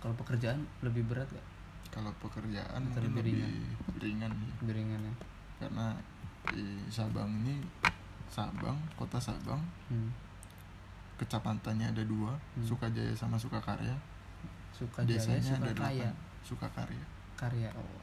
kalau 0.00 0.14
pekerjaan 0.16 0.60
lebih 0.84 1.04
berat 1.08 1.28
gak 1.32 1.46
kalau 1.90 2.12
pekerjaan 2.22 2.80
Atau 2.92 3.02
lebih 3.02 3.34
lebih 3.34 4.02
ringan? 4.06 4.30
sih 4.30 4.50
lebih 4.62 4.74
ringan 4.78 5.00
ya. 5.02 5.14
Karena 5.60 5.86
di 6.46 6.64
Sabang 6.86 7.28
ini 7.42 7.58
Sabang 8.30 8.78
kota 8.94 9.18
Sabang 9.18 9.60
hmm. 9.90 10.10
kecamatannya 11.18 11.90
ada 11.90 12.02
dua 12.06 12.32
Hmm. 12.54 12.64
Sukajaya 12.64 13.12
sama 13.12 13.36
Sukakarya. 13.36 13.96
Suka 14.70 15.02
jaya 15.02 15.18
desanya 15.18 15.52
suka 15.58 15.66
ada 15.66 15.72
delapan 15.74 16.14
Sukakarya. 16.46 17.04
Karya 17.36 17.68
oh. 17.74 18.00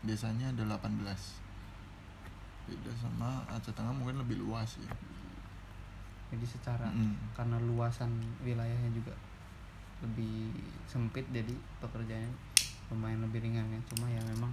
Desanya 0.00 0.48
ada 0.48 0.64
18 0.64 0.96
beda 2.70 2.92
sama 2.94 3.42
Aceh 3.50 3.74
Tengah 3.74 3.90
mungkin 3.90 4.16
lebih 4.22 4.46
luas 4.46 4.78
ya 4.78 4.90
jadi 6.30 6.46
secara 6.46 6.86
Mm. 6.86 7.14
karena 7.34 7.56
luasan 7.60 8.10
wilayahnya 8.40 8.90
juga 8.90 9.10
lebih 10.00 10.54
sempit 10.86 11.26
jadi 11.28 11.52
pekerjaannya 11.78 12.30
lumayan 12.88 13.20
lebih 13.20 13.42
ringan 13.42 13.66
ya 13.68 13.80
cuma 13.86 14.06
ya 14.06 14.22
memang 14.24 14.50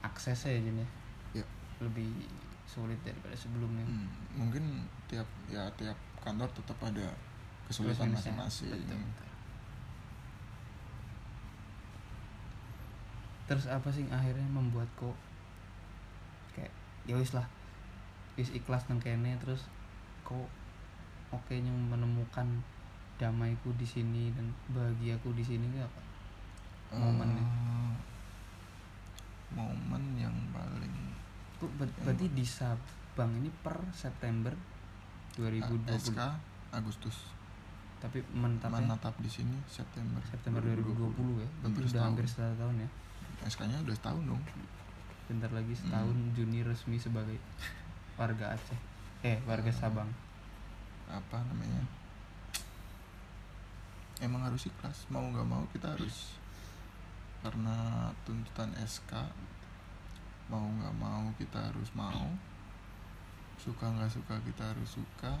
aksesnya 0.00 0.56
ya 0.56 0.60
Jen, 0.62 0.76
ya 0.76 0.88
Ya. 1.32 1.46
lebih 1.78 2.10
sulit 2.64 2.98
daripada 3.00 3.34
sebelumnya 3.34 3.82
Hmm, 3.82 4.08
mungkin 4.34 4.64
tiap 5.06 5.26
ya 5.46 5.64
tiap 5.74 5.96
kantor 6.18 6.48
tetap 6.52 6.78
ada 6.80 7.06
kesulitan 7.66 8.10
Plus-minusnya. 8.10 8.34
masing-masing 8.34 9.02
terus 13.46 13.66
apa 13.66 13.90
sih 13.90 14.06
akhirnya 14.06 14.46
membuat 14.46 14.86
kok 14.94 15.16
kayak 16.54 16.70
ya 17.02 17.18
wis 17.18 17.34
lah 17.34 17.46
wis 18.38 18.54
ikhlas 18.54 18.86
nang 18.86 19.02
kene 19.02 19.34
terus 19.42 19.66
kok 20.22 20.46
oke 21.30 21.52
yang 21.52 21.78
menemukan 21.86 22.46
damaiku 23.16 23.70
di 23.76 23.84
sini 23.84 24.32
dan 24.32 24.48
bahagiaku 24.70 25.30
di 25.32 25.44
sini 25.44 25.66
apa 25.76 26.00
momennya. 26.90 27.38
Eh, 27.38 27.92
momen 29.50 30.02
yang 30.16 30.32
paling 30.50 30.94
Kok 31.58 31.70
ber- 31.76 31.92
berarti 32.00 32.26
di 32.30 32.42
Sabang 32.42 33.30
ini 33.34 33.50
per 33.52 33.76
September 33.90 34.54
2020 35.36 35.86
SK 35.92 36.20
Agustus. 36.72 37.16
Tapi 38.00 38.24
menetap 38.32 38.72
di 39.20 39.28
sini 39.28 39.54
September 39.66 40.22
September 40.24 40.64
2020 40.64 40.96
ya? 41.36 41.48
berarti 41.60 41.60
Hampir 41.62 41.76
udah 41.76 41.90
setahun. 41.90 42.06
hampir 42.08 42.26
setahun. 42.26 42.56
tahun 42.56 42.74
ya? 42.74 42.88
SK-nya 43.42 43.78
udah 43.84 43.94
setahun 43.94 44.22
dong. 44.24 44.42
Bentar 45.28 45.50
lagi 45.52 45.74
setahun 45.76 46.16
Juni 46.32 46.64
resmi 46.64 46.96
sebagai 46.96 47.36
warga 48.16 48.56
Aceh. 48.56 48.80
Eh 49.20 49.36
warga 49.44 49.68
Sabang 49.68 50.08
apa 51.10 51.42
namanya 51.50 51.82
emang 54.20 54.46
harus 54.46 54.68
ikhlas 54.68 55.08
mau 55.08 55.24
nggak 55.24 55.48
mau 55.48 55.64
kita 55.74 55.96
harus 55.96 56.36
karena 57.40 58.08
tuntutan 58.28 58.70
SK 58.84 59.12
mau 60.52 60.66
nggak 60.66 60.94
mau 61.00 61.24
kita 61.40 61.72
harus 61.72 61.88
mau 61.96 62.28
suka 63.56 63.86
nggak 63.88 64.12
suka 64.12 64.34
kita 64.44 64.72
harus 64.72 65.00
suka 65.00 65.40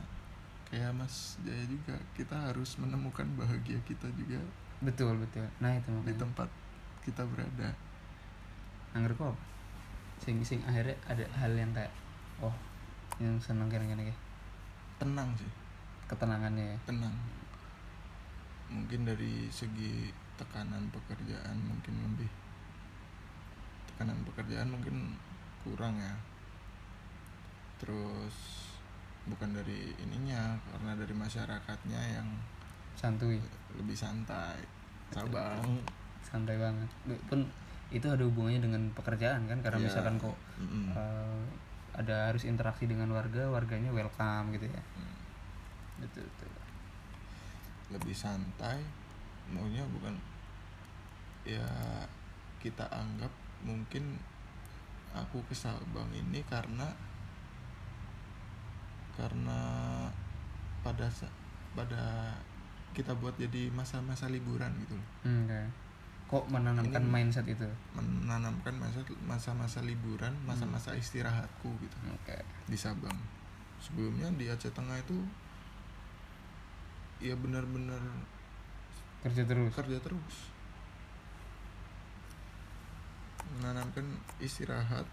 kayak 0.70 0.94
Mas 0.94 1.36
Jaya 1.42 1.66
juga 1.66 1.96
kita 2.14 2.36
harus 2.36 2.78
menemukan 2.78 3.26
bahagia 3.36 3.76
kita 3.84 4.06
juga 4.14 4.40
betul 4.80 5.12
betul. 5.20 5.44
Nah 5.60 5.76
itu 5.76 5.92
di 5.92 6.08
makanya. 6.08 6.20
tempat 6.24 6.48
kita 7.04 7.20
berada. 7.28 7.68
Angger 8.96 9.12
kok 9.12 9.36
apa? 9.36 9.42
Sing 10.24 10.40
sing 10.40 10.64
akhirnya 10.64 10.96
ada 11.04 11.24
hal 11.36 11.52
yang 11.52 11.74
kayak 11.76 11.92
oh 12.40 12.54
yang 13.20 13.36
seneng 13.42 13.68
kira 13.68 13.84
kira 13.84 14.16
tenang 14.96 15.32
sih 15.36 15.59
ketenangannya 16.10 16.74
ya? 16.74 16.78
Tenang. 16.90 17.14
Mungkin 18.70 19.06
dari 19.06 19.46
segi 19.46 20.10
tekanan 20.34 20.90
pekerjaan 20.90 21.56
mungkin 21.62 21.94
lebih. 22.10 22.30
Tekanan 23.94 24.18
pekerjaan 24.26 24.74
mungkin 24.74 25.14
kurang 25.62 25.94
ya. 26.02 26.14
Terus 27.78 28.36
bukan 29.30 29.54
dari 29.54 29.94
ininya 30.02 30.58
karena 30.74 30.98
dari 30.98 31.14
masyarakatnya 31.14 32.00
yang 32.18 32.28
santuy. 32.98 33.38
Lebih 33.78 33.94
santai 33.94 34.58
Sabang 35.10 35.82
santai 36.22 36.54
banget. 36.58 36.86
Pun 37.26 37.42
itu 37.90 38.06
ada 38.06 38.22
hubungannya 38.22 38.62
dengan 38.62 38.82
pekerjaan 38.94 39.50
kan? 39.50 39.58
Karena 39.66 39.82
Iya. 39.82 39.86
misalkan 39.90 40.14
kok 40.22 40.36
Mm-mm. 40.62 40.94
eh, 40.94 41.42
ada 41.98 42.30
harus 42.30 42.46
interaksi 42.46 42.86
dengan 42.86 43.10
warga 43.10 43.50
warganya 43.50 43.90
welcome 43.90 44.54
gitu 44.54 44.70
ya. 44.70 44.82
Mm. 44.94 45.09
Betul 46.00 46.24
betul. 46.24 46.50
Lebih 47.90 48.14
santai 48.14 48.80
maunya 49.50 49.82
bukan 49.90 50.14
ya 51.42 51.64
kita 52.60 52.84
anggap 52.86 53.32
mungkin 53.64 54.20
aku 55.10 55.42
ke 55.48 55.54
Sabang 55.56 56.06
ini 56.14 56.38
karena 56.46 56.86
karena 59.16 59.60
pada 60.80 61.10
pada 61.76 62.34
kita 62.96 63.14
buat 63.18 63.36
jadi 63.36 63.70
masa-masa 63.70 64.26
liburan 64.30 64.70
gitu 64.82 64.96
loh. 64.96 65.08
Hmm, 65.26 65.44
kayak 65.46 65.70
kok 66.30 66.46
menanamkan 66.46 67.02
Ini- 67.02 67.10
mindset 67.10 67.46
itu? 67.46 67.66
menanamkan 67.94 68.74
masa 68.78 69.02
masa-masa 69.26 69.78
liburan 69.82 70.30
masa-masa 70.46 70.94
istirahatku 70.94 71.70
gitu. 71.82 71.96
Oke. 72.14 72.38
Di 72.70 72.78
Sabang. 72.78 73.18
Sebelumnya 73.82 74.30
di 74.38 74.46
Aceh 74.46 74.70
Tengah 74.70 74.94
itu 75.00 75.16
ya 77.20 77.36
benar-benar 77.36 78.00
kerja 79.20 79.44
terus 79.44 79.72
kerja 79.76 79.98
terus 80.00 80.36
menanamkan 83.60 84.06
istirahat 84.40 85.04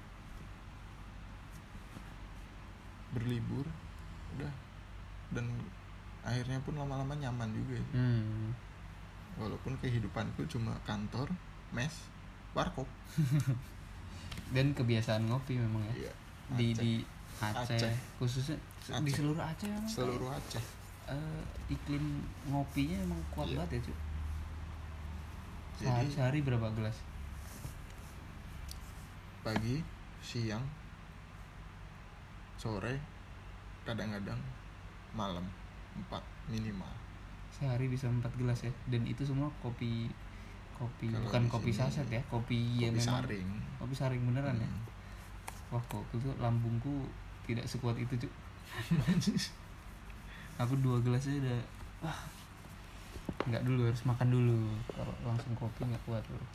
berlibur 3.11 3.67
udah 4.37 4.53
dan 5.35 5.51
akhirnya 6.23 6.59
pun 6.63 6.75
lama-lama 6.75 7.15
nyaman 7.15 7.51
juga 7.51 7.75
ya. 7.79 7.87
hmm. 7.95 8.51
walaupun 9.39 9.75
kehidupanku 9.83 10.47
cuma 10.47 10.75
kantor 10.87 11.27
mes 11.75 11.91
warkop 12.55 12.87
dan 14.55 14.71
kebiasaan 14.71 15.27
ngopi 15.27 15.59
memang 15.59 15.83
ya 15.95 16.13
di 16.55 16.71
Aceh. 16.71 16.79
di 16.79 16.93
Aceh, 17.43 17.75
Aceh. 17.75 17.95
khususnya 18.19 18.57
di 19.03 19.11
Aceh. 19.11 19.15
seluruh 19.19 19.43
Aceh 19.43 19.67
memang 19.67 19.91
seluruh 19.91 20.29
Aceh 20.31 20.86
eh, 21.07 21.41
iklim 21.67 22.21
ngopinya 22.45 22.97
emang 23.01 23.21
kuat 23.31 23.47
Iya. 23.47 23.63
banget 23.63 23.71
ya 23.71 23.81
cuy 23.87 23.97
sehari, 25.77 26.07
sehari 26.09 26.39
berapa 26.41 26.67
gelas? 26.73 26.97
Pagi 29.45 29.79
siang 30.19 30.65
sore 32.57 32.97
kadang-kadang 33.85 34.41
malam 35.13 35.45
empat 35.93 36.25
minimal. 36.49 36.89
Sehari 37.53 37.87
bisa 37.87 38.09
empat 38.09 38.33
gelas 38.35 38.65
ya? 38.65 38.73
Dan 38.89 39.05
itu 39.05 39.21
semua 39.23 39.53
kopi 39.61 40.09
kopi 40.75 41.09
Kalau 41.09 41.25
bukan 41.29 41.43
kopi 41.47 41.69
sini, 41.69 41.79
saset 41.79 42.07
ya? 42.09 42.21
Kopi 42.27 42.57
yang 42.81 42.93
kopi 42.93 43.01
memang 43.05 43.21
saring. 43.23 43.47
Kopi 43.77 43.93
saring 43.93 44.21
beneran 44.25 44.57
ya? 44.57 44.67
Hmm. 44.67 44.83
wah 45.67 45.83
kok 45.91 45.99
itu 46.15 46.31
lambungku 46.39 47.11
tidak 47.43 47.67
sekuat 47.67 47.99
itu 47.99 48.15
cuk 48.15 48.31
aku 50.57 50.73
dua 50.81 50.97
gelas 51.05 51.25
aja 51.29 51.37
udah 51.37 51.61
wah 52.01 52.19
nggak 53.47 53.63
dulu 53.63 53.87
harus 53.87 54.03
makan 54.03 54.29
dulu. 54.33 54.59
Kalau 54.91 55.13
langsung 55.23 55.53
kopi 55.55 55.87
nggak 55.87 56.03
kuat 56.05 56.25
loh 56.33 56.47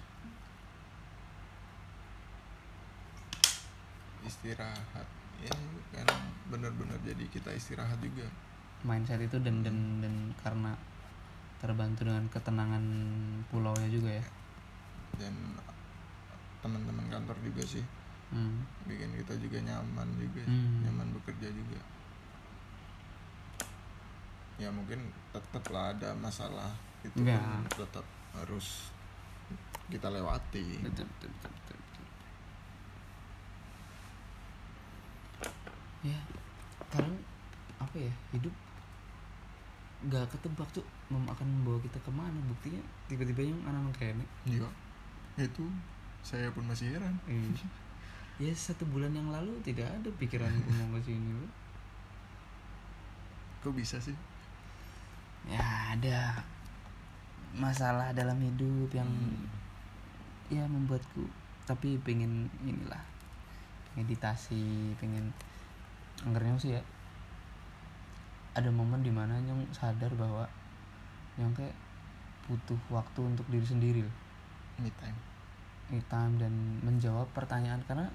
istirahat. 4.23 5.07
Ya 5.43 5.51
kan 5.91 6.07
benar-benar 6.47 6.99
jadi 7.03 7.27
kita 7.27 7.51
istirahat 7.51 7.99
juga. 7.99 8.27
Mindset 8.87 9.23
itu 9.23 9.39
dan 9.43 9.67
dan 9.67 9.99
dan 10.03 10.15
karena 10.43 10.75
terbantu 11.59 12.07
dengan 12.07 12.27
ketenangan 12.31 12.85
pulaunya 13.51 13.91
juga 13.91 14.11
ya. 14.19 14.25
Dan 15.19 15.35
teman-teman 16.63 17.07
kantor 17.11 17.37
juga 17.43 17.63
sih. 17.67 17.83
Hmm. 18.33 18.65
bikin 18.89 19.13
kita 19.13 19.37
juga 19.37 19.61
nyaman 19.61 20.09
juga 20.17 20.41
Hmm. 20.49 20.81
nyaman 20.89 21.13
bekerja 21.21 21.53
juga 21.53 21.77
ya 24.57 24.69
mungkin 24.69 25.01
tetap 25.33 25.65
lah 25.71 25.93
ada 25.93 26.13
masalah 26.15 26.71
itu 27.03 27.17
Ya. 27.25 27.39
pun 27.39 27.85
tetap 27.85 28.07
harus 28.33 28.93
kita 29.89 30.09
lewati. 30.09 30.81
Betul 30.81 31.05
betul 31.19 31.31
betul, 31.37 31.51
betul, 31.53 31.77
betul. 31.77 32.07
ya 36.03 36.19
kadang 36.91 37.15
apa 37.79 37.95
ya 37.99 38.13
hidup 38.35 38.55
nggak 40.03 40.27
ketebak 40.35 40.67
tuh 40.75 40.83
mem 41.11 41.23
akan 41.27 41.47
membawa 41.47 41.79
kita 41.79 41.99
ke 42.03 42.11
mana? 42.11 42.39
Buktinya 42.47 42.83
tiba-tiba 43.07 43.43
yang 43.47 43.61
anak 43.67 43.95
kayaknya 43.99 44.27
iya 44.47 44.67
itu 45.39 45.65
saya 46.23 46.51
pun 46.53 46.67
masih 46.67 46.95
heran. 46.95 47.15
Ya 48.41 48.51
satu 48.55 48.83
bulan 48.91 49.15
yang 49.15 49.31
lalu 49.31 49.55
tidak 49.63 49.87
ada 49.87 50.09
pikiran 50.19 50.51
mau 50.67 50.99
ke 50.99 51.01
sini 51.07 51.47
kok 53.63 53.71
bisa 53.71 53.95
sih 54.03 54.15
ya 55.47 55.95
ada 55.95 56.39
masalah 57.53 58.15
dalam 58.15 58.39
hidup 58.41 58.89
yang 58.93 59.09
Hmm. 59.09 59.47
ya 60.49 60.65
membuatku 60.69 61.25
tapi 61.65 61.97
pengen 62.01 62.47
inilah 62.61 63.01
meditasi 63.95 64.93
pengen 64.97 65.33
anggurnya 66.25 66.55
sih 66.59 66.73
ya 66.77 66.83
ada 68.53 68.69
momen 68.69 69.01
di 69.01 69.09
mana 69.09 69.41
nyong 69.41 69.65
sadar 69.73 70.13
bahwa 70.13 70.45
nyong 71.41 71.57
kayak 71.57 71.73
butuh 72.49 72.77
waktu 72.93 73.21
untuk 73.25 73.47
diri 73.49 73.65
sendiri 73.65 74.01
loh 74.05 74.17
me 74.77 74.93
time 75.01 75.17
me 75.89 76.01
time 76.09 76.37
dan 76.37 76.53
menjawab 76.85 77.25
pertanyaan 77.33 77.81
karena 77.89 78.09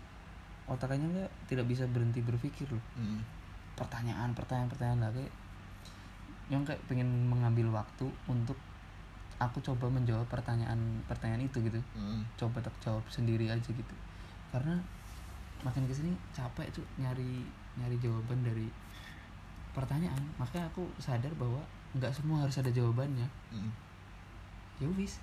otaknya 0.69 1.07
nggak 1.09 1.31
tidak 1.49 1.65
bisa 1.65 1.89
berhenti 1.89 2.21
berpikir 2.21 2.69
loh 2.69 2.83
Hmm. 2.93 3.21
pertanyaan 3.73 4.33
pertanyaan 4.37 4.69
pertanyaan 4.69 5.01
lagi 5.09 5.25
yang 6.47 6.63
kayak 6.63 6.79
pengen 6.87 7.07
mengambil 7.27 7.67
waktu 7.75 8.07
untuk 8.27 8.55
aku 9.37 9.61
coba 9.61 9.85
menjawab 9.91 10.25
pertanyaan 10.31 10.79
pertanyaan 11.05 11.45
itu 11.45 11.61
gitu. 11.61 11.79
Hmm. 11.93 12.25
coba 12.39 12.63
tak 12.63 12.73
jawab 12.81 13.03
sendiri 13.11 13.51
aja 13.51 13.69
gitu. 13.69 13.95
Karena 14.49 14.79
makin 15.61 15.85
ke 15.85 15.93
sini 15.93 16.13
capek 16.33 16.69
tuh 16.73 16.85
nyari 16.97 17.45
nyari 17.77 17.95
jawaban 18.01 18.41
dari 18.41 18.67
pertanyaan. 19.75 20.23
Makanya 20.41 20.65
aku 20.71 20.87
sadar 20.97 21.29
bahwa 21.37 21.61
nggak 21.93 22.09
semua 22.15 22.41
harus 22.41 22.57
ada 22.57 22.71
jawabannya. 22.71 23.27
Hmm. 23.53 23.71
ya 24.81 24.87
wis. 24.97 25.21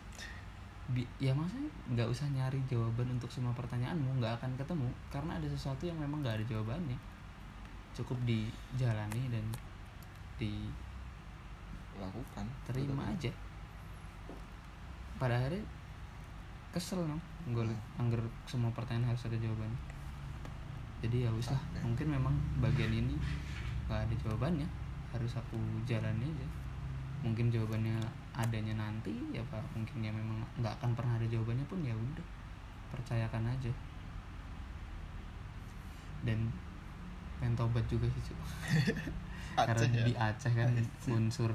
Bi- 0.84 1.08
ya 1.16 1.32
maksudnya 1.32 1.72
nggak 1.96 2.08
usah 2.12 2.28
nyari 2.28 2.60
jawaban 2.68 3.08
untuk 3.08 3.32
semua 3.32 3.56
pertanyaanmu 3.56 4.20
nggak 4.20 4.36
akan 4.36 4.52
ketemu 4.60 4.88
karena 5.08 5.40
ada 5.40 5.48
sesuatu 5.48 5.88
yang 5.88 5.96
memang 5.96 6.20
nggak 6.20 6.38
ada 6.38 6.46
jawabannya. 6.46 6.98
Cukup 7.96 8.20
dijalani 8.28 9.32
dan 9.32 9.46
lakukan. 11.98 12.46
Tetap. 12.66 12.98
aja. 13.00 13.30
Pada 15.18 15.34
akhirnya 15.38 15.62
kesel 16.74 17.06
no 17.06 17.18
gue 17.46 17.62
angger 18.00 18.18
semua 18.50 18.72
pertanyaan 18.74 19.14
harus 19.14 19.30
ada 19.30 19.38
jawabannya 19.38 19.94
jadi 21.04 21.28
ya 21.28 21.30
wis 21.36 21.52
lah. 21.52 21.60
Oke. 21.60 21.84
mungkin 21.84 22.06
memang 22.16 22.32
bagian 22.64 22.88
ini 22.88 23.12
nggak 23.84 24.08
ada 24.08 24.14
jawabannya. 24.24 24.64
Harus 25.12 25.36
aku 25.36 25.60
jalani 25.84 26.24
aja. 26.24 26.48
Mungkin 27.20 27.52
jawabannya 27.52 28.00
adanya 28.32 28.72
nanti 28.80 29.12
ya 29.28 29.44
pak 29.52 29.60
mungkin 29.76 30.00
ya 30.00 30.08
memang 30.08 30.40
nggak 30.56 30.72
akan 30.80 30.96
pernah 30.96 31.20
ada 31.20 31.28
jawabannya 31.28 31.68
pun 31.68 31.84
ya 31.84 31.92
udah. 31.92 32.24
Percayakan 32.96 33.52
aja. 33.52 33.72
Dan 36.24 36.48
pengen 37.36 37.52
tobat 37.52 37.84
juga 37.84 38.08
sih 38.08 38.32
Cuk. 39.54 39.66
karena 39.70 39.78
Aceh 39.78 39.90
ya 39.94 40.04
di 40.04 40.14
Aceh 40.18 40.52
kan 40.52 40.70
unsur 41.14 41.50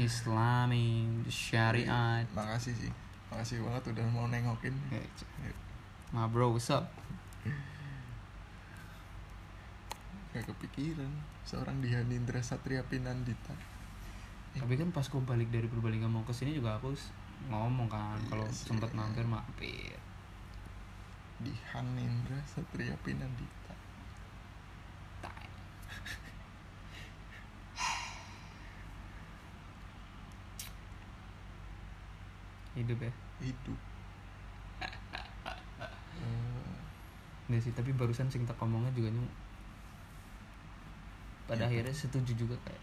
Islami 0.00 1.20
syariat 1.28 2.24
makasih 2.32 2.72
sih 2.72 2.92
makasih 3.28 3.60
banget 3.60 3.92
udah 3.92 4.06
mau 4.08 4.26
nengokin 4.32 4.72
Ya, 4.88 5.00
Cuk. 5.14 5.28
Ma 6.14 6.30
bro, 6.30 6.54
what's 6.54 6.70
up? 6.70 6.86
Gak 10.30 10.46
kepikiran 10.46 11.10
seorang 11.42 11.78
Dihanindra 11.78 12.38
Satria 12.42 12.82
Pinandita 12.86 13.54
Tapi 14.54 14.74
kan 14.78 14.90
pas 14.94 15.06
gue 15.06 15.22
balik 15.22 15.50
dari 15.50 15.66
Purbalingga 15.66 16.06
mau 16.06 16.22
ke 16.22 16.30
sini 16.34 16.54
juga 16.54 16.78
aku 16.78 16.94
ngomong 17.50 17.90
kan 17.90 18.18
Iya 18.18 18.30
kalau 18.30 18.46
sempet 18.50 18.90
mampir 18.94 19.26
mampir. 19.26 19.98
Dihanindra 21.42 22.38
Satria 22.46 22.94
Pinandita 23.02 23.63
Hidup 32.74 32.98
ya. 33.00 33.12
hidup 33.40 33.78
Eh, 36.14 36.74
Nggak 37.44 37.60
sih, 37.60 37.72
tapi 37.76 37.92
barusan 37.92 38.26
sing 38.26 38.48
tak 38.48 38.56
ngomongnya 38.56 38.88
juga 38.96 39.12
nyung 39.12 39.28
pada 41.44 41.68
Iya. 41.68 41.84
akhirnya 41.84 41.92
setuju 41.92 42.32
juga 42.32 42.56
kayak 42.64 42.80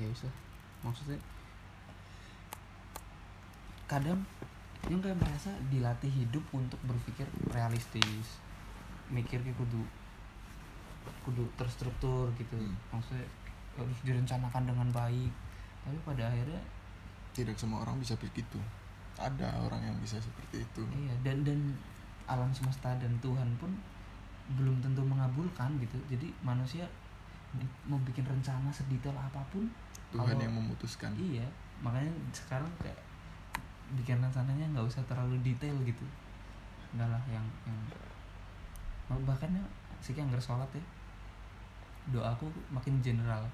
ya 0.00 0.08
wis 0.08 0.24
lah. 0.24 0.34
Maksudnya 0.80 1.20
kadang 3.84 4.24
yang 4.88 5.02
kayak 5.04 5.18
merasa 5.20 5.52
dilatih 5.68 6.08
hidup 6.08 6.40
untuk 6.56 6.80
berpikir 6.88 7.28
realistis 7.52 8.40
mikir 9.12 9.42
kayak 9.44 9.58
kudu 9.58 9.82
kudu 11.20 11.44
terstruktur 11.58 12.30
gitu 12.38 12.56
Hmm. 12.56 12.72
maksudnya 12.88 13.26
harus 13.76 13.98
direncanakan 14.06 14.62
dengan 14.70 14.88
baik 14.88 15.32
tapi 15.84 15.98
pada 16.06 16.30
akhirnya 16.32 16.62
tidak 17.34 17.58
semua 17.58 17.82
orang 17.82 17.98
bisa 17.98 18.14
begitu 18.16 18.56
ada 19.20 19.48
orang 19.60 19.84
yang 19.84 19.96
bisa 20.00 20.16
seperti 20.16 20.64
itu. 20.64 20.82
Iya 20.96 21.14
dan 21.20 21.44
dan 21.44 21.60
alam 22.24 22.48
semesta 22.56 22.96
dan 22.96 23.12
Tuhan 23.20 23.48
pun 23.60 23.68
belum 24.56 24.80
tentu 24.80 25.04
mengabulkan 25.04 25.76
gitu. 25.78 26.00
Jadi 26.08 26.32
manusia 26.40 26.88
mau 27.84 27.98
bikin 28.06 28.24
rencana 28.24 28.70
sedetail 28.72 29.14
apa 29.14 29.42
pun 29.52 29.68
Tuhan 30.14 30.24
kalau- 30.24 30.42
yang 30.42 30.54
memutuskan. 30.54 31.10
iya 31.18 31.44
makanya 31.82 32.12
sekarang 32.30 32.70
kayak 32.78 32.96
bikin 33.98 34.22
rencananya 34.22 34.66
nggak 34.72 34.86
usah 34.86 35.02
terlalu 35.04 35.36
detail 35.44 35.74
gitu. 35.84 36.06
Enggak 36.96 37.10
lah 37.12 37.22
yang 37.28 37.44
yang 37.66 37.78
bahkan 39.26 39.50
ya 39.52 39.64
sih 40.00 40.14
yang 40.16 40.30
sholat 40.40 40.66
ya. 40.72 40.82
Doaku 42.10 42.48
makin 42.72 43.02
general 43.04 43.44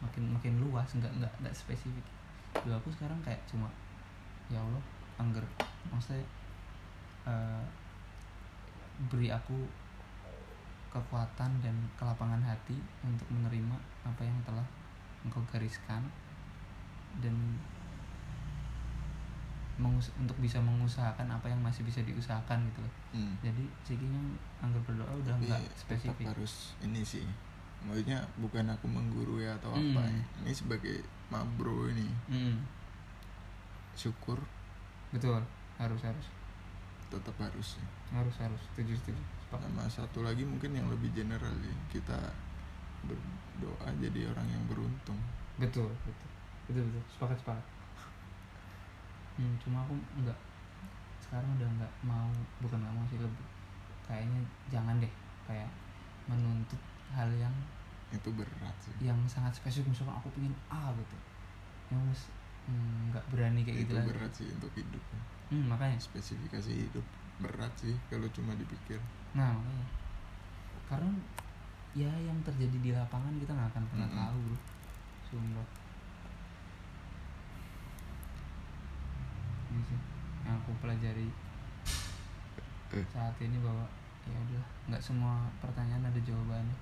makin 0.00 0.32
makin 0.32 0.58
luas 0.60 0.88
nggak 0.94 1.10
nggak 1.22 1.32
nggak 1.40 1.54
spesifik. 1.54 2.04
Doaku 2.66 2.90
sekarang 2.92 3.18
kayak 3.22 3.38
cuma 3.46 3.70
ya 4.50 4.58
Allah 4.58 4.82
angger 5.16 5.44
maksudnya 5.88 6.22
eh, 7.24 7.64
beri 9.06 9.28
aku 9.28 9.56
kekuatan 10.90 11.50
dan 11.58 11.76
kelapangan 11.94 12.42
hati 12.42 12.74
untuk 13.00 13.30
menerima 13.30 13.76
apa 14.02 14.20
yang 14.20 14.34
telah 14.42 14.66
engkau 15.22 15.38
gariskan 15.46 16.02
dan 17.18 17.34
mengus- 19.76 20.12
untuk 20.14 20.36
bisa 20.36 20.60
mengusahakan 20.60 21.30
apa 21.30 21.46
yang 21.46 21.56
masih 21.58 21.82
bisa 21.82 22.02
diusahakan 22.02 22.60
gitu 22.66 22.80
loh 22.80 22.92
Hmm. 23.10 23.34
jadi 23.40 23.64
sikinya 23.82 24.20
anggar 24.60 24.78
berdoa 24.84 25.08
udah 25.16 25.34
nggak 25.36 25.62
spesifik 25.74 26.28
harus 26.28 26.76
ini 26.78 27.00
sih 27.00 27.24
maksudnya 27.80 28.20
bukan 28.36 28.68
aku 28.68 28.84
menggurui 28.86 29.48
atau 29.48 29.72
Hmm. 29.72 29.96
apa 29.96 30.04
ya. 30.04 30.20
ini 30.42 30.52
sebagai 30.52 30.96
mabro 31.26 31.88
ini 31.88 32.06
Mm, 32.28 32.60
syukur 34.00 34.40
betul 35.12 35.36
harus 35.76 36.00
harus. 36.00 36.26
Tetap 37.12 37.36
harus 37.36 37.76
sih 37.76 37.86
harus 38.16 38.34
harus. 38.40 38.60
Setuju 38.72 38.96
setuju. 38.96 39.22
Sepakat. 39.44 39.66
sama 39.68 39.84
satu 39.90 40.18
lagi 40.24 40.46
mungkin 40.46 40.72
yang 40.72 40.86
lebih 40.88 41.10
general 41.12 41.52
sih 41.60 41.76
kita 41.92 42.16
berdoa 43.04 43.88
jadi 44.00 44.30
orang 44.32 44.48
yang 44.48 44.64
beruntung. 44.64 45.18
Betul 45.60 45.92
betul. 46.06 46.28
Betul 46.70 46.82
betul. 46.88 47.04
Sepakat 47.12 47.36
sepakat. 47.44 47.66
Hmm, 49.36 49.54
cuma 49.62 49.84
aku 49.84 49.94
nggak 50.24 50.38
sekarang 51.20 51.50
udah 51.60 51.68
nggak 51.78 51.92
mau 52.02 52.28
bukan 52.64 52.78
nggak 52.82 52.94
mau 52.94 53.04
sih 53.12 53.18
lebih 53.20 53.46
kayaknya 54.08 54.40
jangan 54.72 54.96
deh. 54.96 55.12
Kayak 55.44 55.70
menuntut 56.30 56.80
hal 57.12 57.28
yang 57.34 57.54
itu 58.10 58.26
berat 58.34 58.74
sih. 58.82 58.94
yang 59.02 59.18
sangat 59.30 59.54
spesifik. 59.54 59.94
Misalkan 59.94 60.18
aku 60.18 60.30
pengen 60.34 60.54
A 60.70 60.90
gitu. 60.94 61.16
Yang 61.90 62.26
hmm, 62.70 63.10
nggak 63.10 63.24
berani 63.34 63.60
kayak 63.66 63.78
gitu 63.82 63.90
itu 63.90 63.94
lagi. 63.98 64.08
berat 64.14 64.32
sih 64.32 64.48
untuk 64.54 64.70
hidup. 64.78 65.02
Hmm, 65.50 65.64
makanya. 65.66 65.98
Spesifikasi 65.98 66.70
hidup 66.70 67.02
berat 67.42 67.72
sih 67.74 67.98
kalau 68.06 68.30
cuma 68.30 68.54
dipikir. 68.54 69.02
Nah 69.34 69.58
makanya. 69.58 69.86
Karena 70.86 71.10
ya 71.90 72.10
yang 72.22 72.38
terjadi 72.46 72.76
di 72.78 72.90
lapangan 72.94 73.34
kita 73.34 73.50
nggak 73.50 73.70
akan 73.74 73.84
pernah 73.90 74.06
Mm-mm. 74.06 74.20
tahu 74.22 74.38
bro. 74.46 74.58
Sumpah. 75.26 75.68
Ini 79.70 79.82
sih 79.86 80.00
yang 80.46 80.54
aku 80.58 80.70
pelajari. 80.78 81.28
Eh. 82.90 83.06
saat 83.06 83.38
ini 83.38 83.54
bahwa 83.62 83.86
ya 84.26 84.34
udah 84.34 84.64
nggak 84.90 84.98
semua 84.98 85.46
pertanyaan 85.62 86.10
ada 86.10 86.20
jawabannya. 86.26 86.74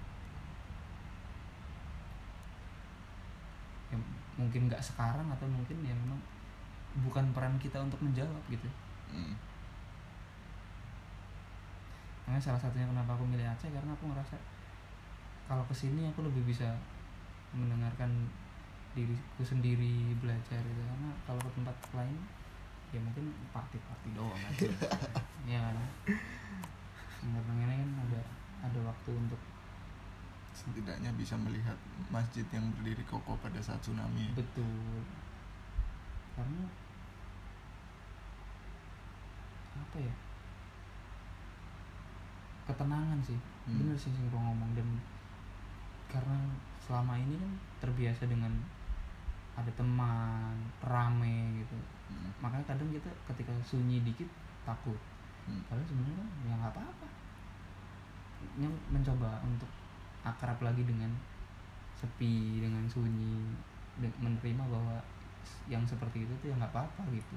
Ya 3.92 3.96
mungkin 4.38 4.70
nggak 4.70 4.80
sekarang 4.80 5.26
atau 5.28 5.44
mungkin 5.50 5.82
ya 5.82 5.92
memang 5.92 6.20
bukan 7.04 7.34
peran 7.34 7.58
kita 7.58 7.82
untuk 7.82 7.98
menjawab 8.00 8.42
gitu. 8.48 8.68
Hmm. 9.08 9.34
makanya 12.28 12.52
salah 12.52 12.60
satunya 12.60 12.84
kenapa 12.84 13.16
aku 13.16 13.24
milih 13.24 13.48
Aceh 13.48 13.72
karena 13.72 13.88
aku 13.88 14.04
ngerasa 14.04 14.36
kalau 15.48 15.64
ke 15.64 15.72
sini 15.72 16.04
aku 16.12 16.28
lebih 16.28 16.44
bisa 16.44 16.76
mendengarkan 17.56 18.28
diriku 18.92 19.40
sendiri 19.40 20.12
belajar 20.20 20.60
gitu. 20.60 20.82
Karena 20.84 21.08
kalau 21.24 21.40
ke 21.40 21.50
tempat 21.56 21.76
lain 21.96 22.20
ya 22.92 23.00
mungkin 23.00 23.32
party-party 23.52 24.08
doang 24.12 24.36
aja. 24.36 24.68
Ya 25.48 25.64
kan 25.64 25.80
karena 27.24 27.72
ini 27.72 27.74
kan 27.80 27.90
ada 28.04 28.20
ada 28.68 28.80
waktu 28.84 29.10
untuk 29.16 29.40
setidaknya 30.68 31.10
bisa 31.16 31.32
melihat 31.40 31.74
masjid 32.12 32.44
yang 32.52 32.68
berdiri 32.76 33.00
kokoh 33.08 33.40
pada 33.40 33.56
saat 33.64 33.80
tsunami. 33.80 34.28
Betul. 34.36 35.00
Karena 36.36 36.68
apa 39.80 39.96
ya? 39.96 40.14
Ketenangan 42.68 43.20
sih. 43.24 43.40
Hmm. 43.68 43.84
bener 43.84 43.96
sih 43.96 44.12
Bro 44.28 44.40
ngomong 44.40 44.72
dan 44.76 44.88
karena 46.08 46.40
selama 46.80 47.20
ini 47.20 47.36
kan 47.36 47.52
terbiasa 47.84 48.24
dengan 48.28 48.52
ada 49.56 49.72
teman 49.76 50.56
rame 50.84 51.64
gitu. 51.64 51.76
Hmm. 52.08 52.32
makanya 52.40 52.64
kadang 52.72 52.88
kita 52.88 53.10
ketika 53.32 53.52
sunyi 53.64 54.04
dikit 54.04 54.28
takut. 54.64 54.96
Hmm. 55.48 55.64
padahal 55.68 55.88
sebenarnya 55.88 56.16
kan 56.16 56.28
ya 56.44 56.54
nggak 56.60 56.72
apa-apa. 56.76 57.08
Yang 58.60 58.74
mencoba 58.92 59.40
untuk 59.44 59.68
akrab 60.22 60.58
lagi 60.58 60.82
dengan 60.82 61.10
sepi 61.94 62.58
dengan 62.58 62.86
sunyi 62.86 63.42
dan 63.98 64.10
menerima 64.18 64.62
bahwa 64.64 64.96
yang 65.66 65.82
seperti 65.82 66.22
itu 66.22 66.32
tuh 66.38 66.48
ya 66.48 66.56
nggak 66.56 66.70
apa-apa 66.70 67.02
gitu 67.10 67.34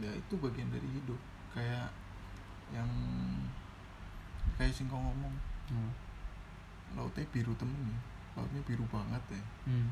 ya 0.00 0.10
itu 0.10 0.34
bagian 0.36 0.70
dari 0.70 0.88
hidup 0.90 1.20
kayak 1.52 1.90
yang 2.70 2.88
kayak 4.56 4.72
singkong 4.72 5.02
ngomong 5.02 5.34
Hmm. 5.70 5.86
lautnya 6.98 7.22
biru 7.30 7.54
temen 7.54 7.78
ya 7.86 7.98
lautnya 8.34 8.58
biru 8.66 8.82
banget 8.90 9.22
ya 9.30 9.42
Hmm. 9.66 9.86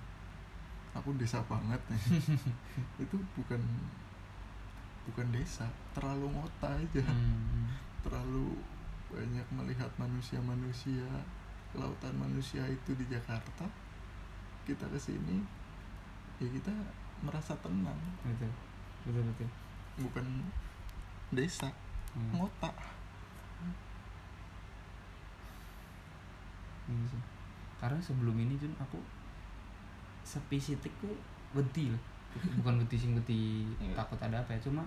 aku 0.90 1.14
desa 1.14 1.38
banget 1.46 1.78
ya 1.86 1.98
itu 3.06 3.16
bukan 3.38 3.62
bukan 5.06 5.26
desa 5.30 5.70
terlalu 5.94 6.34
ngota 6.34 6.66
aja 6.74 7.04
Hmm. 7.06 7.70
terlalu 8.02 8.58
banyak 9.09 9.47
melihat 9.51 9.89
manusia-manusia 9.97 11.05
lautan 11.72 12.14
manusia 12.16 12.64
itu 12.64 12.90
di 12.97 13.05
Jakarta 13.09 13.64
kita 14.64 14.85
ke 14.89 14.98
sini 15.01 15.40
ya 16.39 16.48
kita 16.48 16.72
merasa 17.20 17.52
tenang 17.60 17.97
betul 18.24 18.52
betul 19.05 19.24
betul 19.32 19.48
bukan 19.98 20.26
desa 21.32 21.68
Hmm. 22.09 22.32
ngota 22.40 22.72
sih. 26.89 27.20
Karena 27.76 28.01
sebelum 28.01 28.32
ini 28.32 28.56
Jun 28.56 28.72
aku 28.80 28.97
sepi 30.24 30.56
tuh 31.05 31.12
lah. 31.93 32.01
Bukan 32.60 32.80
wedi 32.80 32.97
sing 32.97 33.12
wedi 33.12 33.68
Iya. 33.76 33.93
takut 33.93 34.16
ada 34.20 34.40
apa 34.40 34.56
ya, 34.56 34.60
cuma 34.64 34.80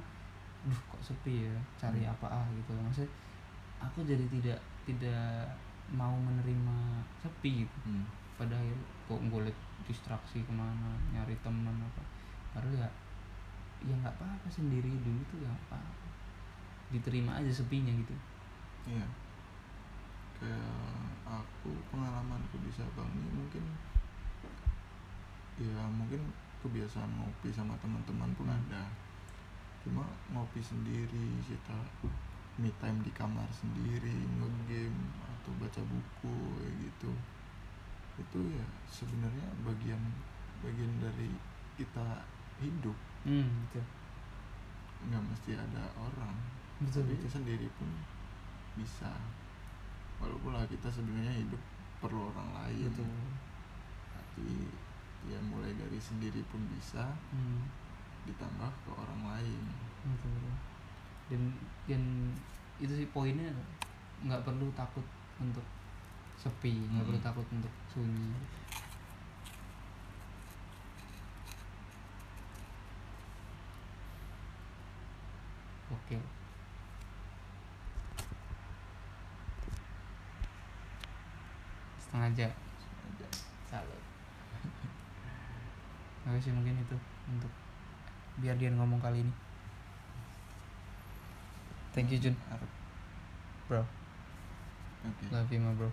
duh 0.65 0.81
kok 0.89 1.01
sepi 1.01 1.45
ya, 1.45 1.53
cari 1.77 2.01
Hmm. 2.01 2.13
apa 2.13 2.27
ah 2.41 2.45
gitu. 2.53 2.73
Maksudnya 2.73 3.09
aku 3.81 4.05
jadi 4.05 4.25
tidak 4.29 4.59
tidak 4.85 5.57
mau 5.91 6.13
menerima 6.15 7.03
sepi 7.19 7.65
gitu. 7.65 7.77
Hmm. 7.85 8.05
Pada 8.39 8.57
akhirnya 8.57 8.87
kok 9.05 9.21
golek 9.29 9.57
distraksi 9.85 10.41
ke 10.45 10.53
mana, 10.53 10.95
nyari 11.11 11.35
teman 11.41 11.75
apa. 11.77 12.03
Padahal 12.55 12.85
ya 12.85 12.89
ya 13.81 13.93
nggak 13.97 14.13
apa-apa 14.13 14.47
sendiri 14.47 14.89
dulu 15.01 15.21
tuh 15.33 15.41
ya 15.41 15.49
apa-apa. 15.49 16.07
Diterima 16.93 17.41
aja 17.41 17.51
sepinya 17.51 17.91
gitu. 17.91 18.15
Iya. 18.87 19.07
Kayak 20.41 21.21
aku 21.25 21.69
pengalamanku 21.93 22.57
di 22.65 22.71
Sabang 22.73 23.09
ini 23.13 23.29
mungkin 23.29 23.63
ya 25.61 25.85
mungkin 25.85 26.21
kebiasaan 26.61 27.09
ngopi 27.17 27.49
sama 27.53 27.77
teman-teman 27.81 28.29
pun 28.37 28.49
ada. 28.49 28.85
Cuma 29.81 30.05
ngopi 30.29 30.61
sendiri, 30.61 31.41
kita 31.41 31.73
me 32.61 32.69
time 32.77 33.01
di 33.01 33.11
kamar 33.11 33.49
sendiri, 33.51 34.13
ngegame 34.37 34.93
atau 35.41 35.51
baca 35.57 35.81
buku 35.81 36.37
gitu. 36.79 37.11
Itu 38.21 38.39
ya 38.47 38.65
sebenarnya 38.85 39.49
bagian 39.65 40.01
bagian 40.61 40.93
dari 41.01 41.33
kita 41.75 42.21
hidup, 42.61 42.93
Hmm, 43.25 43.49
betul. 43.65 43.85
nggak 45.09 45.23
mesti 45.25 45.57
ada 45.57 45.89
orang. 45.97 46.37
Betul, 46.81 47.01
tapi 47.03 47.13
betul. 47.17 47.29
sendiri 47.33 47.67
pun 47.77 47.89
bisa 48.73 49.09
walaupun 50.17 50.53
lah 50.53 50.65
kita 50.65 50.85
sebenarnya 50.87 51.33
hidup 51.35 51.59
perlu 51.97 52.29
orang 52.29 52.49
lain 52.55 52.89
Betul. 52.89 53.09
tapi 54.09 54.47
ya 55.25 55.37
mulai 55.43 55.73
dari 55.73 55.97
sendiri 55.97 56.41
pun 56.49 56.61
bisa 56.71 57.09
Hmm. 57.29 57.65
ditambah 58.25 58.69
ke 58.85 58.89
orang 58.93 59.21
lain 59.27 59.63
Betul, 60.05 60.29
betul. 60.31 60.53
dan 61.29 61.41
dan 61.85 62.03
itu 62.81 62.91
sih 62.91 63.07
poinnya 63.07 63.47
nggak 64.21 64.41
perlu 64.41 64.67
takut 64.73 65.05
untuk 65.37 65.63
sepi 66.35 66.73
nggak 66.89 67.05
Hmm. 67.05 67.07
perlu 67.07 67.21
takut 67.21 67.45
untuk 67.53 67.73
sunyi. 67.87 68.33
Oke. 75.91 76.17
Setengah 81.99 82.29
jam. 82.35 82.51
Aja 82.51 83.27
salut. 83.67 84.01
Oke 86.21 86.37
sih 86.39 86.53
mungkin 86.53 86.77
itu 86.77 86.95
untuk 87.27 87.51
biar 88.39 88.55
dia 88.55 88.71
ngomong 88.71 88.99
kali 88.99 89.21
ini 89.21 89.33
thank 91.91 92.11
you 92.11 92.19
Jun 92.19 92.35
bro 93.67 93.83
oke 95.07 95.23
love 95.31 95.49
you 95.51 95.59
my 95.59 95.73
bro 95.75 95.89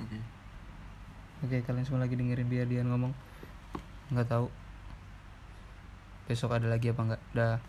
oke 0.00 0.18
Oke, 1.44 1.60
kalian 1.68 1.84
semua 1.84 2.08
lagi 2.08 2.16
dengerin 2.16 2.48
biar 2.48 2.64
dia 2.64 2.80
ngomong. 2.80 3.12
Nggak 4.08 4.28
tahu. 4.32 4.48
Besok 6.24 6.56
ada 6.56 6.64
lagi 6.72 6.88
apa 6.88 7.12
enggak? 7.12 7.22
Dah. 7.36 7.60